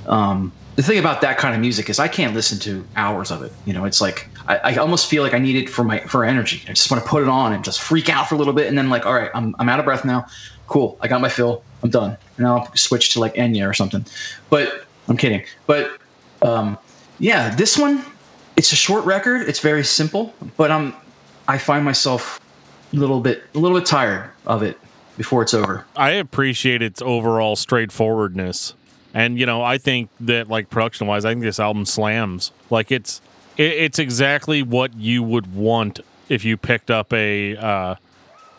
um, 0.09 0.51
the 0.75 0.83
thing 0.83 0.97
about 0.97 1.21
that 1.21 1.37
kind 1.37 1.53
of 1.53 1.61
music 1.61 1.89
is 1.89 1.99
I 1.99 2.07
can't 2.07 2.33
listen 2.33 2.57
to 2.59 2.85
hours 2.95 3.31
of 3.31 3.43
it. 3.43 3.51
You 3.65 3.73
know, 3.73 3.85
it's 3.85 4.01
like 4.01 4.29
I, 4.47 4.57
I 4.57 4.75
almost 4.77 5.07
feel 5.07 5.23
like 5.23 5.33
I 5.33 5.37
need 5.39 5.55
it 5.55 5.69
for 5.69 5.83
my 5.83 5.99
for 5.99 6.25
energy. 6.25 6.63
I 6.67 6.73
just 6.73 6.89
want 6.89 7.03
to 7.03 7.09
put 7.09 7.21
it 7.21 7.29
on 7.29 7.53
and 7.53 7.63
just 7.63 7.81
freak 7.81 8.09
out 8.09 8.27
for 8.27 8.35
a 8.35 8.37
little 8.37 8.53
bit, 8.53 8.67
and 8.67 8.77
then 8.77 8.89
like, 8.89 9.05
all 9.05 9.13
right, 9.13 9.29
I'm 9.33 9.55
I'm 9.59 9.69
out 9.69 9.79
of 9.79 9.85
breath 9.85 10.03
now. 10.03 10.25
Cool. 10.69 10.97
I 11.01 11.07
got 11.07 11.21
my 11.21 11.29
fill. 11.29 11.63
I'm 11.83 11.89
done. 11.89 12.17
And 12.37 12.47
I'll 12.47 12.73
switch 12.75 13.13
to 13.13 13.19
like 13.19 13.33
Enya 13.35 13.69
or 13.69 13.73
something. 13.73 14.05
But 14.49 14.85
I'm 15.07 15.17
kidding. 15.17 15.43
But 15.65 15.99
um, 16.41 16.77
yeah, 17.19 17.53
this 17.55 17.77
one, 17.77 18.03
it's 18.55 18.71
a 18.71 18.75
short 18.75 19.05
record. 19.05 19.47
It's 19.47 19.59
very 19.59 19.83
simple, 19.83 20.33
but 20.57 20.71
I'm 20.71 20.93
I 21.47 21.57
find 21.57 21.83
myself 21.83 22.39
a 22.93 22.95
little 22.95 23.19
bit 23.19 23.43
a 23.55 23.59
little 23.59 23.77
bit 23.77 23.87
tired 23.87 24.29
of 24.45 24.63
it 24.63 24.77
before 25.17 25.41
it's 25.41 25.53
over. 25.53 25.85
I 25.95 26.11
appreciate 26.11 26.81
its 26.81 27.01
overall 27.01 27.55
straightforwardness. 27.55 28.73
And 29.13 29.39
you 29.39 29.45
know, 29.45 29.63
I 29.63 29.77
think 29.77 30.09
that 30.21 30.49
like 30.49 30.69
production 30.69 31.07
wise, 31.07 31.25
I 31.25 31.31
think 31.31 31.41
this 31.41 31.59
album 31.59 31.85
slams. 31.85 32.51
Like 32.69 32.91
it's 32.91 33.21
it, 33.57 33.73
it's 33.73 33.99
exactly 33.99 34.61
what 34.61 34.93
you 34.95 35.23
would 35.23 35.53
want 35.55 35.99
if 36.29 36.45
you 36.45 36.57
picked 36.57 36.91
up 36.91 37.11
a 37.11 37.57
uh, 37.57 37.95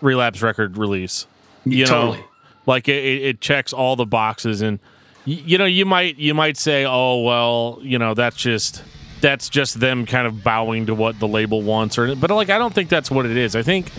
relapse 0.00 0.42
record 0.42 0.76
release. 0.76 1.26
You 1.64 1.86
Totally. 1.86 2.18
know, 2.18 2.24
like 2.66 2.88
it, 2.88 3.04
it 3.22 3.40
checks 3.40 3.72
all 3.72 3.96
the 3.96 4.06
boxes, 4.06 4.62
and 4.62 4.78
you 5.24 5.58
know, 5.58 5.64
you 5.66 5.84
might 5.84 6.16
you 6.18 6.34
might 6.34 6.56
say, 6.56 6.84
oh 6.86 7.22
well, 7.22 7.78
you 7.82 7.98
know, 7.98 8.14
that's 8.14 8.36
just 8.36 8.82
that's 9.20 9.48
just 9.48 9.80
them 9.80 10.06
kind 10.06 10.26
of 10.26 10.42
bowing 10.42 10.86
to 10.86 10.94
what 10.94 11.18
the 11.18 11.28
label 11.28 11.62
wants, 11.62 11.98
or 11.98 12.14
but 12.16 12.30
like 12.30 12.50
I 12.50 12.58
don't 12.58 12.74
think 12.74 12.88
that's 12.88 13.10
what 13.10 13.26
it 13.26 13.36
is. 13.36 13.54
I 13.54 13.62
think 13.62 13.90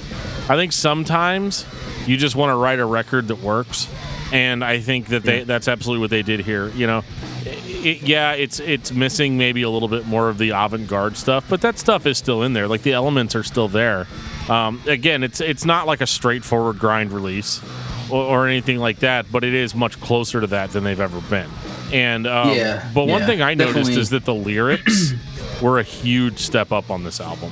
I 0.49 0.55
think 0.55 0.71
sometimes 0.71 1.65
you 2.07 2.17
just 2.17 2.35
want 2.35 2.49
to 2.51 2.55
write 2.55 2.79
a 2.79 2.85
record 2.85 3.27
that 3.27 3.39
works, 3.39 3.87
and 4.31 4.63
I 4.63 4.79
think 4.79 5.07
that 5.07 5.23
they 5.23 5.43
that's 5.43 5.67
absolutely 5.67 6.01
what 6.01 6.09
they 6.09 6.23
did 6.23 6.41
here. 6.41 6.69
You 6.69 6.87
know, 6.87 7.03
it, 7.45 8.01
yeah, 8.01 8.33
it's 8.33 8.59
it's 8.59 8.91
missing 8.91 9.37
maybe 9.37 9.61
a 9.61 9.69
little 9.69 9.87
bit 9.87 10.07
more 10.07 10.29
of 10.29 10.37
the 10.37 10.49
avant-garde 10.49 11.17
stuff, 11.17 11.45
but 11.47 11.61
that 11.61 11.77
stuff 11.77 12.05
is 12.05 12.17
still 12.17 12.41
in 12.41 12.53
there. 12.53 12.67
Like 12.67 12.81
the 12.81 12.93
elements 12.93 13.35
are 13.35 13.43
still 13.43 13.67
there. 13.67 14.07
Um, 14.49 14.81
again, 14.87 15.23
it's 15.23 15.39
it's 15.41 15.65
not 15.65 15.87
like 15.87 16.01
a 16.01 16.07
straightforward 16.07 16.79
grind 16.79 17.11
release 17.11 17.61
or, 18.09 18.23
or 18.23 18.47
anything 18.47 18.77
like 18.77 18.99
that, 18.99 19.31
but 19.31 19.43
it 19.43 19.53
is 19.53 19.75
much 19.75 19.99
closer 20.01 20.41
to 20.41 20.47
that 20.47 20.71
than 20.71 20.83
they've 20.83 20.99
ever 20.99 21.21
been. 21.21 21.49
And 21.93 22.27
um, 22.27 22.55
Yeah, 22.55 22.89
but 22.93 23.07
one 23.07 23.21
yeah, 23.21 23.27
thing 23.27 23.41
I 23.41 23.53
noticed 23.53 23.91
is 23.91 24.09
that 24.09 24.25
the 24.25 24.33
lyrics 24.33 25.13
were 25.61 25.79
a 25.79 25.83
huge 25.83 26.39
step 26.39 26.71
up 26.71 26.89
on 26.89 27.03
this 27.03 27.19
album. 27.21 27.51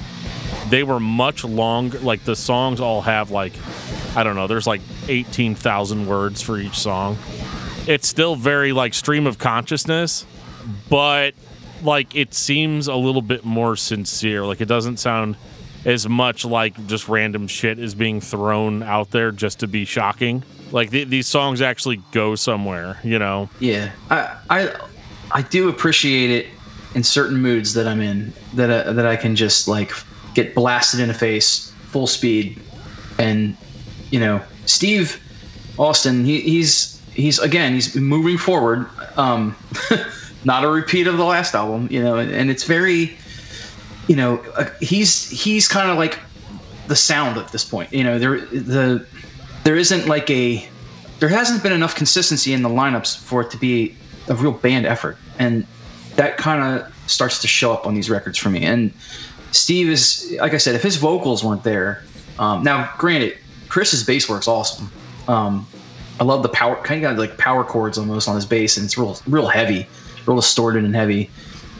They 0.69 0.83
were 0.83 0.99
much 0.99 1.43
longer. 1.43 1.99
Like 1.99 2.23
the 2.25 2.35
songs 2.35 2.79
all 2.79 3.01
have 3.01 3.31
like 3.31 3.53
I 4.15 4.23
don't 4.23 4.35
know. 4.35 4.47
There's 4.47 4.67
like 4.67 4.81
eighteen 5.07 5.55
thousand 5.55 6.07
words 6.07 6.41
for 6.41 6.57
each 6.57 6.77
song. 6.77 7.17
It's 7.87 8.07
still 8.07 8.35
very 8.35 8.71
like 8.71 8.93
stream 8.93 9.25
of 9.25 9.37
consciousness, 9.37 10.25
but 10.89 11.33
like 11.81 12.15
it 12.15 12.33
seems 12.33 12.87
a 12.87 12.95
little 12.95 13.21
bit 13.21 13.45
more 13.45 13.75
sincere. 13.75 14.45
Like 14.45 14.61
it 14.61 14.67
doesn't 14.67 14.97
sound 14.97 15.37
as 15.85 16.07
much 16.07 16.45
like 16.45 16.87
just 16.87 17.07
random 17.07 17.47
shit 17.47 17.79
is 17.79 17.95
being 17.95 18.21
thrown 18.21 18.83
out 18.83 19.11
there 19.11 19.31
just 19.31 19.59
to 19.59 19.67
be 19.67 19.85
shocking. 19.85 20.43
Like 20.71 20.91
th- 20.91 21.07
these 21.07 21.27
songs 21.27 21.61
actually 21.61 22.01
go 22.11 22.35
somewhere, 22.35 22.99
you 23.03 23.19
know. 23.19 23.49
Yeah, 23.59 23.91
I 24.09 24.37
I 24.49 24.75
I 25.31 25.41
do 25.43 25.69
appreciate 25.69 26.29
it 26.29 26.47
in 26.95 27.03
certain 27.03 27.37
moods 27.37 27.73
that 27.73 27.87
I'm 27.87 28.01
in 28.01 28.33
that 28.53 28.87
I, 28.87 28.91
that 28.91 29.05
I 29.05 29.15
can 29.15 29.35
just 29.35 29.67
like 29.67 29.91
get 30.33 30.53
blasted 30.53 30.99
in 30.99 31.07
the 31.07 31.13
face 31.13 31.71
full 31.87 32.07
speed, 32.07 32.59
and 33.17 33.55
you 34.11 34.19
know 34.19 34.41
Steve 34.65 35.21
Austin 35.77 36.25
he, 36.25 36.41
he's 36.41 37.01
he's 37.13 37.39
again 37.39 37.73
he's 37.73 37.95
moving 37.95 38.37
forward. 38.37 38.87
Um, 39.17 39.55
not 40.45 40.63
a 40.63 40.69
repeat 40.69 41.07
of 41.07 41.17
the 41.17 41.25
last 41.25 41.53
album, 41.53 41.87
you 41.91 42.01
know, 42.01 42.17
and 42.17 42.49
it's 42.49 42.63
very 42.63 43.17
you 44.09 44.15
know 44.15 44.39
uh, 44.57 44.65
he's 44.81 45.29
he's 45.29 45.67
kind 45.67 45.89
of 45.89 45.97
like 45.97 46.19
the 46.87 46.95
sound 46.95 47.37
at 47.37 47.51
this 47.51 47.63
point. 47.63 47.93
You 47.93 48.03
know, 48.03 48.19
there 48.19 48.41
the 48.41 49.05
there 49.63 49.77
isn't 49.77 50.07
like 50.07 50.29
a 50.29 50.67
there 51.19 51.29
hasn't 51.29 51.61
been 51.63 51.71
enough 51.71 51.95
consistency 51.95 52.51
in 52.51 52.63
the 52.63 52.69
lineups 52.69 53.17
for 53.17 53.41
it 53.41 53.51
to 53.51 53.57
be 53.57 53.95
a 54.27 54.35
real 54.35 54.51
band 54.51 54.85
effort, 54.85 55.17
and 55.37 55.65
that 56.15 56.37
kind 56.37 56.81
of 56.81 56.93
starts 57.07 57.39
to 57.41 57.47
show 57.47 57.71
up 57.71 57.85
on 57.85 57.93
these 57.93 58.09
records 58.09 58.37
for 58.37 58.49
me. 58.49 58.65
And 58.65 58.91
Steve 59.51 59.89
is 59.89 60.35
like 60.41 60.55
I 60.55 60.57
said, 60.57 60.73
if 60.73 60.81
his 60.81 60.97
vocals 60.97 61.43
weren't 61.43 61.63
there, 61.63 62.03
um, 62.39 62.63
now 62.63 62.91
granted, 62.97 63.37
Chris's 63.69 64.03
bass 64.03 64.27
work's 64.27 64.47
awesome. 64.47 64.89
Um, 65.27 65.67
I 66.19 66.23
love 66.23 66.41
the 66.41 66.49
power, 66.49 66.75
kind 66.77 67.05
of 67.05 67.11
got 67.11 67.19
like 67.19 67.37
power 67.37 67.63
chords 67.63 67.99
almost 67.99 68.27
on 68.27 68.35
his 68.35 68.45
bass, 68.45 68.75
and 68.75 68.85
it's 68.85 68.97
real, 68.97 69.19
real 69.27 69.47
heavy, 69.47 69.87
real 70.25 70.37
distorted 70.37 70.83
and 70.83 70.95
heavy. 70.95 71.29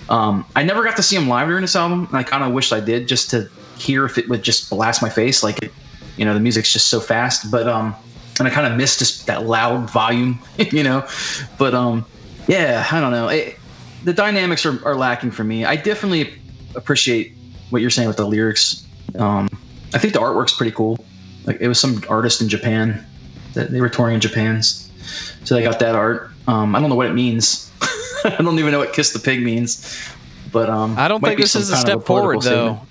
Um, 0.10 0.46
I 0.56 0.64
never 0.64 0.84
got 0.84 0.96
to 0.98 1.04
see 1.04 1.16
him 1.16 1.28
live 1.28 1.48
during 1.48 1.62
this 1.62 1.76
album, 1.76 2.08
and 2.08 2.18
I 2.18 2.24
kind 2.24 2.44
of 2.44 2.52
wished 2.52 2.74
I 2.74 2.80
did 2.80 3.08
just 3.08 3.30
to 3.30 3.50
hear 3.78 4.06
if 4.06 4.18
it 4.18 4.28
would 4.28 4.44
just 4.44 4.70
blast 4.70 5.02
my 5.02 5.10
face. 5.10 5.44
Like, 5.44 5.62
it, 5.64 5.72
you 6.18 6.26
know, 6.26 6.34
the 6.34 6.40
music's 6.40 6.74
just 6.74 6.88
so 6.88 7.00
fast, 7.00 7.52
but 7.52 7.68
um, 7.68 7.96
and 8.40 8.48
I 8.48 8.52
kind 8.52 8.66
of 8.66 8.78
missed 8.78 9.00
just 9.00 9.28
that 9.28 9.46
loud 9.46 9.90
volume, 9.90 10.40
you 10.58 10.84
know. 10.84 11.08
But 11.58 11.76
um, 11.76 12.06
yeah, 12.48 12.88
I 12.92 13.00
don't 13.00 13.12
know. 13.12 13.28
It, 13.28 13.58
the 14.04 14.14
dynamics 14.14 14.66
are, 14.66 14.84
are 14.86 14.96
lacking 14.96 15.32
for 15.32 15.44
me. 15.44 15.66
I 15.66 15.76
definitely 15.76 16.34
appreciate 16.76 17.36
what 17.70 17.82
you're 17.82 17.92
saying 17.92 18.08
with 18.08 18.18
the 18.18 18.26
lyrics. 18.26 18.88
Um, 19.18 19.48
I 19.94 19.98
think 19.98 20.14
the 20.14 20.20
artwork's 20.20 20.54
pretty 20.54 20.72
cool. 20.72 21.04
Like 21.46 21.62
it 21.62 21.68
was 21.68 21.80
some 21.80 22.04
artist 22.10 22.42
in 22.42 22.50
Japan 22.50 23.06
that 23.54 23.72
they 23.72 23.82
were 23.82 23.90
touring 23.90 24.16
in 24.16 24.22
Japan, 24.22 24.64
so 24.64 25.56
they 25.56 25.64
got 25.64 25.80
that 25.80 25.96
art. 25.96 26.32
Um, 26.48 26.76
I 26.76 26.80
don't 26.80 26.90
know 26.90 26.96
what 26.96 27.08
it 27.08 27.14
means. 27.14 27.69
I 28.24 28.38
don't 28.40 28.60
even 28.60 28.72
know 28.72 28.80
what 28.80 28.94
"kiss 28.94 29.14
the 29.14 29.20
pig" 29.20 29.42
means. 29.44 29.98
But 30.52 30.70
um, 30.70 30.96
I 30.98 31.08
don't 31.08 31.22
think 31.22 31.40
this 31.40 31.56
is 31.56 31.70
a 31.70 31.78
step 31.78 32.04
forward 32.04 32.42
though. 32.42 32.76
statement. 32.76 32.90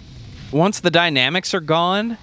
Once 0.52 0.81
the 0.81 0.90
dynamics 0.90 1.52
are 1.55 1.60
gone, 1.60 2.16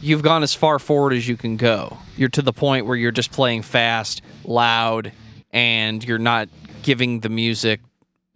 you've 0.00 0.22
gone 0.22 0.42
as 0.42 0.54
far 0.54 0.78
forward 0.78 1.12
as 1.12 1.28
you 1.28 1.36
can 1.36 1.56
go. 1.56 1.96
You're 2.16 2.28
to 2.30 2.42
the 2.42 2.52
point 2.52 2.86
where 2.86 2.96
you're 2.96 3.10
just 3.10 3.32
playing 3.32 3.62
fast, 3.62 4.22
loud, 4.44 5.12
and 5.52 6.02
you're 6.02 6.18
not 6.18 6.48
giving 6.82 7.20
the 7.20 7.28
music 7.28 7.80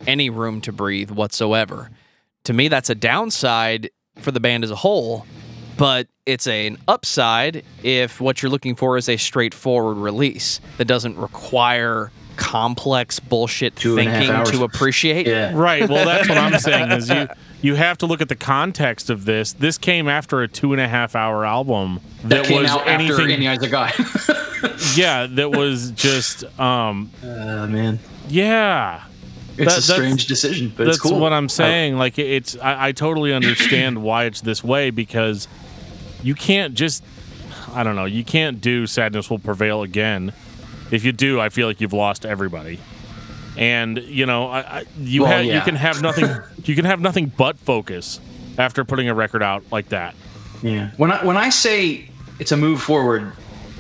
any 0.07 0.28
room 0.28 0.61
to 0.62 0.73
breathe 0.73 1.11
whatsoever. 1.11 1.90
To 2.44 2.52
me, 2.52 2.69
that's 2.69 2.90
a 2.90 2.94
downside 2.94 3.90
for 4.19 4.31
the 4.31 4.40
band 4.40 4.65
as 4.65 4.70
a 4.70 4.77
whole, 4.77 5.27
but 5.77 6.09
it's 6.27 6.47
an 6.47 6.78
upside 6.89 7.65
if 7.82 8.20
what 8.20 8.43
you're 8.43 8.51
looking 8.51 8.74
for 8.74 8.97
is 8.97 9.09
a 9.09 9.16
straightforward 9.16 9.97
release 9.97 10.61
that 10.78 10.86
doesn't 10.86 11.16
require 11.16 12.11
complex 12.41 13.21
bullshit 13.21 13.77
Two 13.77 13.99
and 13.99 14.09
a 14.09 14.11
half 14.11 14.47
thinking 14.47 14.59
to 14.59 14.65
appreciate. 14.65 15.27
Yeah. 15.27 15.53
Right. 15.55 15.87
Well, 15.89 16.07
that's 16.07 16.29
what 16.29 16.39
I'm 16.39 16.59
saying 16.59 16.91
is 16.91 17.09
you 17.11 17.29
you 17.62 17.75
have 17.75 17.99
to 17.99 18.07
look 18.07 18.21
at 18.23 18.29
the 18.31 18.35
context 18.35 19.11
of 19.11 19.27
this. 19.27 19.53
This 19.53 19.77
came 19.79 20.09
after 20.09 20.41
a 20.41 20.49
two 20.49 20.73
and 20.73 20.81
a 20.81 20.89
half 20.89 21.15
hour 21.15 21.45
album 21.45 22.01
That, 22.25 22.47
came 22.47 22.62
was 22.62 22.71
out 22.71 22.81
after 22.81 22.91
anything. 22.91 23.31
Any 23.31 23.47
Eyes 23.47 23.62
a 23.62 23.69
Guy. 23.69 23.93
yeah, 24.97 25.27
that 25.27 25.51
was 25.53 25.91
just 25.93 26.45
um 26.59 27.11
uh, 27.23 27.67
man, 27.67 27.99
yeah. 28.29 29.05
it's 29.59 29.75
That- 29.75 29.79
a 29.79 29.83
strange 29.83 30.27
decision, 30.27 30.73
but 30.75 30.85
That's 30.85 30.97
it's 30.97 31.03
cool. 31.07 31.21
what 31.21 31.35
I'm 31.35 31.51
saying. 31.51 31.99
Like 31.99 32.19
it's, 32.19 32.57
I, 32.57 32.89
I 32.89 32.93
totally 32.93 33.35
understand 33.35 34.03
why 34.03 34.25
it's 34.25 34.41
this 34.41 34.65
way 34.65 34.89
because 34.91 35.47
you 36.23 36.35
can't 36.35 36.73
just, 36.75 37.05
I 37.75 37.83
don't 37.85 37.97
know, 37.97 38.07
you 38.07 38.25
can't 38.25 38.61
do 38.62 38.87
sadness 38.87 39.29
will 39.29 39.39
prevail 39.39 39.83
again. 39.83 40.33
If 40.91 41.05
you 41.05 41.12
do, 41.12 41.41
I 41.41 41.49
feel 41.49 41.69
like 41.69 41.81
you've 41.81 41.93
lost 41.93 42.27
everybody. 42.27 42.81
And 43.57 43.99
you 43.99 44.27
know, 44.27 44.49
I, 44.49 44.61
I, 44.61 44.85
you 44.99 45.23
Well, 45.23 45.31
have 45.31 45.45
you 45.45 45.61
can 45.61 45.75
have 45.75 46.01
nothing, 46.03 46.29
you 46.65 46.75
can 46.75 46.85
have 46.85 47.01
nothing 47.01 47.27
but 47.27 47.59
focus 47.59 48.21
after 48.59 48.85
putting 48.85 49.09
a 49.09 49.15
record 49.15 49.43
out 49.43 49.65
like 49.71 49.89
that. 49.91 50.15
Yeah. 50.62 50.91
When 50.97 51.11
I 51.11 51.25
when 51.25 51.37
I 51.37 51.49
say 51.49 52.09
it's 52.39 52.53
a 52.53 52.57
move 52.57 52.81
forward, 52.81 53.33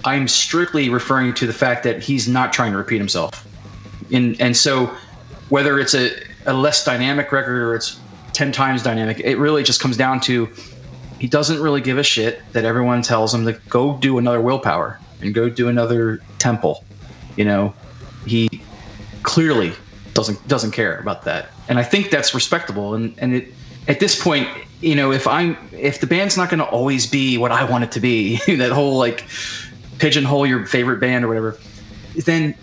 I'm 0.04 0.28
strictly 0.28 0.88
referring 0.88 1.34
to 1.34 1.46
the 1.46 1.52
fact 1.52 1.84
that 1.84 2.02
he's 2.02 2.28
not 2.28 2.52
trying 2.52 2.72
to 2.72 2.78
repeat 2.78 2.98
himself. 2.98 3.46
And 4.12 4.40
and 4.40 4.56
so 4.56 4.86
whether 5.50 5.78
it's 5.78 5.94
a, 5.94 6.10
a 6.46 6.52
less 6.52 6.84
dynamic 6.84 7.32
record 7.32 7.62
or 7.62 7.74
it's 7.74 8.00
ten 8.32 8.52
times 8.52 8.82
dynamic, 8.82 9.20
it 9.20 9.36
really 9.36 9.62
just 9.62 9.80
comes 9.80 9.96
down 9.96 10.20
to 10.20 10.48
he 11.18 11.28
doesn't 11.28 11.60
really 11.60 11.82
give 11.82 11.98
a 11.98 12.02
shit 12.02 12.40
that 12.52 12.64
everyone 12.64 13.02
tells 13.02 13.34
him 13.34 13.44
to 13.44 13.52
go 13.68 13.98
do 13.98 14.16
another 14.16 14.40
willpower 14.40 14.98
and 15.20 15.34
go 15.34 15.50
do 15.50 15.68
another 15.68 16.22
temple. 16.38 16.82
You 17.36 17.44
know, 17.44 17.74
he 18.26 18.48
clearly 19.22 19.72
doesn't 20.14 20.46
doesn't 20.48 20.72
care 20.72 20.98
about 20.98 21.24
that. 21.24 21.50
And 21.68 21.78
i 21.78 21.82
think 21.82 22.10
that's 22.10 22.34
respectable. 22.34 22.94
And 22.94 23.14
and 23.18 23.34
it 23.34 23.54
at 23.88 24.00
this 24.00 24.20
point 24.22 24.48
you 24.80 24.94
know 24.94 25.12
if 25.12 25.26
i'm 25.26 25.56
if 25.72 26.00
the 26.00 26.06
band's 26.06 26.36
not 26.36 26.48
going 26.48 26.58
to 26.58 26.66
always 26.66 27.06
be 27.06 27.36
what 27.38 27.52
i 27.52 27.64
want 27.64 27.84
it 27.84 27.92
to 27.92 28.00
be 28.00 28.36
that 28.56 28.72
whole 28.72 28.98
like 28.98 29.26
pigeonhole 29.98 30.46
your 30.46 30.66
favorite 30.66 31.00
band 31.00 31.24
or 31.24 31.28
whatever 31.28 31.58
then 32.24 32.54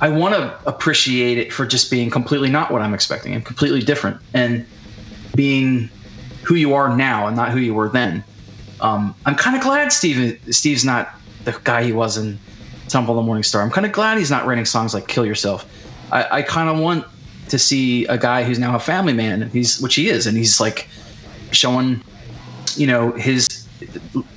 i 0.00 0.08
want 0.08 0.34
to 0.34 0.58
appreciate 0.66 1.38
it 1.38 1.52
for 1.52 1.66
just 1.66 1.90
being 1.90 2.10
completely 2.10 2.48
not 2.48 2.70
what 2.70 2.82
i'm 2.82 2.94
expecting 2.94 3.34
and 3.34 3.44
completely 3.44 3.80
different 3.80 4.16
and 4.34 4.66
being 5.34 5.90
who 6.42 6.54
you 6.54 6.74
are 6.74 6.94
now 6.96 7.26
and 7.26 7.36
not 7.36 7.50
who 7.50 7.58
you 7.58 7.74
were 7.74 7.88
then. 7.88 8.24
Um, 8.80 9.14
i'm 9.26 9.34
kind 9.34 9.54
of 9.56 9.62
glad 9.62 9.92
steve 9.92 10.40
steve's 10.50 10.84
not 10.84 11.14
the 11.44 11.58
guy 11.64 11.82
he 11.82 11.92
was 11.92 12.16
in 12.16 12.38
Temple 12.90 13.14
of 13.18 13.22
the 13.22 13.26
Morning 13.26 13.42
Star. 13.42 13.62
I'm 13.62 13.70
kind 13.70 13.86
of 13.86 13.92
glad 13.92 14.18
he's 14.18 14.30
not 14.30 14.46
writing 14.46 14.64
songs 14.64 14.94
like 14.94 15.08
"Kill 15.08 15.24
Yourself." 15.26 15.64
I, 16.12 16.38
I 16.38 16.42
kind 16.42 16.68
of 16.68 16.78
want 16.78 17.04
to 17.48 17.58
see 17.58 18.04
a 18.06 18.16
guy 18.18 18.42
who's 18.44 18.58
now 18.58 18.74
a 18.76 18.80
family 18.80 19.12
man. 19.12 19.48
He's 19.50 19.80
which 19.80 19.94
he 19.94 20.08
is, 20.08 20.26
and 20.26 20.36
he's 20.36 20.60
like 20.60 20.88
showing, 21.52 22.00
you 22.76 22.86
know, 22.86 23.12
his 23.12 23.48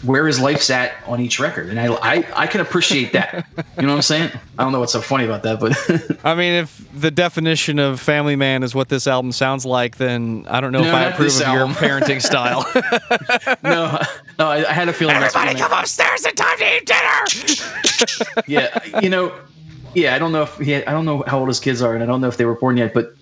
where 0.03 0.25
his 0.25 0.39
life's 0.39 0.69
at 0.69 0.93
on 1.05 1.19
each 1.19 1.39
record, 1.39 1.69
and 1.69 1.79
I 1.79 1.93
I, 2.01 2.25
I 2.35 2.47
can 2.47 2.61
appreciate 2.61 3.11
that. 3.13 3.45
You 3.77 3.83
know 3.83 3.89
what 3.89 3.95
I'm 3.95 4.01
saying? 4.01 4.31
I 4.57 4.63
don't 4.63 4.71
know 4.71 4.79
what's 4.79 4.93
so 4.93 5.01
funny 5.01 5.25
about 5.25 5.43
that, 5.43 5.59
but 5.59 6.19
I 6.25 6.33
mean, 6.33 6.53
if 6.53 6.81
the 6.93 7.11
definition 7.11 7.77
of 7.79 7.99
Family 7.99 8.35
Man 8.35 8.63
is 8.63 8.73
what 8.73 8.89
this 8.89 9.05
album 9.05 9.31
sounds 9.31 9.65
like, 9.65 9.97
then 9.97 10.45
I 10.49 10.61
don't 10.61 10.71
know 10.71 10.81
No, 10.81 10.87
if 10.87 10.93
I 10.93 11.03
approve 11.05 11.35
of 11.35 11.41
album. 11.41 11.69
your 11.71 11.77
parenting 11.77 12.21
style. 12.21 12.65
no, 13.63 13.99
no, 14.39 14.47
I, 14.47 14.69
I 14.69 14.73
had 14.73 14.89
a 14.89 14.93
feeling. 14.93 15.19
that's 15.19 15.35
what 15.35 15.47
you 15.47 15.57
meant. 15.57 15.73
upstairs 15.73 16.25
and 16.25 16.35
time 16.35 16.57
to 16.57 16.75
eat 16.75 16.85
dinner. 16.85 18.41
yeah, 18.47 18.99
you 19.01 19.09
know, 19.09 19.33
yeah, 19.93 20.15
I 20.15 20.19
don't 20.19 20.31
know 20.31 20.43
if 20.43 20.57
he 20.57 20.71
had, 20.71 20.85
I 20.85 20.91
don't 20.91 21.05
know 21.05 21.23
how 21.27 21.39
old 21.39 21.47
his 21.47 21.59
kids 21.59 21.81
are, 21.81 21.93
and 21.93 22.03
I 22.03 22.05
don't 22.05 22.21
know 22.21 22.27
if 22.27 22.37
they 22.37 22.45
were 22.45 22.55
born 22.55 22.77
yet, 22.77 22.93
but 22.93 23.15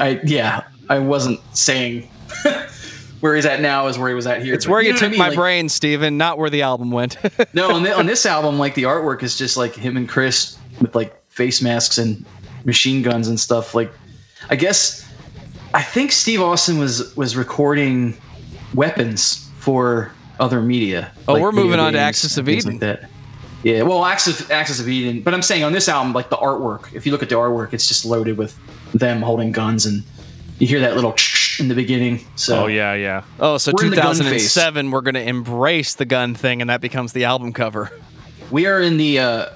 I, 0.00 0.20
yeah, 0.24 0.64
I 0.88 0.98
wasn't 0.98 1.40
saying 1.56 2.08
where 3.20 3.34
he's 3.34 3.46
at 3.46 3.60
now 3.60 3.86
is 3.86 3.98
where 3.98 4.08
he 4.08 4.14
was 4.14 4.26
at 4.26 4.42
here. 4.42 4.54
It's 4.54 4.66
but 4.66 4.72
where 4.72 4.82
you, 4.82 4.90
know 4.90 4.94
what 4.94 5.02
I 5.02 5.06
took 5.06 5.10
mean? 5.12 5.18
my 5.18 5.28
Like, 5.28 5.36
brain, 5.36 5.68
Steven, 5.68 6.16
not 6.16 6.38
where 6.38 6.50
the 6.50 6.62
album 6.62 6.90
went. 6.90 7.16
No, 7.54 7.72
on, 7.72 7.82
the, 7.82 7.96
on 7.96 8.06
this 8.06 8.24
album, 8.24 8.58
like 8.58 8.74
the 8.74 8.84
artwork 8.84 9.22
is 9.22 9.36
just 9.36 9.56
like 9.56 9.74
him 9.74 9.96
and 9.96 10.08
Chris 10.08 10.58
with 10.80 10.94
like 10.94 11.14
face 11.30 11.60
masks 11.60 11.98
and 11.98 12.24
machine 12.64 13.02
guns 13.02 13.28
and 13.28 13.38
stuff. 13.38 13.74
Like, 13.74 13.92
I 14.50 14.56
guess 14.56 15.08
I 15.74 15.82
think 15.82 16.12
Steve 16.12 16.40
Austin 16.40 16.78
was 16.78 17.14
was 17.16 17.36
recording 17.36 18.16
weapons 18.74 19.48
for 19.58 20.12
other 20.42 20.60
media. 20.60 21.12
Oh, 21.28 21.34
like 21.34 21.42
we're 21.42 21.52
moving 21.52 21.78
on 21.78 21.92
to 21.92 21.98
Axis 21.98 22.36
of 22.36 22.48
Eden. 22.48 22.72
Like 22.72 22.80
that. 22.80 23.10
Yeah, 23.62 23.82
well, 23.82 24.04
Axis 24.04 24.50
Axis 24.50 24.80
of 24.80 24.88
Eden, 24.88 25.22
but 25.22 25.32
I'm 25.32 25.42
saying 25.42 25.62
on 25.62 25.72
this 25.72 25.88
album, 25.88 26.12
like 26.12 26.30
the 26.30 26.36
artwork. 26.36 26.92
If 26.94 27.06
you 27.06 27.12
look 27.12 27.22
at 27.22 27.28
the 27.28 27.36
artwork, 27.36 27.72
it's 27.72 27.86
just 27.86 28.04
loaded 28.04 28.36
with 28.36 28.58
them 28.92 29.22
holding 29.22 29.52
guns, 29.52 29.86
and 29.86 30.02
you 30.58 30.66
hear 30.66 30.80
that 30.80 30.96
little 30.96 31.14
in 31.60 31.68
the 31.68 31.74
beginning. 31.76 32.24
So 32.34 32.64
Oh 32.64 32.66
yeah, 32.66 32.94
yeah. 32.94 33.22
oh, 33.38 33.58
so 33.58 33.70
We're 33.72 33.84
in 33.84 33.90
the 33.90 33.96
gun 33.96 34.16
2007, 34.16 34.90
we're 34.90 35.00
going 35.00 35.14
to 35.14 35.22
embrace 35.22 35.94
the 35.94 36.04
gun 36.04 36.34
thing, 36.34 36.60
and 36.60 36.70
that 36.70 36.80
becomes 36.80 37.12
the 37.12 37.24
album 37.24 37.52
cover. 37.52 37.92
we 38.50 38.66
are 38.66 38.80
in 38.80 38.96
the 38.96 39.20
uh, 39.20 39.46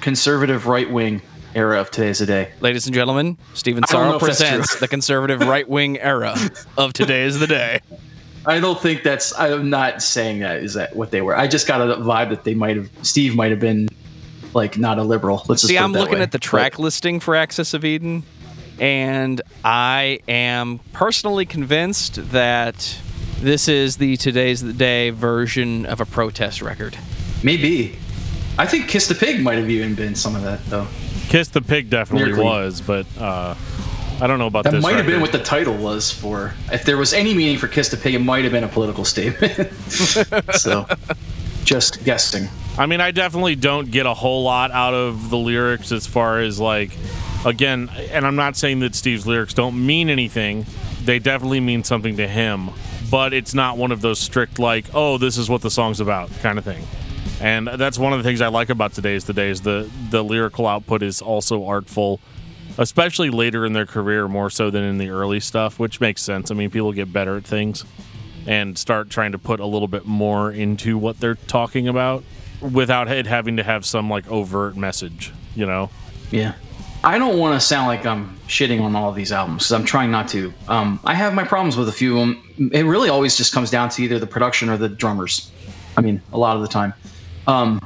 conservative 0.00 0.66
right 0.66 0.90
wing 0.90 1.22
era 1.54 1.80
of 1.80 1.92
today's 1.92 2.20
a 2.20 2.26
day. 2.26 2.50
Ladies 2.60 2.86
and 2.86 2.94
gentlemen, 2.94 3.38
Steven 3.54 3.84
Sorrow 3.86 4.18
presents 4.18 4.80
the 4.80 4.88
conservative 4.88 5.40
right 5.40 5.68
wing 5.68 5.98
era 6.00 6.34
of 6.76 6.92
Today 6.92 7.22
is 7.22 7.38
the 7.38 7.46
Day. 7.46 7.80
I 8.46 8.60
don't 8.60 8.80
think 8.80 9.02
that's. 9.02 9.36
I'm 9.38 9.68
not 9.70 10.02
saying 10.02 10.38
that 10.40 10.62
is 10.62 10.74
that 10.74 10.94
what 10.94 11.10
they 11.10 11.20
were. 11.20 11.36
I 11.36 11.48
just 11.48 11.66
got 11.66 11.80
a 11.80 11.96
vibe 11.96 12.30
that 12.30 12.44
they 12.44 12.54
might 12.54 12.76
have. 12.76 12.88
Steve 13.02 13.34
might 13.34 13.50
have 13.50 13.60
been 13.60 13.88
like 14.54 14.78
not 14.78 14.98
a 14.98 15.02
liberal. 15.02 15.44
Let's 15.48 15.62
just 15.62 15.70
See, 15.72 15.76
put 15.76 15.82
I'm 15.84 15.92
looking 15.92 16.16
way. 16.16 16.22
at 16.22 16.32
the 16.32 16.38
track 16.38 16.78
listing 16.78 17.18
for 17.20 17.34
Axis 17.34 17.74
of 17.74 17.84
Eden, 17.84 18.22
and 18.78 19.42
I 19.64 20.20
am 20.28 20.78
personally 20.92 21.44
convinced 21.44 22.30
that 22.30 22.96
this 23.40 23.68
is 23.68 23.96
the 23.96 24.16
Today's 24.16 24.62
the 24.62 24.72
Day 24.72 25.10
version 25.10 25.84
of 25.84 26.00
a 26.00 26.06
protest 26.06 26.62
record. 26.62 26.96
Maybe. 27.42 27.98
I 28.58 28.64
think 28.64 28.88
Kiss 28.88 29.08
the 29.08 29.14
Pig 29.14 29.42
might 29.42 29.58
have 29.58 29.68
even 29.68 29.94
been 29.94 30.14
some 30.14 30.34
of 30.34 30.42
that 30.42 30.64
though. 30.66 30.86
Kiss 31.28 31.48
the 31.48 31.60
Pig 31.60 31.90
definitely 31.90 32.26
Lyrically. 32.32 32.44
was, 32.44 32.80
but 32.80 33.06
uh, 33.18 33.54
I 34.20 34.26
don't 34.26 34.38
know 34.38 34.46
about 34.46 34.64
That 34.64 34.72
this. 34.72 34.82
might 34.82 34.96
have 34.96 35.06
been 35.06 35.20
what 35.20 35.32
the 35.32 35.42
title 35.42 35.76
was 35.76 36.10
for. 36.10 36.54
If 36.72 36.84
there 36.84 36.96
was 36.96 37.12
any 37.12 37.34
meaning 37.34 37.58
for 37.58 37.68
Kiss 37.68 37.90
the 37.90 37.96
Pig, 37.96 38.14
it 38.14 38.20
might 38.20 38.44
have 38.44 38.52
been 38.52 38.64
a 38.64 38.68
political 38.68 39.04
statement. 39.04 39.72
so, 40.54 40.86
just 41.64 42.02
guessing. 42.04 42.48
I 42.78 42.86
mean, 42.86 43.00
I 43.00 43.10
definitely 43.10 43.56
don't 43.56 43.90
get 43.90 44.06
a 44.06 44.14
whole 44.14 44.42
lot 44.42 44.70
out 44.70 44.94
of 44.94 45.30
the 45.30 45.36
lyrics 45.36 45.92
as 45.92 46.06
far 46.06 46.40
as 46.40 46.58
like, 46.58 46.92
again, 47.44 47.90
and 48.10 48.26
I'm 48.26 48.36
not 48.36 48.56
saying 48.56 48.80
that 48.80 48.94
Steve's 48.94 49.26
lyrics 49.26 49.52
don't 49.54 49.84
mean 49.84 50.08
anything. 50.08 50.66
They 51.04 51.18
definitely 51.18 51.60
mean 51.60 51.84
something 51.84 52.16
to 52.16 52.26
him, 52.26 52.70
but 53.10 53.32
it's 53.32 53.54
not 53.54 53.76
one 53.76 53.92
of 53.92 54.00
those 54.00 54.18
strict 54.18 54.58
like, 54.58 54.86
oh, 54.94 55.18
this 55.18 55.36
is 55.36 55.48
what 55.50 55.62
the 55.62 55.70
song's 55.70 56.00
about 56.00 56.30
kind 56.40 56.58
of 56.58 56.64
thing. 56.64 56.84
And 57.40 57.68
that's 57.68 57.98
one 57.98 58.12
of 58.14 58.18
the 58.18 58.22
things 58.24 58.40
I 58.40 58.48
like 58.48 58.70
about 58.70 58.94
today's 58.94 59.24
the 59.26 59.34
day 59.34 59.50
is 59.50 59.60
the 59.60 59.90
the 60.10 60.24
lyrical 60.24 60.66
output 60.66 61.02
is 61.02 61.20
also 61.20 61.66
artful, 61.66 62.18
especially 62.78 63.30
later 63.30 63.64
in 63.64 63.72
their 63.72 63.86
career 63.86 64.28
more 64.28 64.50
so 64.50 64.70
than 64.70 64.84
in 64.84 64.98
the 64.98 65.10
early 65.10 65.40
stuff, 65.40 65.78
which 65.78 66.00
makes 66.00 66.22
sense. 66.22 66.50
I 66.50 66.54
mean, 66.54 66.70
people 66.70 66.92
get 66.92 67.12
better 67.12 67.36
at 67.36 67.44
things 67.44 67.84
and 68.46 68.78
start 68.78 69.10
trying 69.10 69.32
to 69.32 69.38
put 69.38 69.60
a 69.60 69.66
little 69.66 69.88
bit 69.88 70.06
more 70.06 70.52
into 70.52 70.96
what 70.98 71.18
they're 71.18 71.34
talking 71.34 71.88
about 71.88 72.24
without 72.60 73.08
it 73.08 73.26
having 73.26 73.56
to 73.56 73.62
have 73.62 73.84
some 73.84 74.08
like 74.08 74.30
overt 74.30 74.76
message, 74.76 75.32
you 75.54 75.66
know? 75.66 75.90
Yeah. 76.30 76.54
I 77.04 77.18
don't 77.18 77.38
want 77.38 77.60
to 77.60 77.64
sound 77.64 77.86
like 77.86 78.04
I'm 78.04 78.36
shitting 78.48 78.80
on 78.80 78.96
all 78.96 79.10
of 79.10 79.14
these 79.14 79.30
albums 79.30 79.64
because 79.64 79.72
I'm 79.72 79.84
trying 79.84 80.10
not 80.10 80.28
to. 80.28 80.52
Um, 80.68 80.98
I 81.04 81.14
have 81.14 81.34
my 81.34 81.44
problems 81.44 81.76
with 81.76 81.88
a 81.88 81.92
few 81.92 82.18
of 82.18 82.26
them. 82.26 82.70
It 82.72 82.84
really 82.84 83.08
always 83.08 83.36
just 83.36 83.52
comes 83.52 83.70
down 83.70 83.90
to 83.90 84.02
either 84.02 84.18
the 84.18 84.26
production 84.26 84.68
or 84.68 84.76
the 84.76 84.88
drummers. 84.88 85.52
I 85.96 86.00
mean, 86.00 86.20
a 86.32 86.38
lot 86.38 86.56
of 86.56 86.62
the 86.62 86.68
time. 86.68 86.94
Um, 87.46 87.80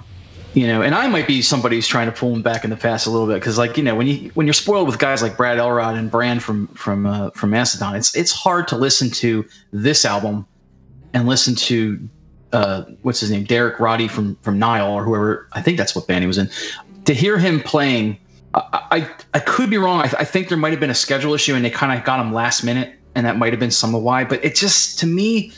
you 0.54 0.66
know, 0.66 0.82
and 0.82 0.94
I 0.94 1.06
might 1.06 1.26
be 1.26 1.42
somebody 1.42 1.76
who's 1.76 1.86
trying 1.86 2.06
to 2.06 2.12
pull 2.12 2.32
them 2.32 2.42
back 2.42 2.64
in 2.64 2.70
the 2.70 2.76
past 2.76 3.06
a 3.06 3.10
little 3.10 3.26
bit 3.26 3.34
because, 3.34 3.56
like, 3.56 3.76
you 3.76 3.84
know, 3.84 3.94
when 3.94 4.06
you 4.06 4.30
when 4.34 4.46
you're 4.46 4.54
spoiled 4.54 4.88
with 4.88 4.98
guys 4.98 5.22
like 5.22 5.36
Brad 5.36 5.58
Elrod 5.58 5.96
and 5.96 6.10
Brann 6.10 6.40
from 6.40 6.66
from 6.68 7.06
uh, 7.06 7.30
from 7.30 7.50
Mastodon, 7.50 7.94
it's 7.94 8.14
it's 8.16 8.32
hard 8.32 8.66
to 8.68 8.76
listen 8.76 9.10
to 9.10 9.46
this 9.72 10.04
album 10.04 10.46
and 11.14 11.26
listen 11.26 11.54
to 11.54 12.08
uh, 12.52 12.84
what's 13.02 13.20
his 13.20 13.30
name, 13.30 13.44
Derek 13.44 13.78
Roddy 13.78 14.08
from 14.08 14.36
from 14.42 14.58
Nile 14.58 14.92
or 14.92 15.04
whoever. 15.04 15.48
I 15.52 15.62
think 15.62 15.78
that's 15.78 15.94
what 15.94 16.06
band 16.06 16.22
he 16.22 16.26
was 16.26 16.38
in. 16.38 16.50
To 17.04 17.14
hear 17.14 17.38
him 17.38 17.60
playing, 17.60 18.18
I 18.54 18.86
I, 18.90 19.10
I 19.34 19.38
could 19.38 19.70
be 19.70 19.78
wrong. 19.78 20.00
I, 20.00 20.10
I 20.18 20.24
think 20.24 20.48
there 20.48 20.58
might 20.58 20.70
have 20.72 20.80
been 20.80 20.90
a 20.90 20.94
schedule 20.94 21.32
issue 21.34 21.54
and 21.54 21.64
they 21.64 21.70
kind 21.70 21.96
of 21.96 22.04
got 22.04 22.18
him 22.18 22.32
last 22.32 22.64
minute, 22.64 22.94
and 23.14 23.24
that 23.24 23.36
might 23.36 23.52
have 23.52 23.60
been 23.60 23.70
some 23.70 23.94
of 23.94 24.02
why. 24.02 24.24
But 24.24 24.44
it 24.44 24.56
just 24.56 24.98
to 24.98 25.06
me, 25.06 25.52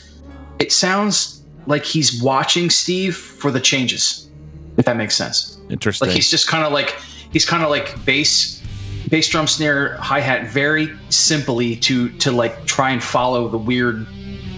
it 0.58 0.70
sounds 0.70 1.42
like 1.66 1.84
he's 1.84 2.22
watching 2.22 2.68
Steve 2.68 3.16
for 3.16 3.50
the 3.50 3.60
changes, 3.60 4.28
if 4.76 4.84
that 4.84 4.96
makes 4.96 5.14
sense. 5.14 5.58
Interesting. 5.70 6.08
Like 6.08 6.14
he's 6.14 6.30
just 6.30 6.46
kind 6.48 6.64
of 6.64 6.72
like 6.72 6.96
he's 7.32 7.44
kind 7.44 7.62
of 7.62 7.70
like 7.70 8.04
bass 8.04 8.62
bass 9.08 9.28
drum 9.28 9.46
snare 9.46 9.96
hi 9.96 10.20
hat 10.20 10.48
very 10.48 10.90
simply 11.08 11.76
to 11.76 12.08
to 12.18 12.30
like 12.30 12.64
try 12.66 12.90
and 12.90 13.02
follow 13.02 13.48
the 13.48 13.58
weird 13.58 14.06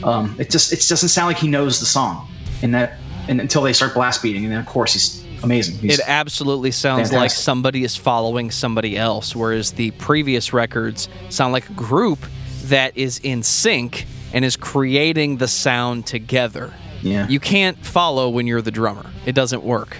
um 0.04 0.34
it 0.38 0.50
just 0.50 0.72
it 0.72 0.84
doesn't 0.86 1.08
sound 1.08 1.28
like 1.28 1.38
he 1.38 1.48
knows 1.48 1.80
the 1.80 1.86
song 1.86 2.28
and 2.62 2.74
that 2.74 2.98
and 3.26 3.40
until 3.40 3.62
they 3.62 3.72
start 3.72 3.94
blast 3.94 4.22
beating 4.22 4.44
and 4.44 4.52
then 4.52 4.60
of 4.60 4.66
course 4.66 4.92
he's 4.92 5.24
amazing 5.42 5.76
he's, 5.78 5.98
It 5.98 6.04
absolutely 6.06 6.70
sounds 6.70 7.12
like 7.12 7.30
somebody 7.30 7.84
is 7.84 7.96
following 7.96 8.50
somebody 8.50 8.96
else, 8.96 9.36
whereas 9.36 9.72
the 9.72 9.90
previous 9.92 10.52
records 10.52 11.08
sound 11.28 11.52
like 11.52 11.68
a 11.68 11.74
group 11.74 12.18
that 12.64 12.96
is 12.96 13.18
in 13.22 13.42
sync 13.42 14.06
and 14.32 14.44
is 14.44 14.56
creating 14.56 15.36
the 15.36 15.48
sound 15.48 16.06
together. 16.06 16.72
Yeah 17.04 17.28
You 17.28 17.38
can't 17.38 17.76
follow 17.84 18.28
when 18.28 18.46
you're 18.48 18.62
the 18.62 18.70
drummer. 18.72 19.06
It 19.26 19.34
doesn't 19.36 19.62
work. 19.62 19.96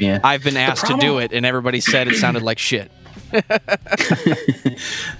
yeah 0.00 0.18
I've 0.24 0.42
been 0.42 0.56
asked 0.56 0.86
to 0.86 0.96
do 0.96 1.18
it, 1.18 1.32
and 1.32 1.46
everybody 1.46 1.80
said 1.80 2.08
it 2.08 2.16
sounded 2.16 2.42
like 2.42 2.58
shit. 2.58 2.90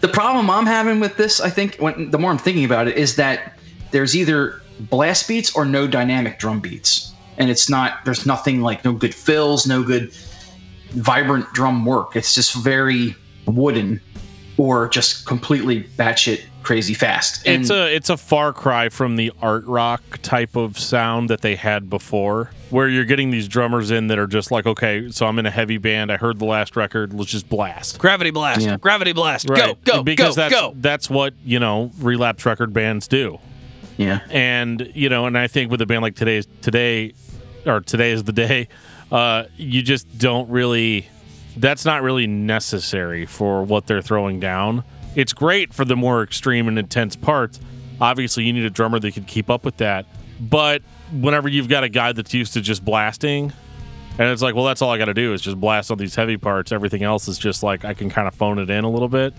the 0.01 0.11
problem 0.13 0.49
i'm 0.51 0.67
having 0.67 1.01
with 1.01 1.17
this 1.17 1.41
i 1.41 1.51
think 1.51 1.77
when 1.79 2.11
the 2.11 2.19
more 2.19 2.31
i'm 2.31 2.39
thinking 2.39 2.65
about 2.65 2.87
it 2.89 2.97
is 2.97 3.17
that 3.17 3.55
there's 3.91 4.17
either 4.17 4.63
blast 4.81 5.27
beats 5.27 5.55
or 5.57 5.65
no 5.65 5.87
dynamic 5.87 6.39
drum 6.39 6.61
beats 6.61 7.13
and 7.39 7.51
it's 7.51 7.69
not 7.69 8.05
there's 8.05 8.25
nothing 8.27 8.61
like 8.61 8.85
no 8.85 8.93
good 8.93 9.15
fills 9.15 9.67
no 9.67 9.83
good 9.83 10.13
vibrant 10.91 11.51
drum 11.53 11.85
work 11.85 12.15
it's 12.17 12.35
just 12.35 12.55
very 12.55 13.15
wooden 13.47 14.01
or 14.57 14.89
just 14.89 15.27
completely 15.27 15.83
batshit 15.99 16.43
crazy 16.67 16.95
fast 16.95 17.47
and 17.47 17.63
it's 17.63 17.71
a 17.71 17.95
it's 17.95 18.11
a 18.11 18.17
far 18.17 18.53
cry 18.53 18.89
from 18.89 19.15
the 19.15 19.33
art 19.41 19.65
rock 19.67 20.03
type 20.23 20.57
of 20.57 20.77
sound 20.77 21.31
that 21.31 21.41
they 21.41 21.55
had 21.55 21.89
before, 21.89 22.51
where 22.71 22.89
you're 22.89 23.05
getting 23.05 23.31
these 23.31 23.47
drummers 23.47 23.93
in 23.93 24.09
that 24.09 24.19
are 24.19 24.27
just 24.27 24.51
like, 24.51 24.67
okay, 24.67 25.09
so 25.13 25.27
I'm 25.27 25.39
in 25.39 25.47
a 25.47 25.51
heavy 25.51 25.79
band. 25.79 26.11
I 26.11 26.17
heard 26.17 26.41
the 26.41 26.45
last 26.45 26.75
record. 26.75 27.15
Let's 27.15 27.31
just 27.31 27.49
blast. 27.49 27.99
Gravity 28.01 28.31
blast, 28.33 28.63
Yeah. 28.63 28.79
gravity 28.79 29.13
blast, 29.13 29.49
Right. 29.49 29.77
go, 29.85 29.95
go, 29.99 30.03
because 30.03 30.35
go, 30.35 30.43
that's 30.43 30.55
go. 30.55 30.75
that's 30.77 31.09
what 31.09 31.35
you 31.45 31.61
know 31.61 31.93
relapse 32.01 32.45
record 32.45 32.73
bands 32.73 33.07
do. 33.07 33.39
yeah 33.97 34.19
and 34.31 34.91
you 34.95 35.09
know 35.09 35.25
and 35.27 35.39
i 35.39 35.47
think 35.47 35.71
with 35.71 35.81
a 35.81 35.87
band 35.87 36.03
like 36.03 36.15
today's 36.17 36.47
today 36.61 37.15
or 37.65 37.81
today 37.81 38.11
is 38.11 38.25
the 38.25 38.33
day 38.33 38.69
uh 39.11 39.45
you 39.57 39.81
just 39.83 40.19
don't 40.19 40.51
really 40.51 41.07
that's 41.57 41.85
not 41.87 42.03
really 42.03 42.27
necessary 42.27 43.25
for 43.25 43.63
what 43.63 43.87
they're 43.87 44.03
throwing 44.03 44.39
down 44.41 44.85
it's 45.17 45.33
great 45.33 45.75
for 45.75 45.85
the 45.85 45.97
more 45.97 46.23
extreme 46.23 46.69
and 46.69 46.79
intense 46.79 47.17
parts. 47.17 47.59
Obviously 48.01 48.45
you 48.45 48.53
need 48.53 48.65
a 48.65 48.71
drummer 48.71 49.01
that 49.01 49.15
can 49.15 49.25
keep 49.25 49.51
up 49.51 49.65
with 49.65 49.79
that. 49.79 50.07
But 50.39 50.83
whenever 51.11 51.49
you've 51.49 51.69
got 51.69 51.83
a 51.83 51.89
guy 51.89 52.13
that's 52.13 52.33
used 52.35 52.53
to 52.53 52.61
just 52.61 52.85
blasting 52.85 53.53
and 54.19 54.29
it's 54.31 54.43
like 54.43 54.55
well 54.55 54.65
that's 54.65 54.81
all 54.83 54.91
i 54.91 54.99
got 54.99 55.05
to 55.07 55.15
do 55.15 55.35
is 55.35 55.43
just 55.43 55.61
blast 55.61 55.91
on 55.91 55.99
these 55.99 56.15
heavy 56.15 56.37
parts. 56.37 56.71
Everything 56.73 57.03
else 57.03 57.27
is 57.29 57.39
just 57.39 57.63
like 57.63 57.85
i 57.85 57.95
can 57.95 58.11
kind 58.11 58.29
of 58.29 58.35
phone 58.35 58.59
it 58.59 58.71
in 58.71 58.85
a 58.85 58.91
little 58.91 59.09
bit. 59.09 59.35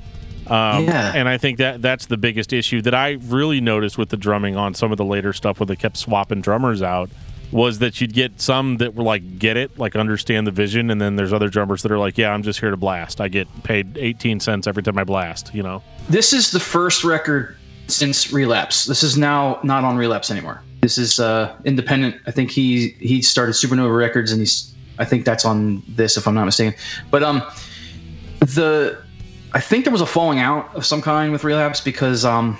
Um, 0.47 0.85
Yeah. 0.85 1.11
And 1.13 1.27
I 1.27 1.37
think 1.37 1.57
that 1.57 1.81
that's 1.81 2.05
the 2.05 2.17
biggest 2.17 2.53
issue 2.53 2.81
that 2.83 2.95
I 2.95 3.17
really 3.27 3.59
noticed 3.61 3.97
with 3.97 4.09
the 4.09 4.17
drumming 4.17 4.55
on 4.55 4.73
some 4.73 4.91
of 4.91 4.97
the 4.97 5.05
later 5.05 5.33
stuff 5.33 5.59
where 5.59 5.67
they 5.67 5.75
kept 5.75 5.97
swapping 5.97 6.41
drummers 6.41 6.81
out 6.81 7.09
was 7.51 7.79
that 7.79 8.01
you'd 8.01 8.13
get 8.13 8.41
some 8.41 8.77
that 8.77 8.95
were 8.95 9.03
like 9.03 9.39
get 9.39 9.57
it, 9.57 9.77
like 9.77 9.95
understand 9.95 10.47
the 10.47 10.51
vision, 10.51 10.89
and 10.89 10.99
then 10.99 11.15
there's 11.15 11.33
other 11.33 11.49
drummers 11.49 11.81
that 11.83 11.91
are 11.91 11.99
like, 11.99 12.17
yeah, 12.17 12.31
I'm 12.31 12.43
just 12.43 12.59
here 12.59 12.71
to 12.71 12.77
blast. 12.77 13.21
I 13.21 13.27
get 13.27 13.47
paid 13.63 13.97
18 13.97 14.39
cents 14.39 14.67
every 14.67 14.83
time 14.83 14.97
I 14.97 15.03
blast. 15.03 15.53
You 15.53 15.63
know, 15.63 15.81
this 16.09 16.33
is 16.33 16.51
the 16.51 16.59
first 16.59 17.03
record 17.03 17.55
since 17.87 18.33
relapse 18.33 18.85
this 18.85 19.01
is 19.01 19.17
now 19.17 19.59
not 19.63 19.85
on 19.85 19.95
relapse 19.95 20.29
anymore 20.29 20.61
This 20.81 20.97
is 20.97 21.19
uh, 21.19 21.55
independent. 21.63 22.17
I 22.27 22.31
think 22.31 22.51
he 22.51 22.89
he 22.99 23.21
started 23.21 23.53
Supernova 23.53 23.97
Records, 23.97 24.31
and 24.31 24.41
he's 24.41 24.75
I 24.99 25.05
think 25.05 25.25
that's 25.25 25.45
on 25.45 25.83
this 25.87 26.17
if 26.17 26.27
I'm 26.27 26.35
not 26.35 26.45
mistaken. 26.45 26.77
But 27.11 27.23
um, 27.23 27.41
the 28.39 29.01
I 29.53 29.59
think 29.59 29.85
there 29.85 29.91
was 29.91 30.01
a 30.01 30.05
falling 30.05 30.39
out 30.39 30.73
of 30.75 30.85
some 30.85 31.01
kind 31.01 31.31
with 31.31 31.43
Relapse 31.43 31.81
because 31.81 32.25
um, 32.25 32.59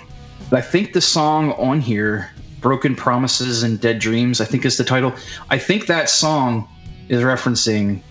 I 0.50 0.60
think 0.60 0.94
the 0.94 1.00
song 1.00 1.52
on 1.52 1.80
here, 1.80 2.30
"Broken 2.60 2.94
Promises 2.94 3.62
and 3.62 3.80
Dead 3.80 3.98
Dreams," 3.98 4.40
I 4.40 4.44
think 4.44 4.64
is 4.64 4.76
the 4.76 4.84
title. 4.84 5.12
I 5.50 5.58
think 5.58 5.86
that 5.86 6.10
song 6.10 6.68
is 7.08 7.22
referencing 7.22 8.02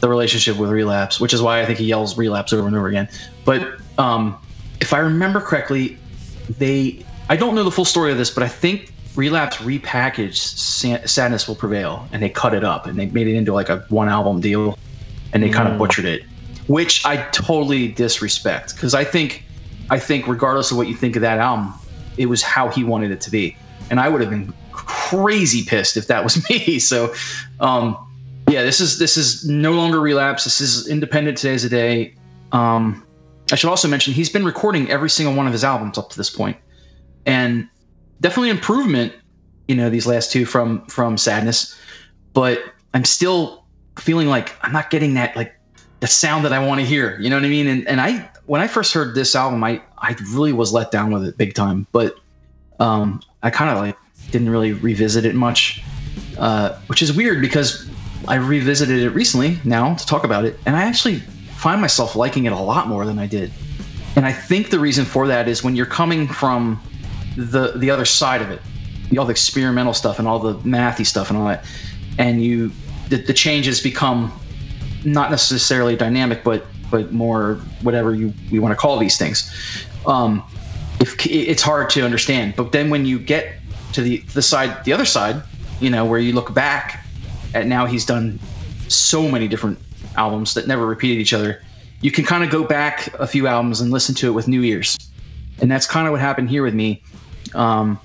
the 0.00 0.08
relationship 0.08 0.56
with 0.56 0.70
Relapse, 0.70 1.20
which 1.20 1.32
is 1.32 1.42
why 1.42 1.60
I 1.60 1.66
think 1.66 1.78
he 1.78 1.86
yells 1.86 2.16
Relapse 2.16 2.52
over 2.52 2.66
and 2.66 2.76
over 2.76 2.88
again. 2.88 3.08
But 3.44 3.78
um, 3.98 4.36
if 4.80 4.92
I 4.92 4.98
remember 4.98 5.40
correctly, 5.40 5.98
they 6.58 7.04
I 7.28 7.36
don't 7.36 7.54
know 7.54 7.64
the 7.64 7.70
full 7.70 7.84
story 7.84 8.10
of 8.10 8.18
this, 8.18 8.30
but 8.30 8.42
I 8.42 8.48
think 8.48 8.92
Relapse 9.16 9.56
repackaged 9.56 11.08
Sadness 11.08 11.48
Will 11.48 11.56
Prevail 11.56 12.08
and 12.12 12.22
they 12.22 12.30
cut 12.30 12.54
it 12.54 12.64
up 12.64 12.86
and 12.86 12.98
they 12.98 13.06
made 13.06 13.26
it 13.26 13.34
into 13.34 13.52
like 13.52 13.68
a 13.68 13.84
one 13.88 14.08
album 14.08 14.40
deal 14.40 14.78
and 15.32 15.42
they 15.42 15.50
kind 15.50 15.68
of 15.68 15.76
butchered 15.76 16.04
it, 16.04 16.22
which 16.68 17.04
I 17.04 17.16
totally 17.32 17.88
disrespect 17.88 18.74
because 18.74 18.94
I 18.94 19.04
think 19.04 19.44
I 19.90 19.98
think 19.98 20.26
regardless 20.26 20.70
of 20.70 20.76
what 20.76 20.86
you 20.88 20.94
think 20.94 21.16
of 21.16 21.22
that 21.22 21.38
album, 21.38 21.74
it 22.16 22.26
was 22.26 22.42
how 22.42 22.68
he 22.68 22.84
wanted 22.84 23.10
it 23.10 23.20
to 23.22 23.30
be, 23.30 23.56
and 23.90 24.00
I 24.00 24.08
would 24.08 24.20
have 24.20 24.30
been 24.30 24.52
crazy 24.72 25.64
pissed 25.64 25.96
if 25.96 26.06
that 26.08 26.22
was 26.22 26.48
me. 26.50 26.78
So, 26.78 27.14
um, 27.60 27.96
yeah, 28.48 28.62
this 28.62 28.80
is 28.80 28.98
this 28.98 29.16
is 29.16 29.46
no 29.46 29.72
longer 29.72 30.00
relapse. 30.00 30.44
This 30.44 30.60
is 30.60 30.88
independent. 30.88 31.38
Today's 31.38 31.64
a 31.64 31.68
day. 31.68 32.14
Um, 32.52 33.04
I 33.52 33.56
should 33.56 33.70
also 33.70 33.88
mention 33.88 34.14
he's 34.14 34.28
been 34.28 34.44
recording 34.44 34.90
every 34.90 35.10
single 35.10 35.34
one 35.34 35.46
of 35.46 35.52
his 35.52 35.64
albums 35.64 35.98
up 35.98 36.10
to 36.10 36.16
this 36.16 36.30
point, 36.30 36.56
and 37.26 37.68
definitely 38.20 38.50
improvement. 38.50 39.12
You 39.66 39.76
know, 39.76 39.90
these 39.90 40.06
last 40.06 40.32
two 40.32 40.46
from 40.46 40.86
from 40.86 41.18
Sadness, 41.18 41.78
but 42.32 42.62
I'm 42.94 43.04
still 43.04 43.64
feeling 43.98 44.28
like 44.28 44.54
I'm 44.62 44.72
not 44.72 44.90
getting 44.90 45.14
that 45.14 45.36
like 45.36 45.54
the 46.00 46.06
sound 46.06 46.44
that 46.44 46.52
I 46.52 46.64
want 46.64 46.80
to 46.80 46.86
hear. 46.86 47.18
You 47.20 47.28
know 47.28 47.36
what 47.36 47.44
I 47.44 47.48
mean? 47.48 47.66
And 47.66 47.86
and 47.86 48.00
I 48.00 48.30
when 48.46 48.60
I 48.60 48.66
first 48.66 48.94
heard 48.94 49.14
this 49.14 49.34
album, 49.34 49.62
I 49.62 49.82
I 49.98 50.16
really 50.30 50.52
was 50.52 50.72
let 50.72 50.90
down 50.90 51.10
with 51.10 51.24
it 51.24 51.36
big 51.36 51.54
time. 51.54 51.86
But 51.92 52.16
um, 52.80 53.20
I 53.42 53.50
kind 53.50 53.70
of 53.70 53.78
like 53.78 53.96
didn't 54.30 54.50
really 54.50 54.72
revisit 54.72 55.24
it 55.24 55.34
much, 55.34 55.82
uh, 56.38 56.78
which 56.86 57.02
is 57.02 57.12
weird 57.12 57.40
because 57.40 57.88
I 58.26 58.36
revisited 58.36 59.00
it 59.00 59.10
recently 59.10 59.58
now 59.64 59.94
to 59.94 60.06
talk 60.06 60.24
about 60.24 60.44
it, 60.44 60.58
and 60.66 60.76
I 60.76 60.82
actually 60.82 61.20
find 61.56 61.80
myself 61.80 62.16
liking 62.16 62.46
it 62.46 62.52
a 62.52 62.58
lot 62.58 62.88
more 62.88 63.04
than 63.04 63.18
I 63.18 63.26
did. 63.26 63.52
And 64.16 64.26
I 64.26 64.32
think 64.32 64.70
the 64.70 64.78
reason 64.78 65.04
for 65.04 65.26
that 65.28 65.48
is 65.48 65.62
when 65.62 65.76
you're 65.76 65.86
coming 65.86 66.26
from 66.26 66.80
the 67.36 67.72
the 67.76 67.90
other 67.90 68.04
side 68.04 68.42
of 68.42 68.50
it, 68.50 68.60
all 69.16 69.24
the 69.24 69.30
experimental 69.30 69.94
stuff 69.94 70.18
and 70.18 70.26
all 70.26 70.38
the 70.38 70.54
mathy 70.60 71.06
stuff 71.06 71.30
and 71.30 71.38
all 71.38 71.46
that, 71.46 71.64
and 72.18 72.42
you 72.42 72.72
the, 73.08 73.16
the 73.16 73.32
changes 73.32 73.80
become 73.80 74.32
not 75.04 75.30
necessarily 75.30 75.96
dynamic, 75.96 76.42
but 76.42 76.66
but 76.90 77.12
more 77.12 77.54
whatever 77.82 78.14
you 78.14 78.32
you 78.50 78.60
want 78.60 78.72
to 78.72 78.76
call 78.76 78.98
these 78.98 79.16
things. 79.16 79.52
Um, 80.06 80.42
if 81.00 81.26
it's 81.26 81.62
hard 81.62 81.90
to 81.90 82.04
understand, 82.04 82.54
but 82.56 82.72
then 82.72 82.90
when 82.90 83.06
you 83.06 83.18
get 83.18 83.54
to 83.92 84.02
the 84.02 84.18
the 84.34 84.42
side, 84.42 84.84
the 84.84 84.92
other 84.92 85.04
side, 85.04 85.42
you 85.80 85.90
know, 85.90 86.04
where 86.04 86.18
you 86.18 86.32
look 86.32 86.52
back 86.54 87.04
at 87.54 87.66
now 87.66 87.86
he's 87.86 88.04
done 88.04 88.38
so 88.88 89.28
many 89.28 89.48
different 89.48 89.78
albums 90.16 90.54
that 90.54 90.66
never 90.66 90.86
repeated 90.86 91.20
each 91.20 91.32
other. 91.32 91.62
You 92.00 92.10
can 92.10 92.24
kind 92.24 92.44
of 92.44 92.50
go 92.50 92.64
back 92.64 93.12
a 93.14 93.26
few 93.26 93.46
albums 93.46 93.80
and 93.80 93.90
listen 93.90 94.14
to 94.16 94.28
it 94.28 94.32
with 94.32 94.48
new 94.48 94.62
ears, 94.62 94.96
and 95.60 95.70
that's 95.70 95.86
kind 95.86 96.06
of 96.06 96.12
what 96.12 96.20
happened 96.20 96.50
here 96.50 96.62
with 96.62 96.74
me. 96.74 97.02
Um, 97.54 97.98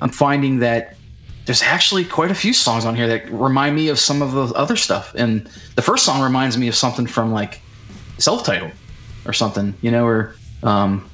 I'm 0.00 0.10
finding 0.10 0.58
that 0.60 0.96
there's 1.44 1.62
actually 1.62 2.04
quite 2.04 2.30
a 2.30 2.34
few 2.34 2.52
songs 2.52 2.84
on 2.84 2.94
here 2.94 3.06
that 3.08 3.30
remind 3.30 3.74
me 3.74 3.88
of 3.88 3.98
some 3.98 4.22
of 4.22 4.32
the 4.32 4.54
other 4.54 4.76
stuff, 4.76 5.14
and 5.14 5.48
the 5.76 5.82
first 5.82 6.04
song 6.04 6.22
reminds 6.22 6.56
me 6.58 6.68
of 6.68 6.74
something 6.74 7.06
from 7.06 7.32
like 7.32 7.60
self-titled 8.18 8.72
or 9.24 9.32
something, 9.32 9.74
you 9.80 9.90
know, 9.90 10.04
or 10.04 10.34
um, 10.62 11.08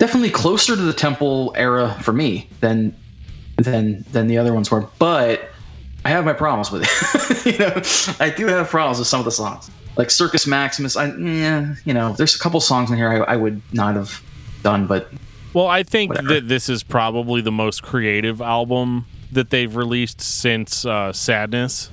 definitely 0.00 0.30
closer 0.30 0.74
to 0.74 0.82
the 0.82 0.92
Temple 0.92 1.52
era 1.56 1.96
for 2.02 2.12
me 2.12 2.48
than 2.58 2.92
than 3.56 4.04
than 4.10 4.26
the 4.26 4.38
other 4.38 4.52
ones 4.52 4.68
were, 4.70 4.88
but 4.98 5.50
I 6.04 6.08
have 6.08 6.24
my 6.24 6.32
problems 6.32 6.72
with 6.72 6.82
it. 6.84 7.46
you 7.52 7.58
know, 7.58 8.24
I 8.24 8.30
do 8.30 8.46
have 8.48 8.68
problems 8.68 8.98
with 8.98 9.06
some 9.06 9.20
of 9.20 9.24
the 9.26 9.30
songs, 9.30 9.70
like 9.96 10.10
Circus 10.10 10.46
Maximus. 10.46 10.96
I, 10.96 11.14
yeah, 11.14 11.74
you 11.84 11.94
know, 11.94 12.14
there's 12.14 12.34
a 12.34 12.38
couple 12.38 12.58
songs 12.60 12.90
in 12.90 12.96
here 12.96 13.08
I, 13.10 13.34
I 13.34 13.36
would 13.36 13.60
not 13.72 13.94
have 13.94 14.20
done, 14.62 14.86
but 14.86 15.12
well, 15.52 15.66
I 15.66 15.82
think 15.82 16.10
Whatever. 16.10 16.34
that 16.34 16.48
this 16.48 16.68
is 16.68 16.82
probably 16.82 17.40
the 17.42 17.52
most 17.52 17.82
creative 17.82 18.40
album 18.40 19.06
that 19.32 19.50
they've 19.50 19.74
released 19.74 20.20
since 20.20 20.84
uh, 20.84 21.12
Sadness. 21.12 21.90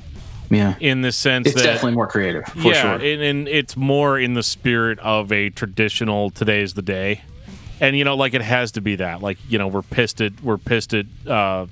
yeah, 0.49 0.75
In 0.79 1.01
the 1.01 1.11
sense 1.11 1.47
it's 1.47 1.55
that 1.55 1.59
it's 1.61 1.67
definitely 1.73 1.95
more 1.95 2.07
creative 2.07 2.45
for 2.45 2.69
yeah, 2.71 2.81
sure. 2.81 2.93
and, 2.93 3.21
and 3.21 3.47
it's 3.47 3.75
more 3.75 4.17
in 4.19 4.34
the 4.35 4.43
spirit 4.43 4.99
of 4.99 5.31
a 5.31 5.49
traditional 5.49 6.29
"Today's 6.29 6.75
the 6.75 6.81
Day," 6.81 7.21
and 7.79 7.95
you 7.95 8.03
know, 8.03 8.15
like 8.15 8.33
it 8.33 8.41
has 8.41 8.71
to 8.73 8.81
be 8.81 8.95
that. 8.97 9.21
Like 9.21 9.37
you 9.49 9.57
know, 9.57 9.67
we're 9.67 9.81
pissed 9.81 10.21
at 10.21 10.41
we're 10.41 10.57
pissed 10.57 10.93
at 10.93 11.05
uh, 11.27 11.67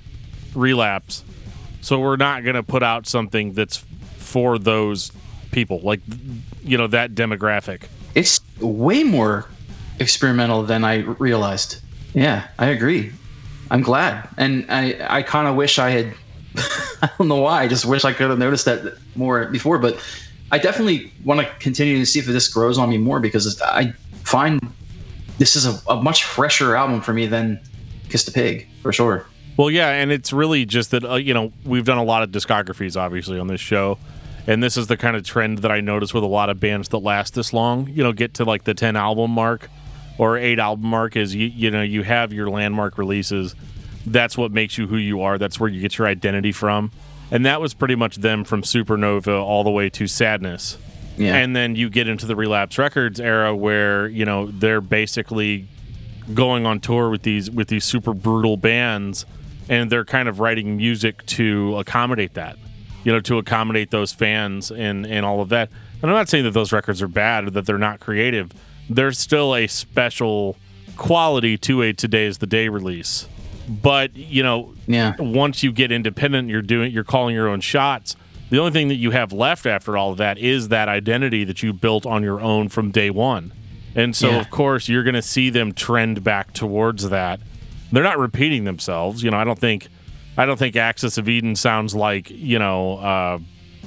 relapse, 0.53 1.23
so 1.81 1.99
we're 1.99 2.17
not 2.17 2.43
gonna 2.43 2.63
put 2.63 2.83
out 2.83 3.07
something 3.07 3.53
that's 3.53 3.77
for 4.17 4.57
those 4.57 5.11
people, 5.51 5.79
like 5.81 6.01
you 6.63 6.77
know 6.77 6.87
that 6.87 7.15
demographic. 7.15 7.83
it's 8.13 8.39
way 8.59 9.03
more 9.03 9.47
experimental 9.99 10.63
than 10.63 10.83
I 10.83 10.99
realized. 10.99 11.79
Yeah, 12.13 12.47
I 12.59 12.67
agree. 12.67 13.11
I'm 13.71 13.81
glad, 13.81 14.27
and 14.37 14.65
I 14.69 14.95
I 15.09 15.23
kind 15.23 15.47
of 15.47 15.55
wish 15.55 15.79
I 15.79 15.89
had. 15.89 16.13
I 17.01 17.09
don't 17.17 17.27
know 17.27 17.41
why. 17.41 17.63
I 17.63 17.67
just 17.67 17.85
wish 17.85 18.05
I 18.05 18.13
could 18.13 18.29
have 18.29 18.39
noticed 18.39 18.65
that 18.65 18.97
more 19.15 19.45
before, 19.45 19.77
but 19.77 19.99
I 20.51 20.57
definitely 20.57 21.11
want 21.25 21.41
to 21.41 21.53
continue 21.59 21.97
to 21.97 22.05
see 22.05 22.19
if 22.19 22.25
this 22.25 22.47
grows 22.47 22.77
on 22.77 22.89
me 22.89 22.97
more 22.97 23.19
because 23.19 23.61
I 23.61 23.93
find 24.23 24.61
this 25.37 25.55
is 25.55 25.65
a, 25.65 25.91
a 25.91 26.01
much 26.01 26.23
fresher 26.23 26.75
album 26.75 27.01
for 27.01 27.13
me 27.13 27.27
than 27.27 27.59
Kiss 28.09 28.25
the 28.25 28.31
Pig 28.31 28.67
for 28.81 28.93
sure. 28.93 29.25
Well, 29.57 29.69
yeah, 29.69 29.89
and 29.89 30.11
it's 30.11 30.33
really 30.33 30.65
just 30.65 30.91
that 30.91 31.05
uh, 31.05 31.15
you 31.15 31.33
know 31.33 31.53
we've 31.63 31.85
done 31.85 31.97
a 31.97 32.03
lot 32.03 32.23
of 32.23 32.31
discographies, 32.31 32.99
obviously, 32.99 33.39
on 33.39 33.47
this 33.47 33.61
show, 33.61 33.97
and 34.47 34.61
this 34.61 34.75
is 34.75 34.87
the 34.87 34.97
kind 34.97 35.15
of 35.15 35.23
trend 35.23 35.59
that 35.59 35.71
I 35.71 35.79
notice 35.81 36.13
with 36.13 36.23
a 36.23 36.27
lot 36.27 36.49
of 36.49 36.59
bands 36.59 36.89
that 36.89 36.99
last 36.99 37.35
this 37.35 37.53
long. 37.53 37.89
You 37.89 38.03
know, 38.03 38.11
get 38.11 38.33
to 38.35 38.45
like 38.45 38.65
the 38.65 38.73
ten 38.73 38.95
album 38.95 39.31
mark 39.31 39.69
or 40.17 40.37
eight 40.37 40.59
album 40.59 40.87
mark 40.87 41.15
is 41.15 41.33
you 41.33 41.47
you 41.47 41.71
know 41.71 41.81
you 41.81 42.03
have 42.03 42.33
your 42.33 42.49
landmark 42.49 42.97
releases. 42.97 43.55
That's 44.05 44.37
what 44.37 44.51
makes 44.51 44.77
you 44.77 44.87
who 44.87 44.97
you 44.97 45.21
are. 45.21 45.37
That's 45.37 45.59
where 45.59 45.69
you 45.69 45.81
get 45.81 45.97
your 45.97 46.07
identity 46.07 46.51
from, 46.51 46.91
and 47.31 47.45
that 47.45 47.61
was 47.61 47.73
pretty 47.73 47.95
much 47.95 48.17
them 48.17 48.43
from 48.43 48.61
Supernova 48.61 49.41
all 49.41 49.63
the 49.63 49.71
way 49.71 49.89
to 49.91 50.05
Sadness. 50.05 50.77
Yeah, 51.17 51.35
And 51.35 51.55
then 51.55 51.75
you 51.75 51.89
get 51.89 52.07
into 52.07 52.25
the 52.25 52.35
Relapse 52.35 52.77
Records 52.77 53.19
era 53.19 53.55
where, 53.55 54.07
you 54.07 54.25
know, 54.25 54.47
they're 54.47 54.81
basically 54.81 55.67
going 56.33 56.65
on 56.65 56.79
tour 56.79 57.09
with 57.09 57.21
these 57.21 57.49
with 57.51 57.67
these 57.67 57.85
super 57.85 58.13
brutal 58.13 58.57
bands 58.57 59.25
and 59.69 59.89
they're 59.89 60.05
kind 60.05 60.27
of 60.27 60.39
writing 60.39 60.77
music 60.77 61.25
to 61.27 61.77
accommodate 61.77 62.33
that. 62.33 62.57
You 63.03 63.11
know, 63.11 63.19
to 63.21 63.37
accommodate 63.37 63.91
those 63.91 64.11
fans 64.11 64.71
and 64.71 65.05
and 65.05 65.25
all 65.25 65.41
of 65.41 65.49
that. 65.49 65.69
And 66.01 66.11
I'm 66.11 66.17
not 66.17 66.29
saying 66.29 66.43
that 66.43 66.51
those 66.51 66.71
records 66.71 67.01
are 67.01 67.07
bad 67.07 67.45
or 67.45 67.49
that 67.51 67.65
they're 67.65 67.77
not 67.77 67.99
creative. 67.99 68.51
There's 68.89 69.17
still 69.17 69.55
a 69.55 69.67
special 69.67 70.57
quality 70.97 71.57
to 71.59 71.81
a 71.81 71.93
today's 71.93 72.39
the 72.39 72.47
day 72.47 72.69
release. 72.69 73.27
But, 73.67 74.15
you 74.15 74.43
know, 74.43 74.73
yeah, 74.85 75.15
once 75.17 75.63
you 75.63 75.71
get 75.71 75.91
independent, 75.91 76.49
you're 76.49 76.61
doing 76.61 76.91
you're 76.91 77.03
calling 77.03 77.33
your 77.33 77.47
own 77.47 77.61
shots. 77.61 78.15
The 78.49 78.59
only 78.59 78.71
thing 78.71 78.89
that 78.89 78.95
you 78.95 79.11
have 79.11 79.33
left 79.33 79.65
after 79.65 79.97
all 79.97 80.11
of 80.11 80.17
that 80.17 80.37
is 80.37 80.67
that 80.69 80.87
identity 80.87 81.43
that 81.45 81.63
you 81.63 81.73
built 81.73 82.05
on 82.05 82.21
your 82.23 82.39
own 82.41 82.69
from 82.69 82.91
day 82.91 83.09
one. 83.09 83.51
And 83.95 84.15
so 84.15 84.29
Yeah. 84.29 84.39
of 84.39 84.49
course 84.49 84.87
you're 84.87 85.03
going 85.03 85.15
to 85.15 85.21
see 85.21 85.49
them 85.49 85.71
trend 85.73 86.23
back 86.23 86.53
towards 86.53 87.09
that. 87.09 87.39
They're 87.91 88.03
not 88.03 88.19
repeating 88.19 88.65
themselves. 88.65 89.23
You 89.23 89.31
know, 89.31 89.37
I 89.37 89.43
don't 89.43 89.59
think 89.59 89.87
I 90.37 90.45
don't 90.45 90.57
think 90.59 90.75
Axis 90.75 91.17
of 91.17 91.29
Eden 91.29 91.55
sounds 91.55 91.95
like, 91.95 92.29
you 92.29 92.59
know, 92.59 92.97
uh, 92.97 93.39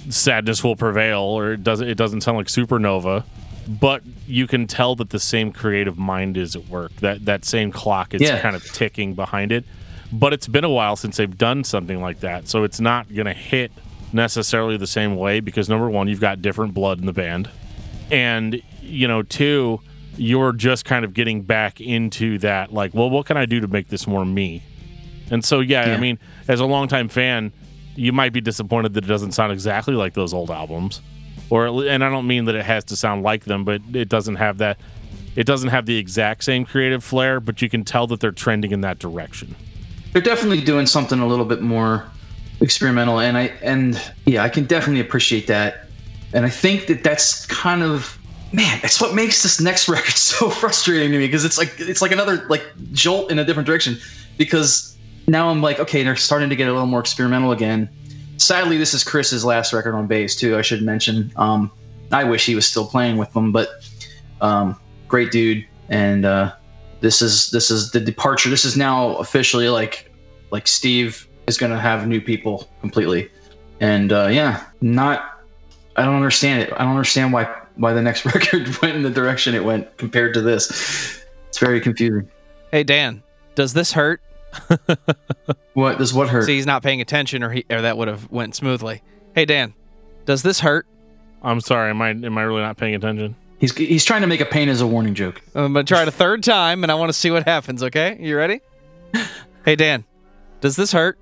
sadness 0.09 0.65
will 0.65 0.77
prevail 0.77 1.21
or 1.21 1.53
it 1.53 1.63
doesn't 1.63 1.89
it 1.89 1.97
doesn't 1.97 2.23
sound 2.23 2.39
like 2.39 2.47
supernova 2.47 3.25
but 3.69 4.03
you 4.27 4.47
can 4.47 4.67
tell 4.67 4.95
that 4.97 5.11
the 5.11 5.19
same 5.19 5.53
creative 5.53 5.99
mind 5.99 6.39
is 6.39 6.57
at 6.57 6.67
work 6.69 6.91
that 7.01 7.27
that 7.27 7.45
same 7.45 7.71
clock 7.71 8.15
is 8.15 8.23
Yeah. 8.23 8.41
kind 8.41 8.57
of 8.57 8.65
ticking 8.73 9.13
behind 9.15 9.53
it 9.53 9.65
but 10.11 10.33
it's 10.33 10.49
been 10.49 10.65
a 10.65 10.71
while 10.71 10.97
since 10.97 11.19
they've 11.19 11.37
done 11.37 11.65
something 11.65 12.01
like 12.01 12.21
that 12.21 12.49
so 12.49 12.65
it's 12.65 12.81
not 12.81 13.13
going 13.15 13.27
to 13.27 13.35
hit 13.35 13.71
necessarily 14.13 14.77
the 14.77 14.87
same 14.87 15.17
way 15.17 15.41
because 15.41 15.69
number 15.69 15.89
one 15.89 16.09
you've 16.09 16.21
got 16.21 16.41
different 16.41 16.75
blood 16.75 16.99
in 16.99 17.07
the 17.07 17.13
band 17.13 17.51
and 18.11 18.61
you 18.81 19.07
know 19.07 19.23
two 19.23 19.81
you're 20.17 20.53
just 20.53 20.85
kind 20.85 21.05
of 21.05 21.15
getting 21.15 21.43
back 21.43 21.81
into 21.81 22.39
that 22.39 22.73
like 22.73 22.95
well 22.95 23.11
what 23.11 23.27
can 23.27 23.37
i 23.37 23.45
do 23.45 23.61
to 23.61 23.69
make 23.69 23.89
this 23.89 24.07
more 24.07 24.25
me 24.25 24.63
and 25.31 25.45
so 25.45 25.61
yeah, 25.61 25.83
I 25.95 25.99
mean, 25.99 26.19
as 26.47 26.61
a 26.61 26.67
longtime 26.67 27.09
fan, 27.09 27.53
you 27.95 28.13
might 28.13 28.33
be 28.33 28.41
disappointed 28.41 28.95
that 28.95 29.05
it 29.05 29.09
doesn't 29.09 29.33
sound 29.33 29.53
exactly 29.53 29.95
like 29.95 30.15
those 30.15 30.33
old 30.33 30.51
albums, 30.51 31.01
or 31.51 31.67
and 31.67 32.05
I 32.05 32.11
don't 32.11 32.27
mean 32.27 32.47
that 32.47 32.55
it 32.55 32.65
has 32.65 32.85
to 32.85 32.97
sound 32.97 33.23
like 33.23 33.45
them, 33.45 33.65
but 33.65 33.81
it 33.93 34.09
doesn't 34.09 34.37
have 34.37 34.59
that. 34.59 34.79
It 35.37 35.47
doesn't 35.47 35.69
have 35.69 35.87
the 35.87 35.97
exact 35.99 36.45
same 36.45 36.65
creative 36.65 37.05
flair, 37.05 37.41
but 37.41 37.63
you 37.63 37.69
can 37.69 37.85
tell 37.85 38.07
that 38.09 38.21
they're 38.21 38.33
trending 38.33 38.73
in 38.73 38.81
that 38.81 38.99
direction. 38.99 39.55
they're 40.13 40.23
definitely 40.23 40.61
doing 40.61 40.87
something 40.87 41.21
a 41.21 41.27
little 41.27 41.45
bit 41.45 41.61
more 41.61 42.07
experimental, 42.61 43.21
and 43.21 43.37
I 43.37 43.47
and 43.63 44.01
yeah, 44.27 44.43
I 44.43 44.49
can 44.49 44.65
definitely 44.65 45.01
appreciate 45.01 45.47
that, 45.47 45.87
and 46.33 46.45
I 46.45 46.51
think 46.51 46.87
that 46.87 47.03
that's 47.05 47.47
kind 47.47 47.83
of 47.83 48.19
man, 48.53 48.79
that's 48.81 49.01
what 49.01 49.15
makes 49.15 49.43
this 49.43 49.61
next 49.61 49.89
record 49.89 50.15
so 50.15 50.51
frustrating 50.51 51.11
to 51.13 51.19
me 51.19 51.27
because 51.27 51.45
it's 51.45 51.59
like 51.59 51.75
it's 51.79 52.03
like 52.03 52.13
another 52.13 52.47
like 52.49 52.65
jolt 52.93 53.31
in 53.31 53.39
a 53.39 53.45
different 53.45 53.67
direction 53.67 53.97
because 54.37 54.97
now 55.27 55.51
I'm 55.51 55.63
like 55.63 55.79
okay, 55.79 56.03
they're 56.03 56.17
starting 56.17 56.49
to 56.51 56.57
get 56.57 56.69
a 56.69 56.73
little 56.73 56.87
more 56.87 57.01
experimental 57.01 57.53
again. 57.53 57.89
Sadly, 58.37 58.79
this 58.79 58.95
is 58.95 59.03
Chris's 59.03 59.45
last 59.45 59.73
record 59.73 59.95
on 59.95 60.07
bass 60.07 60.37
too. 60.37 60.57
I 60.57 60.63
should 60.63 60.83
mention. 60.83 61.33
Um, 61.37 61.71
I 62.13 62.25
wish 62.25 62.47
he 62.47 62.55
was 62.55 62.67
still 62.67 62.87
playing 62.87 63.17
with 63.17 63.33
them, 63.33 63.53
but 63.53 63.69
um, 64.41 64.79
great 65.09 65.31
dude, 65.31 65.67
and 65.89 66.25
uh, 66.25 66.55
this 67.01 67.21
is 67.21 67.51
this 67.51 67.71
is 67.71 67.91
the 67.91 68.01
departure. 68.01 68.49
This 68.49 68.65
is 68.65 68.77
now 68.77 69.17
officially 69.17 69.69
like 69.69 70.11
like 70.51 70.67
Steve 70.67 71.28
is 71.49 71.59
going 71.59 71.73
to 71.73 71.79
have 71.79 72.07
new 72.07 72.21
people 72.21 72.69
completely, 72.81 73.31
and 73.81 74.13
uh, 74.13 74.29
yeah, 74.31 74.65
not. 74.81 75.35
I 75.97 76.05
don't 76.05 76.15
understand 76.15 76.63
it. 76.63 76.73
I 76.75 76.85
don't 76.85 76.91
understand 76.91 77.33
why 77.33 77.45
why 77.77 77.93
the 77.93 78.03
next 78.03 78.25
record 78.35 78.69
went 78.81 78.95
in 78.95 79.03
the 79.03 79.11
direction 79.11 79.55
it 79.55 79.65
went 79.65 79.97
compared 79.97 80.35
to 80.35 80.41
this. 80.41 81.25
It's 81.49 81.59
very 81.59 81.81
confusing. 81.81 82.29
Hey 82.71 82.85
Dan, 82.85 83.23
does 83.55 83.73
this 83.73 83.93
hurt? 83.93 84.21
What 85.79 85.99
does 85.99 86.13
what 86.13 86.29
hurt? 86.29 86.45
See, 86.45 86.57
he's 86.57 86.67
not 86.67 86.83
paying 86.83 87.01
attention, 87.01 87.45
or 87.45 87.51
he, 87.51 87.65
or 87.71 87.83
that 87.83 87.97
would 87.97 88.09
have 88.09 88.29
went 88.33 88.57
smoothly. 88.57 89.01
Hey 89.37 89.45
Dan, 89.45 89.75
does 90.25 90.43
this 90.43 90.59
hurt? 90.59 90.89
I'm 91.41 91.61
sorry. 91.61 91.91
Am 91.91 92.03
I 92.03 92.11
am 92.11 92.37
I 92.37 92.43
really 92.43 92.63
not 92.63 92.77
paying 92.77 92.97
attention? 92.97 93.37
He's 93.61 93.77
he's 93.77 94.05
trying 94.05 94.23
to 94.23 94.27
make 94.27 94.41
a 94.41 94.45
pain 94.45 94.69
as 94.69 94.81
a 94.81 94.89
warning 94.89 95.15
joke. 95.15 95.41
I'm 95.55 95.73
gonna 95.73 95.85
try 95.85 96.03
it 96.03 96.09
a 96.09 96.11
third 96.11 96.43
time, 96.43 96.83
and 96.83 96.91
I 96.91 96.97
want 96.97 97.11
to 97.11 97.13
see 97.13 97.31
what 97.31 97.45
happens. 97.45 97.85
Okay, 97.85 98.17
you 98.19 98.37
ready? 98.37 98.61
hey 99.65 99.77
Dan, 99.77 100.05
does 100.61 100.75
this 100.75 100.91
hurt? 100.91 101.17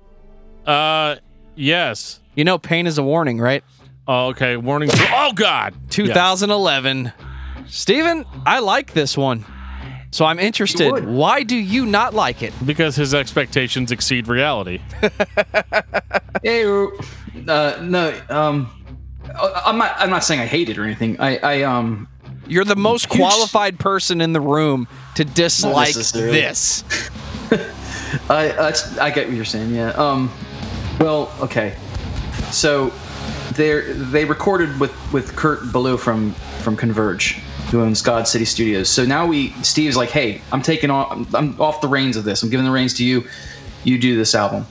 Uh, 0.67 1.15
yes. 1.55 2.19
You 2.35 2.43
know, 2.43 2.57
pain 2.57 2.85
is 2.85 2.97
a 2.97 3.03
warning, 3.03 3.39
right? 3.39 3.63
Oh, 4.07 4.27
okay. 4.27 4.57
Warning. 4.57 4.89
Oh 4.93 5.31
God. 5.35 5.73
2011. 5.89 7.11
Steven, 7.67 8.25
I 8.45 8.59
like 8.59 8.93
this 8.93 9.17
one. 9.17 9.43
So 10.11 10.25
I'm 10.25 10.39
interested. 10.39 11.05
Why 11.05 11.43
do 11.43 11.55
you 11.55 11.85
not 11.85 12.13
like 12.13 12.41
it? 12.41 12.53
Because 12.65 12.95
his 12.95 13.13
expectations 13.13 13.91
exceed 13.91 14.27
reality. 14.27 14.79
Hey, 16.43 16.65
uh, 17.47 17.79
no, 17.81 18.21
um, 18.29 18.69
I- 19.35 19.63
I'm 19.65 19.77
not. 19.79 19.95
I'm 19.97 20.11
not 20.11 20.23
saying 20.23 20.39
I 20.39 20.45
hate 20.45 20.69
it 20.69 20.77
or 20.77 20.83
anything. 20.83 21.19
I, 21.19 21.37
I 21.39 21.63
um, 21.63 22.07
You're 22.47 22.63
the 22.63 22.75
most 22.75 23.07
Huge- 23.07 23.17
qualified 23.19 23.79
person 23.79 24.21
in 24.21 24.33
the 24.33 24.39
room 24.39 24.87
to 25.15 25.25
dislike 25.25 25.95
this. 25.95 26.83
I 28.29 28.49
that's, 28.49 28.97
I 28.99 29.09
get 29.09 29.27
what 29.27 29.35
you're 29.35 29.45
saying. 29.45 29.73
Yeah. 29.73 29.89
Um. 29.91 30.31
Well, 30.99 31.31
okay. 31.41 31.75
So, 32.51 32.91
they 33.57 33.81
they 33.93 34.25
recorded 34.25 34.79
with 34.79 34.93
with 35.11 35.35
Kurt 35.35 35.71
Ballou 35.71 35.97
from 35.97 36.31
from 36.61 36.75
Converge, 36.77 37.33
who 37.71 37.81
owns 37.81 38.01
God 38.01 38.27
City 38.27 38.45
Studios. 38.45 38.89
So 38.89 39.05
now 39.05 39.25
we 39.25 39.49
Steve's 39.63 39.97
like, 39.97 40.09
hey, 40.09 40.41
I'm 40.51 40.61
taking 40.61 40.89
off. 40.89 41.11
I'm, 41.11 41.35
I'm 41.35 41.61
off 41.61 41.81
the 41.81 41.87
reins 41.87 42.15
of 42.17 42.23
this. 42.23 42.43
I'm 42.43 42.49
giving 42.49 42.65
the 42.65 42.71
reins 42.71 42.93
to 42.95 43.05
you. 43.05 43.27
You 43.83 43.97
do 43.97 44.15
this 44.15 44.35
album. 44.35 44.65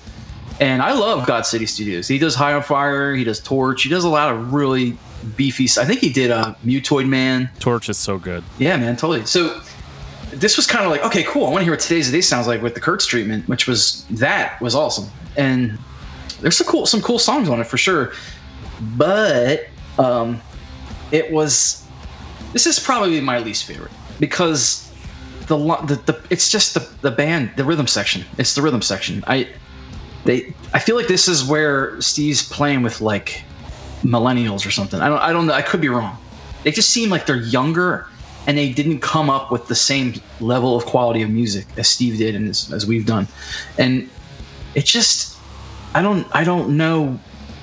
And 0.59 0.81
I 0.81 0.93
love 0.93 1.27
God 1.27 1.45
City 1.45 1.67
Studios. 1.67 2.09
He 2.09 2.19
does 2.19 2.35
High 2.35 2.55
on 2.55 2.63
Fire. 2.63 3.15
He 3.15 3.25
does 3.25 3.41
Torche. 3.41 3.83
He 3.83 3.89
does 3.91 4.05
a 4.05 4.09
lot 4.09 4.35
of 4.35 4.55
really 4.55 4.97
beefy. 5.37 5.65
I 5.79 5.85
think 5.85 6.01
he 6.01 6.11
did 6.11 6.31
uh, 6.31 6.55
Mutoid 6.65 7.07
Man. 7.07 7.51
Torche 7.59 7.91
is 7.91 7.99
so 7.99 8.19
good. 8.19 8.43
Yeah, 8.59 8.77
man, 8.79 8.97
totally. 8.97 9.27
So 9.27 9.61
this 10.31 10.57
was 10.57 10.67
kind 10.67 10.85
of 10.85 10.91
like, 10.91 11.05
okay, 11.05 11.25
cool. 11.25 11.47
I 11.47 11.51
want 11.51 11.61
to 11.61 11.65
hear 11.65 11.73
what 11.73 11.81
today's 11.81 12.11
day 12.11 12.23
sounds 12.23 12.47
like 12.47 12.63
with 12.63 12.75
the 12.75 12.81
Kurt's 12.81 13.05
treatment, 13.05 13.47
which 13.49 13.67
was 13.67 14.07
that 14.13 14.61
was 14.63 14.75
awesome. 14.75 15.11
And 15.37 15.79
there's 16.41 16.57
some 16.57 16.67
cool 16.67 16.87
some 16.87 17.01
cool 17.01 17.19
songs 17.19 17.49
on 17.49 17.61
it 17.61 17.67
for 17.67 17.79
sure. 17.79 18.13
But 18.97 19.69
um 19.99 20.41
it 21.13 21.31
was 21.31 21.87
this 22.53 22.67
is 22.67 22.79
probably 22.79 23.21
my 23.21 23.39
least 23.39 23.65
favorite 23.65 23.93
because 24.21 24.93
the 25.47 25.57
the, 25.57 26.01
the 26.07 26.27
it's 26.31 26.51
just 26.51 26.75
the 26.75 26.89
the 27.03 27.11
band, 27.11 27.53
the 27.57 27.65
rhythm 27.65 27.87
section. 27.87 28.25
It's 28.39 28.55
the 28.55 28.63
rhythm 28.63 28.83
section. 28.83 29.23
I 29.27 29.49
they 30.25 30.55
I 30.75 30.79
feel 30.79 30.97
like 30.97 31.09
this 31.09 31.29
is 31.29 31.45
where 31.45 32.01
Steve's 32.01 32.49
playing 32.49 32.83
with 32.83 33.01
like 33.01 33.43
millennials 34.03 34.67
or 34.67 34.71
something. 34.71 35.01
I 35.01 35.09
don't 35.09 35.19
I 35.19 35.33
don't 35.33 35.47
know. 35.47 35.53
I 35.53 35.63
could 35.63 35.81
be 35.81 35.89
wrong. 35.89 36.17
They 36.65 36.73
just 36.73 36.91
seem 36.91 37.11
like 37.11 37.27
they're 37.27 37.37
younger 37.37 38.07
and 38.47 38.57
they 38.57 38.73
didn't 38.73 39.01
come 39.01 39.29
up 39.29 39.51
with 39.51 39.69
the 39.69 39.75
same 39.75 40.15
level 40.41 40.77
of 40.77 40.87
quality 40.87 41.23
of 41.23 41.31
music 41.31 41.67
as 41.77 41.89
Steve 41.89 42.19
did 42.19 42.35
and 42.35 42.49
as, 42.49 42.73
as 42.73 42.87
we've 42.87 43.07
done. 43.07 43.27
And 43.79 44.09
it 44.75 44.85
just 44.85 45.36
I 45.97 46.03
don't 46.03 46.27
I 46.33 46.45
don't 46.45 46.77
know 46.77 47.19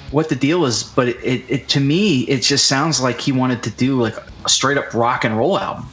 what 0.10 0.28
the 0.30 0.36
deal 0.36 0.66
is, 0.66 0.82
but 0.82 1.08
it, 1.08 1.18
it, 1.24 1.44
it 1.48 1.70
to 1.70 1.80
me 1.80 2.22
it 2.22 2.42
just 2.42 2.66
sounds 2.66 3.00
like 3.00 3.22
he 3.22 3.32
wanted 3.32 3.62
to 3.62 3.70
do 3.70 4.02
like 4.02 4.16
a 4.18 4.50
straight 4.50 4.78
up 4.78 4.92
rock 4.96 5.24
and 5.24 5.38
roll 5.38 5.60
album, 5.60 5.86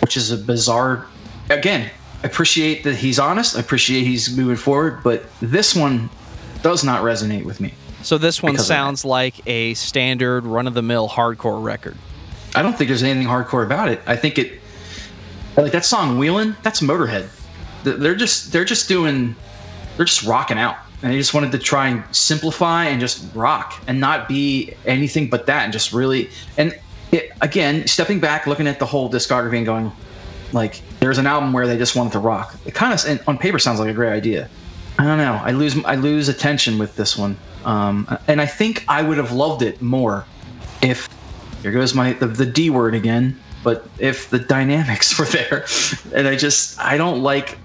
which 0.00 0.16
is 0.16 0.30
a 0.30 0.38
bizarre. 0.38 1.06
Again, 1.50 1.90
I 2.22 2.26
appreciate 2.26 2.82
that 2.84 2.94
he's 2.96 3.18
honest. 3.18 3.56
I 3.56 3.60
appreciate 3.60 4.04
he's 4.04 4.34
moving 4.34 4.56
forward, 4.56 5.02
but 5.04 5.24
this 5.40 5.76
one 5.76 6.08
does 6.62 6.82
not 6.82 7.02
resonate 7.02 7.44
with 7.44 7.60
me. 7.60 7.74
So 8.02 8.16
this 8.16 8.42
one 8.42 8.52
Because 8.52 8.64
of 8.64 8.68
that. 8.68 8.74
sounds 8.74 9.04
like 9.04 9.46
a 9.46 9.74
standard 9.74 10.46
run 10.46 10.66
of 10.66 10.72
the 10.72 10.82
mill 10.82 11.08
hardcore 11.10 11.62
record. 11.62 11.96
I 12.54 12.62
don't 12.62 12.72
think 12.76 12.88
there's 12.88 13.02
anything 13.02 13.26
hardcore 13.28 13.66
about 13.66 13.90
it. 13.90 14.00
I 14.06 14.16
think 14.16 14.38
it 14.38 14.60
like 15.58 15.72
that 15.72 15.84
song 15.84 16.16
"Wheelin'." 16.18 16.56
That's 16.62 16.80
Motorhead. 16.80 17.28
They're 17.84 18.14
just 18.14 18.50
they're 18.50 18.64
just 18.64 18.88
doing 18.88 19.36
they're 19.96 20.06
just 20.06 20.24
rocking 20.24 20.58
out, 20.58 20.76
and 21.02 21.12
they 21.12 21.18
just 21.18 21.34
wanted 21.34 21.52
to 21.52 21.58
try 21.58 21.88
and 21.88 22.02
simplify 22.14 22.84
and 22.84 23.00
just 23.00 23.34
rock 23.34 23.74
and 23.86 24.00
not 24.00 24.28
be 24.28 24.72
anything 24.86 25.28
but 25.28 25.46
that, 25.46 25.64
and 25.64 25.72
just 25.72 25.92
really 25.92 26.30
and 26.56 26.78
it, 27.12 27.30
again 27.40 27.86
stepping 27.86 28.20
back, 28.20 28.46
looking 28.46 28.66
at 28.66 28.78
the 28.78 28.86
whole 28.86 29.10
discography 29.10 29.56
and 29.56 29.66
going 29.66 29.92
like 30.52 30.80
there's 31.00 31.18
an 31.18 31.26
album 31.26 31.52
where 31.52 31.66
they 31.66 31.76
just 31.76 31.96
wanted 31.96 32.12
to 32.12 32.18
rock. 32.18 32.54
It 32.64 32.74
kind 32.74 32.92
of 32.92 33.28
on 33.28 33.38
paper 33.38 33.58
sounds 33.58 33.80
like 33.80 33.88
a 33.88 33.94
great 33.94 34.12
idea. 34.12 34.48
I 34.98 35.04
don't 35.04 35.18
know. 35.18 35.40
I 35.42 35.52
lose 35.52 35.76
I 35.84 35.96
lose 35.96 36.28
attention 36.28 36.78
with 36.78 36.96
this 36.96 37.16
one, 37.16 37.36
um, 37.64 38.18
and 38.28 38.40
I 38.40 38.46
think 38.46 38.84
I 38.88 39.02
would 39.02 39.18
have 39.18 39.32
loved 39.32 39.62
it 39.62 39.82
more 39.82 40.24
if 40.82 41.08
here 41.62 41.72
goes 41.72 41.94
my 41.94 42.14
the, 42.14 42.26
the 42.26 42.46
D 42.46 42.70
word 42.70 42.94
again. 42.94 43.38
But 43.62 43.88
if 43.98 44.30
the 44.30 44.38
dynamics 44.38 45.18
were 45.18 45.26
there, 45.26 45.66
and 46.14 46.26
I 46.26 46.36
just 46.36 46.80
I 46.80 46.96
don't 46.96 47.22
like 47.22 47.58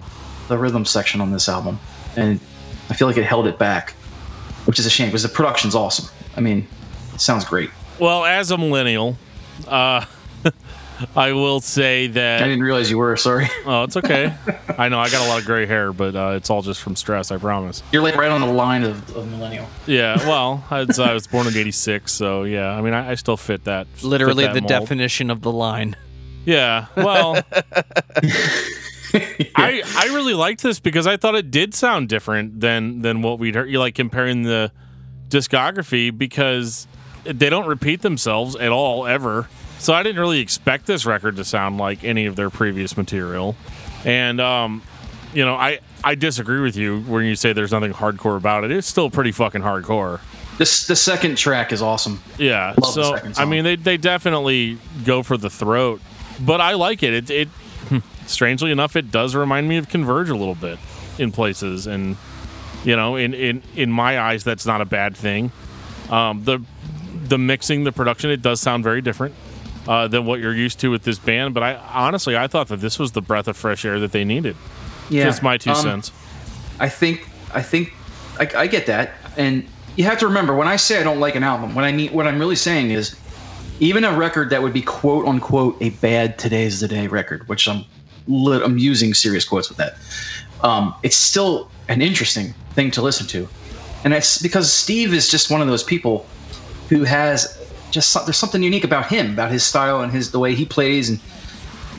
the 0.48 0.58
rhythm 0.58 0.84
section 0.84 1.22
on 1.22 1.32
this 1.32 1.48
album, 1.48 1.80
and 2.18 2.40
I 2.92 2.94
feel 2.94 3.08
like 3.08 3.16
it 3.18 3.24
held 3.24 3.48
it 3.48 3.58
back, 3.58 3.92
which 4.66 4.78
is 4.78 4.86
a 4.86 4.90
shame 4.90 5.08
because 5.08 5.24
the 5.24 5.30
production's 5.30 5.74
awesome. 5.76 6.08
I 6.36 6.42
mean, 6.42 6.68
it 7.14 7.22
sounds 7.22 7.46
great. 7.46 7.70
Well, 8.00 8.26
as 8.26 8.52
a 8.52 8.58
millennial, 8.58 9.16
uh, 9.68 10.06
I 11.16 11.32
will 11.32 11.62
say 11.62 12.08
that 12.08 12.44
I 12.44 12.48
didn't 12.48 12.64
realize 12.64 12.92
you 12.92 12.98
were. 12.98 13.16
Sorry, 13.18 13.48
Oh, 13.66 13.84
it's 13.84 13.96
okay. 13.98 14.36
I 14.78 14.90
know 14.90 15.00
I 15.00 15.10
got 15.10 15.26
a 15.26 15.30
lot 15.30 15.40
of 15.40 15.46
gray 15.46 15.66
hair, 15.66 15.94
but 15.94 16.16
uh, 16.16 16.34
it's 16.36 16.50
all 16.50 16.62
just 16.62 16.82
from 16.82 16.96
stress. 16.98 17.32
I 17.32 17.38
promise. 17.38 17.82
you're 17.94 18.04
like 18.04 18.16
right 18.18 18.30
on 18.30 18.42
the 18.42 18.48
line 18.52 18.84
of, 18.84 19.16
of 19.16 19.28
millennial. 19.32 19.68
Yeah. 19.88 20.18
Well, 20.28 20.64
I 20.70 20.84
was, 20.84 21.00
I 21.00 21.14
was 21.14 21.26
born 21.28 21.48
in 21.48 21.56
'86, 21.56 22.12
so 22.12 22.44
yeah. 22.44 22.72
I 22.72 22.82
mean, 22.82 22.94
I, 22.94 23.12
I 23.12 23.16
still 23.16 23.38
fit 23.38 23.64
that. 23.64 23.88
fit 23.88 24.04
Literally 24.04 24.44
that 24.46 24.54
the 24.54 24.62
mold. 24.62 24.70
definition 24.70 25.30
of 25.32 25.42
the 25.42 25.52
line. 25.52 25.96
Yeah. 26.46 26.88
Well, 26.98 27.42
I 29.56 29.84
I 29.96 30.06
really 30.14 30.34
liked 30.34 30.64
this 30.64 30.80
because 30.80 31.08
I 31.08 31.18
thought 31.18 31.36
it 31.36 31.52
did 31.52 31.74
sound 31.74 32.10
different 32.10 32.60
than 32.60 33.02
than 33.02 33.22
what 33.22 33.40
we'd 33.40 33.56
heard. 33.56 33.70
You 33.70 33.80
like 33.80 33.96
comparing 33.96 34.44
the 34.44 34.72
discography 35.30 36.16
because 36.16 36.88
they 37.24 37.50
don't 37.50 37.68
repeat 37.68 38.02
themselves 38.02 38.56
at 38.56 38.72
all 38.72 39.08
ever. 39.08 39.48
So 39.80 39.94
I 39.94 40.04
didn't 40.04 40.20
really 40.20 40.40
expect 40.40 40.86
this 40.86 41.06
record 41.06 41.38
to 41.38 41.46
sound 41.46 41.78
like 41.78 42.04
any 42.04 42.26
of 42.28 42.36
their 42.36 42.50
previous 42.50 42.96
material. 42.96 43.56
And 44.06 44.40
um, 44.40 44.84
you 45.34 45.44
know, 45.46 45.56
I 45.56 45.80
I 46.04 46.16
disagree 46.16 46.62
with 46.62 46.76
you 46.76 47.02
when 47.02 47.26
you 47.26 47.36
say 47.36 47.54
there's 47.54 47.72
nothing 47.72 47.94
hardcore 47.94 48.38
about 48.38 48.64
it. 48.64 48.72
It's 48.72 48.88
still 48.88 49.10
pretty 49.10 49.32
fucking 49.32 49.62
hardcore. 49.62 50.20
This 50.58 50.86
the 50.88 50.96
second 50.96 51.38
track 51.38 51.72
is 51.72 51.82
awesome. 51.82 52.22
Yeah. 52.38 52.76
Love 52.80 52.94
so 52.94 53.16
second 53.16 53.36
I 53.38 53.46
mean, 53.46 53.64
they 53.64 53.76
they 53.76 53.98
definitely 53.98 54.78
go 55.06 55.24
for 55.24 55.38
the 55.38 55.50
throat, 55.50 56.02
but 56.40 56.62
I 56.62 56.74
like 56.74 57.04
it. 57.04 57.14
It 57.14 57.30
it 57.30 57.50
strangely 58.32 58.72
enough, 58.72 58.96
it 58.96 59.12
does 59.12 59.36
remind 59.36 59.68
me 59.68 59.78
of 59.78 59.90
Converge 59.90 60.30
a 60.30 60.36
little 60.36 60.56
bit 60.56 60.80
in 61.18 61.32
places, 61.32 61.88
and 61.88 62.18
you 62.84 62.96
know, 62.96 63.16
in 63.16 63.34
in 63.34 63.64
in 63.76 63.92
my 63.92 64.20
eyes, 64.20 64.44
that's 64.44 64.66
not 64.66 64.82
a 64.82 64.86
bad 64.86 65.16
thing. 65.16 65.52
Um, 66.10 66.44
the 66.44 66.60
the 67.28 67.38
mixing, 67.38 67.84
the 67.84 67.92
production, 67.92 68.30
it 68.30 68.42
does 68.42 68.60
sound 68.60 68.84
very 68.84 69.02
different. 69.02 69.36
Uh, 69.88 70.08
than 70.08 70.28
what 70.28 70.40
you're 70.40 70.54
used 70.54 70.80
to 70.80 70.92
with 70.92 71.02
this 71.04 71.18
band, 71.18 71.56
but 71.56 71.64
I 71.64 71.74
honestly 71.74 72.38
I 72.38 72.46
thought 72.46 72.68
that 72.68 72.82
this 72.82 73.00
was 73.00 73.14
the 73.14 73.22
breath 73.22 73.48
of 73.48 73.58
fresh 73.58 73.84
air 73.84 74.00
that 74.00 74.12
they 74.12 74.24
needed. 74.24 74.56
Yeah, 75.10 75.24
Just 75.24 75.42
my 75.42 75.58
two 75.58 75.72
um, 75.72 75.76
cents. 75.76 76.12
I 76.80 76.88
think 76.88 77.28
I 77.52 77.64
think 77.64 77.92
I, 78.40 78.48
I 78.56 78.68
get 78.68 78.86
that, 78.86 79.14
and 79.38 79.68
you 79.96 80.04
have 80.04 80.20
to 80.20 80.28
remember 80.28 80.56
when 80.56 80.68
I 80.68 80.76
say 80.76 81.00
I 81.00 81.04
don't 81.04 81.20
like 81.20 81.36
an 81.36 81.44
album, 81.44 81.76
what 81.76 81.84
I 81.84 81.92
mean, 81.92 82.14
what 82.14 82.28
I'm 82.28 82.40
really 82.40 82.56
saying 82.56 82.92
is, 82.92 83.16
even 83.80 84.04
a 84.04 84.16
record 84.16 84.50
that 84.52 84.62
would 84.62 84.74
be 84.74 84.82
quote 84.82 85.26
unquote 85.26 85.82
a 85.82 85.90
bad 85.90 86.38
today's 86.38 86.80
the 86.80 86.88
day 86.88 87.08
record, 87.08 87.48
which 87.50 87.68
I'm 87.68 87.84
lit, 88.28 88.62
I'm 88.64 88.78
using 88.78 89.14
serious 89.14 89.46
quotes 89.46 89.70
with 89.70 89.78
that. 89.78 89.96
um, 90.64 90.94
it's 91.04 91.16
still 91.16 91.70
an 91.88 92.02
interesting 92.02 92.54
thing 92.76 92.92
to 92.92 93.02
listen 93.02 93.28
to, 93.28 93.48
and 94.04 94.14
it's 94.14 94.42
because 94.42 94.72
Steve 94.72 95.14
is 95.14 95.30
just 95.30 95.50
one 95.50 95.62
of 95.62 95.68
those 95.68 95.84
people 95.84 96.26
who 96.90 97.04
has 97.04 97.58
just 97.92 98.14
there's 98.26 98.38
something 98.38 98.64
unique 98.64 98.84
about 98.84 99.08
him, 99.08 99.32
about 99.32 99.52
his 99.52 99.64
style 99.64 100.02
and 100.02 100.12
his 100.12 100.32
the 100.32 100.40
way 100.40 100.56
he 100.56 100.66
plays 100.66 101.10
and 101.10 101.20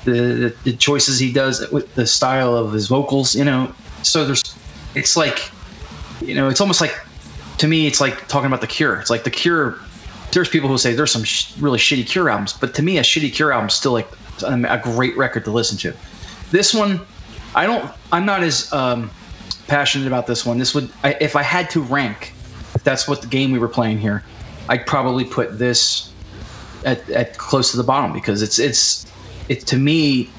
the, 0.05 0.11
the, 0.11 0.57
the 0.65 0.77
choices 0.77 1.19
he 1.19 1.32
does 1.32 1.70
with 1.70 1.94
the 1.94 2.07
style 2.07 2.57
of 2.57 2.73
his 2.73 2.89
vocals. 2.89 3.35
You 3.35 3.44
know, 3.44 3.74
so 4.03 4.24
there's 4.24 4.43
it's 4.94 5.16
like 5.16 5.51
you 6.20 6.35
know 6.35 6.49
it's 6.49 6.61
almost 6.61 6.81
like 6.81 6.94
to 7.59 7.69
me 7.69 7.86
it's 7.86 8.01
like 8.01 8.27
talking 8.28 8.47
about 8.47 8.61
the 8.61 8.66
Cure. 8.66 9.01
It's 9.01 9.11
like 9.11 9.24
the 9.24 9.31
Cure. 9.31 9.78
There's 10.32 10.49
people 10.49 10.69
who 10.69 10.78
say 10.78 10.94
there's 10.94 11.12
some 11.12 11.24
sh- 11.24 11.53
really 11.59 11.78
shitty 11.78 12.07
Cure 12.07 12.31
albums, 12.31 12.55
but 12.55 12.74
to 12.74 12.82
me 12.82 12.99
a 12.99 13.03
shitty 13.03 13.32
Cure 13.35 13.53
album 13.53 13.69
is 13.69 13.74
still 13.74 13.93
like 13.93 14.09
a 14.43 14.81
great 14.82 15.16
record 15.16 15.44
to 15.44 15.51
listen 15.51 15.77
to. 15.78 15.94
This 16.53 16.74
one, 16.74 17.01
I 17.55 17.66
don't. 17.66 17.91
I'm 18.12 18.27
not 18.27 18.43
as 18.43 18.70
um, 18.74 19.11
passionate 19.66 20.07
about 20.07 20.27
this 20.27 20.45
one. 20.45 20.59
This 20.59 20.74
would, 20.74 20.91
I, 21.03 21.16
if 21.19 21.35
I 21.35 21.43
had 21.43 21.70
to 21.70 21.81
rank, 21.81 22.35
if 22.74 22.85
that's 22.85 23.09
what 23.09 23.23
the 23.23 23.27
game 23.27 23.53
we 23.53 23.59
were 23.59 23.69
playing 23.69 23.99
here, 23.99 24.23
I'd 24.69 24.87
probably 24.87 25.24
put 25.24 25.59
this 25.59 26.12
at, 26.85 27.09
at 27.09 27.39
close 27.39 27.70
to 27.70 27.79
the 27.79 27.83
bottom 27.83 28.12
because 28.12 28.43
it's 28.43 28.59
it's 28.59 29.11
it 29.49 29.66
to 29.69 29.77
me, 29.79 30.31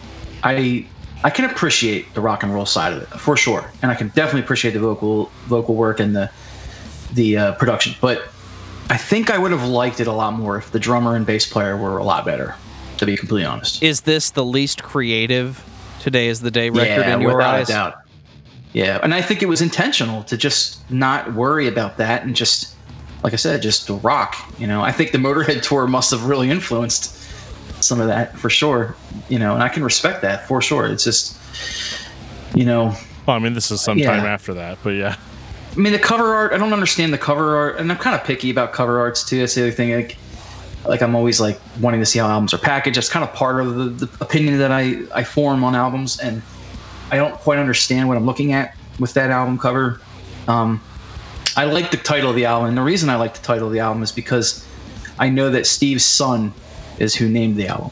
I 0.44 0.86
I 1.24 1.32
can 1.32 1.46
appreciate 1.46 2.14
the 2.14 2.22
rock 2.22 2.44
and 2.44 2.54
roll 2.54 2.68
side 2.68 2.94
of 2.94 3.02
it 3.02 3.08
for 3.08 3.36
sure, 3.36 3.72
and 3.82 3.90
I 3.90 3.96
can 3.96 4.10
definitely 4.10 4.42
appreciate 4.42 4.72
the 4.72 4.80
vocal 4.80 5.32
vocal 5.46 5.74
work 5.74 6.00
and 6.00 6.16
the 6.16 6.30
the 7.14 7.38
uh, 7.38 7.52
production. 7.54 7.96
But 8.02 8.28
I 8.90 8.98
think 8.98 9.32
I 9.32 9.40
would 9.40 9.52
have 9.52 9.68
liked 9.68 10.00
it 10.00 10.06
a 10.06 10.12
lot 10.12 10.34
more 10.34 10.58
if 10.58 10.72
the 10.72 10.80
drummer 10.80 11.16
and 11.16 11.26
bass 11.26 11.52
player 11.52 11.76
were 11.76 11.98
a 11.98 12.04
lot 12.04 12.24
better. 12.24 12.56
To 12.98 13.08
be 13.08 13.18
completely 13.18 13.46
honest, 13.46 13.82
is 13.82 14.02
this 14.02 14.30
the 14.30 14.46
least 14.46 14.84
creative? 14.84 15.64
Today 16.04 16.28
is 16.28 16.42
the 16.42 16.52
day 16.52 16.70
record 16.70 17.06
yeah, 17.06 17.14
in 17.14 17.22
your 17.22 17.38
without 17.38 17.56
eyes. 17.56 17.70
A 17.70 17.72
doubt. 17.72 18.02
Yeah, 18.74 19.00
and 19.02 19.14
I 19.14 19.22
think 19.22 19.42
it 19.42 19.46
was 19.46 19.62
intentional 19.62 20.22
to 20.26 20.36
just 20.36 20.92
not 20.92 21.34
worry 21.34 21.66
about 21.66 21.96
that 21.96 22.24
and 22.24 22.36
just, 22.36 22.76
like 23.24 23.32
I 23.32 23.38
said, 23.38 23.62
just 23.62 23.90
rock. 24.02 24.36
You 24.60 24.68
know, 24.68 24.82
I 24.82 24.92
think 24.92 25.14
the 25.14 25.18
Motorhead 25.18 25.62
tour 25.62 25.88
must 25.88 26.12
have 26.12 26.26
really 26.26 26.52
influenced 26.52 27.16
some 27.82 28.02
of 28.02 28.08
that 28.08 28.38
for 28.38 28.50
sure. 28.50 28.98
You 29.30 29.40
know, 29.40 29.54
and 29.54 29.64
I 29.64 29.70
can 29.70 29.82
respect 29.82 30.22
that 30.24 30.46
for 30.46 30.62
sure. 30.62 30.88
It's 30.88 31.06
just, 31.06 31.38
you 32.54 32.66
know. 32.66 32.94
Well, 33.26 33.38
I 33.38 33.40
mean, 33.40 33.54
this 33.54 33.72
is 33.72 33.80
some 33.80 33.98
Yeah. 33.98 34.08
time 34.14 34.26
after 34.26 34.54
that, 34.56 34.80
but 34.84 34.96
yeah. 34.96 35.16
I 35.72 35.76
mean, 35.80 35.94
the 35.94 36.00
cover 36.00 36.34
art. 36.36 36.52
I 36.52 36.58
don't 36.58 36.74
understand 36.74 37.14
the 37.14 37.18
cover 37.18 37.56
art, 37.56 37.78
and 37.78 37.90
I'm 37.90 37.98
kind 37.98 38.14
of 38.14 38.26
picky 38.26 38.50
about 38.50 38.74
cover 38.74 39.00
arts 39.00 39.24
too. 39.24 39.40
That's 39.40 39.56
the 39.56 39.62
other 39.62 39.72
thing. 39.72 39.96
Like, 39.96 40.18
like 40.86 41.02
I'm 41.02 41.16
always 41.16 41.40
like 41.40 41.60
wanting 41.80 42.00
to 42.00 42.06
see 42.06 42.20
how 42.20 42.28
albums 42.28 42.54
are 42.54 42.58
packaged. 42.58 42.98
That's 42.98 43.10
kind 43.10 43.24
of 43.24 43.34
part 43.34 43.62
of 43.62 43.76
the, 43.76 44.06
the 44.06 44.24
opinion 44.24 44.58
that 44.60 44.72
I 44.72 45.04
I 45.14 45.24
form 45.24 45.64
on 45.64 45.76
albums, 45.76 46.20
and 46.20 46.42
I 47.12 47.18
don't 47.18 47.36
quite 47.36 47.60
understand 47.60 48.08
what 48.08 48.18
I'm 48.18 48.26
looking 48.26 48.54
at 48.54 48.76
with 49.00 49.14
that 49.14 49.32
album 49.32 49.58
cover. 49.58 50.02
Um, 50.48 50.82
I 51.56 51.66
like 51.66 51.92
the 51.92 51.98
title 51.98 52.30
of 52.30 52.36
the 52.36 52.46
album, 52.46 52.70
and 52.70 52.78
the 52.78 52.82
reason 52.82 53.10
I 53.10 53.16
like 53.16 53.34
the 53.34 53.44
title 53.44 53.68
of 53.68 53.74
the 53.74 53.80
album 53.80 54.04
is 54.04 54.12
because 54.12 54.68
I 55.20 55.30
know 55.30 55.50
that 55.52 55.66
Steve's 55.66 56.06
son 56.06 56.54
is 57.00 57.16
who 57.16 57.30
named 57.30 57.56
the 57.56 57.68
album, 57.68 57.92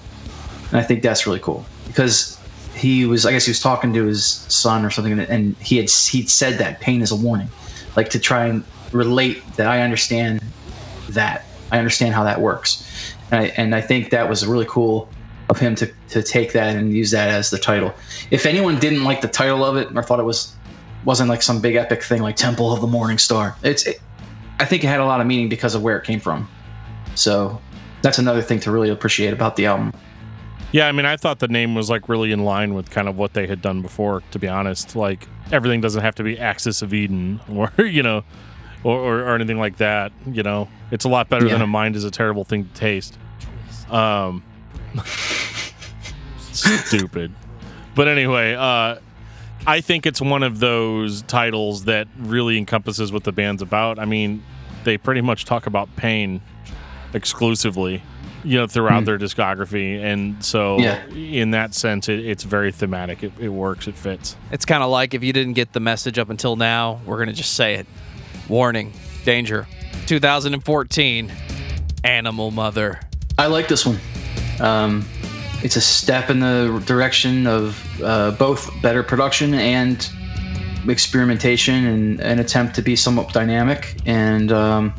and 0.69 0.79
I 0.79 0.83
think 0.83 1.01
that's 1.01 1.25
really 1.25 1.39
cool 1.39 1.65
because 1.87 2.37
he 2.75 3.05
was 3.05 3.25
I 3.25 3.31
guess 3.31 3.45
he 3.45 3.51
was 3.51 3.59
talking 3.59 3.93
to 3.93 4.05
his 4.05 4.25
son 4.25 4.83
or 4.85 4.89
something, 4.89 5.17
and 5.17 5.55
he 5.57 5.77
had 5.77 5.89
he'd 5.89 6.29
said 6.29 6.57
that 6.57 6.81
pain 6.81 7.01
is 7.01 7.11
a 7.11 7.15
warning, 7.15 7.49
like 7.95 8.09
to 8.09 8.19
try 8.19 8.45
and 8.47 8.63
relate 8.91 9.41
that 9.55 9.67
I 9.67 9.81
understand 9.81 10.41
that 11.09 11.45
I 11.71 11.77
understand 11.77 12.13
how 12.13 12.23
that 12.23 12.41
works, 12.41 13.13
and 13.31 13.41
I, 13.41 13.45
and 13.57 13.75
I 13.75 13.81
think 13.81 14.09
that 14.11 14.29
was 14.29 14.45
really 14.45 14.65
cool 14.67 15.09
of 15.49 15.59
him 15.59 15.75
to 15.75 15.91
to 16.09 16.23
take 16.23 16.53
that 16.53 16.75
and 16.75 16.93
use 16.93 17.11
that 17.11 17.29
as 17.29 17.49
the 17.49 17.57
title. 17.57 17.93
If 18.31 18.45
anyone 18.45 18.79
didn't 18.79 19.03
like 19.03 19.21
the 19.21 19.27
title 19.27 19.63
of 19.63 19.77
it 19.77 19.89
or 19.95 20.03
thought 20.03 20.19
it 20.19 20.23
was 20.23 20.55
wasn't 21.05 21.29
like 21.29 21.41
some 21.41 21.61
big 21.61 21.75
epic 21.75 22.03
thing 22.03 22.21
like 22.21 22.35
Temple 22.35 22.71
of 22.71 22.81
the 22.81 22.87
Morning 22.87 23.17
Star, 23.17 23.55
it's 23.63 23.85
it, 23.85 24.01
I 24.59 24.65
think 24.65 24.83
it 24.83 24.87
had 24.87 24.99
a 24.99 25.05
lot 25.05 25.21
of 25.21 25.27
meaning 25.27 25.49
because 25.49 25.75
of 25.75 25.81
where 25.81 25.97
it 25.97 26.05
came 26.05 26.19
from. 26.19 26.47
So 27.15 27.59
that's 28.01 28.19
another 28.19 28.41
thing 28.41 28.59
to 28.61 28.71
really 28.71 28.89
appreciate 28.89 29.33
about 29.33 29.55
the 29.55 29.65
album. 29.65 29.93
Yeah, 30.71 30.87
I 30.87 30.93
mean, 30.93 31.05
I 31.05 31.17
thought 31.17 31.39
the 31.39 31.49
name 31.49 31.75
was 31.75 31.89
like 31.89 32.07
really 32.07 32.31
in 32.31 32.45
line 32.45 32.73
with 32.73 32.89
kind 32.89 33.09
of 33.09 33.17
what 33.17 33.33
they 33.33 33.45
had 33.45 33.61
done 33.61 33.81
before, 33.81 34.23
to 34.31 34.39
be 34.39 34.47
honest. 34.47 34.95
Like, 34.95 35.27
everything 35.51 35.81
doesn't 35.81 36.01
have 36.01 36.15
to 36.15 36.23
be 36.23 36.39
Axis 36.39 36.81
of 36.81 36.93
Eden 36.93 37.41
or, 37.53 37.71
you 37.85 38.03
know, 38.03 38.23
or, 38.83 38.97
or, 38.97 39.19
or 39.21 39.35
anything 39.35 39.59
like 39.59 39.77
that. 39.77 40.11
You 40.25 40.43
know, 40.43 40.67
it's 40.91 41.05
a 41.05 41.09
lot 41.09 41.29
better 41.29 41.47
than 41.47 41.61
a 41.61 41.67
mind 41.67 41.95
is 41.95 42.03
a 42.03 42.11
terrible 42.11 42.43
thing 42.43 42.65
to 42.65 42.73
taste. 42.73 43.17
Um, 43.89 44.43
stupid. 46.51 47.33
But 47.95 48.07
anyway, 48.07 48.53
uh, 48.53 48.97
I 49.67 49.81
think 49.81 50.05
it's 50.05 50.21
one 50.21 50.43
of 50.43 50.59
those 50.59 51.21
titles 51.23 51.85
that 51.85 52.07
really 52.17 52.57
encompasses 52.57 53.11
what 53.11 53.23
the 53.23 53.31
band's 53.31 53.61
about. 53.61 53.99
I 53.99 54.05
mean, 54.05 54.43
they 54.83 54.97
pretty 54.97 55.21
much 55.21 55.45
talk 55.45 55.67
about 55.67 55.95
pain 55.95 56.41
exclusively, 57.13 58.01
you 58.43 58.57
know, 58.57 58.65
throughout 58.65 59.05
their 59.05 59.19
discography, 59.19 60.01
and 60.01 60.43
so. 60.43 60.79
Yeah. 60.79 61.05
in 61.09 61.51
that 61.51 61.75
sense, 61.75 62.09
it, 62.09 62.25
it's 62.25 62.43
very 62.43 62.71
thematic. 62.71 63.23
It, 63.23 63.33
it 63.39 63.49
works. 63.49 63.87
It 63.87 63.95
fits. 63.95 64.35
It's 64.51 64.65
kind 64.65 64.81
of 64.81 64.89
like 64.89 65.13
if 65.13 65.23
you 65.23 65.33
didn't 65.33 65.53
get 65.53 65.73
the 65.73 65.79
message 65.79 66.17
up 66.17 66.29
until 66.29 66.55
now, 66.55 67.01
we're 67.05 67.17
going 67.17 67.29
to 67.29 67.35
just 67.35 67.53
say 67.53 67.75
it. 67.75 67.87
Warning, 68.51 68.91
danger. 69.23 69.65
2014, 70.07 71.31
Animal 72.03 72.51
Mother. 72.51 72.99
I 73.37 73.45
like 73.45 73.69
this 73.69 73.85
one. 73.85 73.97
Um, 74.59 75.05
it's 75.63 75.77
a 75.77 75.81
step 75.81 76.29
in 76.29 76.41
the 76.41 76.83
direction 76.85 77.47
of 77.47 77.81
uh, 78.03 78.31
both 78.31 78.69
better 78.81 79.03
production 79.03 79.53
and 79.53 80.05
experimentation 80.85 81.85
and 81.85 82.19
an 82.19 82.39
attempt 82.39 82.75
to 82.75 82.81
be 82.81 82.93
somewhat 82.93 83.31
dynamic. 83.31 83.95
And 84.05 84.51
um, 84.51 84.93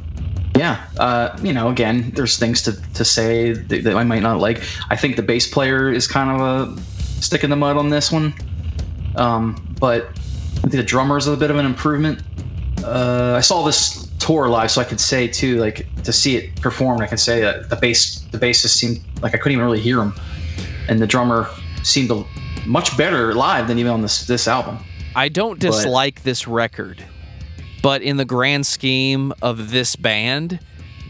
yeah, 0.57 0.87
uh, 0.99 1.39
you 1.43 1.53
know, 1.53 1.69
again, 1.69 2.11
there's 2.15 2.39
things 2.39 2.63
to, 2.63 2.73
to 2.95 3.05
say 3.05 3.53
that, 3.53 3.85
that 3.85 3.97
I 3.97 4.03
might 4.03 4.23
not 4.23 4.39
like. 4.39 4.63
I 4.89 4.97
think 4.97 5.17
the 5.17 5.23
bass 5.23 5.47
player 5.47 5.93
is 5.93 6.09
kind 6.09 6.31
of 6.31 6.41
a 6.41 6.81
stick 7.21 7.45
in 7.45 7.51
the 7.51 7.57
mud 7.57 7.77
on 7.77 7.91
this 7.91 8.11
one. 8.11 8.33
Um, 9.17 9.77
but 9.79 10.19
the 10.63 10.83
drummer 10.83 11.19
is 11.19 11.27
a 11.27 11.37
bit 11.37 11.51
of 11.51 11.59
an 11.59 11.67
improvement. 11.67 12.23
Uh, 12.85 13.35
I 13.37 13.41
saw 13.41 13.65
this 13.65 14.09
tour 14.19 14.49
live, 14.49 14.71
so 14.71 14.81
I 14.81 14.85
could 14.85 15.01
say 15.01 15.29
too, 15.29 15.59
like 15.59 15.87
to 16.05 16.13
see 16.13 16.37
it 16.37 16.61
performed, 16.61 17.03
I 17.03 17.07
can 17.07 17.19
say 17.19 17.41
that 17.41 17.71
the 17.71 17.77
bass, 17.77 18.21
the 18.31 18.39
bassist 18.39 18.71
seemed 18.71 19.01
like 19.21 19.35
I 19.35 19.39
couldn't 19.39 19.53
even 19.53 19.65
really 19.65 19.81
hear 19.81 20.01
him, 20.01 20.15
and 20.89 21.01
the 21.01 21.07
drummer 21.07 21.49
seemed 21.83 22.09
to, 22.09 22.25
much 22.67 22.97
better 22.97 23.35
live 23.35 23.67
than 23.67 23.79
even 23.79 23.93
on 23.93 24.03
this 24.03 24.27
this 24.27 24.47
album. 24.47 24.79
I 25.15 25.29
don't 25.29 25.59
dislike 25.59 26.23
this 26.23 26.47
record, 26.47 27.05
but 27.83 28.03
in 28.03 28.17
the 28.17 28.25
grand 28.25 28.67
scheme 28.67 29.33
of 29.43 29.71
this 29.71 29.97
band, 29.97 30.61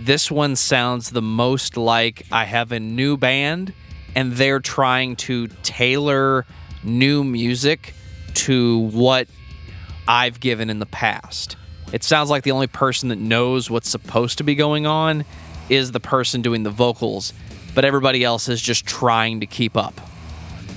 this 0.01 0.31
one 0.31 0.57
sounds 0.57 1.11
the 1.11 1.23
most 1.23 1.77
like 1.77 2.27
I 2.33 2.45
have 2.45 2.73
a 2.73 2.81
new 2.81 3.17
band 3.17 3.75
and 4.15 4.33
they're 4.33 4.61
trying 4.61 5.17
to 5.17 5.49
tailor 5.63 6.45
new 6.83 7.25
music 7.25 7.95
to 8.35 8.79
what 8.79 9.29
I've 10.09 10.41
given 10.41 10.71
in 10.71 10.79
the 10.79 10.87
past. 10.87 11.57
It 11.93 12.03
sounds 12.03 12.31
like 12.31 12.43
the 12.43 12.53
only 12.53 12.67
person 12.67 13.09
that 13.11 13.19
knows 13.19 13.71
what's 13.71 13.89
supposed 13.89 14.39
to 14.39 14.45
be 14.45 14.55
going 14.55 14.87
on 14.87 15.25
is 15.69 15.93
the 15.93 16.01
person 16.01 16.43
doing 16.43 16.63
the 16.63 16.71
vocals, 16.71 17.33
but 17.75 17.85
everybody 17.85 18.25
else 18.25 18.49
is 18.49 18.61
just 18.61 18.87
trying 18.87 19.41
to 19.41 19.47
keep 19.47 19.77
up. 19.77 20.01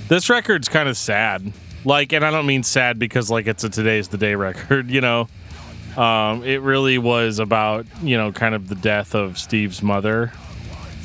This 0.08 0.28
record's 0.30 0.68
kind 0.68 0.88
of 0.88 0.96
sad. 0.96 1.52
Like, 1.84 2.12
and 2.12 2.24
I 2.24 2.30
don't 2.30 2.46
mean 2.46 2.62
sad 2.62 2.98
because 2.98 3.30
like 3.30 3.46
it's 3.46 3.64
a 3.64 3.68
today's 3.68 4.08
the 4.08 4.18
day 4.18 4.34
record. 4.34 4.90
You 4.96 5.00
know, 5.00 5.28
um, 5.96 6.44
it 6.44 6.60
really 6.60 6.98
was 6.98 7.38
about 7.38 7.86
you 8.02 8.16
know 8.16 8.32
kind 8.32 8.54
of 8.54 8.68
the 8.68 8.74
death 8.74 9.14
of 9.14 9.38
Steve's 9.38 9.82
mother, 9.82 10.32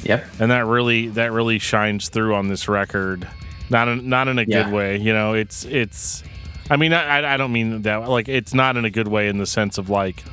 Yep. 0.04 0.26
and 0.40 0.52
that 0.52 0.66
really 0.66 1.08
that 1.10 1.32
really 1.32 1.60
shines 1.60 2.10
through 2.10 2.36
on 2.36 2.48
this 2.50 2.68
record. 2.68 3.28
Not 3.70 3.88
in, 3.88 4.10
not 4.10 4.28
in 4.28 4.38
a 4.40 4.44
Yeah. 4.44 4.64
good 4.64 4.74
way. 4.74 4.98
You 4.98 5.14
know, 5.14 5.34
it's 5.34 5.64
it's. 5.66 6.24
I 6.72 6.78
mean, 6.78 6.94
I, 6.94 7.34
I 7.34 7.36
don't 7.36 7.52
mean 7.52 7.82
that. 7.82 8.08
Like, 8.08 8.30
it's 8.30 8.54
not 8.54 8.78
in 8.78 8.86
a 8.86 8.90
good 8.90 9.10
way 9.10 9.28
in 9.28 9.40
the 9.40 9.46
sense 9.46 9.78
of 9.78 9.90
like, 9.90 10.24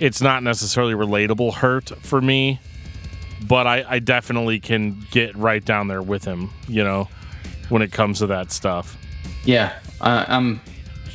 it's 0.00 0.20
not 0.20 0.42
necessarily 0.42 0.94
relatable 0.94 1.54
hurt 1.54 1.90
for 2.00 2.20
me, 2.20 2.58
but 3.46 3.68
I, 3.68 3.84
I 3.88 3.98
definitely 4.00 4.58
can 4.58 5.06
get 5.12 5.36
right 5.36 5.64
down 5.64 5.86
there 5.86 6.02
with 6.02 6.24
him. 6.24 6.50
You 6.66 6.82
know, 6.82 7.08
when 7.68 7.82
it 7.82 7.92
comes 7.92 8.18
to 8.18 8.26
that 8.26 8.50
stuff. 8.50 8.96
Yeah, 9.44 9.78
uh, 10.00 10.24
I'm 10.26 10.60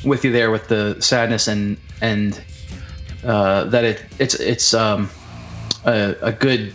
with 0.06 0.24
you 0.24 0.32
there 0.32 0.50
with 0.50 0.68
the 0.68 0.96
sadness 1.00 1.48
and 1.48 1.76
and 2.00 2.40
uh, 3.24 3.64
that 3.64 3.84
it 3.84 4.06
it's 4.18 4.36
it's 4.36 4.72
um, 4.72 5.10
a, 5.84 6.16
a 6.22 6.32
good 6.32 6.72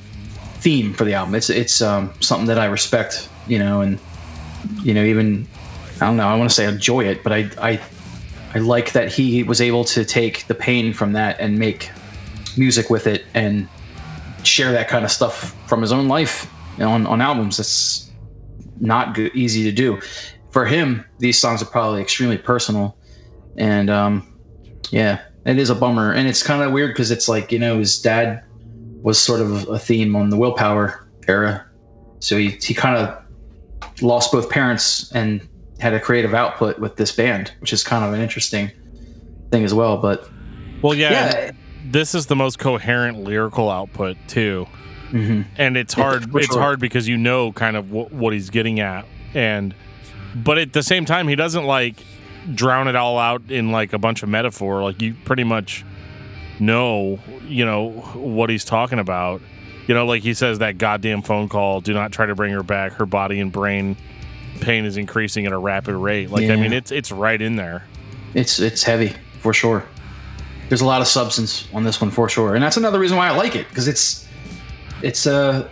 theme 0.59 0.93
for 0.93 1.03
the 1.03 1.15
album. 1.15 1.33
It's 1.33 1.49
it's 1.49 1.81
um, 1.81 2.13
something 2.19 2.45
that 2.45 2.59
I 2.59 2.65
respect, 2.65 3.27
you 3.47 3.57
know, 3.57 3.81
and 3.81 3.97
you 4.83 4.93
know 4.93 5.03
even 5.03 5.47
I 6.01 6.05
don't 6.05 6.17
know. 6.17 6.27
I 6.27 6.35
want 6.35 6.49
to 6.49 6.55
say 6.55 6.65
enjoy 6.65 7.05
it, 7.05 7.23
but 7.23 7.31
I 7.31 7.49
I 7.59 7.79
I 8.53 8.59
like 8.59 8.93
that 8.93 9.11
he 9.11 9.43
was 9.43 9.61
able 9.61 9.85
to 9.85 10.03
take 10.03 10.47
the 10.47 10.55
pain 10.55 10.93
from 10.93 11.13
that 11.13 11.39
and 11.39 11.57
make 11.57 11.91
music 12.57 12.89
with 12.89 13.07
it 13.07 13.25
and 13.33 13.67
share 14.43 14.71
that 14.71 14.87
kind 14.89 15.05
of 15.05 15.11
stuff 15.11 15.55
from 15.67 15.81
his 15.81 15.91
own 15.91 16.07
life 16.07 16.51
on 16.79 17.05
on 17.05 17.21
albums. 17.21 17.57
That's 17.57 18.11
not 18.79 19.13
good, 19.13 19.33
easy 19.35 19.63
to 19.63 19.71
do. 19.71 20.01
For 20.49 20.65
him, 20.65 21.05
these 21.19 21.39
songs 21.39 21.61
are 21.61 21.65
probably 21.65 22.01
extremely 22.01 22.37
personal, 22.37 22.97
and 23.55 23.89
um, 23.89 24.27
yeah, 24.89 25.21
it 25.45 25.59
is 25.59 25.69
a 25.69 25.75
bummer, 25.75 26.11
and 26.11 26.27
it's 26.27 26.43
kind 26.43 26.63
of 26.63 26.71
weird 26.71 26.91
because 26.91 27.11
it's 27.11 27.29
like 27.29 27.51
you 27.51 27.59
know 27.59 27.77
his 27.77 28.01
dad 28.01 28.43
was 29.01 29.19
sort 29.19 29.39
of 29.39 29.69
a 29.69 29.79
theme 29.79 30.15
on 30.15 30.29
the 30.29 30.37
Willpower 30.37 31.07
era, 31.27 31.65
so 32.19 32.37
he 32.37 32.49
he 32.49 32.73
kind 32.73 32.97
of 32.97 33.17
lost 34.01 34.31
both 34.31 34.49
parents 34.49 35.11
and 35.11 35.47
had 35.81 35.93
a 35.93 35.99
creative 35.99 36.33
output 36.33 36.79
with 36.79 36.95
this 36.95 37.11
band, 37.11 37.51
which 37.59 37.73
is 37.73 37.83
kind 37.83 38.05
of 38.05 38.13
an 38.13 38.21
interesting 38.21 38.71
thing 39.51 39.63
as 39.63 39.73
well. 39.73 39.97
But 39.97 40.29
Well, 40.81 40.93
yeah, 40.93 41.11
yeah, 41.11 41.51
this 41.85 42.13
is 42.15 42.27
the 42.27 42.35
most 42.35 42.59
coherent 42.59 43.23
lyrical 43.23 43.69
output 43.69 44.15
too, 44.27 44.67
mhm. 45.11 45.45
and 45.57 45.75
it's 45.77 45.93
hard. 45.93 46.31
for 46.31 46.39
It's 46.39 46.47
sure. 46.53 46.61
hard 46.61 46.79
because 46.79 47.07
you 47.07 47.17
know 47.17 47.51
kind 47.51 47.75
of 47.75 47.87
wh- 47.89 48.11
what 48.13 48.31
he's 48.33 48.49
getting 48.49 48.79
at, 48.79 49.05
and 49.33 49.73
but 50.35 50.57
at 50.57 50.73
the 50.73 50.83
same 50.83 51.03
time, 51.05 51.27
he 51.27 51.35
doesn't 51.35 51.65
like 51.65 51.95
drown 52.55 52.87
it 52.87 52.95
all 52.95 53.17
out 53.19 53.41
in 53.49 53.71
like 53.71 53.91
a 53.93 53.97
bunch 53.99 54.23
of 54.23 54.29
metaphor. 54.29 54.81
Like 54.83 55.01
you 55.01 55.15
pretty 55.25 55.43
much 55.43 55.83
know, 56.59 57.19
you 57.47 57.65
know, 57.65 57.89
what 58.13 58.49
he's 58.49 58.63
talking 58.65 58.99
about. 58.99 59.41
You 59.87 59.95
know, 59.95 60.05
like 60.05 60.21
he 60.21 60.33
says 60.33 60.59
that 60.59 60.77
goddamn 60.77 61.21
phone 61.23 61.49
call. 61.49 61.81
Do 61.81 61.93
not 61.93 62.11
try 62.11 62.25
to 62.27 62.35
bring 62.35 62.53
her 62.53 62.63
back. 62.63 62.93
Her 62.93 63.05
body 63.05 63.39
and 63.39 63.51
brain 63.51 63.97
pain 64.61 64.85
is 64.85 64.97
increasing 64.97 65.45
at 65.45 65.51
a 65.51 65.57
rapid 65.57 65.95
rate. 65.95 66.29
Like 66.29 66.49
I 66.49 66.55
mean, 66.55 66.73
it's 66.73 66.91
it's 66.91 67.11
right 67.11 67.41
in 67.41 67.55
there. 67.55 67.83
it's 68.33 68.59
it's 68.59 68.83
heavy 68.83 69.13
for 69.39 69.53
sure. 69.53 69.85
There's 70.69 70.81
a 70.81 70.85
lot 70.85 71.01
of 71.01 71.07
substance 71.07 71.67
on 71.73 71.83
this 71.83 71.99
one 71.99 72.11
for 72.11 72.29
sure, 72.29 72.55
and 72.55 72.63
that's 72.63 72.77
another 72.77 72.99
reason 72.99 73.17
why 73.17 73.27
I 73.27 73.31
like 73.31 73.55
it 73.55 73.67
because 73.69 73.87
it's 73.87 74.27
it's 75.01 75.27
uh 75.27 75.67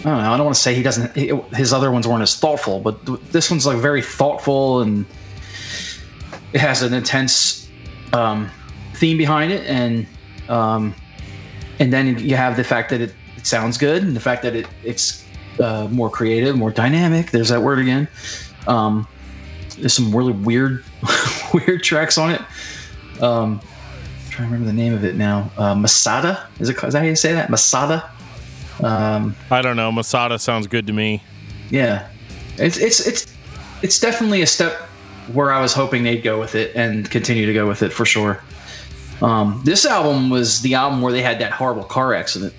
I 0.00 0.02
don't 0.02 0.18
know. 0.18 0.32
I 0.32 0.36
don't 0.36 0.44
want 0.44 0.56
to 0.56 0.60
say 0.60 0.74
he 0.74 0.82
doesn't. 0.82 1.14
His 1.54 1.72
other 1.72 1.92
ones 1.92 2.08
weren't 2.08 2.22
as 2.22 2.36
thoughtful, 2.36 2.80
but 2.80 3.06
th- 3.06 3.20
this 3.30 3.50
one's 3.50 3.66
like 3.66 3.78
very 3.78 4.02
thoughtful 4.02 4.80
and 4.82 5.06
it 6.52 6.60
has 6.60 6.82
an 6.82 6.92
intense 6.92 7.70
um, 8.12 8.50
theme 8.94 9.16
behind 9.16 9.52
it, 9.52 9.64
and 9.66 10.06
um, 10.48 10.94
and 11.78 11.92
then 11.92 12.18
you 12.18 12.36
have 12.36 12.56
the 12.56 12.64
fact 12.64 12.90
that 12.90 13.00
it, 13.00 13.14
it 13.36 13.46
sounds 13.46 13.78
good, 13.78 14.02
and 14.02 14.16
the 14.16 14.20
fact 14.20 14.42
that 14.42 14.56
it 14.56 14.66
it's 14.84 15.21
uh, 15.62 15.88
more 15.88 16.10
creative, 16.10 16.56
more 16.56 16.70
dynamic. 16.70 17.30
There's 17.30 17.48
that 17.48 17.62
word 17.62 17.78
again. 17.78 18.08
Um, 18.66 19.06
there's 19.78 19.94
some 19.94 20.14
really 20.14 20.32
weird, 20.32 20.84
weird 21.54 21.82
tracks 21.82 22.18
on 22.18 22.30
it. 22.32 22.40
Um, 23.22 23.60
I'm 23.62 24.30
trying 24.30 24.48
to 24.48 24.54
remember 24.54 24.66
the 24.66 24.72
name 24.72 24.94
of 24.94 25.04
it 25.04 25.16
now. 25.16 25.50
Uh, 25.56 25.74
Masada 25.74 26.46
is 26.60 26.68
it? 26.68 26.82
Is 26.82 26.92
that 26.92 27.00
how 27.00 27.04
you 27.04 27.16
say 27.16 27.32
that? 27.32 27.50
Masada. 27.50 28.10
Um, 28.82 29.36
I 29.50 29.62
don't 29.62 29.76
know. 29.76 29.92
Masada 29.92 30.38
sounds 30.38 30.66
good 30.66 30.86
to 30.86 30.92
me. 30.92 31.22
yeah, 31.70 32.08
it's 32.56 32.78
it's 32.78 33.06
it's 33.06 33.36
it's 33.82 34.00
definitely 34.00 34.42
a 34.42 34.46
step 34.46 34.72
where 35.32 35.52
I 35.52 35.60
was 35.60 35.72
hoping 35.72 36.02
they'd 36.02 36.22
go 36.22 36.40
with 36.40 36.54
it 36.54 36.74
and 36.74 37.08
continue 37.10 37.46
to 37.46 37.52
go 37.52 37.66
with 37.68 37.82
it 37.82 37.92
for 37.92 38.04
sure. 38.04 38.42
Um, 39.22 39.60
this 39.64 39.86
album 39.86 40.30
was 40.30 40.62
the 40.62 40.74
album 40.74 41.00
where 41.00 41.12
they 41.12 41.22
had 41.22 41.38
that 41.40 41.52
horrible 41.52 41.84
car 41.84 42.12
accident 42.12 42.52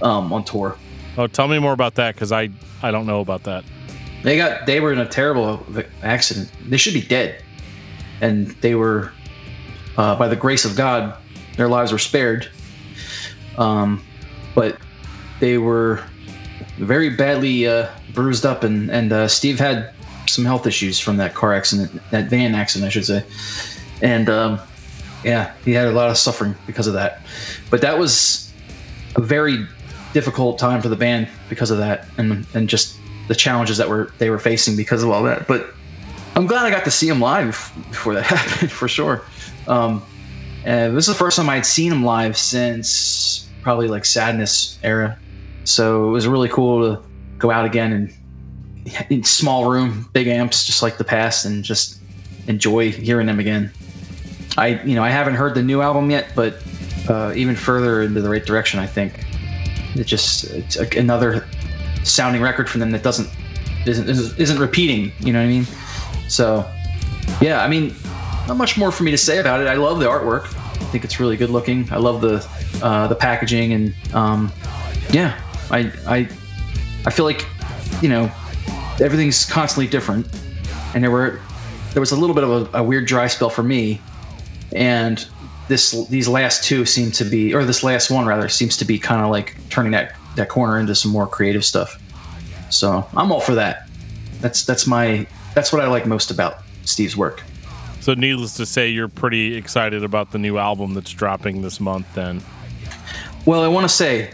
um, 0.00 0.32
on 0.32 0.42
tour. 0.44 0.76
Oh, 1.16 1.26
tell 1.26 1.48
me 1.48 1.58
more 1.58 1.72
about 1.72 1.96
that 1.96 2.14
because 2.14 2.32
I 2.32 2.50
I 2.82 2.90
don't 2.90 3.06
know 3.06 3.20
about 3.20 3.44
that. 3.44 3.64
They 4.22 4.36
got 4.36 4.66
they 4.66 4.80
were 4.80 4.92
in 4.92 4.98
a 4.98 5.08
terrible 5.08 5.64
accident. 6.02 6.50
They 6.66 6.76
should 6.76 6.94
be 6.94 7.02
dead, 7.02 7.42
and 8.20 8.48
they 8.62 8.74
were, 8.74 9.12
uh, 9.96 10.16
by 10.16 10.28
the 10.28 10.36
grace 10.36 10.64
of 10.64 10.76
God, 10.76 11.16
their 11.56 11.68
lives 11.68 11.92
were 11.92 11.98
spared. 11.98 12.48
Um, 13.58 14.02
but 14.54 14.78
they 15.40 15.58
were 15.58 16.02
very 16.78 17.10
badly 17.10 17.66
uh, 17.66 17.88
bruised 18.14 18.46
up, 18.46 18.64
and 18.64 18.90
and 18.90 19.12
uh, 19.12 19.28
Steve 19.28 19.58
had 19.58 19.92
some 20.28 20.44
health 20.44 20.66
issues 20.66 20.98
from 20.98 21.16
that 21.18 21.34
car 21.34 21.52
accident, 21.52 22.00
that 22.10 22.30
van 22.30 22.54
accident, 22.54 22.86
I 22.86 22.90
should 22.90 23.04
say, 23.04 23.24
and 24.00 24.30
um, 24.30 24.60
yeah, 25.24 25.52
he 25.64 25.72
had 25.72 25.88
a 25.88 25.92
lot 25.92 26.10
of 26.10 26.16
suffering 26.16 26.54
because 26.66 26.86
of 26.86 26.94
that. 26.94 27.20
But 27.70 27.80
that 27.82 27.98
was 27.98 28.52
a 29.16 29.20
very 29.20 29.66
difficult 30.12 30.58
time 30.58 30.82
for 30.82 30.88
the 30.88 30.96
band 30.96 31.28
because 31.48 31.70
of 31.70 31.78
that, 31.78 32.06
and 32.18 32.46
and 32.54 32.68
just 32.68 32.98
the 33.28 33.34
challenges 33.34 33.78
that 33.78 33.88
were 33.88 34.12
they 34.18 34.30
were 34.30 34.38
facing 34.38 34.76
because 34.76 35.02
of 35.02 35.10
all 35.10 35.22
that. 35.24 35.46
But 35.46 35.72
I'm 36.34 36.46
glad 36.46 36.64
I 36.64 36.70
got 36.70 36.84
to 36.84 36.90
see 36.90 37.08
him 37.08 37.20
live 37.20 37.72
before 37.90 38.14
that 38.14 38.24
happened 38.26 38.70
for 38.70 38.88
sure. 38.88 39.24
Um, 39.66 40.02
and 40.64 40.96
this 40.96 41.08
is 41.08 41.14
the 41.14 41.18
first 41.18 41.36
time 41.36 41.48
I'd 41.48 41.66
seen 41.66 41.92
him 41.92 42.04
live 42.04 42.36
since 42.36 43.48
probably 43.62 43.88
like 43.88 44.04
Sadness 44.04 44.78
era, 44.82 45.18
so 45.64 46.08
it 46.08 46.12
was 46.12 46.26
really 46.26 46.48
cool 46.48 46.96
to 46.96 47.02
go 47.38 47.50
out 47.50 47.64
again 47.64 47.92
and 47.92 48.14
in 49.10 49.22
small 49.22 49.70
room, 49.70 50.08
big 50.12 50.26
amps, 50.26 50.66
just 50.66 50.82
like 50.82 50.98
the 50.98 51.04
past, 51.04 51.44
and 51.44 51.62
just 51.62 52.00
enjoy 52.48 52.90
hearing 52.90 53.26
them 53.26 53.38
again. 53.38 53.70
I 54.58 54.82
you 54.82 54.94
know 54.94 55.02
I 55.02 55.10
haven't 55.10 55.34
heard 55.34 55.54
the 55.54 55.62
new 55.62 55.80
album 55.80 56.10
yet, 56.10 56.32
but 56.34 56.62
uh, 57.08 57.32
even 57.34 57.56
further 57.56 58.02
into 58.02 58.20
the 58.20 58.28
right 58.28 58.44
direction, 58.44 58.80
I 58.80 58.86
think 58.86 59.24
it 59.94 60.04
just 60.04 60.44
it's 60.44 60.76
another 60.76 61.46
sounding 62.04 62.42
record 62.42 62.68
from 62.68 62.80
them 62.80 62.90
that 62.90 63.02
doesn't 63.02 63.28
isn't 63.86 64.08
isn't 64.08 64.38
isn't 64.38 64.58
repeating. 64.58 65.12
You 65.20 65.32
know 65.32 65.40
what 65.40 65.46
I 65.46 65.48
mean? 65.48 65.66
So 66.28 66.68
yeah, 67.40 67.62
I 67.62 67.68
mean, 67.68 67.94
not 68.46 68.56
much 68.56 68.76
more 68.78 68.92
for 68.92 69.02
me 69.02 69.10
to 69.10 69.18
say 69.18 69.38
about 69.38 69.60
it. 69.60 69.66
I 69.66 69.74
love 69.74 69.98
the 69.98 70.06
artwork. 70.06 70.44
I 70.44 70.84
think 70.92 71.04
it's 71.04 71.20
really 71.20 71.36
good 71.36 71.50
looking. 71.50 71.88
I 71.92 71.96
love 71.96 72.20
the 72.20 72.46
uh, 72.82 73.08
the 73.08 73.14
packaging 73.14 73.72
and 73.72 73.94
um, 74.14 74.52
yeah, 75.10 75.38
I 75.70 75.92
I 76.06 76.28
I 77.06 77.10
feel 77.10 77.24
like 77.24 77.46
you 78.00 78.08
know 78.08 78.30
everything's 79.00 79.44
constantly 79.44 79.86
different, 79.88 80.26
and 80.94 81.02
there 81.02 81.10
were 81.10 81.40
there 81.92 82.00
was 82.00 82.12
a 82.12 82.16
little 82.16 82.34
bit 82.34 82.44
of 82.44 82.74
a, 82.74 82.78
a 82.78 82.82
weird 82.82 83.06
dry 83.06 83.26
spell 83.26 83.50
for 83.50 83.62
me, 83.62 84.00
and 84.72 85.26
this 85.72 86.06
these 86.08 86.28
last 86.28 86.62
two 86.62 86.84
seem 86.84 87.10
to 87.10 87.24
be 87.24 87.54
or 87.54 87.64
this 87.64 87.82
last 87.82 88.10
one 88.10 88.26
rather 88.26 88.46
seems 88.46 88.76
to 88.76 88.84
be 88.84 88.98
kind 88.98 89.22
of 89.22 89.30
like 89.30 89.56
turning 89.70 89.92
that 89.92 90.14
that 90.36 90.50
corner 90.50 90.78
into 90.78 90.94
some 90.94 91.10
more 91.10 91.26
creative 91.26 91.64
stuff. 91.64 91.98
So 92.70 93.08
I'm 93.16 93.32
all 93.32 93.40
for 93.40 93.54
that. 93.54 93.88
That's 94.40 94.66
that's 94.66 94.86
my 94.86 95.26
that's 95.54 95.72
what 95.72 95.80
I 95.82 95.86
like 95.86 96.04
most 96.06 96.30
about 96.30 96.58
Steve's 96.84 97.16
work. 97.16 97.42
So, 98.00 98.14
needless 98.14 98.56
to 98.56 98.66
say, 98.66 98.88
you're 98.88 99.06
pretty 99.06 99.54
excited 99.54 100.02
about 100.02 100.32
the 100.32 100.38
new 100.38 100.58
album 100.58 100.92
that's 100.92 101.12
dropping 101.12 101.62
this 101.62 101.78
month. 101.78 102.12
Then, 102.14 102.42
Well, 103.46 103.62
I 103.62 103.68
want 103.68 103.84
to 103.84 103.88
say, 103.88 104.32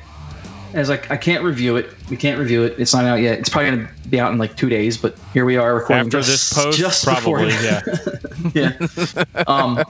as 0.75 0.89
like, 0.89 1.11
I 1.11 1.17
can't 1.17 1.43
review 1.43 1.77
it. 1.77 1.91
We 2.11 2.17
can't 2.17 2.39
review 2.39 2.65
it. 2.65 2.79
It's 2.79 2.95
not 2.95 3.05
out 3.05 3.21
yet. 3.21 3.39
It's 3.39 3.49
probably 3.49 3.71
going 3.71 3.87
to 3.87 4.09
be 4.09 4.21
out 4.21 4.33
in 4.33 4.39
like 4.39 4.57
two 4.57 4.69
days. 4.69 4.97
But 4.97 5.17
here 5.33 5.45
we 5.45 5.57
are 5.57 5.75
recording 5.75 6.07
after 6.07 6.21
just, 6.21 6.51
this 6.51 6.53
post, 6.53 6.79
just 6.79 7.05
probably, 7.05 7.47
before- 7.47 8.53
yeah. 8.55 8.71
yeah. 9.35 9.45
Um, 9.47 9.83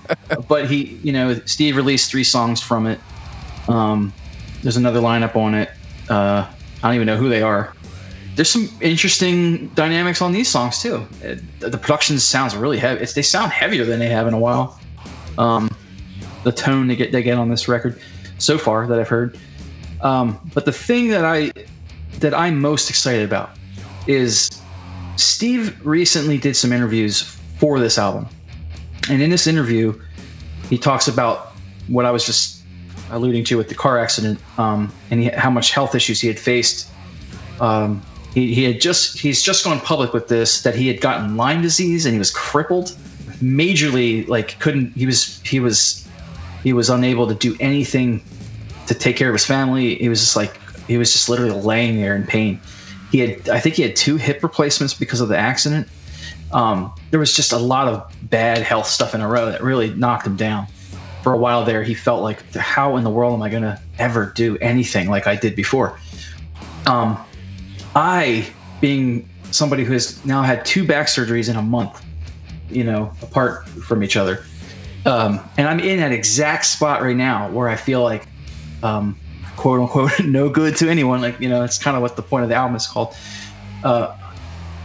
but 0.48 0.70
he, 0.70 0.98
you 1.02 1.12
know, 1.12 1.34
Steve 1.46 1.76
released 1.76 2.10
three 2.10 2.24
songs 2.24 2.62
from 2.62 2.86
it. 2.86 3.00
Um, 3.68 4.12
there's 4.62 4.76
another 4.76 5.00
lineup 5.00 5.36
on 5.36 5.54
it. 5.54 5.70
Uh, 6.08 6.46
I 6.82 6.88
don't 6.88 6.94
even 6.94 7.06
know 7.06 7.16
who 7.16 7.28
they 7.28 7.42
are. 7.42 7.74
There's 8.34 8.48
some 8.48 8.68
interesting 8.80 9.68
dynamics 9.70 10.22
on 10.22 10.32
these 10.32 10.48
songs 10.48 10.80
too. 10.80 11.06
Uh, 11.24 11.34
the 11.58 11.76
production 11.76 12.18
sounds 12.20 12.54
really 12.54 12.78
heavy. 12.78 13.02
It's, 13.02 13.14
they 13.14 13.22
sound 13.22 13.50
heavier 13.50 13.84
than 13.84 13.98
they 13.98 14.08
have 14.08 14.28
in 14.28 14.34
a 14.34 14.38
while. 14.38 14.78
Um, 15.38 15.68
the 16.44 16.52
tone 16.52 16.86
they 16.86 16.94
get 16.96 17.10
they 17.10 17.22
get 17.22 17.36
on 17.36 17.48
this 17.48 17.66
record 17.66 18.00
so 18.38 18.56
far 18.56 18.86
that 18.86 18.98
I've 18.98 19.08
heard. 19.08 19.36
Um, 20.00 20.38
but 20.54 20.64
the 20.64 20.72
thing 20.72 21.08
that 21.08 21.24
I 21.24 21.52
that 22.20 22.34
I'm 22.34 22.60
most 22.60 22.90
excited 22.90 23.24
about 23.24 23.50
is 24.06 24.50
Steve 25.16 25.84
recently 25.84 26.38
did 26.38 26.56
some 26.56 26.72
interviews 26.72 27.22
for 27.58 27.78
this 27.80 27.98
album. 27.98 28.28
And 29.08 29.22
in 29.22 29.30
this 29.30 29.46
interview, 29.46 29.98
he 30.68 30.78
talks 30.78 31.08
about 31.08 31.52
what 31.88 32.04
I 32.04 32.10
was 32.10 32.24
just 32.24 32.62
alluding 33.10 33.44
to 33.44 33.56
with 33.56 33.68
the 33.68 33.74
car 33.74 33.98
accident 33.98 34.38
um, 34.58 34.92
and 35.10 35.22
he, 35.22 35.28
how 35.30 35.50
much 35.50 35.72
health 35.72 35.94
issues 35.94 36.20
he 36.20 36.28
had 36.28 36.38
faced. 36.38 36.88
Um, 37.60 38.02
he, 38.34 38.54
he 38.54 38.64
had 38.64 38.80
just 38.80 39.18
he's 39.18 39.42
just 39.42 39.64
gone 39.64 39.80
public 39.80 40.12
with 40.12 40.28
this 40.28 40.62
that 40.62 40.74
he 40.74 40.86
had 40.86 41.00
gotten 41.00 41.36
Lyme 41.36 41.62
disease 41.62 42.04
and 42.06 42.12
he 42.12 42.18
was 42.18 42.30
crippled, 42.30 42.88
majorly 43.40 44.28
like 44.28 44.58
couldn't 44.60 44.92
he 44.92 45.06
was 45.06 45.40
he 45.42 45.58
was 45.58 46.06
he 46.62 46.72
was 46.72 46.90
unable 46.90 47.26
to 47.26 47.34
do 47.34 47.56
anything 47.60 48.22
to 48.88 48.94
take 48.94 49.16
care 49.16 49.28
of 49.28 49.34
his 49.34 49.46
family. 49.46 49.94
He 49.96 50.08
was 50.08 50.20
just 50.20 50.36
like 50.36 50.58
he 50.86 50.98
was 50.98 51.12
just 51.12 51.28
literally 51.28 51.60
laying 51.60 51.96
there 51.96 52.16
in 52.16 52.24
pain. 52.24 52.60
He 53.12 53.18
had 53.20 53.48
I 53.48 53.60
think 53.60 53.76
he 53.76 53.82
had 53.82 53.94
two 53.94 54.16
hip 54.16 54.42
replacements 54.42 54.94
because 54.94 55.20
of 55.20 55.28
the 55.28 55.38
accident. 55.38 55.88
Um, 56.52 56.92
there 57.10 57.20
was 57.20 57.34
just 57.34 57.52
a 57.52 57.58
lot 57.58 57.88
of 57.88 58.10
bad 58.22 58.58
health 58.58 58.86
stuff 58.86 59.14
in 59.14 59.20
a 59.20 59.28
row 59.28 59.46
that 59.46 59.62
really 59.62 59.94
knocked 59.94 60.26
him 60.26 60.36
down. 60.36 60.66
For 61.22 61.32
a 61.32 61.36
while 61.36 61.64
there, 61.64 61.82
he 61.82 61.94
felt 61.94 62.22
like, 62.22 62.54
how 62.54 62.96
in 62.96 63.04
the 63.04 63.10
world 63.10 63.34
am 63.34 63.42
I 63.42 63.50
going 63.50 63.64
to 63.64 63.78
ever 63.98 64.32
do 64.34 64.56
anything 64.58 65.10
like 65.10 65.26
I 65.26 65.36
did 65.36 65.54
before? 65.56 65.98
Um, 66.86 67.18
I, 67.94 68.48
being 68.80 69.28
somebody 69.50 69.84
who 69.84 69.92
has 69.92 70.24
now 70.24 70.42
had 70.42 70.64
two 70.64 70.86
back 70.86 71.08
surgeries 71.08 71.50
in 71.50 71.56
a 71.56 71.62
month, 71.62 72.02
you 72.70 72.84
know, 72.84 73.12
apart 73.20 73.68
from 73.68 74.02
each 74.02 74.16
other, 74.16 74.42
um, 75.04 75.40
and 75.58 75.68
I'm 75.68 75.80
in 75.80 75.98
that 75.98 76.12
exact 76.12 76.64
spot 76.64 77.02
right 77.02 77.16
now 77.16 77.50
where 77.50 77.68
I 77.68 77.76
feel 77.76 78.02
like, 78.02 78.26
um, 78.82 79.18
quote 79.56 79.80
unquote, 79.80 80.20
no 80.24 80.48
good 80.48 80.76
to 80.76 80.88
anyone. 80.88 81.20
Like, 81.20 81.40
you 81.40 81.48
know, 81.48 81.64
it's 81.64 81.78
kind 81.78 81.96
of 81.96 82.02
what 82.02 82.16
the 82.16 82.22
point 82.22 82.44
of 82.44 82.48
the 82.48 82.54
album 82.54 82.76
is 82.76 82.86
called. 82.86 83.14
Uh, 83.84 84.16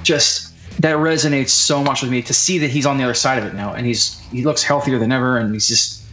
just 0.04 0.54
that 0.80 0.98
resonates 0.98 1.50
so 1.50 1.84
much 1.84 2.02
with 2.02 2.12
me 2.12 2.22
to 2.22 2.34
see 2.34 2.58
that 2.58 2.70
he's 2.70 2.86
on 2.86 2.98
the 2.98 3.04
other 3.04 3.14
side 3.14 3.38
of 3.38 3.46
it 3.46 3.54
now 3.54 3.74
and 3.74 3.86
he's 3.86 4.20
he 4.32 4.44
looks 4.44 4.64
healthier 4.64 4.98
than 4.98 5.12
ever 5.12 5.38
and 5.38 5.54
he's 5.54 5.68
just 5.68 6.04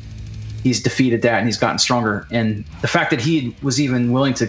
he's 0.62 0.82
defeated 0.82 1.22
that 1.22 1.38
and 1.38 1.46
he's 1.46 1.56
gotten 1.56 1.78
stronger 1.78 2.26
and 2.30 2.62
the 2.82 2.86
fact 2.86 3.10
that 3.10 3.20
he 3.20 3.56
was 3.62 3.80
even 3.80 4.12
willing 4.12 4.34
to 4.34 4.46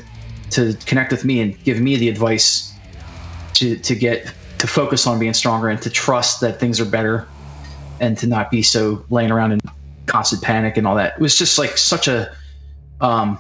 to 0.50 0.74
connect 0.86 1.12
with 1.12 1.24
me 1.24 1.40
and 1.40 1.62
give 1.64 1.80
me 1.80 1.96
the 1.96 2.10
advice 2.10 2.74
to 3.54 3.78
to 3.78 3.96
get 3.96 4.34
to 4.58 4.68
focus 4.68 5.08
on 5.08 5.18
being 5.18 5.34
stronger 5.34 5.70
and 5.70 5.82
to 5.82 5.90
trust 5.90 6.42
that 6.42 6.60
things 6.60 6.80
are 6.80 6.86
better 6.86 7.28
and 8.00 8.18
to 8.18 8.28
not 8.28 8.52
be 8.52 8.62
so 8.62 9.04
laying 9.10 9.32
around 9.32 9.54
in 9.54 9.60
constant 10.06 10.42
panic 10.42 10.78
and 10.78 10.86
all 10.86 10.96
that. 10.96 11.16
It 11.16 11.22
was 11.22 11.38
just 11.38 11.58
like 11.58 11.78
such 11.78 12.08
a 12.08 12.36
um, 13.02 13.40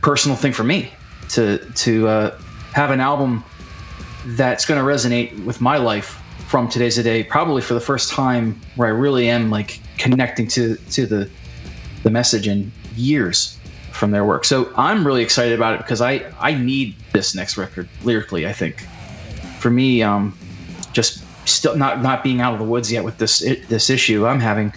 personal 0.00 0.36
thing 0.36 0.52
for 0.52 0.64
me 0.64 0.90
to 1.30 1.58
to 1.74 2.08
uh, 2.08 2.38
have 2.72 2.90
an 2.90 3.00
album 3.00 3.44
that's 4.26 4.64
going 4.64 4.78
to 4.78 4.86
resonate 4.86 5.44
with 5.44 5.60
my 5.60 5.76
life 5.76 6.20
from 6.48 6.68
today's 6.68 6.98
a 6.98 7.02
day 7.02 7.24
probably 7.24 7.62
for 7.62 7.74
the 7.74 7.80
first 7.80 8.10
time 8.10 8.60
where 8.76 8.86
I 8.86 8.90
really 8.90 9.28
am 9.28 9.50
like 9.50 9.80
connecting 9.98 10.46
to 10.48 10.76
to 10.76 11.06
the 11.06 11.30
the 12.02 12.10
message 12.10 12.48
in 12.48 12.70
years 12.94 13.58
from 13.92 14.10
their 14.10 14.24
work. 14.24 14.44
So 14.44 14.72
I'm 14.76 15.06
really 15.06 15.22
excited 15.22 15.54
about 15.54 15.74
it 15.74 15.78
because 15.78 16.00
I 16.00 16.24
I 16.40 16.54
need 16.54 16.96
this 17.12 17.34
next 17.34 17.56
record 17.56 17.88
lyrically. 18.02 18.46
I 18.46 18.52
think 18.52 18.80
for 19.58 19.70
me, 19.70 20.02
um, 20.02 20.36
just 20.92 21.24
still 21.48 21.76
not 21.76 22.02
not 22.02 22.22
being 22.22 22.40
out 22.40 22.52
of 22.52 22.58
the 22.58 22.64
woods 22.64 22.90
yet 22.90 23.04
with 23.04 23.18
this 23.18 23.38
this 23.68 23.90
issue 23.90 24.26
I'm 24.26 24.40
having. 24.40 24.72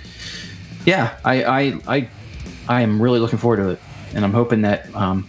Yeah, 0.86 1.18
I 1.26 1.44
I 1.44 1.80
I 1.88 2.10
I 2.68 2.82
am 2.82 3.02
really 3.02 3.20
looking 3.20 3.40
forward 3.40 3.58
to 3.58 3.70
it, 3.72 3.80
and 4.16 4.26
I'm 4.26 4.34
hoping 4.34 4.62
that 4.62 4.94
um, 4.96 5.28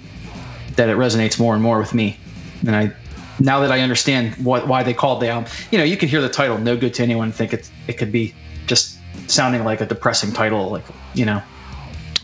that 0.76 0.88
it 0.88 0.96
resonates 0.96 1.38
more 1.38 1.52
and 1.52 1.62
more 1.62 1.78
with 1.78 1.92
me. 1.92 2.18
And 2.66 2.74
I 2.74 2.92
now 3.38 3.60
that 3.60 3.70
I 3.70 3.80
understand 3.80 4.34
what 4.36 4.66
why 4.66 4.82
they 4.82 4.94
called 4.94 5.20
the 5.20 5.28
album, 5.28 5.50
you 5.70 5.78
know, 5.78 5.84
you 5.84 5.96
can 5.96 6.08
hear 6.08 6.22
the 6.22 6.28
title 6.28 6.56
"No 6.56 6.76
Good 6.76 6.94
to 6.94 7.02
Anyone," 7.02 7.32
think 7.32 7.52
it 7.52 7.70
it 7.86 7.94
could 7.94 8.12
be 8.12 8.34
just 8.66 8.98
sounding 9.26 9.64
like 9.64 9.80
a 9.80 9.86
depressing 9.86 10.32
title, 10.32 10.70
like 10.70 10.84
you 11.14 11.26
know. 11.26 11.42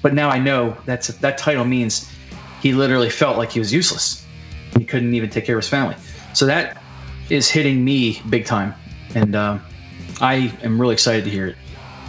But 0.00 0.14
now 0.14 0.30
I 0.30 0.38
know 0.38 0.76
that's 0.86 1.08
that 1.08 1.36
title 1.36 1.64
means 1.64 2.10
he 2.62 2.72
literally 2.72 3.10
felt 3.10 3.36
like 3.36 3.50
he 3.50 3.58
was 3.58 3.72
useless. 3.72 4.24
He 4.78 4.84
couldn't 4.84 5.14
even 5.14 5.28
take 5.28 5.44
care 5.44 5.56
of 5.56 5.62
his 5.62 5.68
family. 5.68 5.96
So 6.32 6.46
that 6.46 6.82
is 7.28 7.50
hitting 7.50 7.84
me 7.84 8.22
big 8.30 8.46
time, 8.46 8.74
and 9.14 9.34
uh, 9.34 9.58
I 10.20 10.52
am 10.62 10.80
really 10.80 10.94
excited 10.94 11.24
to 11.24 11.30
hear 11.30 11.48
it. 11.48 11.56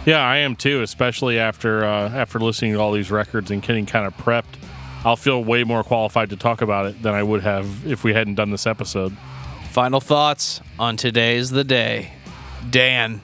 Yeah, 0.06 0.20
I 0.20 0.38
am 0.38 0.54
too, 0.54 0.82
especially 0.82 1.38
after 1.38 1.84
uh, 1.84 2.10
after 2.10 2.38
listening 2.38 2.74
to 2.74 2.78
all 2.78 2.92
these 2.92 3.10
records 3.10 3.50
and 3.50 3.62
getting 3.62 3.86
kind 3.86 4.06
of 4.06 4.14
prepped. 4.18 4.56
I'll 5.04 5.16
feel 5.16 5.42
way 5.42 5.64
more 5.64 5.82
qualified 5.82 6.30
to 6.30 6.36
talk 6.36 6.62
about 6.62 6.86
it 6.86 7.02
than 7.02 7.14
I 7.14 7.22
would 7.22 7.42
have 7.42 7.86
if 7.86 8.04
we 8.04 8.12
hadn't 8.12 8.34
done 8.34 8.50
this 8.50 8.66
episode. 8.66 9.16
Final 9.70 10.00
thoughts 10.00 10.60
on 10.78 10.96
today's 10.96 11.50
the 11.50 11.64
day. 11.64 12.12
Dan. 12.70 13.22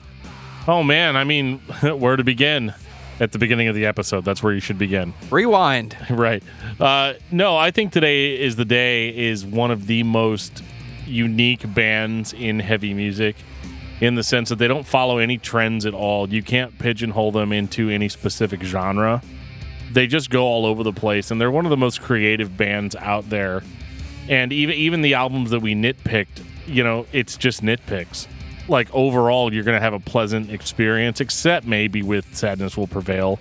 Oh 0.67 0.83
man, 0.83 1.15
I 1.15 1.23
mean, 1.23 1.59
where 1.81 2.15
to 2.15 2.23
begin? 2.23 2.73
At 3.19 3.31
the 3.31 3.37
beginning 3.37 3.67
of 3.67 3.75
the 3.75 3.85
episode, 3.85 4.25
that's 4.25 4.41
where 4.41 4.51
you 4.51 4.59
should 4.59 4.79
begin. 4.79 5.13
Rewind. 5.29 5.95
right. 6.09 6.41
Uh, 6.79 7.13
no, 7.31 7.55
I 7.55 7.69
think 7.69 7.91
today 7.91 8.39
is 8.39 8.55
the 8.55 8.65
day 8.65 9.15
is 9.15 9.45
one 9.45 9.69
of 9.69 9.85
the 9.85 10.01
most 10.01 10.63
unique 11.05 11.71
bands 11.75 12.33
in 12.33 12.59
heavy 12.59 12.95
music 12.95 13.35
in 14.01 14.15
the 14.15 14.23
sense 14.23 14.49
that 14.49 14.55
they 14.55 14.67
don't 14.67 14.85
follow 14.85 15.19
any 15.19 15.37
trends 15.37 15.85
at 15.85 15.93
all. 15.93 16.27
You 16.27 16.41
can't 16.41 16.77
pigeonhole 16.79 17.31
them 17.31 17.53
into 17.53 17.89
any 17.89 18.09
specific 18.09 18.63
genre. 18.63 19.21
They 19.91 20.07
just 20.07 20.29
go 20.31 20.43
all 20.43 20.65
over 20.65 20.83
the 20.83 20.91
place 20.91 21.29
and 21.31 21.39
they're 21.39 21.51
one 21.51 21.65
of 21.65 21.69
the 21.69 21.77
most 21.77 22.01
creative 22.01 22.57
bands 22.57 22.95
out 22.95 23.29
there. 23.29 23.61
And 24.27 24.51
even 24.51 24.75
even 24.75 25.01
the 25.01 25.13
albums 25.13 25.51
that 25.51 25.59
we 25.59 25.75
nitpicked, 25.75 26.43
you 26.65 26.83
know, 26.83 27.05
it's 27.11 27.37
just 27.37 27.61
nitpicks. 27.61 28.27
Like 28.67 28.91
overall 28.93 29.53
you're 29.53 29.63
to 29.63 29.79
have 29.79 29.93
a 29.93 29.99
pleasant 29.99 30.49
experience 30.49 31.21
except 31.21 31.67
maybe 31.67 32.01
with 32.01 32.35
Sadness 32.35 32.75
Will 32.75 32.87
Prevail. 32.87 33.39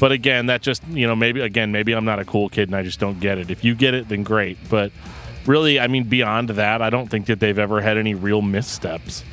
But 0.00 0.12
again, 0.12 0.46
that 0.46 0.62
just, 0.62 0.86
you 0.88 1.06
know, 1.06 1.14
maybe 1.14 1.40
again, 1.40 1.72
maybe 1.72 1.92
I'm 1.92 2.04
not 2.04 2.18
a 2.18 2.24
cool 2.24 2.48
kid 2.48 2.68
and 2.68 2.76
I 2.76 2.82
just 2.82 3.00
don't 3.00 3.20
get 3.20 3.36
it. 3.36 3.50
If 3.50 3.64
you 3.64 3.74
get 3.74 3.92
it, 3.92 4.08
then 4.08 4.22
great. 4.22 4.56
But 4.70 4.92
really, 5.44 5.78
I 5.78 5.88
mean, 5.88 6.04
beyond 6.04 6.50
that, 6.50 6.80
I 6.80 6.88
don't 6.88 7.08
think 7.08 7.26
that 7.26 7.40
they've 7.40 7.58
ever 7.58 7.82
had 7.82 7.98
any 7.98 8.14
real 8.14 8.40
missteps 8.42 9.24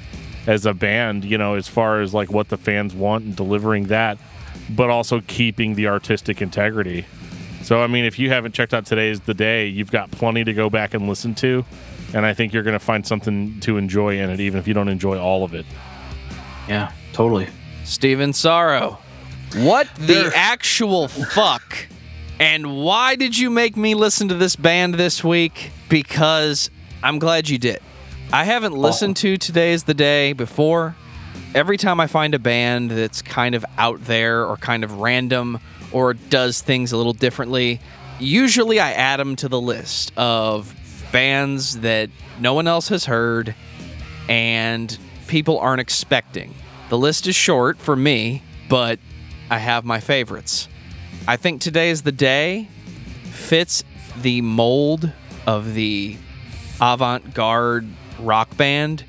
as 0.48 0.66
a 0.66 0.74
band, 0.74 1.24
you 1.24 1.38
know, 1.38 1.56
as 1.56 1.68
far 1.68 2.02
as 2.02 2.14
like 2.14 2.32
what 2.32 2.50
the 2.50 2.58
fans 2.58 2.96
want 2.96 3.24
and 3.26 3.36
delivering 3.36 3.88
that, 3.88 4.18
but 4.70 4.90
also 4.90 5.22
keeping 5.22 5.76
the 5.76 5.88
artistic 5.88 6.42
integrity. 6.42 7.06
So, 7.64 7.82
I 7.82 7.88
mean, 7.88 8.06
if 8.06 8.18
you 8.18 8.30
haven't 8.30 8.54
checked 8.54 8.74
out 8.74 8.86
today's 8.86 9.22
the 9.22 9.34
day, 9.34 9.68
you've 9.68 9.92
got 9.92 10.10
plenty 10.10 10.44
to 10.44 10.54
go 10.54 10.70
back 10.70 10.94
and 10.94 11.08
listen 11.08 11.36
to. 11.36 11.64
And 12.14 12.26
I 12.26 12.34
think 12.34 12.54
you're 12.54 12.64
going 12.64 12.78
to 12.78 12.84
find 12.84 13.06
something 13.06 13.60
to 13.62 13.78
enjoy 13.78 14.20
in 14.20 14.30
it, 14.30 14.40
even 14.40 14.60
if 14.60 14.68
you 14.68 14.74
don't 14.74 14.90
enjoy 14.90 15.20
all 15.20 15.44
of 15.44 15.54
it. 15.54 15.66
Yeah, 16.68 16.92
totally. 17.14 17.48
Steven 17.84 18.34
Sorrow. 18.34 19.00
What 19.56 19.88
the 19.96 20.32
actual 20.36 21.08
fuck? 21.08 21.88
And 22.40 22.78
why 22.78 23.16
did 23.16 23.38
you 23.38 23.50
make 23.50 23.78
me 23.78 23.94
listen 23.94 24.28
to 24.30 24.36
this 24.36 24.56
band 24.56 24.96
this 24.96 25.24
week? 25.24 25.72
Because 25.90 26.72
I'm 27.04 27.20
glad 27.20 27.50
you 27.50 27.58
did. 27.58 27.80
I 28.34 28.46
haven't 28.46 28.74
listened 28.74 29.18
to 29.18 29.36
Today's 29.36 29.84
the 29.84 29.94
Day 29.94 30.32
before. 30.32 30.96
Every 31.54 31.76
time 31.76 32.00
I 32.00 32.08
find 32.08 32.34
a 32.34 32.40
band 32.40 32.90
that's 32.90 33.22
kind 33.22 33.56
of 33.56 33.66
out 33.78 34.06
there 34.06 34.46
or 34.46 34.56
kind 34.56 34.86
of 34.86 35.00
random 35.00 35.60
or 35.92 36.14
does 36.14 36.62
things 36.62 36.94
a 36.94 36.98
little 36.98 37.12
differently, 37.12 37.82
usually 38.20 38.80
I 38.80 38.94
add 38.94 39.20
them 39.20 39.36
to 39.36 39.50
the 39.50 39.60
list 39.60 40.14
of 40.16 40.74
bands 41.12 41.82
that 41.82 42.10
no 42.40 42.54
one 42.54 42.68
else 42.68 42.88
has 42.88 43.04
heard 43.04 43.54
and 44.30 44.98
people 45.28 45.60
aren't 45.60 45.82
expecting. 45.82 46.54
The 46.88 46.98
list 46.98 47.28
is 47.28 47.36
short 47.36 47.80
for 47.80 47.98
me, 47.98 48.44
but 48.70 48.98
I 49.50 49.58
have 49.58 49.84
my 49.84 50.00
favorites. 50.00 50.70
I 51.28 51.36
think 51.36 51.60
Today 51.60 51.90
is 51.90 52.04
the 52.04 52.14
Day 52.14 52.70
fits 53.26 53.84
the 54.22 54.40
mold 54.40 55.12
of 55.46 55.74
the 55.74 56.16
avant 56.80 57.34
garde 57.34 57.90
rock 58.22 58.56
band, 58.58 59.04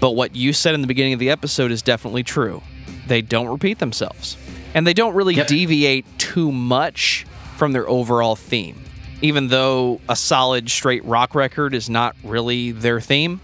but 0.00 0.12
what 0.12 0.34
you 0.36 0.52
said 0.52 0.74
in 0.74 0.80
the 0.80 0.86
beginning 0.86 1.12
of 1.12 1.18
the 1.18 1.30
episode 1.30 1.70
is 1.70 1.82
definitely 1.82 2.22
true. 2.22 2.62
They 3.06 3.22
don't 3.22 3.46
repeat 3.48 3.78
themselves, 3.78 4.36
and 4.74 4.86
they 4.86 4.94
don't 4.94 5.14
really 5.14 5.34
Yep. 5.34 5.46
deviate 5.48 6.06
too 6.18 6.50
much 6.52 7.24
from 7.56 7.72
their 7.72 7.88
overall 7.88 8.36
theme. 8.36 8.82
Even 9.22 9.48
though 9.48 10.00
a 10.08 10.16
solid 10.16 10.68
straight 10.70 11.04
rock 11.04 11.34
record 11.34 11.74
is 11.74 11.88
not 11.88 12.14
really 12.22 12.70
their 12.72 13.00
theme, 13.00 13.40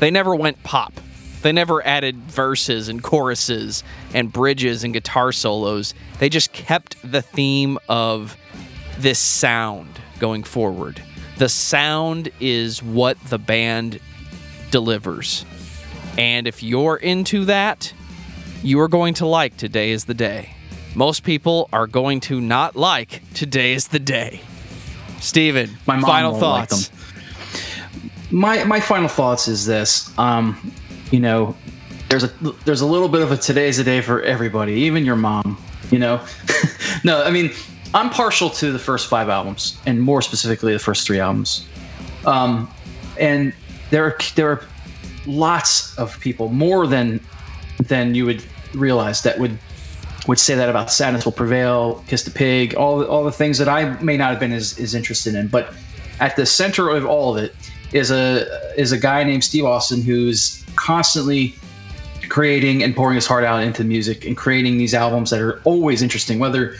they 0.00 0.10
never 0.10 0.34
went 0.34 0.62
pop. 0.62 0.92
They 1.42 1.52
never 1.52 1.86
added 1.86 2.16
verses 2.30 2.88
and 2.88 3.02
choruses 3.02 3.82
and 4.12 4.32
bridges 4.32 4.82
and 4.84 4.92
guitar 4.92 5.30
solos. 5.32 5.94
They 6.18 6.28
just 6.28 6.52
kept 6.52 6.96
the 7.10 7.22
theme 7.22 7.78
of 7.88 8.36
this 8.98 9.18
sound 9.18 10.00
going 10.18 10.42
forward. 10.42 11.02
The 11.38 11.48
sound 11.48 12.30
is 12.40 12.82
what 12.82 13.18
the 13.24 13.38
band 13.38 14.00
delivers. 14.74 15.44
And 16.18 16.48
if 16.48 16.60
you're 16.60 16.96
into 16.96 17.44
that, 17.44 17.94
you 18.64 18.80
are 18.80 18.88
going 18.88 19.14
to 19.14 19.24
like 19.24 19.56
Today 19.56 19.92
is 19.92 20.06
the 20.06 20.14
Day. 20.14 20.50
Most 20.96 21.22
people 21.22 21.68
are 21.72 21.86
going 21.86 22.18
to 22.22 22.40
not 22.40 22.74
like 22.74 23.22
Today 23.34 23.74
is 23.74 23.86
the 23.86 24.00
Day. 24.00 24.40
Steven, 25.20 25.70
My 25.86 26.00
final 26.00 26.32
won't 26.32 26.42
like 26.42 26.68
thoughts. 26.70 26.90
my 28.32 28.64
my 28.64 28.80
final 28.80 29.06
thoughts 29.08 29.46
is 29.46 29.64
this 29.64 30.10
um 30.18 30.72
you 31.12 31.20
know 31.20 31.54
there's 32.08 32.24
a 32.24 32.28
there's 32.64 32.80
a 32.80 32.86
little 32.86 33.08
bit 33.08 33.22
of 33.22 33.30
a 33.30 33.36
today's 33.36 33.78
a 33.78 33.84
day 33.84 34.00
for 34.00 34.22
everybody 34.22 34.72
even 34.72 35.04
your 35.04 35.14
mom 35.14 35.56
you 35.92 36.00
know 36.00 36.20
no 37.04 37.22
i 37.22 37.30
mean 37.30 37.52
i'm 37.94 38.10
partial 38.10 38.50
to 38.50 38.72
the 38.72 38.78
first 38.78 39.08
five 39.08 39.28
albums 39.28 39.78
and 39.86 40.00
more 40.00 40.20
specifically 40.20 40.72
the 40.72 40.78
first 40.80 41.06
three 41.06 41.20
albums 41.20 41.64
um 42.26 42.68
and 43.20 43.52
there 43.90 44.04
are 44.04 44.16
there 44.34 44.50
are 44.50 44.62
lots 45.26 45.96
of 45.98 46.18
people 46.20 46.48
more 46.48 46.86
than 46.86 47.20
than 47.78 48.14
you 48.14 48.26
would 48.26 48.44
realize 48.74 49.22
that 49.22 49.38
would 49.38 49.58
would 50.26 50.38
say 50.38 50.54
that 50.54 50.68
about 50.68 50.90
sadness 50.90 51.24
will 51.24 51.32
prevail 51.32 52.02
kiss 52.06 52.24
the 52.24 52.30
pig 52.30 52.74
all 52.74 53.04
all 53.04 53.24
the 53.24 53.32
things 53.32 53.58
that 53.58 53.68
i 53.68 54.00
may 54.02 54.16
not 54.16 54.30
have 54.30 54.40
been 54.40 54.52
as, 54.52 54.78
as 54.78 54.94
interested 54.94 55.34
in 55.34 55.48
but 55.48 55.74
at 56.20 56.36
the 56.36 56.46
center 56.46 56.88
of 56.90 57.04
all 57.04 57.36
of 57.36 57.42
it 57.42 57.54
is 57.94 58.10
a 58.10 58.46
is 58.78 58.92
a 58.92 58.98
guy 58.98 59.24
named 59.24 59.44
Steve 59.44 59.64
Austin 59.64 60.02
who's 60.02 60.64
constantly 60.76 61.54
creating 62.28 62.82
and 62.82 62.94
pouring 62.94 63.14
his 63.14 63.26
heart 63.26 63.44
out 63.44 63.62
into 63.62 63.84
music 63.84 64.26
and 64.26 64.36
creating 64.36 64.76
these 64.76 64.94
albums 64.94 65.30
that 65.30 65.40
are 65.40 65.60
always 65.64 66.02
interesting, 66.02 66.38
whether 66.38 66.76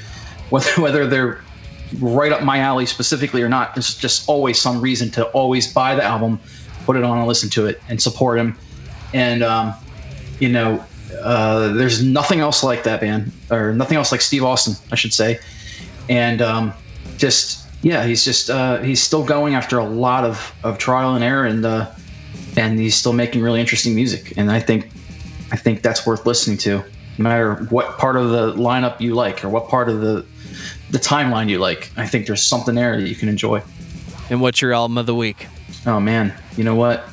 whether 0.51 0.71
whether 0.83 1.07
they're 1.07 1.41
right 2.01 2.33
up 2.33 2.43
my 2.43 2.59
alley 2.59 2.85
specifically 2.85 3.43
or 3.43 3.49
not. 3.49 3.75
There's 3.75 3.97
just 3.97 4.29
always 4.29 4.61
some 4.61 4.81
reason 4.81 5.11
to 5.13 5.25
always 5.27 5.73
buy 5.73 5.95
the 5.95 6.03
album, 6.03 6.41
put 6.85 6.97
it 6.97 7.05
on 7.05 7.19
and 7.19 7.27
listen 7.27 7.49
to 7.51 7.67
it 7.67 7.81
and 7.89 8.01
support 8.01 8.39
him. 8.39 8.57
And 9.13 9.43
um, 9.43 9.75
you 10.41 10.49
know, 10.49 10.85
uh, 11.23 11.69
there's 11.69 12.03
nothing 12.03 12.41
else 12.41 12.63
like 12.63 12.83
that 12.85 13.01
band 13.01 13.33
or 13.51 13.73
nothing 13.73 13.97
else 13.97 14.13
like 14.13 14.21
Steve 14.21 14.45
Austin, 14.45 14.75
I 14.93 14.97
should 14.97 15.13
say. 15.13 15.39
And 16.09 16.43
um, 16.43 16.73
just 17.17 17.65
yeah, 17.83 18.05
he's 18.05 18.25
just 18.25 18.51
uh, 18.51 18.79
he's 18.79 19.03
still 19.03 19.25
going 19.25 19.55
after 19.55 19.79
a 19.79 19.85
lot 19.85 20.25
of, 20.25 20.55
of 20.65 20.79
trial 20.79 21.15
and 21.15 21.23
error, 21.23 21.45
and 21.45 21.65
uh, 21.65 21.91
and 22.57 22.79
he's 22.79 22.97
still 22.97 23.13
making 23.13 23.43
really 23.43 23.61
interesting 23.61 23.95
music. 23.95 24.37
And 24.37 24.51
I 24.51 24.59
think 24.59 24.89
I 25.53 25.57
think 25.57 25.83
that's 25.83 26.07
worth 26.07 26.27
listening 26.27 26.57
to, 26.59 26.79
no 26.79 26.85
matter 27.19 27.55
what 27.67 27.99
part 27.99 28.17
of 28.17 28.31
the 28.31 28.55
lineup 28.55 29.01
you 29.01 29.15
like 29.15 29.45
or 29.45 29.51
what 29.51 29.69
part 29.69 29.89
of 29.89 30.01
the 30.01 30.25
the 30.91 30.99
timeline 30.99 31.49
you 31.49 31.59
like. 31.59 31.91
I 31.97 32.07
think 32.07 32.27
there's 32.27 32.43
something 32.43 32.75
there 32.75 32.99
that 32.99 33.07
you 33.07 33.15
can 33.15 33.29
enjoy. 33.29 33.63
And 34.31 34.41
what's 34.41 34.63
your 34.63 34.73
album 34.73 34.97
of 34.97 35.07
the 35.07 35.15
week? 35.15 35.47
Oh 35.87 36.01
man, 36.01 36.33
you 36.57 36.65
know 36.65 36.75
what? 36.75 37.09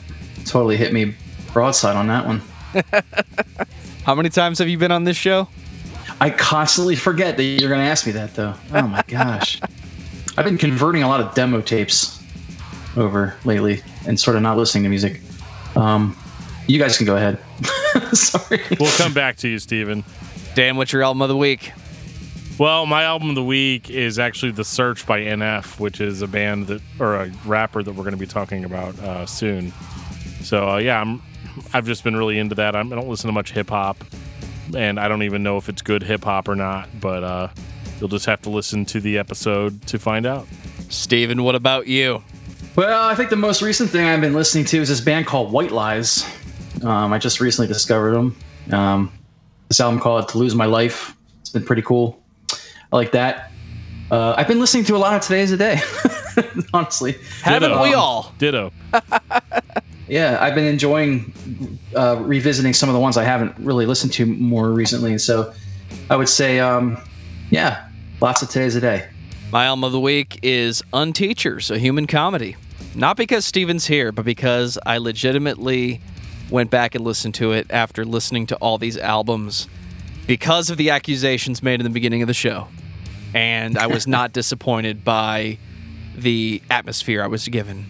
Totally 0.46 0.78
hit 0.78 0.94
me 0.94 1.16
broadside 1.54 1.96
on 1.96 2.08
that 2.08 2.26
one. 2.26 2.42
How 4.04 4.16
many 4.16 4.30
times 4.30 4.60
have 4.60 4.70
you 4.70 4.78
been 4.78 4.92
on 4.92 5.04
this 5.04 5.18
show? 5.18 5.48
I 6.20 6.30
constantly 6.30 6.96
forget 6.96 7.38
that 7.38 7.44
you're 7.44 7.70
going 7.70 7.82
to 7.82 7.88
ask 7.88 8.06
me 8.06 8.12
that, 8.14 8.34
though. 8.36 8.54
Oh 8.74 8.88
my 8.88 9.04
gosh. 9.08 9.60
I've 10.38 10.46
been 10.46 10.58
converting 10.58 11.04
a 11.04 11.08
lot 11.08 11.20
of 11.20 11.34
demo 11.34 11.62
tapes 11.62 12.24
over 12.96 13.36
lately 13.44 13.82
and 14.08 14.20
sort 14.20 14.38
of 14.38 14.44
not 14.44 14.58
listening 14.58 14.84
to 14.84 14.90
music. 14.90 15.20
Um, 15.76 16.18
you 16.68 16.80
guys 16.80 16.98
can 16.98 17.06
go 17.06 17.16
ahead. 17.18 17.40
Sorry. 18.14 18.62
We'll 18.80 18.92
come 18.98 19.14
back 19.14 19.38
to 19.38 19.48
you, 19.48 19.60
Steven. 19.60 20.04
Dan, 20.56 20.78
what's 20.78 20.94
your 20.94 21.04
album 21.04 21.22
of 21.22 21.30
the 21.30 21.38
week? 21.38 21.72
Well, 22.62 22.86
my 22.86 23.06
album 23.06 23.30
of 23.30 23.34
the 23.34 23.44
week 23.44 23.90
is 23.90 24.20
actually 24.20 24.52
The 24.52 24.64
Search 24.64 25.08
by 25.08 25.22
NF, 25.22 25.80
which 25.80 26.00
is 26.00 26.22
a 26.22 26.28
band 26.28 26.68
that, 26.68 26.80
or 27.00 27.16
a 27.16 27.32
rapper 27.44 27.82
that 27.82 27.92
we're 27.92 28.04
going 28.04 28.12
to 28.12 28.20
be 28.20 28.28
talking 28.28 28.66
about 28.66 29.00
uh, 29.00 29.26
soon. 29.26 29.74
So, 30.44 30.70
uh, 30.70 30.78
yeah, 30.78 31.02
I'm, 31.02 31.24
I've 31.74 31.88
just 31.88 32.04
been 32.04 32.16
really 32.16 32.38
into 32.38 32.54
that. 32.54 32.76
I'm, 32.76 32.94
I 32.94 32.98
don't 32.98 33.10
listen 33.10 33.30
to 33.30 33.32
much 33.32 33.52
hip 33.52 33.72
hop, 33.72 33.98
and 34.78 35.00
I 35.00 35.08
don't 35.08 35.24
even 35.24 35.42
know 35.42 35.58
if 35.58 35.70
it's 35.70 35.82
good 35.82 36.04
hip 36.04 36.24
hop 36.24 36.48
or 36.48 36.56
not, 36.56 36.88
but 37.00 37.24
uh, 37.24 37.48
you'll 38.00 38.10
just 38.10 38.28
have 38.28 38.44
to 38.44 38.52
listen 38.52 38.86
to 38.86 39.02
the 39.02 39.18
episode 39.18 39.82
to 39.88 39.98
find 39.98 40.28
out. 40.28 40.48
Steven, 40.90 41.42
what 41.42 41.56
about 41.56 41.88
you? 41.88 42.22
Well, 42.76 43.06
I 43.06 43.16
think 43.16 43.32
the 43.32 43.38
most 43.38 43.64
recent 43.64 43.90
thing 43.90 44.06
I've 44.06 44.22
been 44.22 44.36
listening 44.36 44.66
to 44.66 44.78
is 44.78 44.88
this 44.88 45.02
band 45.02 45.26
called 45.26 45.52
White 45.52 45.72
Lies. 45.72 46.24
Um, 46.84 47.12
I 47.12 47.18
just 47.18 47.40
recently 47.40 47.70
discovered 47.70 48.12
them. 48.12 48.38
Um, 48.72 49.12
this 49.68 49.80
album 49.80 50.00
called 50.00 50.30
To 50.30 50.38
Lose 50.38 50.54
My 50.54 50.66
Life. 50.68 51.18
It's 51.40 51.50
been 51.50 51.66
pretty 51.66 51.82
cool. 51.82 52.21
I 52.92 52.96
like 52.96 53.12
that. 53.12 53.52
Uh, 54.10 54.36
I've 54.38 54.48
been 54.48 54.60
listening 54.60 54.84
to 54.86 54.96
a 54.96 54.98
lot 54.98 55.14
of 55.14 55.22
Today's 55.22 55.52
a 55.54 55.58
Day, 55.58 55.80
honestly. 56.74 57.16
Haven't 57.42 57.70
Ditto. 57.70 57.82
we 57.84 57.94
all? 57.94 58.34
Ditto. 58.38 58.72
Yeah, 60.12 60.40
I've 60.42 60.56
been 60.56 60.66
enjoying 60.66 61.80
uh, 61.96 62.18
revisiting 62.20 62.74
some 62.74 62.90
of 62.90 62.94
the 62.94 63.00
ones 63.00 63.16
I 63.16 63.24
haven't 63.24 63.58
really 63.58 63.86
listened 63.86 64.12
to 64.14 64.26
more 64.26 64.70
recently. 64.72 65.12
And 65.12 65.22
so 65.22 65.54
I 66.10 66.18
would 66.18 66.28
say, 66.28 66.60
um, 66.60 66.98
yeah, 67.50 67.88
lots 68.20 68.42
of 68.42 68.50
Today's 68.50 68.76
a 68.76 68.82
Day. 68.82 69.08
My 69.54 69.64
album 69.64 69.86
of 69.86 69.94
the 69.94 70.02
week 70.02 70.38
is 70.44 70.84
Unteachers, 70.92 71.72
a 71.72 71.80
human 71.80 72.08
comedy. 72.08 72.58
Not 72.94 73.16
because 73.16 73.46
Steven's 73.46 73.88
here, 73.88 74.12
but 74.12 74.26
because 74.26 74.78
I 74.86 74.98
legitimately 74.98 76.02
went 76.50 76.72
back 76.72 76.94
and 76.94 77.06
listened 77.06 77.36
to 77.36 77.54
it 77.54 77.68
after 77.70 78.04
listening 78.04 78.48
to 78.48 78.58
all 78.58 78.78
these 78.78 78.98
albums 78.98 79.70
because 80.28 80.70
of 80.70 80.76
the 80.76 80.90
accusations 80.90 81.64
made 81.64 81.80
in 81.80 81.86
the 81.86 81.90
beginning 81.90 82.22
of 82.22 82.28
the 82.28 82.34
show. 82.34 82.68
And 83.34 83.78
I 83.78 83.88
was 83.88 84.08
not 84.08 84.34
disappointed 84.34 85.04
by 85.04 85.58
the 86.16 86.62
atmosphere 86.70 87.24
I 87.24 87.28
was 87.28 87.48
given. 87.48 87.86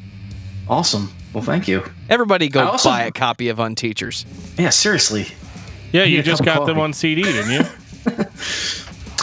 Awesome. 0.67 1.11
Well, 1.33 1.43
thank 1.43 1.67
you. 1.67 1.83
Everybody 2.09 2.49
go 2.49 2.65
also- 2.67 2.89
buy 2.89 3.03
a 3.03 3.11
copy 3.11 3.49
of 3.49 3.59
Unteachers. 3.59 4.25
Yeah, 4.57 4.69
seriously. 4.69 5.27
Yeah, 5.91 6.03
you 6.03 6.21
just 6.23 6.45
got 6.45 6.65
them 6.65 6.79
on 6.79 6.93
CD, 6.93 7.23
didn't 7.23 7.51
you? 7.51 7.61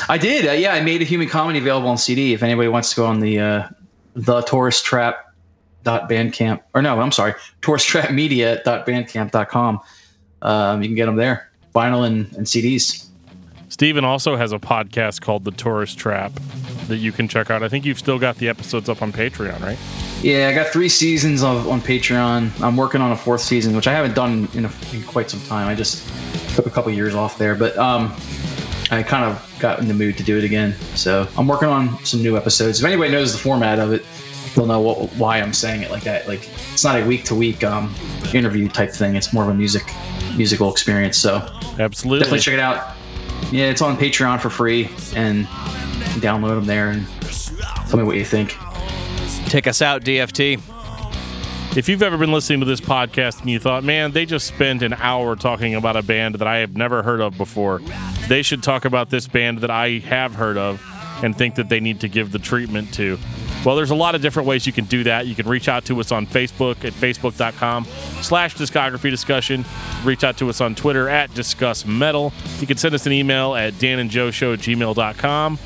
I 0.08 0.18
did. 0.18 0.46
Uh, 0.46 0.52
yeah, 0.52 0.74
I 0.74 0.80
made 0.80 1.02
a 1.02 1.04
human 1.04 1.28
comedy 1.28 1.58
available 1.58 1.88
on 1.88 1.98
CD. 1.98 2.32
If 2.32 2.42
anybody 2.42 2.68
wants 2.68 2.90
to 2.90 2.96
go 2.96 3.06
on 3.06 3.20
the 3.20 3.38
uh, 3.38 3.68
the 4.14 4.40
tourist 4.42 4.84
trap 4.84 5.32
dot 5.84 6.08
bandcamp 6.08 6.60
or 6.74 6.82
no, 6.82 7.00
I'm 7.00 7.12
sorry, 7.12 7.34
tourist 7.62 7.86
trap 7.86 8.10
media 8.10 8.62
dot 8.64 8.86
bandcamp.com. 8.86 9.80
Um, 10.42 10.82
you 10.82 10.88
can 10.88 10.94
get 10.94 11.06
them 11.06 11.16
there, 11.16 11.50
vinyl 11.74 12.06
and, 12.06 12.32
and 12.36 12.46
CDs. 12.46 13.07
Steven 13.78 14.04
also 14.04 14.34
has 14.34 14.50
a 14.50 14.58
podcast 14.58 15.20
called 15.20 15.44
The 15.44 15.52
Tourist 15.52 15.98
Trap 15.98 16.32
that 16.88 16.96
you 16.96 17.12
can 17.12 17.28
check 17.28 17.48
out. 17.48 17.62
I 17.62 17.68
think 17.68 17.86
you've 17.86 18.00
still 18.00 18.18
got 18.18 18.34
the 18.38 18.48
episodes 18.48 18.88
up 18.88 19.02
on 19.02 19.12
Patreon, 19.12 19.60
right? 19.60 19.78
Yeah, 20.20 20.48
I 20.48 20.52
got 20.52 20.72
three 20.72 20.88
seasons 20.88 21.44
of 21.44 21.68
on 21.68 21.80
Patreon. 21.80 22.60
I'm 22.60 22.76
working 22.76 23.00
on 23.00 23.12
a 23.12 23.16
fourth 23.16 23.40
season, 23.40 23.76
which 23.76 23.86
I 23.86 23.92
haven't 23.92 24.16
done 24.16 24.48
in, 24.54 24.64
a, 24.64 24.72
in 24.92 25.04
quite 25.04 25.30
some 25.30 25.40
time. 25.42 25.68
I 25.68 25.76
just 25.76 26.04
took 26.56 26.66
a 26.66 26.70
couple 26.70 26.90
years 26.90 27.14
off 27.14 27.38
there, 27.38 27.54
but 27.54 27.78
um, 27.78 28.12
I 28.90 29.04
kind 29.04 29.24
of 29.24 29.56
got 29.60 29.78
in 29.78 29.86
the 29.86 29.94
mood 29.94 30.16
to 30.16 30.24
do 30.24 30.36
it 30.36 30.42
again. 30.42 30.74
So 30.96 31.28
I'm 31.38 31.46
working 31.46 31.68
on 31.68 32.04
some 32.04 32.20
new 32.20 32.36
episodes. 32.36 32.80
If 32.80 32.84
anybody 32.84 33.12
knows 33.12 33.30
the 33.30 33.38
format 33.38 33.78
of 33.78 33.92
it, 33.92 34.04
they'll 34.56 34.66
know 34.66 34.80
what, 34.80 35.08
why 35.10 35.40
I'm 35.40 35.52
saying 35.52 35.82
it 35.82 35.92
like 35.92 36.02
that. 36.02 36.26
Like 36.26 36.50
it's 36.72 36.82
not 36.82 37.00
a 37.00 37.06
week 37.06 37.22
to 37.26 37.36
week 37.36 37.62
um 37.62 37.94
interview 38.34 38.68
type 38.68 38.90
thing. 38.90 39.14
It's 39.14 39.32
more 39.32 39.44
of 39.44 39.50
a 39.50 39.54
music 39.54 39.84
musical 40.36 40.68
experience. 40.68 41.16
So 41.16 41.36
Absolutely. 41.78 42.18
definitely 42.18 42.40
check 42.40 42.54
it 42.54 42.60
out. 42.60 42.97
Yeah, 43.50 43.70
it's 43.70 43.82
on 43.82 43.96
Patreon 43.96 44.40
for 44.40 44.50
free, 44.50 44.86
and 45.14 45.46
download 46.20 46.56
them 46.56 46.66
there 46.66 46.90
and 46.90 47.06
tell 47.88 47.98
me 47.98 48.04
what 48.04 48.16
you 48.16 48.24
think. 48.24 48.56
Take 49.46 49.66
us 49.66 49.80
out, 49.80 50.02
DFT. 50.02 50.60
If 51.76 51.88
you've 51.88 52.02
ever 52.02 52.18
been 52.18 52.32
listening 52.32 52.60
to 52.60 52.66
this 52.66 52.80
podcast 52.80 53.40
and 53.40 53.50
you 53.50 53.58
thought, 53.58 53.84
man, 53.84 54.12
they 54.12 54.26
just 54.26 54.46
spent 54.46 54.82
an 54.82 54.94
hour 54.94 55.36
talking 55.36 55.74
about 55.74 55.96
a 55.96 56.02
band 56.02 56.34
that 56.36 56.48
I 56.48 56.58
have 56.58 56.76
never 56.76 57.02
heard 57.02 57.20
of 57.20 57.36
before, 57.36 57.80
they 58.28 58.42
should 58.42 58.62
talk 58.62 58.84
about 58.84 59.10
this 59.10 59.28
band 59.28 59.58
that 59.58 59.70
I 59.70 59.98
have 60.00 60.34
heard 60.34 60.56
of 60.56 60.82
and 61.22 61.36
think 61.36 61.54
that 61.54 61.68
they 61.68 61.80
need 61.80 62.00
to 62.00 62.08
give 62.08 62.32
the 62.32 62.38
treatment 62.38 62.92
to. 62.94 63.18
Well, 63.64 63.74
there's 63.74 63.90
a 63.90 63.94
lot 63.94 64.14
of 64.14 64.22
different 64.22 64.48
ways 64.48 64.66
you 64.66 64.72
can 64.72 64.84
do 64.84 65.04
that. 65.04 65.26
You 65.26 65.34
can 65.34 65.48
reach 65.48 65.68
out 65.68 65.84
to 65.86 65.98
us 66.00 66.12
on 66.12 66.26
Facebook 66.26 66.84
at 66.84 66.92
facebook.com 66.92 67.84
slash 68.22 68.54
discography 68.54 69.10
discussion. 69.10 69.64
Reach 70.04 70.22
out 70.22 70.38
to 70.38 70.48
us 70.48 70.60
on 70.60 70.74
Twitter 70.74 71.08
at 71.08 71.34
discuss 71.34 71.84
metal. 71.84 72.32
You 72.60 72.66
can 72.66 72.76
send 72.76 72.94
us 72.94 73.04
an 73.06 73.12
email 73.12 73.54
at 73.54 73.74
danandjoeshow 73.74 74.54
at 74.54 74.60
gmail.com. 74.60 75.58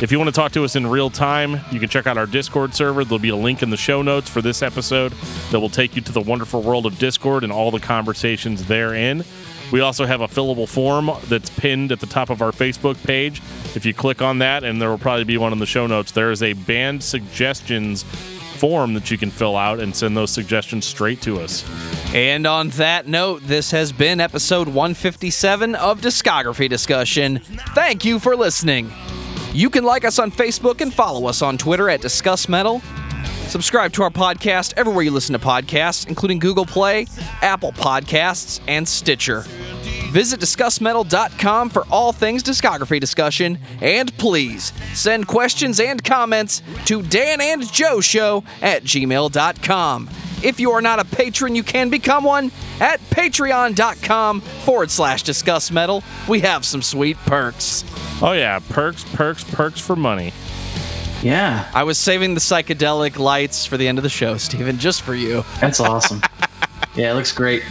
If 0.00 0.12
you 0.12 0.18
want 0.18 0.28
to 0.28 0.34
talk 0.34 0.52
to 0.52 0.64
us 0.64 0.76
in 0.76 0.86
real 0.86 1.10
time, 1.10 1.60
you 1.72 1.80
can 1.80 1.88
check 1.88 2.06
out 2.06 2.16
our 2.16 2.26
Discord 2.26 2.72
server. 2.74 3.04
There'll 3.04 3.18
be 3.18 3.30
a 3.30 3.36
link 3.36 3.62
in 3.64 3.70
the 3.70 3.76
show 3.76 4.00
notes 4.02 4.28
for 4.30 4.40
this 4.40 4.62
episode 4.62 5.12
that 5.50 5.58
will 5.58 5.68
take 5.68 5.96
you 5.96 6.02
to 6.02 6.12
the 6.12 6.20
wonderful 6.20 6.62
world 6.62 6.86
of 6.86 6.98
Discord 6.98 7.42
and 7.42 7.52
all 7.52 7.72
the 7.72 7.80
conversations 7.80 8.64
therein. 8.66 9.24
We 9.70 9.80
also 9.80 10.06
have 10.06 10.20
a 10.20 10.28
fillable 10.28 10.68
form 10.68 11.10
that's 11.28 11.50
pinned 11.50 11.92
at 11.92 12.00
the 12.00 12.06
top 12.06 12.30
of 12.30 12.40
our 12.42 12.52
Facebook 12.52 13.02
page. 13.04 13.42
If 13.74 13.84
you 13.84 13.92
click 13.92 14.22
on 14.22 14.38
that, 14.38 14.64
and 14.64 14.80
there 14.80 14.88
will 14.88 14.98
probably 14.98 15.24
be 15.24 15.36
one 15.36 15.52
in 15.52 15.58
the 15.58 15.66
show 15.66 15.86
notes, 15.86 16.12
there 16.12 16.30
is 16.30 16.42
a 16.42 16.54
band 16.54 17.02
suggestions 17.02 18.04
form 18.58 18.94
that 18.94 19.10
you 19.10 19.16
can 19.16 19.30
fill 19.30 19.56
out 19.56 19.78
and 19.78 19.94
send 19.94 20.16
those 20.16 20.30
suggestions 20.30 20.84
straight 20.84 21.22
to 21.22 21.38
us. 21.40 21.64
And 22.14 22.46
on 22.46 22.70
that 22.70 23.06
note, 23.06 23.42
this 23.44 23.70
has 23.70 23.92
been 23.92 24.20
episode 24.20 24.68
157 24.68 25.74
of 25.76 26.00
Discography 26.00 26.68
Discussion. 26.68 27.38
Thank 27.74 28.04
you 28.04 28.18
for 28.18 28.34
listening. 28.34 28.92
You 29.52 29.70
can 29.70 29.84
like 29.84 30.04
us 30.04 30.18
on 30.18 30.30
Facebook 30.30 30.80
and 30.80 30.92
follow 30.92 31.26
us 31.26 31.40
on 31.40 31.56
Twitter 31.56 31.88
at 31.88 32.00
Discuss 32.00 32.48
Metal. 32.48 32.82
Subscribe 33.48 33.92
to 33.94 34.02
our 34.02 34.10
podcast 34.10 34.74
everywhere 34.76 35.02
you 35.02 35.10
listen 35.10 35.32
to 35.32 35.38
podcasts, 35.38 36.06
including 36.06 36.38
Google 36.38 36.66
Play, 36.66 37.06
Apple 37.40 37.72
Podcasts, 37.72 38.60
and 38.68 38.86
Stitcher. 38.86 39.40
Visit 40.10 40.40
DiscussMetal.com 40.40 41.70
for 41.70 41.84
all 41.90 42.12
things 42.12 42.42
discography 42.42 43.00
discussion, 43.00 43.58
and 43.80 44.16
please 44.18 44.72
send 44.94 45.26
questions 45.26 45.80
and 45.80 46.02
comments 46.04 46.62
to 46.86 47.02
Dan 47.02 47.40
and 47.40 47.70
Joe 47.72 48.00
Show 48.00 48.44
at 48.62 48.84
gmail.com. 48.84 50.10
If 50.42 50.60
you 50.60 50.70
are 50.70 50.82
not 50.82 51.00
a 51.00 51.04
patron, 51.04 51.54
you 51.54 51.62
can 51.62 51.90
become 51.90 52.24
one 52.24 52.52
at 52.80 53.00
patreon.com 53.10 54.40
forward 54.40 54.90
slash 54.90 55.22
discuss 55.24 55.70
metal. 55.70 56.04
We 56.28 56.40
have 56.40 56.64
some 56.64 56.80
sweet 56.80 57.16
perks. 57.26 57.84
Oh, 58.22 58.32
yeah, 58.32 58.60
perks, 58.68 59.04
perks, 59.14 59.42
perks 59.44 59.80
for 59.80 59.96
money. 59.96 60.32
Yeah, 61.22 61.68
I 61.74 61.82
was 61.82 61.98
saving 61.98 62.34
the 62.34 62.40
psychedelic 62.40 63.18
lights 63.18 63.66
for 63.66 63.76
the 63.76 63.88
end 63.88 63.98
of 63.98 64.04
the 64.04 64.08
show, 64.08 64.36
Steven, 64.36 64.78
just 64.78 65.02
for 65.02 65.14
you. 65.14 65.44
that's 65.60 65.80
awesome. 65.80 66.22
yeah, 66.94 67.10
it 67.10 67.14
looks 67.14 67.32
great. 67.32 67.64